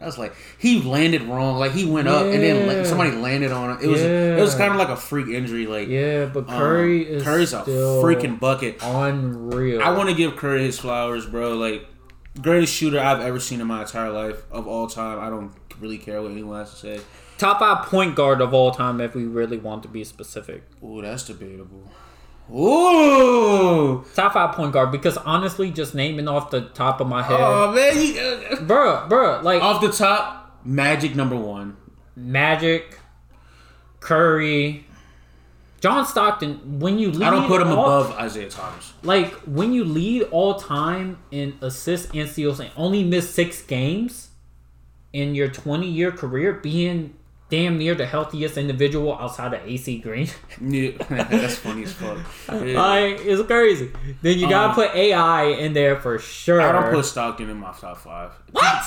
I 0.00 0.04
was 0.04 0.18
like, 0.18 0.34
he 0.58 0.82
landed 0.82 1.22
wrong. 1.22 1.58
Like 1.58 1.72
he 1.72 1.86
went 1.86 2.06
up 2.06 2.26
and 2.26 2.42
then 2.42 2.66
like, 2.66 2.84
somebody 2.84 3.12
landed 3.12 3.50
on 3.50 3.70
him. 3.70 3.78
It 3.82 3.86
was 3.86 4.02
it 4.02 4.40
was 4.40 4.54
kind 4.54 4.72
of 4.72 4.78
like 4.78 4.90
a 4.90 4.96
freak 4.96 5.28
injury. 5.28 5.66
Like 5.66 5.88
Yeah, 5.88 6.26
but 6.26 6.40
um, 6.40 6.58
Curry 6.58 7.02
is 7.02 7.22
Curry's 7.22 7.52
a 7.54 7.62
freaking 7.62 8.38
bucket. 8.38 8.78
unreal. 8.82 9.82
I 9.82 9.90
want 9.92 10.10
to 10.10 10.14
give 10.14 10.36
Curry 10.36 10.64
his 10.64 10.78
flowers, 10.78 11.26
bro. 11.26 11.54
Like 11.54 11.86
greatest 12.42 12.74
shooter 12.74 13.00
I've 13.00 13.20
ever 13.20 13.40
seen 13.40 13.60
in 13.60 13.66
my 13.66 13.82
entire 13.82 14.10
life 14.10 14.42
of 14.50 14.66
all 14.66 14.86
time. 14.86 15.18
I 15.18 15.30
don't 15.30 15.52
really 15.80 15.98
care 15.98 16.20
what 16.20 16.30
anyone 16.32 16.58
has 16.58 16.70
to 16.72 16.76
say. 16.76 17.00
top 17.38 17.58
five 17.58 17.86
point 17.86 18.14
guard 18.14 18.40
of 18.42 18.52
all 18.52 18.72
time 18.72 19.00
if 19.00 19.14
we 19.14 19.24
really 19.24 19.56
want 19.56 19.82
to 19.84 19.88
be 19.88 20.04
specific. 20.04 20.62
Ooh, 20.82 21.00
that's 21.00 21.24
debatable. 21.24 21.90
Ooh. 22.52 24.04
Top 24.14 24.32
five 24.34 24.54
point 24.54 24.72
guard 24.72 24.92
because 24.92 25.16
honestly, 25.18 25.70
just 25.70 25.94
naming 25.94 26.28
off 26.28 26.50
the 26.50 26.62
top 26.62 27.00
of 27.00 27.08
my 27.08 27.22
head, 27.22 27.38
Oh 27.40 27.72
man, 27.72 27.96
you, 28.00 28.20
uh, 28.20 28.56
bruh, 28.62 29.08
bruh, 29.08 29.42
like 29.42 29.62
off 29.62 29.80
the 29.80 29.90
top, 29.92 30.60
Magic 30.64 31.14
number 31.14 31.36
one. 31.36 31.76
Magic, 32.16 32.98
Curry, 34.00 34.86
John 35.80 36.06
Stockton. 36.06 36.80
When 36.80 36.98
you 36.98 37.10
lead, 37.12 37.22
I 37.26 37.30
don't 37.30 37.46
put 37.46 37.60
him 37.62 37.68
all- 37.68 37.84
above 38.02 38.24
Isiah 38.24 38.48
Thomas. 38.50 38.92
Like 39.02 39.32
when 39.44 39.72
you 39.72 39.84
lead 39.84 40.22
all 40.24 40.54
time 40.54 41.18
in 41.30 41.56
assists 41.60 42.10
and 42.14 42.28
steals 42.28 42.60
and 42.60 42.70
only 42.76 43.04
miss 43.04 43.28
six 43.32 43.62
games 43.62 44.30
in 45.12 45.34
your 45.34 45.48
twenty 45.48 45.88
year 45.88 46.10
career, 46.12 46.52
being 46.54 47.14
damn 47.48 47.78
near 47.78 47.94
the 47.94 48.06
healthiest 48.06 48.56
individual 48.56 49.16
outside 49.18 49.54
of 49.54 49.64
AC 49.66 49.98
Green. 49.98 50.28
Yeah, 50.60 50.90
that's 51.08 51.56
funny 51.56 51.84
as 51.84 51.92
fuck. 51.92 52.18
Yeah. 52.48 52.56
like 52.82 53.20
it's 53.24 53.42
crazy. 53.46 53.92
Then 54.22 54.38
you 54.38 54.48
gotta 54.48 54.68
Um, 54.70 54.74
put 54.74 54.94
AI 54.94 55.44
in 55.44 55.72
there 55.72 55.96
for 56.00 56.18
sure. 56.18 56.60
I 56.60 56.72
don't 56.72 56.92
put 56.92 57.04
Stockton 57.04 57.48
in 57.50 57.56
my 57.58 57.72
top 57.72 57.98
five. 57.98 58.32
What? 58.52 58.84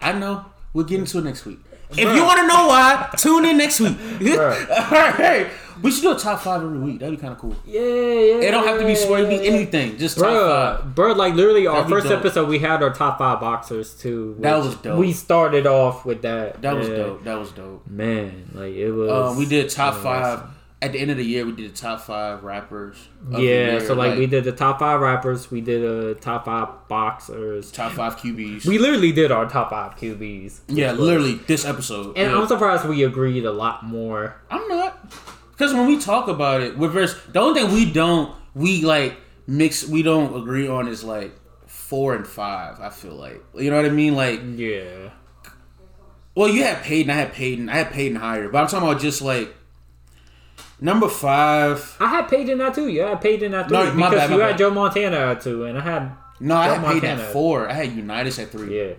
I 0.00 0.12
know. 0.12 0.44
We'll 0.72 0.84
get 0.84 0.98
into 0.98 1.18
it 1.18 1.24
next 1.24 1.44
week. 1.46 1.60
If 1.90 1.98
you 2.14 2.24
want 2.24 2.40
to 2.40 2.46
know 2.48 2.66
why, 2.66 3.08
tune 3.16 3.44
in 3.44 3.56
next 3.58 3.78
week. 3.80 3.96
Bruh. 3.96 4.68
All 4.92 5.12
right, 5.18 5.46
we 5.84 5.90
should 5.92 6.02
do 6.02 6.10
a 6.12 6.18
top 6.18 6.40
five 6.40 6.62
every 6.62 6.78
week. 6.78 6.98
That'd 6.98 7.14
be 7.16 7.20
kind 7.20 7.32
of 7.34 7.38
cool. 7.38 7.54
Yeah, 7.66 7.80
yeah. 7.80 8.48
It 8.48 8.50
don't 8.50 8.66
have 8.66 8.80
to 8.80 8.86
be. 8.86 8.92
It 8.94 9.28
be 9.28 9.46
anything. 9.46 9.98
Just 9.98 10.16
top 10.18 10.26
Bruh, 10.26 10.80
five. 10.82 10.94
bruh, 10.94 11.16
like 11.16 11.34
literally 11.34 11.66
our 11.68 11.76
That'd 11.76 11.88
be 11.88 11.92
first 11.92 12.08
dope. 12.08 12.18
episode, 12.20 12.48
we 12.48 12.58
had 12.58 12.82
our 12.82 12.92
top 12.92 13.18
five 13.18 13.38
boxers 13.40 13.94
too. 13.94 14.36
That 14.40 14.56
which 14.56 14.64
was 14.66 14.74
dope. 14.76 14.98
We 14.98 15.12
started 15.12 15.66
off 15.66 16.04
with 16.04 16.22
that. 16.22 16.60
That 16.62 16.74
was 16.76 16.88
Yeah. 16.88 16.96
dope. 16.96 17.24
That 17.24 17.38
was 17.38 17.50
dope. 17.52 17.86
Man, 17.86 18.50
like 18.54 18.74
it 18.74 18.90
was. 18.90 19.10
Uh, 19.10 19.38
we 19.38 19.46
did 19.46 19.68
top 19.70 19.94
five 19.96 20.42
at 20.82 20.92
the 20.92 20.98
end 20.98 21.10
of 21.10 21.16
the 21.16 21.24
year. 21.24 21.46
We 21.46 21.52
did 21.52 21.72
the 21.72 21.76
top 21.76 22.00
five 22.00 22.42
rappers. 22.44 22.96
of 23.26 23.32
the 23.32 23.38
Yeah, 23.42 23.48
year, 23.72 23.80
so 23.80 23.94
like, 23.94 24.18
we 24.18 24.26
did 24.26 24.44
the 24.44 24.52
top 24.52 24.78
five 24.78 25.00
rappers, 25.00 25.50
we 25.50 25.60
did 25.62 25.82
a 25.82 26.14
top 26.14 26.44
five 26.44 26.68
boxers. 26.88 27.70
top 27.72 27.92
five 27.92 28.16
QBs. 28.18 28.66
We 28.66 28.76
literally 28.78 29.12
did 29.12 29.30
our 29.32 29.46
top 29.48 29.70
five 29.70 29.96
QBs. 29.96 30.60
yeah, 30.68 30.92
literally 30.92 31.34
this 31.46 31.64
episode. 31.64 32.16
And 32.18 32.30
yeah. 32.30 32.38
I'm 32.38 32.46
surprised 32.48 32.84
we 32.86 33.02
agreed 33.04 33.44
a 33.46 33.52
lot 33.52 33.84
more. 33.84 34.36
I'm 34.50 34.66
not. 34.68 34.98
Because 35.56 35.72
when 35.72 35.86
we 35.86 35.98
talk 35.98 36.28
about 36.28 36.60
it, 36.62 36.74
verse, 36.74 37.18
the 37.32 37.40
only 37.40 37.62
thing 37.62 37.72
we 37.72 37.90
don't, 37.90 38.34
we 38.54 38.82
like 38.82 39.16
mix, 39.46 39.86
we 39.86 40.02
don't 40.02 40.34
agree 40.40 40.66
on 40.68 40.88
is 40.88 41.04
like 41.04 41.32
four 41.66 42.14
and 42.16 42.26
five. 42.26 42.80
I 42.80 42.90
feel 42.90 43.14
like, 43.14 43.42
you 43.54 43.70
know 43.70 43.76
what 43.76 43.86
I 43.86 43.90
mean? 43.90 44.14
Like, 44.16 44.40
Yeah. 44.56 45.10
well, 46.34 46.48
you 46.48 46.64
had 46.64 46.82
Peyton, 46.82 47.10
I 47.10 47.14
had 47.14 47.32
Peyton, 47.32 47.68
I 47.68 47.76
had 47.76 47.90
Peyton 47.92 48.16
higher, 48.16 48.48
but 48.48 48.58
I'm 48.62 48.66
talking 48.68 48.88
about 48.88 49.00
just 49.00 49.22
like 49.22 49.54
number 50.80 51.08
five. 51.08 51.96
I 52.00 52.08
had 52.08 52.28
Peyton 52.28 52.60
at 52.60 52.74
two. 52.74 52.88
Yeah, 52.88 53.06
I 53.06 53.08
had 53.10 53.20
Peyton 53.20 53.54
at 53.54 53.68
three 53.68 53.76
No, 53.78 53.92
my 53.94 54.08
because 54.10 54.12
bad, 54.22 54.30
you 54.30 54.38
bad. 54.38 54.48
had 54.50 54.58
Joe 54.58 54.70
Montana 54.70 55.16
at 55.16 55.40
two, 55.40 55.64
and 55.64 55.78
I 55.78 55.82
had 55.82 56.10
No, 56.40 56.56
I 56.56 56.66
Joe 56.66 56.74
had 56.74 56.80
Peyton 56.94 57.08
Montana. 57.10 57.22
at 57.22 57.32
four. 57.32 57.68
I 57.68 57.72
had 57.74 57.92
Unitas 57.92 58.38
at 58.38 58.50
three. 58.50 58.76
yeah. 58.80 58.94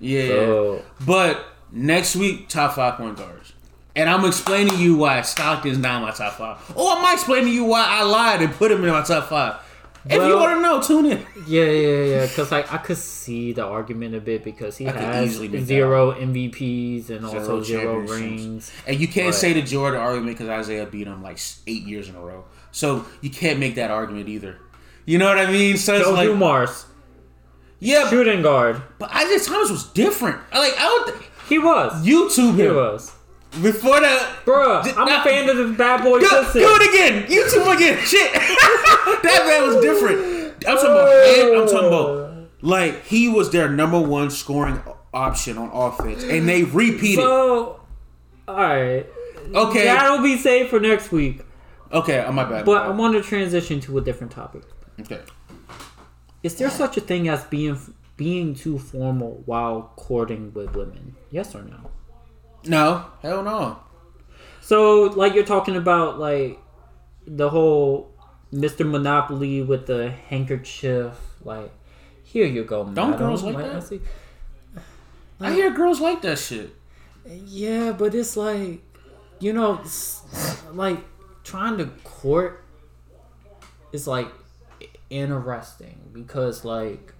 Yeah. 0.00 0.28
So 0.28 0.82
But 1.04 1.44
next 1.72 2.16
week, 2.16 2.48
top 2.48 2.74
five 2.74 2.94
point 2.96 3.16
guards. 3.18 3.37
And 3.98 4.08
I'm 4.08 4.24
explaining 4.24 4.74
to 4.74 4.78
you 4.82 4.96
why 4.96 5.20
Stockton's 5.22 5.78
not 5.78 5.96
in 5.96 6.02
my 6.08 6.12
top 6.12 6.34
five. 6.34 6.56
Or 6.76 6.92
I'm 6.92 7.12
explaining 7.14 7.46
to 7.46 7.52
you 7.52 7.64
why 7.64 7.84
I 7.86 8.02
lied 8.04 8.40
and 8.42 8.52
put 8.54 8.70
him 8.70 8.84
in 8.84 8.90
my 8.90 9.02
top 9.02 9.28
five. 9.28 9.56
If 10.06 10.12
you 10.14 10.36
want 10.38 10.56
to 10.56 10.62
know, 10.62 10.80
tune 10.80 11.06
in. 11.06 11.26
yeah, 11.46 11.64
yeah, 11.64 12.02
yeah. 12.04 12.26
Because 12.26 12.50
like 12.52 12.72
I 12.72 12.78
could 12.78 12.96
see 12.96 13.52
the 13.52 13.64
argument 13.66 14.14
a 14.14 14.20
bit 14.20 14.44
because 14.44 14.76
he 14.78 14.86
I 14.86 14.92
has 14.92 15.26
easily 15.32 15.48
make 15.48 15.60
that 15.62 15.66
zero 15.66 16.12
MVPs 16.12 17.10
and 17.10 17.26
also 17.26 17.62
Zero 17.62 17.96
rings. 17.98 18.70
And 18.86 18.98
you 18.98 19.08
can't 19.08 19.26
Right. 19.26 19.34
say 19.34 19.52
the 19.52 19.62
Jordan 19.62 20.00
argument 20.00 20.38
because 20.38 20.66
Isiah 20.66 20.86
beat 20.86 21.08
him 21.08 21.22
like 21.22 21.38
eight 21.66 21.82
years 21.82 22.08
in 22.08 22.14
a 22.14 22.20
row. 22.20 22.44
So 22.70 23.04
you 23.20 23.30
can't 23.30 23.58
make 23.58 23.74
that 23.74 23.90
argument 23.90 24.28
either. 24.28 24.56
You 25.04 25.18
know 25.18 25.26
what 25.26 25.38
I 25.38 25.50
mean? 25.50 25.76
So 25.76 25.94
it's 25.96 26.04
Joe 26.06 26.12
like, 26.14 26.32
Mars. 26.34 26.86
yeah, 27.80 28.02
but, 28.04 28.10
shooting 28.10 28.42
guard. 28.42 28.80
but 28.98 29.10
Isiah 29.14 29.40
Thomas 29.40 29.70
was 29.70 29.84
different. 29.92 30.38
Like 30.54 30.74
I 30.78 30.84
don't 31.06 31.22
He 31.48 31.58
was. 31.58 32.06
YouTube 32.06 32.54
He 32.56 32.68
was. 32.68 33.12
Before 33.62 34.00
the. 34.00 34.06
Bruh, 34.44 34.86
I'm 34.96 35.06
not- 35.06 35.26
a 35.26 35.28
fan 35.30 35.48
of 35.48 35.56
the 35.56 35.74
bad 35.74 36.02
boy 36.02 36.20
Do, 36.20 36.26
system. 36.26 36.62
do 36.62 36.68
it 36.80 36.88
again. 36.88 37.22
YouTube 37.28 37.74
again. 37.74 37.98
Shit. 38.04 38.32
that 39.22 39.44
man 39.46 39.66
was 39.66 39.82
different. 39.82 40.54
I'm 40.66 40.76
talking 40.76 40.90
about. 40.90 41.62
I'm 41.62 41.68
talking 41.68 41.88
about 41.88 42.28
like 42.60 43.04
he 43.04 43.28
was 43.28 43.50
their 43.50 43.68
number 43.68 44.00
one 44.00 44.30
scoring 44.30 44.82
option 45.14 45.56
on 45.58 45.70
offense, 45.72 46.22
and 46.24 46.48
they 46.48 46.64
repeated. 46.64 47.22
So, 47.22 47.80
alright. 48.48 49.06
okay. 49.54 49.84
That'll 49.84 50.22
be 50.22 50.36
saved 50.36 50.70
for 50.70 50.80
next 50.80 51.12
week. 51.12 51.42
Okay. 51.92 52.22
Oh, 52.26 52.32
my 52.32 52.44
bad. 52.44 52.64
But 52.64 52.82
I 52.82 52.88
want 52.90 53.14
to 53.14 53.22
transition 53.22 53.80
to 53.80 53.98
a 53.98 54.00
different 54.00 54.32
topic. 54.32 54.62
okay. 55.00 55.20
Is 56.42 56.56
there 56.56 56.70
such 56.70 56.96
a 56.96 57.00
thing 57.00 57.28
as 57.28 57.44
being 57.44 57.78
being 58.16 58.54
too 58.54 58.78
formal 58.78 59.42
while 59.46 59.92
courting 59.96 60.52
with 60.52 60.74
women? 60.74 61.16
Yes 61.30 61.54
or 61.54 61.62
no? 61.62 61.87
No. 62.66 63.04
Hell 63.22 63.42
no. 63.42 63.78
So, 64.60 65.02
like 65.04 65.34
you're 65.34 65.44
talking 65.44 65.76
about, 65.76 66.18
like 66.18 66.58
the 67.26 67.48
whole 67.50 68.12
Mr. 68.52 68.88
Monopoly 68.88 69.62
with 69.62 69.86
the 69.86 70.10
handkerchief. 70.10 71.14
Like, 71.44 71.70
here 72.24 72.46
you 72.46 72.64
go, 72.64 72.84
Don't 72.84 73.10
madam. 73.12 73.18
girls 73.18 73.42
like 73.42 73.56
that? 73.56 73.76
I 73.76 73.80
see- 73.80 74.00
I 75.40 75.52
hear 75.52 75.70
girls 75.70 76.00
like 76.00 76.20
that 76.22 76.38
shit. 76.38 76.74
Yeah, 77.26 77.92
but 77.92 78.14
it's 78.14 78.36
like, 78.36 78.82
you 79.38 79.52
know, 79.52 79.80
like 80.72 80.98
trying 81.44 81.78
to 81.78 81.86
court 82.04 82.64
is 83.92 84.06
like 84.08 84.28
interesting 85.10 85.98
because 86.12 86.64
like 86.64 87.14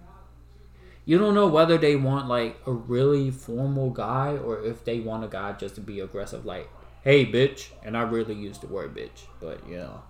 you 1.09 1.17
don't 1.17 1.35
know 1.35 1.47
whether 1.47 1.79
they 1.79 1.97
want 1.97 2.29
like 2.29 2.61
a 2.67 2.71
really 2.71 3.31
formal 3.31 3.89
guy 3.89 4.37
or 4.45 4.63
if 4.63 4.85
they 4.85 5.01
want 5.01 5.25
a 5.25 5.27
guy 5.27 5.53
just 5.53 5.75
to 5.75 5.81
be 5.81 6.01
aggressive 6.01 6.45
like 6.45 6.69
hey 7.03 7.25
bitch 7.25 7.71
and 7.83 7.97
i 7.97 8.03
really 8.03 8.35
use 8.35 8.59
the 8.59 8.67
word 8.67 8.95
bitch 8.95 9.23
but 9.41 9.67
you 9.67 9.79
know 9.79 10.03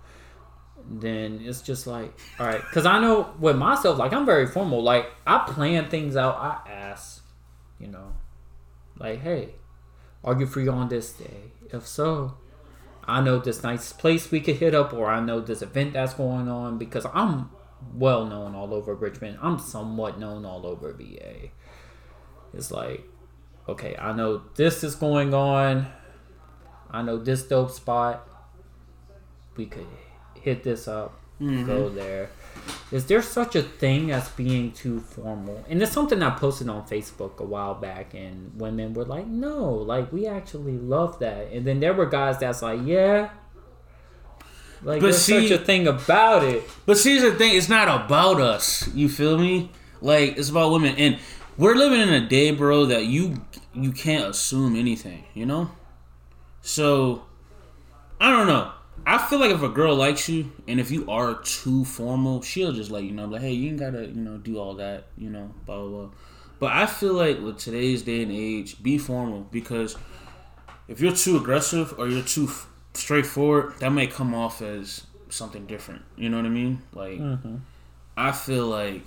then 0.91 1.39
it's 1.41 1.61
just 1.61 1.87
like 1.87 2.13
all 2.37 2.45
right 2.45 2.61
because 2.69 2.85
i 2.85 2.99
know 2.99 3.33
with 3.39 3.55
myself 3.55 3.97
like 3.97 4.11
i'm 4.11 4.25
very 4.25 4.45
formal 4.45 4.83
like 4.83 5.09
i 5.25 5.37
plan 5.47 5.89
things 5.89 6.17
out 6.17 6.35
i 6.35 6.69
ask 6.69 7.23
you 7.79 7.87
know 7.87 8.13
like 8.99 9.21
hey 9.21 9.55
are 10.21 10.37
you 10.37 10.45
free 10.45 10.67
on 10.67 10.89
this 10.89 11.13
day? 11.13 11.53
If 11.71 11.87
so 11.87 12.35
i 13.05 13.21
know 13.21 13.39
this 13.39 13.63
nice 13.63 13.93
place 13.93 14.29
we 14.31 14.41
could 14.41 14.57
hit 14.57 14.75
up 14.75 14.93
or 14.93 15.07
i 15.07 15.21
know 15.21 15.39
this 15.39 15.61
event 15.61 15.93
that's 15.93 16.13
going 16.13 16.49
on 16.49 16.77
because 16.77 17.05
i'm 17.13 17.49
well 17.93 18.25
known 18.25 18.55
all 18.55 18.73
over 18.73 18.93
richmond. 18.95 19.37
I'm 19.41 19.59
somewhat 19.59 20.19
known 20.19 20.45
all 20.45 20.65
over 20.65 20.93
va 20.93 21.49
it's 22.51 22.71
like 22.71 23.03
okay 23.67 23.95
i 23.99 24.11
know 24.11 24.41
this 24.55 24.83
is 24.83 24.95
going 24.95 25.33
on. 25.33 25.87
I 26.91 27.03
know 27.03 27.17
this 27.17 27.43
dope 27.43 27.69
spot. 27.69 28.27
We 29.55 29.67
could 29.67 29.85
hit 30.33 30.63
this 30.63 30.87
up 30.87 31.19
mm-hmm. 31.41 31.65
go 31.65 31.89
there. 31.89 32.29
Is 32.91 33.05
there 33.05 33.21
such 33.21 33.55
a 33.55 33.61
thing 33.61 34.11
as 34.11 34.29
being 34.29 34.71
too 34.71 34.99
formal? 34.99 35.63
And 35.69 35.81
it's 35.81 35.91
something 35.91 36.21
i 36.21 36.31
posted 36.31 36.69
on 36.69 36.85
facebook 36.87 37.39
a 37.39 37.43
while 37.43 37.75
back 37.75 38.13
and 38.13 38.59
women 38.59 38.93
were 38.93 39.05
like 39.05 39.27
no 39.27 39.73
like 39.73 40.11
we 40.11 40.27
actually 40.27 40.77
love 40.77 41.19
that. 41.19 41.51
And 41.51 41.65
then 41.65 41.79
there 41.79 41.93
were 41.93 42.05
guys 42.05 42.39
that's 42.39 42.61
like 42.61 42.81
yeah 42.83 43.29
like 44.83 45.01
But 45.01 45.07
there's 45.11 45.17
see- 45.21 45.47
such 45.47 45.59
a 45.59 45.63
thing 45.63 45.87
about 45.87 46.43
it 46.43 46.63
But 46.85 46.97
see, 46.97 47.19
the 47.19 47.33
thing: 47.33 47.55
it's 47.55 47.69
not 47.69 47.87
about 48.05 48.39
us. 48.39 48.87
You 48.93 49.09
feel 49.09 49.37
me? 49.37 49.71
Like 50.01 50.37
it's 50.37 50.49
about 50.49 50.71
women, 50.71 50.95
and 50.97 51.17
we're 51.57 51.75
living 51.75 51.99
in 51.99 52.09
a 52.09 52.25
day, 52.27 52.51
bro, 52.51 52.85
that 52.85 53.05
you 53.05 53.41
you 53.73 53.91
can't 53.91 54.25
assume 54.29 54.75
anything. 54.75 55.25
You 55.33 55.45
know. 55.45 55.71
So, 56.61 57.23
I 58.19 58.31
don't 58.31 58.47
know. 58.47 58.71
I 59.05 59.17
feel 59.17 59.39
like 59.39 59.51
if 59.51 59.61
a 59.63 59.69
girl 59.69 59.95
likes 59.95 60.27
you, 60.29 60.51
and 60.67 60.79
if 60.79 60.91
you 60.91 61.09
are 61.09 61.35
too 61.41 61.85
formal, 61.85 62.41
she'll 62.41 62.73
just 62.73 62.91
let 62.91 63.03
you 63.03 63.11
know, 63.11 63.25
like, 63.25 63.41
hey, 63.41 63.53
you 63.53 63.69
ain't 63.69 63.79
gotta, 63.79 64.05
you 64.05 64.21
know, 64.21 64.37
do 64.37 64.57
all 64.59 64.75
that, 64.75 65.05
you 65.17 65.29
know, 65.29 65.53
blah 65.65 65.79
blah 65.79 65.87
blah. 65.89 66.09
But 66.59 66.73
I 66.73 66.85
feel 66.85 67.13
like 67.13 67.39
with 67.41 67.57
today's 67.57 68.01
day 68.03 68.21
and 68.23 68.31
age, 68.31 68.81
be 68.83 68.97
formal 68.97 69.47
because 69.51 69.95
if 70.87 70.99
you're 70.99 71.15
too 71.15 71.37
aggressive 71.37 71.93
or 71.97 72.07
you're 72.07 72.23
too 72.23 72.49
straightforward, 72.99 73.73
that 73.79 73.91
may 73.91 74.07
come 74.07 74.33
off 74.35 74.61
as 74.61 75.03
something 75.29 75.65
different. 75.65 76.03
You 76.17 76.29
know 76.29 76.37
what 76.37 76.45
I 76.45 76.49
mean? 76.49 76.81
Like, 76.93 77.19
I 78.17 78.31
feel 78.31 78.67
like 78.67 79.03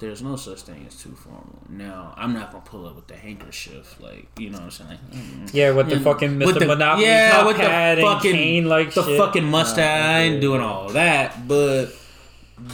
there's 0.00 0.22
no 0.22 0.36
such 0.36 0.62
thing 0.62 0.84
as 0.86 0.96
too 1.00 1.12
formal. 1.14 1.62
Now, 1.68 2.14
I'm 2.16 2.32
not 2.34 2.50
gonna 2.52 2.64
pull 2.64 2.86
up 2.86 2.96
with 2.96 3.06
the 3.06 3.16
handkerchief, 3.16 3.96
like 4.00 4.26
you 4.38 4.50
know 4.50 4.58
what 4.58 4.64
I'm 4.64 4.70
saying. 4.70 4.90
Like, 4.90 5.12
mm, 5.12 5.54
Yeah, 5.54 5.70
with 5.70 5.88
the 5.88 5.96
mm, 5.96 6.04
fucking 6.04 6.30
Mr. 6.38 6.46
with 6.46 6.58
the- 6.58 6.66
Monopoly 6.66 7.06
yeah, 7.06 7.46
with 7.46 7.56
the 7.56 7.62
hat 7.62 7.98
and 7.98 8.06
fucking- 8.06 8.32
cane 8.32 8.66
like 8.66 8.92
the 8.92 9.02
shit. 9.04 9.18
fucking 9.18 9.44
mustache. 9.44 10.40
Doing 10.40 10.60
all 10.60 10.88
that, 10.90 11.46
but 11.48 11.86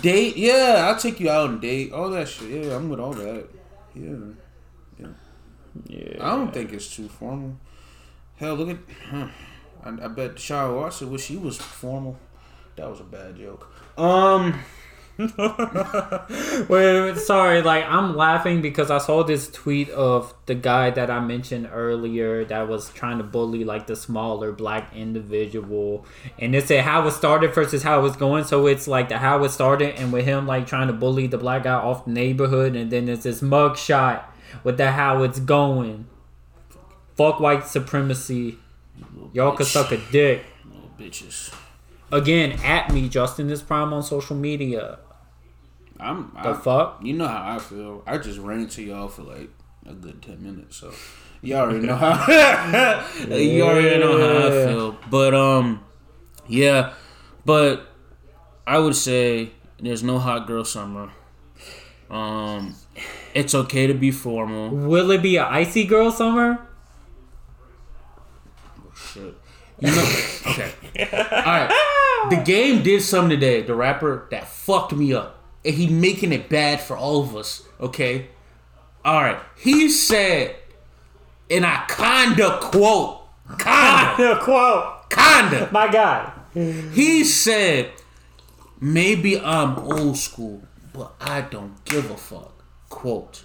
date, 0.02 0.36
yeah, 0.36 0.86
I'll 0.88 0.98
take 0.98 1.20
you 1.20 1.30
out 1.30 1.50
and 1.50 1.60
date, 1.60 1.92
all 1.92 2.10
that 2.10 2.28
shit. 2.28 2.64
Yeah, 2.64 2.76
I'm 2.76 2.88
with 2.88 3.00
all 3.00 3.12
that. 3.12 3.46
Yeah, 3.94 5.06
Yeah. 5.86 6.16
I 6.20 6.30
don't 6.36 6.52
think 6.52 6.72
it's 6.72 6.94
too 6.94 7.08
formal. 7.08 7.56
Hell, 8.36 8.54
look 8.56 8.70
at, 8.70 8.78
huh. 9.10 9.28
I, 9.84 9.88
I 9.88 10.08
bet 10.08 10.36
Shara 10.36 10.74
Watson 10.74 11.10
wish 11.10 11.24
she 11.24 11.36
was 11.36 11.56
formal. 11.56 12.18
That 12.76 12.88
was 12.88 13.00
a 13.00 13.04
bad 13.04 13.36
joke. 13.36 13.72
Um, 13.98 14.60
Wait, 16.68 17.16
sorry, 17.18 17.60
like 17.60 17.84
I'm 17.84 18.16
laughing 18.16 18.62
because 18.62 18.90
I 18.90 18.96
saw 18.96 19.22
this 19.22 19.50
tweet 19.50 19.90
of 19.90 20.32
the 20.46 20.54
guy 20.54 20.88
that 20.90 21.10
I 21.10 21.20
mentioned 21.20 21.68
earlier 21.70 22.46
that 22.46 22.68
was 22.68 22.90
trying 22.90 23.18
to 23.18 23.24
bully 23.24 23.62
like 23.64 23.86
the 23.86 23.96
smaller 23.96 24.50
black 24.50 24.94
individual, 24.96 26.06
and 26.38 26.54
it 26.54 26.68
said 26.68 26.84
how 26.84 27.06
it 27.06 27.10
started 27.10 27.54
versus 27.54 27.82
how 27.82 28.06
it's 28.06 28.16
going. 28.16 28.44
So 28.44 28.66
it's 28.66 28.88
like 28.88 29.10
the 29.10 29.18
how 29.18 29.44
it 29.44 29.50
started, 29.50 29.96
and 29.96 30.10
with 30.10 30.24
him 30.24 30.46
like 30.46 30.66
trying 30.66 30.86
to 30.86 30.94
bully 30.94 31.26
the 31.26 31.38
black 31.38 31.64
guy 31.64 31.74
off 31.74 32.06
the 32.06 32.12
neighborhood, 32.12 32.74
and 32.74 32.90
then 32.90 33.04
there's 33.04 33.24
this 33.24 33.42
mug 33.42 33.76
shot 33.76 34.34
with 34.64 34.78
the 34.78 34.92
how 34.92 35.22
it's 35.22 35.40
going. 35.40 36.06
Fuck 37.16 37.40
white 37.40 37.66
supremacy. 37.66 38.58
Y'all 39.32 39.56
could 39.56 39.66
suck 39.66 39.92
a 39.92 39.96
dick. 40.10 40.44
little 40.64 40.90
bitches. 40.98 41.54
Again, 42.12 42.58
at 42.64 42.92
me, 42.92 43.08
Justin 43.08 43.50
is 43.50 43.62
prime 43.62 43.92
on 43.92 44.02
social 44.02 44.36
media. 44.36 44.98
I'm. 45.98 46.32
The 46.42 46.50
I, 46.50 46.54
fuck? 46.54 47.00
You 47.02 47.12
know 47.12 47.28
how 47.28 47.56
I 47.56 47.58
feel. 47.58 48.02
I 48.06 48.18
just 48.18 48.38
ran 48.38 48.66
to 48.68 48.82
y'all 48.82 49.08
for 49.08 49.22
like 49.22 49.50
a 49.86 49.92
good 49.92 50.20
ten 50.22 50.42
minutes, 50.42 50.76
so 50.76 50.92
you 51.42 51.54
already 51.54 51.86
know 51.86 51.96
how. 51.96 52.26
you 53.28 53.62
already 53.62 53.98
know 53.98 54.18
how 54.18 54.46
I 54.46 54.50
feel. 54.50 54.98
But 55.10 55.34
um, 55.34 55.84
yeah, 56.48 56.94
but 57.44 57.86
I 58.66 58.78
would 58.78 58.96
say 58.96 59.50
there's 59.78 60.02
no 60.02 60.18
hot 60.18 60.46
girl 60.46 60.64
summer. 60.64 61.12
Um, 62.10 62.74
it's 63.34 63.54
okay 63.54 63.86
to 63.86 63.94
be 63.94 64.10
formal. 64.10 64.70
Will 64.70 65.10
it 65.12 65.22
be 65.22 65.36
a 65.36 65.44
icy 65.44 65.84
girl 65.84 66.10
summer? 66.10 66.66
Shit. 68.94 69.34
You 69.80 69.90
know, 69.90 70.16
okay. 70.46 70.72
All 71.32 71.42
right. 71.42 72.26
The 72.30 72.42
game 72.44 72.82
did 72.82 73.02
something 73.02 73.30
today. 73.30 73.62
The 73.62 73.74
rapper 73.74 74.26
that 74.30 74.46
fucked 74.46 74.92
me 74.92 75.14
up, 75.14 75.42
and 75.64 75.74
he 75.74 75.88
making 75.88 76.32
it 76.32 76.48
bad 76.48 76.80
for 76.80 76.96
all 76.96 77.22
of 77.22 77.34
us. 77.34 77.66
Okay. 77.80 78.28
All 79.04 79.22
right. 79.22 79.38
He 79.56 79.88
said, 79.88 80.56
and 81.50 81.64
I 81.64 81.84
kinda 81.88 82.58
quote, 82.60 83.22
kinda, 83.58 84.38
quote. 84.42 85.10
kinda. 85.10 85.68
My 85.72 85.88
guy. 85.90 86.30
He 86.52 87.24
said, 87.24 87.92
maybe 88.80 89.40
I'm 89.40 89.78
old 89.78 90.16
school, 90.18 90.62
but 90.92 91.14
I 91.20 91.40
don't 91.40 91.82
give 91.84 92.10
a 92.10 92.16
fuck. 92.16 92.52
Quote. 92.90 93.44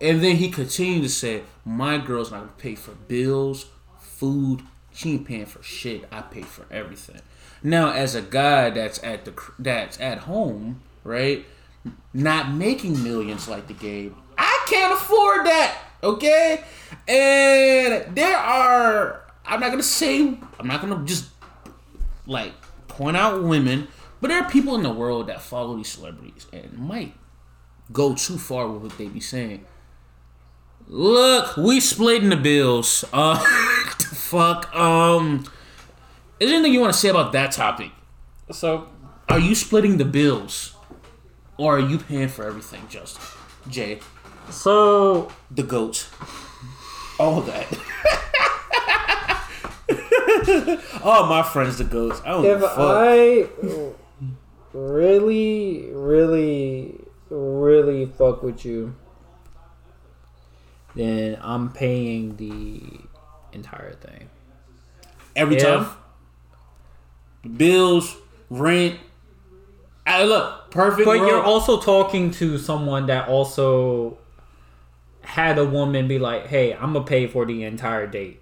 And 0.00 0.22
then 0.22 0.36
he 0.36 0.50
continued 0.50 1.02
to 1.04 1.08
say, 1.08 1.42
my 1.64 1.98
girl's 1.98 2.32
not 2.32 2.40
gonna 2.40 2.52
pay 2.58 2.74
for 2.74 2.92
bills, 2.92 3.66
food. 4.00 4.62
She 4.94 5.12
ain't 5.12 5.26
paying 5.26 5.46
for 5.46 5.62
shit. 5.62 6.04
I 6.12 6.20
pay 6.22 6.42
for 6.42 6.66
everything. 6.70 7.20
Now, 7.62 7.92
as 7.92 8.14
a 8.14 8.22
guy 8.22 8.70
that's 8.70 9.02
at 9.02 9.24
the 9.24 9.34
that's 9.58 10.00
at 10.00 10.18
home, 10.18 10.82
right, 11.04 11.46
not 12.12 12.52
making 12.52 13.02
millions 13.02 13.48
like 13.48 13.68
the 13.68 13.74
game, 13.74 14.16
I 14.36 14.64
can't 14.68 14.92
afford 14.92 15.46
that. 15.46 15.78
Okay, 16.02 16.64
and 17.08 18.14
there 18.16 18.36
are. 18.36 19.20
I'm 19.46 19.60
not 19.60 19.70
gonna 19.70 19.82
say. 19.82 20.38
I'm 20.58 20.66
not 20.66 20.80
gonna 20.80 21.04
just 21.04 21.30
like 22.26 22.52
point 22.88 23.16
out 23.16 23.42
women, 23.42 23.88
but 24.20 24.28
there 24.28 24.42
are 24.42 24.50
people 24.50 24.74
in 24.74 24.82
the 24.82 24.92
world 24.92 25.28
that 25.28 25.40
follow 25.40 25.76
these 25.76 25.88
celebrities 25.88 26.46
and 26.52 26.76
might 26.76 27.14
go 27.92 28.14
too 28.14 28.38
far 28.38 28.68
with 28.68 28.82
what 28.82 28.98
they 28.98 29.06
be 29.06 29.20
saying. 29.20 29.64
Look, 30.88 31.56
we 31.56 31.80
splitting 31.80 32.28
the 32.30 32.36
bills. 32.36 33.04
Uh, 33.12 33.38
fuck. 34.32 34.74
Um, 34.74 35.44
is 36.40 36.48
there 36.48 36.56
anything 36.56 36.72
you 36.72 36.80
want 36.80 36.92
to 36.92 36.98
say 36.98 37.10
about 37.10 37.32
that 37.32 37.52
topic? 37.52 37.90
So 38.50 38.88
Are 39.28 39.38
you 39.38 39.54
splitting 39.54 39.98
the 39.98 40.04
bills, 40.06 40.74
or 41.58 41.76
are 41.76 41.80
you 41.80 41.98
paying 41.98 42.28
for 42.28 42.46
everything, 42.46 42.80
Justin? 42.88 43.22
Jay, 43.68 44.00
so 44.50 45.30
the 45.50 45.62
goat, 45.62 46.08
all 47.20 47.42
that. 47.42 47.66
oh, 51.04 51.26
my 51.28 51.42
friends, 51.42 51.78
the 51.78 51.84
goats. 51.84 52.20
I 52.24 52.30
don't 52.30 52.44
if 52.44 52.60
fuck. 52.60 52.78
I 52.78 53.48
really, 54.72 55.90
really, 55.92 56.98
really 57.30 58.06
fuck 58.06 58.42
with 58.42 58.64
you, 58.64 58.96
then 60.96 61.38
I'm 61.40 61.70
paying 61.70 62.36
the 62.36 63.11
entire 63.52 63.92
thing. 63.94 64.28
Every 65.36 65.56
If- 65.56 65.62
time. 65.62 65.86
Bills, 67.56 68.16
rent. 68.50 68.98
I 70.06 70.24
look 70.24 70.70
perfect. 70.70 71.04
But 71.06 71.18
world. 71.20 71.30
you're 71.30 71.42
also 71.42 71.80
talking 71.80 72.30
to 72.32 72.58
someone 72.58 73.06
that 73.06 73.28
also 73.28 74.18
had 75.22 75.58
a 75.58 75.64
woman 75.64 76.06
be 76.08 76.18
like, 76.18 76.46
"Hey, 76.48 76.72
I'm 76.74 76.92
gonna 76.92 77.04
pay 77.04 77.26
for 77.26 77.44
the 77.46 77.64
entire 77.64 78.06
date." 78.06 78.40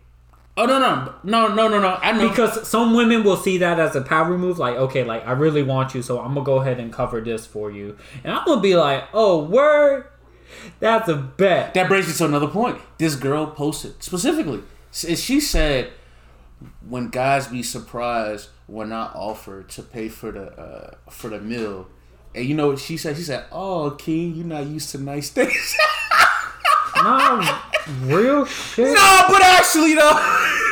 oh 0.56 0.66
no 0.66 0.78
no 0.78 1.14
no 1.22 1.54
no 1.54 1.68
no 1.68 1.80
no! 1.80 1.98
I 2.02 2.12
know 2.12 2.28
Because 2.28 2.68
some 2.68 2.92
women 2.92 3.22
will 3.24 3.36
see 3.36 3.56
that 3.58 3.80
as 3.80 3.96
a 3.96 4.02
power 4.02 4.36
move, 4.36 4.58
like, 4.58 4.76
okay, 4.76 5.04
like 5.04 5.26
I 5.26 5.32
really 5.32 5.62
want 5.62 5.94
you, 5.94 6.02
so 6.02 6.20
I'm 6.20 6.34
gonna 6.34 6.44
go 6.44 6.56
ahead 6.60 6.78
and 6.78 6.92
cover 6.92 7.20
this 7.22 7.46
for 7.46 7.70
you, 7.70 7.96
and 8.24 8.32
I'm 8.34 8.44
gonna 8.44 8.60
be 8.60 8.76
like, 8.76 9.04
oh, 9.14 9.44
word, 9.44 10.04
that's 10.78 11.08
a 11.08 11.14
bet. 11.16 11.72
that 11.74 11.88
brings 11.88 12.08
me 12.08 12.12
to 12.14 12.24
another 12.26 12.48
point. 12.48 12.78
This 12.98 13.14
girl 13.14 13.46
posted 13.46 14.02
specifically. 14.02 14.60
She 14.92 15.40
said, 15.40 15.90
"When 16.88 17.08
guys 17.08 17.46
be 17.48 17.62
surprised 17.62 18.48
when 18.66 18.92
I 18.92 19.06
offer 19.06 19.62
to 19.62 19.82
pay 19.82 20.08
for 20.08 20.32
the 20.32 20.52
uh, 20.60 20.94
for 21.10 21.28
the 21.30 21.40
meal." 21.40 21.86
And 22.34 22.44
you 22.46 22.54
know 22.54 22.68
what 22.68 22.78
she 22.78 22.96
said? 22.96 23.16
She 23.16 23.22
said, 23.22 23.46
"Oh, 23.52 23.90
King, 23.92 24.34
you're 24.34 24.46
not 24.46 24.66
used 24.66 24.90
to 24.90 24.98
nice 24.98 25.30
things." 25.36 25.76
no, 27.02 27.58
real 28.02 28.44
shit. 28.44 28.94
no, 28.94 29.24
but 29.28 29.42
actually 29.42 29.94
though, 29.94 30.10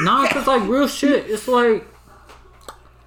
Nah, 0.03 0.29
cause 0.29 0.47
like 0.47 0.63
real 0.69 0.87
shit. 0.89 1.29
It's 1.31 1.49
like 1.49 1.87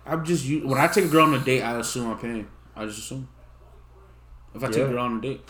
I'm 0.06 0.26
just 0.26 0.46
when 0.66 0.78
I 0.78 0.88
take 0.88 1.06
a 1.06 1.08
girl 1.08 1.26
on 1.28 1.34
a 1.36 1.40
date, 1.40 1.62
I 1.62 1.78
assume 1.80 2.10
I'm 2.12 2.18
paying. 2.18 2.48
I 2.76 2.86
just 2.86 3.00
assume. 3.00 3.28
If 4.56 4.64
I 4.64 4.68
take 4.68 4.78
Yeah. 4.78 4.84
a 4.86 4.90
girl 4.90 5.00
on 5.04 5.18
a 5.18 5.22
date, 5.22 5.42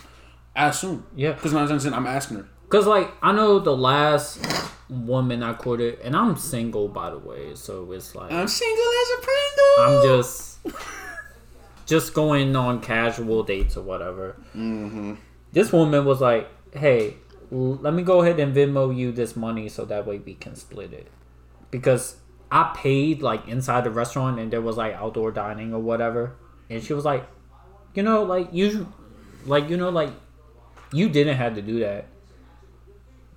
I 0.55 0.67
assume. 0.67 1.05
Yeah. 1.15 1.31
Because 1.31 1.53
I'm 1.53 1.79
saying 1.79 1.93
I'm 1.93 2.05
asking 2.07 2.37
her. 2.37 2.47
Cause 2.71 2.87
like 2.87 3.11
I 3.21 3.33
know 3.33 3.59
the 3.59 3.75
last 3.75 4.39
woman 4.89 5.43
I 5.43 5.53
courted, 5.53 5.99
and 5.99 6.15
I'm 6.15 6.37
single 6.37 6.87
by 6.87 7.09
the 7.09 7.17
way, 7.17 7.53
so 7.53 7.91
it's 7.91 8.15
like 8.15 8.31
I'm 8.31 8.47
single 8.47 8.85
as 9.01 9.09
a 9.09 9.21
Pringle. 9.27 9.77
I'm 9.79 10.03
just 10.03 10.59
just 11.85 12.13
going 12.13 12.55
on 12.55 12.79
casual 12.79 13.43
dates 13.43 13.75
or 13.75 13.81
whatever. 13.81 14.37
Mm-hmm. 14.55 15.15
This 15.51 15.73
woman 15.73 16.05
was 16.05 16.21
like, 16.21 16.47
"Hey, 16.73 17.17
let 17.51 17.93
me 17.93 18.03
go 18.03 18.21
ahead 18.21 18.39
and 18.39 18.55
Venmo 18.55 18.95
you 18.95 19.11
this 19.11 19.35
money 19.35 19.67
so 19.67 19.83
that 19.83 20.07
way 20.07 20.19
we 20.19 20.35
can 20.35 20.55
split 20.55 20.93
it," 20.93 21.11
because 21.71 22.15
I 22.49 22.71
paid 22.73 23.21
like 23.21 23.49
inside 23.49 23.83
the 23.83 23.91
restaurant 23.91 24.39
and 24.39 24.49
there 24.49 24.61
was 24.61 24.77
like 24.77 24.93
outdoor 24.93 25.31
dining 25.31 25.73
or 25.73 25.81
whatever, 25.81 26.37
and 26.69 26.81
she 26.81 26.93
was 26.93 27.03
like, 27.03 27.27
"You 27.95 28.03
know, 28.03 28.23
like 28.23 28.47
you, 28.53 28.93
like 29.45 29.69
you 29.69 29.75
know, 29.75 29.89
like 29.89 30.11
you 30.93 31.09
didn't 31.09 31.35
have 31.35 31.55
to 31.55 31.61
do 31.61 31.81
that. 31.81 32.07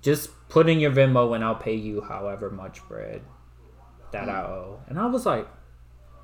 Just 0.05 0.29
put 0.49 0.69
in 0.69 0.79
your 0.79 0.91
Venmo 0.91 1.33
and 1.33 1.43
I'll 1.43 1.55
pay 1.55 1.73
you 1.73 1.99
however 2.01 2.51
much 2.51 2.87
bread 2.87 3.23
that 4.11 4.27
mm. 4.27 4.35
I 4.35 4.41
owe." 4.43 4.79
And 4.87 4.99
I 4.99 5.07
was 5.07 5.25
like, 5.25 5.47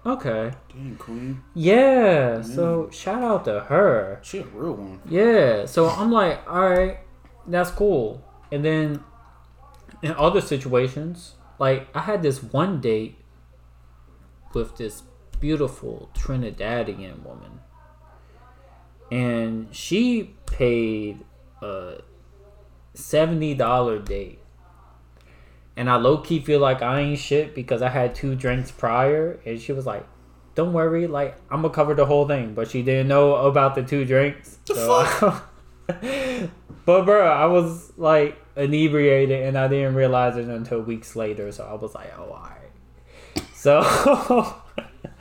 "Okay." 0.06 0.52
Dang, 0.70 0.96
queen. 0.98 1.42
Yeah, 1.56 2.38
mm. 2.38 2.46
so 2.46 2.92
shout 2.92 3.24
out 3.24 3.46
to 3.46 3.62
her. 3.62 4.20
She 4.22 4.38
a 4.38 4.44
real 4.44 4.74
one. 4.74 5.02
Yeah, 5.10 5.66
so 5.66 5.90
I'm 5.90 6.12
like, 6.12 6.48
all 6.48 6.70
right, 6.70 7.00
that's 7.48 7.72
cool. 7.72 8.24
And 8.52 8.64
then 8.64 9.04
in 10.04 10.12
other 10.14 10.42
situations, 10.42 11.34
like 11.58 11.88
I 11.96 12.02
had 12.02 12.22
this 12.22 12.44
one 12.44 12.82
date 12.82 13.18
with 14.54 14.78
this 14.78 15.02
beautiful 15.40 16.12
Trinidadian 16.14 17.24
woman, 17.24 17.62
and 19.12 19.74
she 19.76 20.36
paid 20.46 21.26
a 21.64 22.02
seventy 22.94 23.54
dollar 23.54 24.00
date. 24.00 24.40
And 25.76 25.90
I 25.90 25.96
low 25.96 26.18
key 26.18 26.40
feel 26.40 26.60
like 26.60 26.82
I 26.82 27.00
ain't 27.00 27.20
shit 27.20 27.56
because 27.56 27.82
I 27.82 27.90
had 27.90 28.14
two 28.14 28.36
drinks 28.36 28.72
prior, 28.72 29.40
and 29.46 29.60
she 29.60 29.72
was 29.72 29.86
like, 29.86 30.06
"Don't 30.56 30.74
worry, 30.74 31.08
like 31.08 31.38
I'm 31.50 31.62
gonna 31.62 31.74
cover 31.74 31.94
the 31.94 32.06
whole 32.06 32.28
thing." 32.28 32.54
But 32.54 32.70
she 32.70 32.82
didn't 32.84 33.08
know 33.08 33.36
about 33.36 33.76
the 33.76 33.84
two 33.84 34.06
drinks. 34.06 34.58
The 34.66 34.76
so 34.76 35.06
fuck? 35.06 35.52
But 36.86 37.06
bro, 37.06 37.28
I 37.28 37.46
was 37.46 37.94
like 37.98 38.38
inebriated 38.56 39.44
and 39.44 39.58
I 39.58 39.68
didn't 39.68 39.96
realize 39.96 40.38
it 40.38 40.48
until 40.48 40.82
weeks 40.82 41.16
later. 41.16 41.52
So 41.52 41.64
I 41.66 41.74
was 41.76 41.94
like, 41.94 42.12
oh, 42.18 42.32
alright. 42.32 42.58
So 43.54 43.82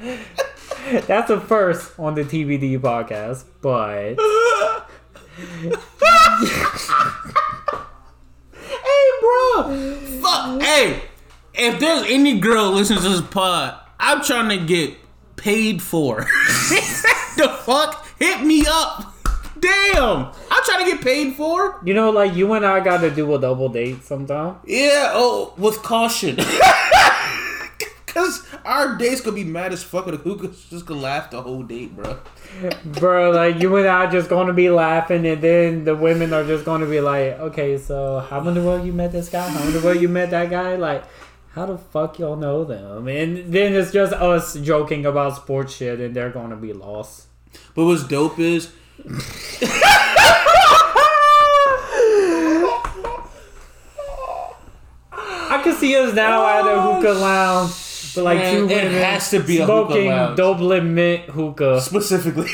that's 1.06 1.30
a 1.30 1.40
first 1.40 1.98
on 1.98 2.14
the 2.14 2.24
TBD 2.24 2.78
podcast. 2.80 3.44
But. 3.60 4.16
Fuck. 10.20 10.62
Hey, 10.62 11.02
if 11.54 11.78
there's 11.80 12.04
any 12.08 12.38
girl 12.38 12.70
listening 12.70 13.02
to 13.02 13.08
this 13.08 13.20
pod, 13.20 13.78
I'm 13.98 14.22
trying 14.22 14.48
to 14.58 14.64
get 14.64 14.96
paid 15.36 15.82
for. 15.82 16.20
the 17.36 17.48
fuck? 17.64 18.06
Hit 18.18 18.42
me 18.44 18.64
up. 18.68 19.14
Damn. 19.58 20.32
I'm 20.50 20.64
trying 20.64 20.84
to 20.84 20.90
get 20.90 21.02
paid 21.02 21.34
for. 21.34 21.80
you 21.84 21.94
know, 21.94 22.10
like 22.10 22.34
you 22.34 22.52
and 22.54 22.64
I 22.64 22.80
got 22.80 23.02
to 23.02 23.10
do 23.10 23.34
a 23.34 23.40
double 23.40 23.68
date 23.68 24.02
sometime. 24.04 24.56
Yeah. 24.66 25.12
Oh, 25.14 25.54
with 25.56 25.82
caution. 25.82 26.36
Cause 28.12 28.44
our 28.64 28.96
dates 28.96 29.20
could 29.20 29.34
be 29.36 29.44
mad 29.44 29.72
as 29.72 29.82
fuck, 29.84 30.06
and 30.08 30.18
who 30.18 30.36
could 30.36 30.54
just 30.68 30.86
could 30.86 30.96
laugh 30.96 31.30
the 31.30 31.40
whole 31.40 31.62
date, 31.62 31.94
bro. 31.94 32.18
Bro, 32.84 33.30
like 33.30 33.60
you 33.62 33.74
and 33.76 33.86
I 33.86 34.04
are 34.04 34.10
just 34.10 34.28
gonna 34.28 34.52
be 34.52 34.68
laughing, 34.68 35.24
and 35.26 35.40
then 35.40 35.84
the 35.84 35.94
women 35.94 36.32
are 36.32 36.44
just 36.44 36.64
gonna 36.64 36.86
be 36.86 37.00
like, 37.00 37.38
"Okay, 37.38 37.78
so 37.78 38.18
how 38.28 38.46
in 38.48 38.54
the 38.54 38.62
world 38.62 38.84
you 38.84 38.92
met 38.92 39.12
this 39.12 39.28
guy? 39.28 39.48
How 39.48 39.64
in 39.64 39.72
the 39.72 39.80
world 39.80 40.00
you 40.00 40.08
met 40.08 40.30
that 40.30 40.50
guy? 40.50 40.74
Like, 40.74 41.04
how 41.54 41.66
the 41.66 41.78
fuck 41.78 42.18
y'all 42.18 42.36
know 42.36 42.64
them?" 42.64 43.06
And 43.06 43.52
then 43.52 43.74
it's 43.74 43.92
just 43.92 44.12
us 44.12 44.54
joking 44.54 45.06
about 45.06 45.36
sports 45.36 45.74
shit, 45.74 46.00
and 46.00 46.14
they're 46.14 46.30
gonna 46.30 46.56
be 46.56 46.72
lost. 46.72 47.26
But 47.74 47.84
what's 47.84 48.02
dope 48.04 48.38
is 48.40 48.70
I 55.52 55.60
can 55.62 55.74
see 55.74 55.96
us 55.96 56.14
now 56.14 56.46
at 56.46 56.66
a 56.66 56.80
hookah 56.80 57.12
lounge, 57.18 57.70
but 58.14 58.24
like 58.24 58.38
Man, 58.38 58.54
two 58.56 58.64
it 58.64 58.76
women 58.84 58.92
has 59.02 59.30
to 59.30 59.40
be 59.40 59.58
a 59.58 59.64
smoking. 59.64 60.08
Dublin 60.36 60.94
mint 60.94 61.24
hookah 61.24 61.80
specifically. 61.80 62.48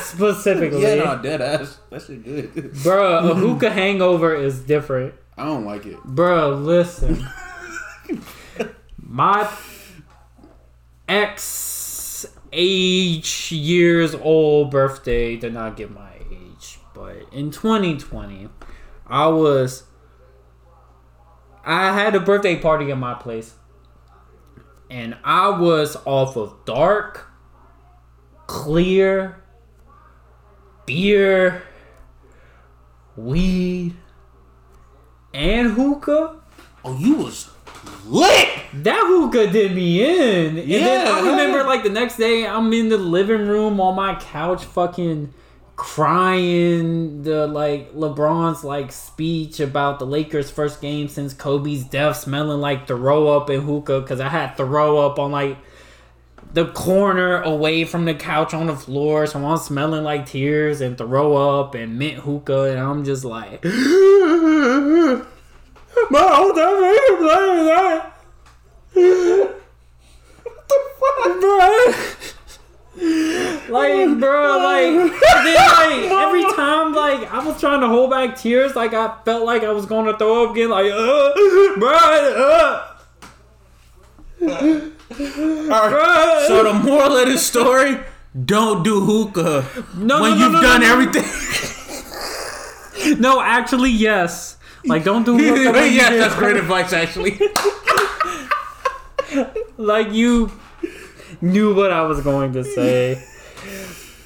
specifically. 0.00 0.82
yeah, 0.82 0.94
no, 0.96 1.22
dead 1.22 1.40
ass. 1.40 1.78
That 1.90 2.02
shit 2.02 2.24
good. 2.24 2.52
Bruh, 2.74 3.30
a 3.30 3.34
hookah 3.34 3.70
hangover 3.70 4.34
is 4.34 4.60
different. 4.60 5.14
I 5.36 5.44
don't 5.44 5.64
like 5.64 5.86
it. 5.86 6.02
Bro, 6.04 6.56
listen. 6.56 7.26
My 9.02 9.48
ex 11.08 12.26
age 12.52 13.52
years 13.52 14.14
old 14.14 14.70
birthday 14.70 15.36
did 15.36 15.54
not 15.54 15.76
get 15.76 15.90
my 15.90 16.12
age, 16.30 16.78
but 16.94 17.16
in 17.32 17.50
2020, 17.50 18.48
I 19.06 19.26
was. 19.28 19.84
I 21.64 21.92
had 21.92 22.14
a 22.14 22.20
birthday 22.20 22.56
party 22.56 22.90
at 22.90 22.98
my 22.98 23.14
place, 23.14 23.54
and 24.90 25.16
I 25.24 25.48
was 25.50 25.96
off 26.04 26.36
of 26.36 26.54
dark, 26.64 27.30
clear, 28.46 29.42
beer, 30.86 31.62
weed, 33.16 33.94
and 35.34 35.72
hookah. 35.72 36.40
Oh, 36.84 36.96
you 36.98 37.16
was 37.16 37.50
lit. 38.06 38.48
That 38.72 39.04
hookah 39.06 39.50
did 39.50 39.74
me 39.74 40.02
in. 40.02 40.58
And 40.58 40.70
then 40.70 41.06
Yeah, 41.06 41.12
I 41.12 41.20
remember 41.30 41.64
like 41.64 41.82
the 41.82 41.90
next 41.90 42.16
day 42.16 42.46
I'm 42.46 42.72
in 42.72 42.88
the 42.88 42.98
living 42.98 43.46
room 43.46 43.80
on 43.80 43.94
my 43.94 44.14
couch 44.16 44.64
fucking 44.64 45.32
crying 45.78 47.22
the 47.22 47.46
like 47.46 47.94
LeBron's 47.94 48.64
like 48.64 48.90
speech 48.90 49.60
about 49.60 50.00
the 50.00 50.04
Lakers 50.04 50.50
first 50.50 50.80
game 50.80 51.06
since 51.06 51.32
Kobe's 51.32 51.84
death 51.84 52.16
smelling 52.16 52.60
like 52.60 52.88
throw 52.88 53.28
up 53.28 53.48
and 53.48 53.62
hookah 53.62 54.02
cuz 54.02 54.18
I 54.18 54.28
had 54.28 54.56
throw 54.56 54.98
up 54.98 55.20
on 55.20 55.30
like 55.30 55.56
the 56.52 56.66
corner 56.66 57.40
away 57.42 57.84
from 57.84 58.06
the 58.06 58.14
couch 58.14 58.52
on 58.54 58.66
the 58.66 58.74
floor 58.74 59.24
so 59.28 59.38
I'm 59.38 59.56
smelling 59.56 60.02
like 60.02 60.26
tears 60.26 60.80
and 60.80 60.98
throw 60.98 61.36
up 61.36 61.76
and 61.76 61.96
mint 61.96 62.18
hookah 62.18 62.72
and 62.72 62.80
I'm 62.80 63.04
just 63.04 63.24
like 63.24 63.62
my 63.64 63.70
whole 66.10 66.52
time 66.54 66.80
that. 67.68 68.14
what 70.42 70.68
the 70.68 70.78
fuck 70.98 71.40
Bro. 71.40 72.34
Like, 73.68 74.18
bro, 74.18 74.58
like, 74.58 74.92
then, 74.92 75.54
like, 75.54 76.10
every 76.10 76.42
time, 76.54 76.94
like, 76.94 77.30
I 77.30 77.44
was 77.44 77.60
trying 77.60 77.82
to 77.82 77.86
hold 77.86 78.10
back 78.10 78.34
tears, 78.36 78.74
like, 78.74 78.94
I 78.94 79.14
felt 79.24 79.44
like 79.44 79.62
I 79.62 79.70
was 79.72 79.84
gonna 79.84 80.16
throw 80.16 80.46
up 80.46 80.52
again, 80.52 80.70
like, 80.70 80.90
uh, 80.90 81.32
bro, 81.78 81.92
uh. 81.92 82.94
So 86.46 86.64
the 86.64 86.80
moral 86.82 87.18
of 87.18 87.28
the 87.28 87.36
story: 87.38 87.98
don't 88.44 88.82
do 88.82 89.00
hookah 89.00 89.66
no, 89.96 90.22
when 90.22 90.32
no, 90.32 90.36
no, 90.38 90.44
you've 90.44 90.52
no, 90.52 90.62
done 90.62 90.82
everything. 90.82 91.24
No, 93.20 93.40
actually, 93.40 93.90
yes. 93.90 94.56
Like, 94.84 95.04
don't 95.04 95.24
do 95.24 95.36
hookah 95.36 95.88
yeah, 95.88 96.10
that's 96.10 96.34
great 96.34 96.56
advice, 96.56 96.92
actually. 96.92 97.38
like 99.76 100.12
you 100.12 100.50
knew 101.40 101.74
what 101.74 101.90
I 101.92 102.02
was 102.02 102.20
going 102.20 102.52
to 102.54 102.64
say. 102.64 103.22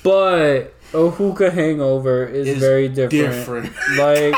But 0.03 0.75
a 0.93 1.09
hookah 1.11 1.51
hangover 1.51 2.25
is 2.27 2.49
It's 2.49 2.61
very 2.61 2.89
different. 2.89 3.73
different. 3.73 3.73
Like 3.97 4.35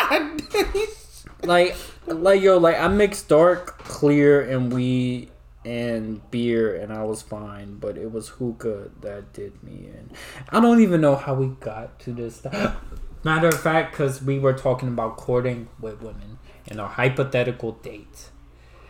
like 1.45 1.77
like 2.07 2.43
yo, 2.43 2.59
like 2.59 2.79
I 2.79 2.89
mixed 2.89 3.29
dark, 3.29 3.79
clear 3.79 4.41
and 4.43 4.73
weed 4.73 5.31
and 5.65 6.21
beer 6.31 6.77
and 6.77 6.93
I 6.93 7.05
was 7.05 7.23
fine, 7.23 7.79
but 7.79 7.97
it 7.97 8.13
was 8.13 8.29
hookah 8.29 8.91
that 9.01 9.33
did 9.33 9.63
me 9.63 9.89
in. 9.89 10.11
I 10.51 10.61
don't 10.61 10.81
even 10.81 11.01
know 11.01 11.17
how 11.17 11.35
we 11.35 11.47
got 11.61 11.99
to 12.01 12.13
this. 12.13 12.43
Matter 13.25 13.49
of 13.49 13.59
fact, 13.59 13.93
because 13.93 14.23
we 14.23 14.39
were 14.39 14.53
talking 14.53 14.89
about 14.89 15.17
courting 15.17 15.69
with 15.81 16.03
women 16.03 16.39
and 16.69 16.79
our 16.79 16.89
hypothetical 16.89 17.73
date. 17.73 18.29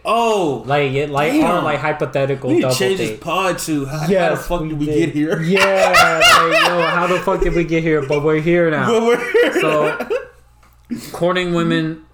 Oh, 0.05 0.63
Like 0.67 0.93
it, 0.93 1.09
like 1.11 1.33
Damn. 1.33 1.65
like 1.65 1.79
hypothetical 1.81 2.51
we 2.51 2.61
double 2.61 2.75
change 2.75 2.99
this 2.99 3.19
pod 3.19 3.59
to 3.61 3.87
how, 3.87 3.99
how 4.01 4.31
the 4.31 4.37
fuck 4.37 4.61
we 4.61 4.69
did 4.69 4.79
we 4.79 4.87
get 4.87 5.09
here? 5.11 5.41
Yeah, 5.43 5.61
like, 5.61 6.67
yo, 6.69 6.87
how 6.95 7.07
the 7.07 7.19
fuck 7.21 7.41
did 7.41 7.55
we 7.55 7.65
get 7.65 7.83
here? 7.83 8.07
But 8.07 8.23
we're 8.23 8.41
here 8.41 8.71
now. 8.71 8.87
But 8.87 9.03
we're 9.03 9.33
here. 9.33 9.61
So, 9.61 10.09
courting 11.13 11.55
women, 11.55 12.05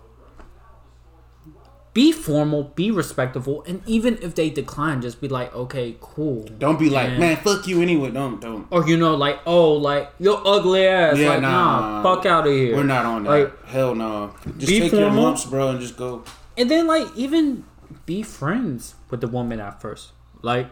be 1.92 2.12
formal, 2.12 2.62
be 2.76 2.92
respectful, 2.92 3.64
and 3.66 3.82
even 3.86 4.16
if 4.22 4.36
they 4.36 4.48
decline, 4.50 5.02
just 5.02 5.20
be 5.20 5.26
like, 5.26 5.52
okay, 5.52 5.96
cool. 6.00 6.44
don't 6.58 6.78
be 6.78 6.88
like, 6.88 7.18
man, 7.18 7.36
fuck 7.38 7.66
you 7.66 7.82
anyway. 7.82 8.12
Don't, 8.12 8.40
don't. 8.40 8.68
Or 8.70 8.86
you 8.88 8.96
know, 8.96 9.16
like, 9.16 9.40
oh, 9.46 9.72
like 9.72 10.12
yo, 10.20 10.34
ugly 10.34 10.86
ass, 10.86 11.18
Yeah, 11.18 11.30
like, 11.30 11.40
nah, 11.42 11.50
nah, 11.80 12.02
nah. 12.02 12.14
fuck 12.14 12.24
out 12.26 12.46
of 12.46 12.52
here. 12.52 12.76
We're 12.76 12.84
not 12.84 13.04
on 13.04 13.24
that. 13.24 13.30
Like, 13.30 13.66
Hell 13.66 13.96
no. 13.96 14.32
Just 14.58 14.68
be 14.68 14.78
take 14.78 14.92
your 14.92 15.00
formal. 15.08 15.24
lumps, 15.24 15.44
bro, 15.46 15.70
and 15.70 15.80
just 15.80 15.96
go. 15.96 16.22
and 16.56 16.70
then 16.70 16.86
like 16.86 17.08
even 17.16 17.64
be 18.10 18.22
friends 18.22 18.96
with 19.10 19.20
the 19.20 19.30
woman 19.36 19.58
at 19.60 19.80
first. 19.80 20.12
Like 20.42 20.68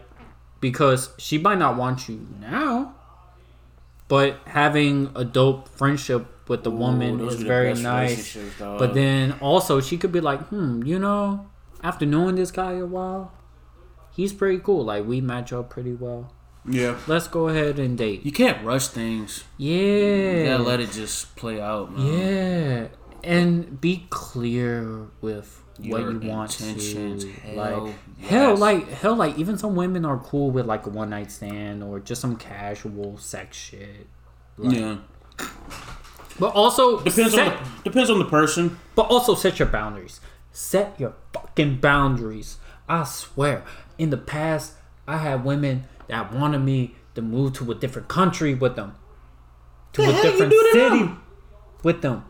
because 0.59 1.01
she 1.17 1.37
might 1.37 1.57
not 1.57 1.77
want 1.77 2.09
you 2.09 2.27
now 2.39 2.95
but 4.09 4.29
having 4.45 5.09
a 5.15 5.23
dope 5.23 5.69
friendship 5.69 6.23
with 6.49 6.63
the 6.63 6.71
woman 6.71 7.13
is 7.27 7.35
very 7.35 7.73
nice. 7.75 8.37
but 8.59 8.93
then 8.93 9.33
also 9.39 9.79
she 9.79 9.95
could 9.97 10.11
be 10.11 10.19
like 10.19 10.41
hmm 10.49 10.81
you 10.83 10.97
know 10.99 11.47
after 11.81 12.05
knowing 12.05 12.35
this 12.35 12.51
guy 12.51 12.73
a 12.73 12.85
while 12.85 13.31
he's 14.19 14.33
pretty 14.33 14.59
cool. 14.59 14.83
Like 14.85 15.05
we 15.05 15.21
match 15.21 15.53
up 15.53 15.69
pretty 15.69 15.93
well. 15.93 16.33
Yeah. 16.67 16.97
let's 17.07 17.27
go 17.27 17.47
ahead 17.47 17.79
and 17.79 17.97
date. 17.97 18.25
You 18.25 18.31
can't 18.31 18.63
rush 18.65 18.87
things. 18.89 19.45
You 19.57 19.73
yeah. 19.73 20.45
gotta 20.45 20.63
let 20.63 20.79
it 20.81 20.91
just 20.91 21.35
play 21.35 21.59
out, 21.61 21.91
man. 21.95 22.19
yeah. 22.19 22.87
And 23.23 23.79
be 23.79 24.07
clear 24.09 25.07
with 25.21 25.63
what 25.83 26.01
you 26.01 26.19
want 26.29 26.59
intentions, 26.59 27.23
to 27.25 27.31
hell 27.31 27.55
like 27.55 27.95
hell 28.19 28.49
yes. 28.51 28.59
like 28.59 28.89
hell 28.89 29.15
like 29.15 29.37
even 29.37 29.57
some 29.57 29.75
women 29.75 30.05
are 30.05 30.17
cool 30.17 30.51
with 30.51 30.65
like 30.65 30.85
a 30.85 30.89
one 30.89 31.09
night 31.09 31.31
stand 31.31 31.83
or 31.83 31.99
just 31.99 32.21
some 32.21 32.35
casual 32.35 33.17
sex 33.17 33.55
shit 33.57 34.07
Like- 34.57 34.75
Yeah. 34.77 34.97
but 36.39 36.53
also 36.55 36.99
Depends 37.01 37.33
set, 37.33 37.47
on 37.57 37.63
the 37.63 37.83
depends 37.89 38.09
on 38.09 38.19
the 38.19 38.25
person. 38.25 38.77
but 38.95 39.03
also 39.03 39.35
set 39.35 39.59
your 39.59 39.67
boundaries 39.67 40.19
set 40.51 40.99
your 40.99 41.13
fucking 41.33 41.77
boundaries 41.77 42.57
i 42.87 43.03
swear 43.03 43.63
in 43.97 44.09
the 44.09 44.17
past 44.17 44.73
i 45.07 45.17
had 45.17 45.43
women 45.45 45.85
that 46.07 46.33
wanted 46.33 46.59
me 46.59 46.95
to 47.15 47.21
move 47.21 47.53
to 47.53 47.71
a 47.71 47.75
different 47.75 48.07
country 48.07 48.53
with 48.53 48.75
them 48.75 48.95
to 49.93 50.01
The 50.01 50.09
a 50.17 50.21
different 50.21 50.53
city 50.73 50.99
now? 51.05 51.17
with 51.83 52.01
them 52.01 52.25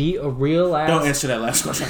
be 0.00 0.16
a 0.16 0.28
real 0.28 0.74
ass 0.74 0.88
Don't 0.88 1.06
answer 1.06 1.26
that 1.26 1.40
last 1.42 1.62
question. 1.62 1.86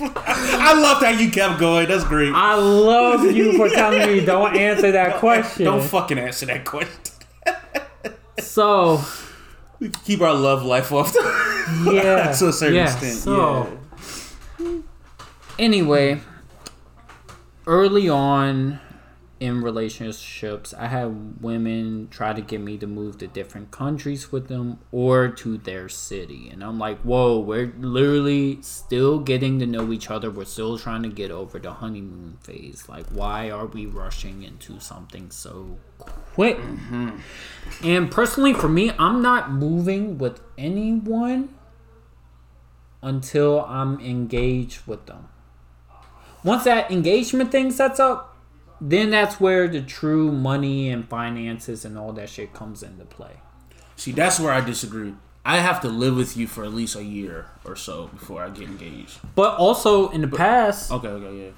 I 0.00 0.80
loved 0.80 1.04
how 1.04 1.10
you 1.10 1.30
kept 1.30 1.58
going. 1.58 1.88
That's 1.88 2.04
great. 2.04 2.32
I 2.32 2.54
love 2.54 3.24
you 3.24 3.56
for 3.56 3.68
telling 3.68 4.06
me 4.06 4.24
don't 4.24 4.56
answer 4.56 4.92
that 4.92 5.16
question. 5.16 5.64
Don't 5.64 5.82
fucking 5.82 6.18
answer 6.18 6.46
that 6.46 6.64
question. 6.64 6.94
So 8.38 9.02
we 9.80 9.88
can 9.88 10.00
keep 10.02 10.20
our 10.20 10.34
love 10.34 10.64
life 10.64 10.92
off 10.92 11.12
the 11.12 11.92
yeah, 11.92 12.32
to 12.38 12.48
a 12.48 12.52
certain 12.52 12.76
yeah, 12.76 12.84
extent. 12.84 13.16
So 13.16 13.78
yeah. 14.60 14.78
anyway, 15.58 16.20
early 17.66 18.08
on 18.08 18.78
in 19.40 19.62
relationships, 19.62 20.74
I 20.74 20.86
had 20.86 21.40
women 21.40 22.08
try 22.10 22.32
to 22.32 22.40
get 22.40 22.60
me 22.60 22.76
to 22.78 22.86
move 22.86 23.18
to 23.18 23.26
different 23.28 23.70
countries 23.70 24.32
with 24.32 24.48
them 24.48 24.80
or 24.90 25.28
to 25.28 25.58
their 25.58 25.88
city. 25.88 26.48
And 26.50 26.64
I'm 26.64 26.78
like, 26.78 26.98
whoa, 27.02 27.38
we're 27.38 27.72
literally 27.78 28.60
still 28.62 29.20
getting 29.20 29.58
to 29.60 29.66
know 29.66 29.92
each 29.92 30.10
other. 30.10 30.30
We're 30.30 30.44
still 30.44 30.76
trying 30.76 31.04
to 31.04 31.08
get 31.08 31.30
over 31.30 31.58
the 31.58 31.72
honeymoon 31.72 32.38
phase. 32.42 32.88
Like, 32.88 33.06
why 33.06 33.50
are 33.50 33.66
we 33.66 33.86
rushing 33.86 34.42
into 34.42 34.80
something 34.80 35.30
so 35.30 35.78
quick? 36.34 36.58
Mm-hmm. 36.58 37.18
And 37.84 38.10
personally, 38.10 38.54
for 38.54 38.68
me, 38.68 38.90
I'm 38.98 39.22
not 39.22 39.52
moving 39.52 40.18
with 40.18 40.40
anyone 40.56 41.54
until 43.02 43.64
I'm 43.66 44.00
engaged 44.00 44.86
with 44.86 45.06
them. 45.06 45.28
Once 46.42 46.64
that 46.64 46.90
engagement 46.90 47.52
thing 47.52 47.70
sets 47.70 48.00
up, 48.00 48.37
then 48.80 49.10
that's 49.10 49.40
where 49.40 49.68
the 49.68 49.82
true 49.82 50.30
money 50.32 50.88
and 50.90 51.08
finances 51.08 51.84
and 51.84 51.98
all 51.98 52.12
that 52.12 52.28
shit 52.28 52.52
comes 52.54 52.82
into 52.82 53.04
play. 53.04 53.36
See, 53.96 54.12
that's 54.12 54.38
where 54.38 54.52
I 54.52 54.60
disagree. 54.60 55.14
I 55.44 55.58
have 55.58 55.80
to 55.80 55.88
live 55.88 56.16
with 56.16 56.36
you 56.36 56.46
for 56.46 56.64
at 56.64 56.72
least 56.74 56.94
a 56.94 57.02
year 57.02 57.46
or 57.64 57.74
so 57.74 58.08
before 58.08 58.42
I 58.42 58.50
get 58.50 58.64
engaged. 58.68 59.18
But 59.34 59.56
also 59.56 60.10
in 60.10 60.20
the 60.20 60.28
past, 60.28 60.90
Okay, 60.92 61.08
okay, 61.08 61.44
yeah. 61.46 61.50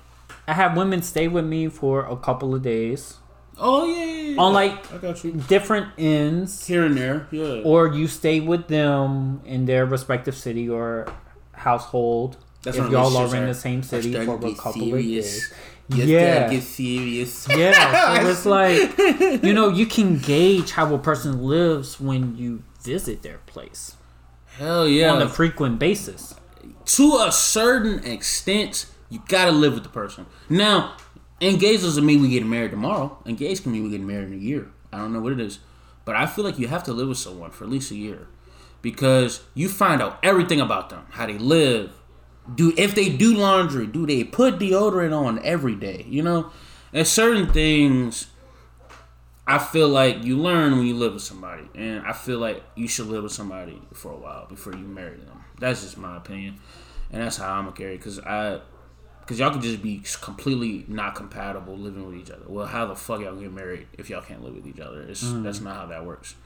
I 0.46 0.54
had 0.54 0.76
women 0.76 1.02
stay 1.02 1.28
with 1.28 1.44
me 1.44 1.68
for 1.68 2.04
a 2.06 2.16
couple 2.16 2.54
of 2.54 2.62
days 2.62 3.18
Oh 3.58 3.84
yeah, 3.84 4.04
yeah, 4.04 4.30
yeah. 4.30 4.40
on 4.40 4.52
like 4.54 4.90
I 4.92 4.96
got 4.98 5.22
you. 5.22 5.32
different 5.32 5.88
ends, 5.98 6.66
Here 6.66 6.84
and 6.84 6.96
there, 6.96 7.26
yeah. 7.30 7.60
or 7.62 7.88
you 7.88 8.06
stay 8.06 8.40
with 8.40 8.68
them 8.68 9.42
in 9.44 9.66
their 9.66 9.84
respective 9.84 10.34
city 10.36 10.68
or 10.68 11.12
household. 11.52 12.38
That's 12.62 12.76
if 12.78 12.90
y'all 12.90 13.14
are 13.16 13.34
in 13.36 13.46
the 13.46 13.54
same 13.54 13.82
city 13.82 14.12
for 14.14 14.34
a 14.36 14.54
couple 14.54 14.82
of 14.82 15.00
serious. 15.00 15.52
Yes, 15.92 16.06
yeah. 16.08 16.40
gotta 16.40 16.54
get 16.54 16.62
serious. 16.62 17.46
Yeah, 17.50 18.22
so 18.22 18.28
it's 18.30 18.46
like 18.46 19.42
you 19.42 19.52
know 19.52 19.68
you 19.68 19.86
can 19.86 20.18
gauge 20.18 20.72
how 20.72 20.94
a 20.94 20.98
person 20.98 21.42
lives 21.42 22.00
when 22.00 22.36
you 22.36 22.62
visit 22.82 23.22
their 23.22 23.38
place 23.46 23.96
Hell 24.56 24.88
yeah. 24.88 25.12
on 25.12 25.22
a 25.22 25.28
frequent 25.28 25.78
basis. 25.78 26.34
to 26.84 27.24
a 27.26 27.32
certain 27.32 28.04
extent, 28.04 28.86
you 29.08 29.22
gotta 29.28 29.52
live 29.52 29.74
with 29.74 29.82
the 29.82 29.88
person. 29.88 30.26
Now, 30.48 30.96
engaged 31.40 31.82
doesn't 31.82 32.04
mean 32.06 32.22
we 32.22 32.28
get 32.28 32.44
married 32.46 32.70
tomorrow. 32.70 33.18
Engaged 33.26 33.62
can 33.64 33.72
mean 33.72 33.84
we 33.84 33.90
get 33.90 34.00
married 34.00 34.28
in 34.28 34.34
a 34.34 34.36
year. 34.36 34.70
I 34.92 34.98
don't 34.98 35.12
know 35.12 35.20
what 35.20 35.32
it 35.32 35.40
is, 35.40 35.58
but 36.04 36.16
I 36.16 36.26
feel 36.26 36.44
like 36.44 36.58
you 36.58 36.68
have 36.68 36.84
to 36.84 36.92
live 36.92 37.08
with 37.08 37.18
someone 37.18 37.50
for 37.50 37.64
at 37.64 37.70
least 37.70 37.90
a 37.90 37.96
year 37.96 38.28
because 38.82 39.42
you 39.54 39.68
find 39.68 40.00
out 40.02 40.18
everything 40.22 40.60
about 40.60 40.90
them, 40.90 41.06
how 41.10 41.26
they 41.26 41.38
live, 41.38 41.92
do 42.54 42.72
if 42.76 42.94
they 42.94 43.08
do 43.08 43.34
laundry, 43.34 43.86
do 43.86 44.06
they 44.06 44.24
put 44.24 44.58
deodorant 44.58 45.16
on 45.16 45.40
every 45.44 45.74
day? 45.74 46.04
You 46.08 46.22
know, 46.22 46.50
and 46.92 47.06
certain 47.06 47.52
things. 47.52 48.26
I 49.46 49.58
feel 49.58 49.88
like 49.88 50.22
you 50.22 50.38
learn 50.38 50.76
when 50.76 50.86
you 50.86 50.94
live 50.94 51.14
with 51.14 51.22
somebody, 51.22 51.64
and 51.74 52.06
I 52.06 52.12
feel 52.12 52.38
like 52.38 52.62
you 52.76 52.86
should 52.86 53.06
live 53.08 53.24
with 53.24 53.32
somebody 53.32 53.82
for 53.92 54.12
a 54.12 54.16
while 54.16 54.46
before 54.46 54.74
you 54.74 54.86
marry 54.86 55.16
them. 55.16 55.44
That's 55.58 55.82
just 55.82 55.98
my 55.98 56.18
opinion, 56.18 56.60
and 57.10 57.22
that's 57.22 57.38
how 57.38 57.54
I'm 57.54 57.64
gonna 57.64 57.76
carry. 57.76 57.98
Cause 57.98 58.20
I, 58.20 58.60
cause 59.26 59.40
y'all 59.40 59.50
could 59.50 59.62
just 59.62 59.82
be 59.82 60.02
completely 60.20 60.84
not 60.86 61.16
compatible 61.16 61.76
living 61.76 62.06
with 62.06 62.14
each 62.16 62.30
other. 62.30 62.44
Well, 62.46 62.66
how 62.66 62.86
the 62.86 62.94
fuck 62.94 63.22
y'all 63.22 63.34
get 63.34 63.52
married 63.52 63.88
if 63.98 64.08
y'all 64.08 64.22
can't 64.22 64.44
live 64.44 64.54
with 64.54 64.68
each 64.68 64.78
other? 64.78 65.02
It's 65.02 65.22
that's 65.42 65.60
not 65.60 65.74
how 65.74 65.86
that 65.86 66.06
works. 66.06 66.36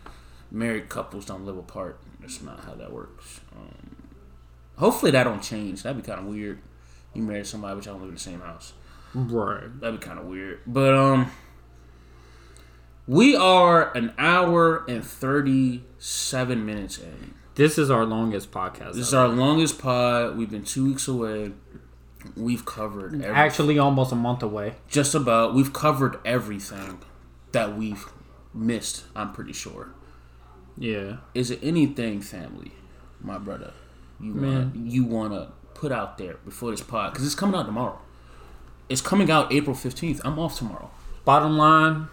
Married 0.51 0.89
couples 0.89 1.27
don't 1.27 1.45
live 1.45 1.59
apart. 1.59 2.01
That's 2.21 2.41
not 2.41 2.61
how 2.65 2.75
that 2.75 2.91
works. 2.91 3.41
Um, 3.55 3.84
hopefully 4.77 5.11
that 5.13 5.25
don't 5.25 5.43
change. 5.43 5.83
That'd 5.83 6.03
be 6.03 6.07
kind 6.07 6.21
of 6.21 6.27
weird. 6.27 6.61
You 7.15 7.23
marry 7.23 7.45
somebody 7.45 7.77
but 7.77 7.85
y'all 7.85 7.95
don't 7.95 8.03
live 8.03 8.09
in 8.11 8.15
the 8.15 8.21
same 8.21 8.41
house. 8.41 8.73
Right. 9.15 9.81
That'd 9.81 10.01
be 10.01 10.07
kind 10.07 10.19
of 10.19 10.27
weird. 10.27 10.61
But 10.67 10.95
um, 10.95 11.31
we 13.07 13.37
are 13.37 13.97
an 13.97 14.13
hour 14.19 14.85
and 14.89 15.05
thirty-seven 15.05 16.65
minutes 16.67 16.99
in. 16.99 17.35
This 17.55 17.79
is 17.79 17.89
our 17.91 18.05
longest 18.05 18.51
podcast. 18.51 18.95
This 18.95 19.07
is 19.09 19.15
our 19.15 19.29
longest 19.29 19.79
pod. 19.79 20.37
We've 20.37 20.51
been 20.51 20.65
two 20.65 20.87
weeks 20.87 21.07
away. 21.07 21.53
We've 22.37 22.65
covered 22.65 23.15
every, 23.15 23.27
actually 23.27 23.79
almost 23.79 24.11
a 24.11 24.17
month 24.17 24.43
away. 24.43 24.75
just 24.89 25.15
about. 25.15 25.55
We've 25.55 25.73
covered 25.73 26.19
everything 26.25 26.99
that 27.53 27.77
we've 27.77 28.05
missed. 28.53 29.05
I'm 29.15 29.33
pretty 29.33 29.53
sure. 29.53 29.91
Yeah. 30.77 31.19
Is 31.35 31.53
it 31.53 31.61
anything, 31.63 32.21
family, 32.23 32.73
my 33.21 33.39
brother? 33.39 33.73
You 34.21 34.35
wanna, 34.35 34.47
Man. 34.47 34.73
you 34.87 35.05
wanna 35.05 35.53
put 35.75 35.93
out 35.93 36.19
there 36.19 36.35
before 36.45 36.71
this 36.71 36.81
pod 36.81 37.13
because 37.13 37.27
it's 37.27 37.35
coming 37.35 37.55
out 37.59 37.67
tomorrow. 37.67 37.99
It's 38.89 39.01
coming 39.01 39.31
out 39.31 39.53
April 39.53 39.75
fifteenth. 39.75 40.21
I'm 40.25 40.39
off 40.39 40.57
tomorrow. 40.59 40.91
Bottom 41.25 41.57
line, 41.57 42.09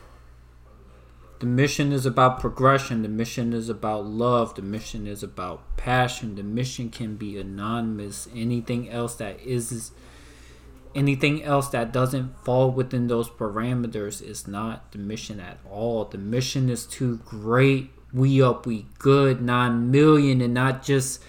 the 1.40 1.46
mission 1.46 1.92
is 1.92 2.06
about 2.06 2.40
progression. 2.40 3.02
The 3.02 3.10
mission 3.10 3.52
is 3.54 3.68
about 3.68 4.06
love. 4.06 4.56
The 4.56 4.62
mission 4.62 5.06
is 5.08 5.22
about 5.22 5.76
passion. 5.76 6.36
The 6.36 6.44
mission 6.44 6.90
can 6.90 7.16
be 7.16 7.38
anonymous. 7.38 8.28
Anything 8.34 8.90
else 8.90 9.16
that 9.16 9.40
is 9.42 9.92
anything 10.94 11.44
else 11.44 11.70
that 11.70 11.92
doesn't 11.92 12.38
fall 12.44 12.72
within 12.72 13.08
those 13.08 13.30
parameters 13.30 14.22
is 14.22 14.48
not 14.48 14.92
the 14.92 14.98
mission 14.98 15.40
at 15.40 15.58
all. 15.70 16.06
The 16.06 16.18
mission 16.18 16.70
is 16.70 16.86
too 16.86 17.18
great. 17.26 17.92
We 18.14 18.42
up, 18.42 18.66
we 18.66 18.88
good, 19.00 19.42
nine 19.42 19.90
million, 19.90 20.42
and 20.42 20.54
not 20.54 20.84
just 20.84 21.22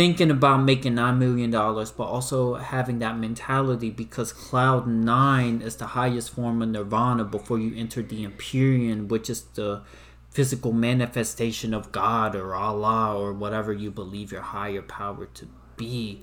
thinking 0.00 0.30
about 0.30 0.56
making 0.56 0.94
nine 0.94 1.18
million 1.18 1.50
dollars, 1.50 1.92
but 1.92 2.04
also 2.04 2.54
having 2.54 3.00
that 3.00 3.18
mentality 3.18 3.90
because 3.90 4.32
cloud 4.32 4.86
nine 4.86 5.60
is 5.60 5.76
the 5.76 5.88
highest 5.88 6.30
form 6.30 6.62
of 6.62 6.70
nirvana 6.70 7.22
before 7.22 7.58
you 7.58 7.78
enter 7.78 8.00
the 8.00 8.24
empyrean, 8.24 9.08
which 9.08 9.28
is 9.28 9.42
the 9.56 9.82
physical 10.30 10.72
manifestation 10.72 11.74
of 11.74 11.92
God 11.92 12.34
or 12.34 12.54
Allah 12.54 13.14
or 13.14 13.34
whatever 13.34 13.74
you 13.74 13.90
believe 13.90 14.32
your 14.32 14.40
higher 14.40 14.80
power 14.80 15.26
to 15.34 15.46
be. 15.76 16.22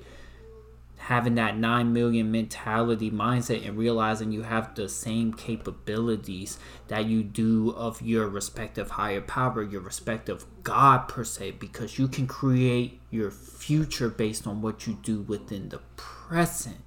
Having 0.96 1.36
that 1.36 1.56
nine 1.56 1.94
million 1.94 2.32
mentality 2.32 3.12
mindset 3.12 3.64
and 3.64 3.78
realizing 3.78 4.32
you 4.32 4.42
have 4.42 4.74
the 4.74 4.90
same 4.90 5.32
capabilities 5.34 6.58
that 6.88 7.06
you 7.06 7.22
do 7.22 7.76
of 7.76 8.02
your 8.02 8.28
respective 8.28 8.90
higher 8.90 9.22
power, 9.22 9.62
your 9.62 9.82
respective 9.82 10.46
God 10.68 11.08
per 11.08 11.24
se, 11.24 11.52
because 11.52 11.98
you 11.98 12.10
can 12.10 12.28
create 12.28 13.00
your 13.10 13.32
future 13.32 14.10
based 14.10 14.46
on 14.46 14.62
what 14.62 14.86
you 14.86 14.98
do 15.02 15.22
within 15.22 15.70
the 15.70 15.80
present. 15.96 16.84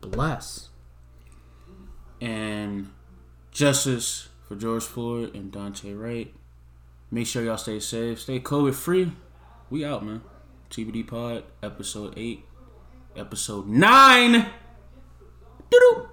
Bless. 0.00 0.68
and 2.22 2.88
justice 3.50 4.28
for 4.46 4.54
George 4.54 4.84
Floyd 4.84 5.34
and 5.34 5.50
Daunte 5.52 5.98
Wright. 6.00 6.32
Make 7.10 7.26
sure 7.26 7.42
y'all 7.42 7.58
stay 7.58 7.80
safe, 7.80 8.20
stay 8.20 8.38
COVID 8.38 8.74
free. 8.74 9.12
We 9.68 9.84
out, 9.84 10.04
man. 10.04 10.22
TBD 10.70 11.06
Pod, 11.06 11.44
episode 11.62 12.14
eight, 12.16 12.44
episode 13.16 13.66
nine. 13.66 14.46
Doo-doo. 15.70 16.11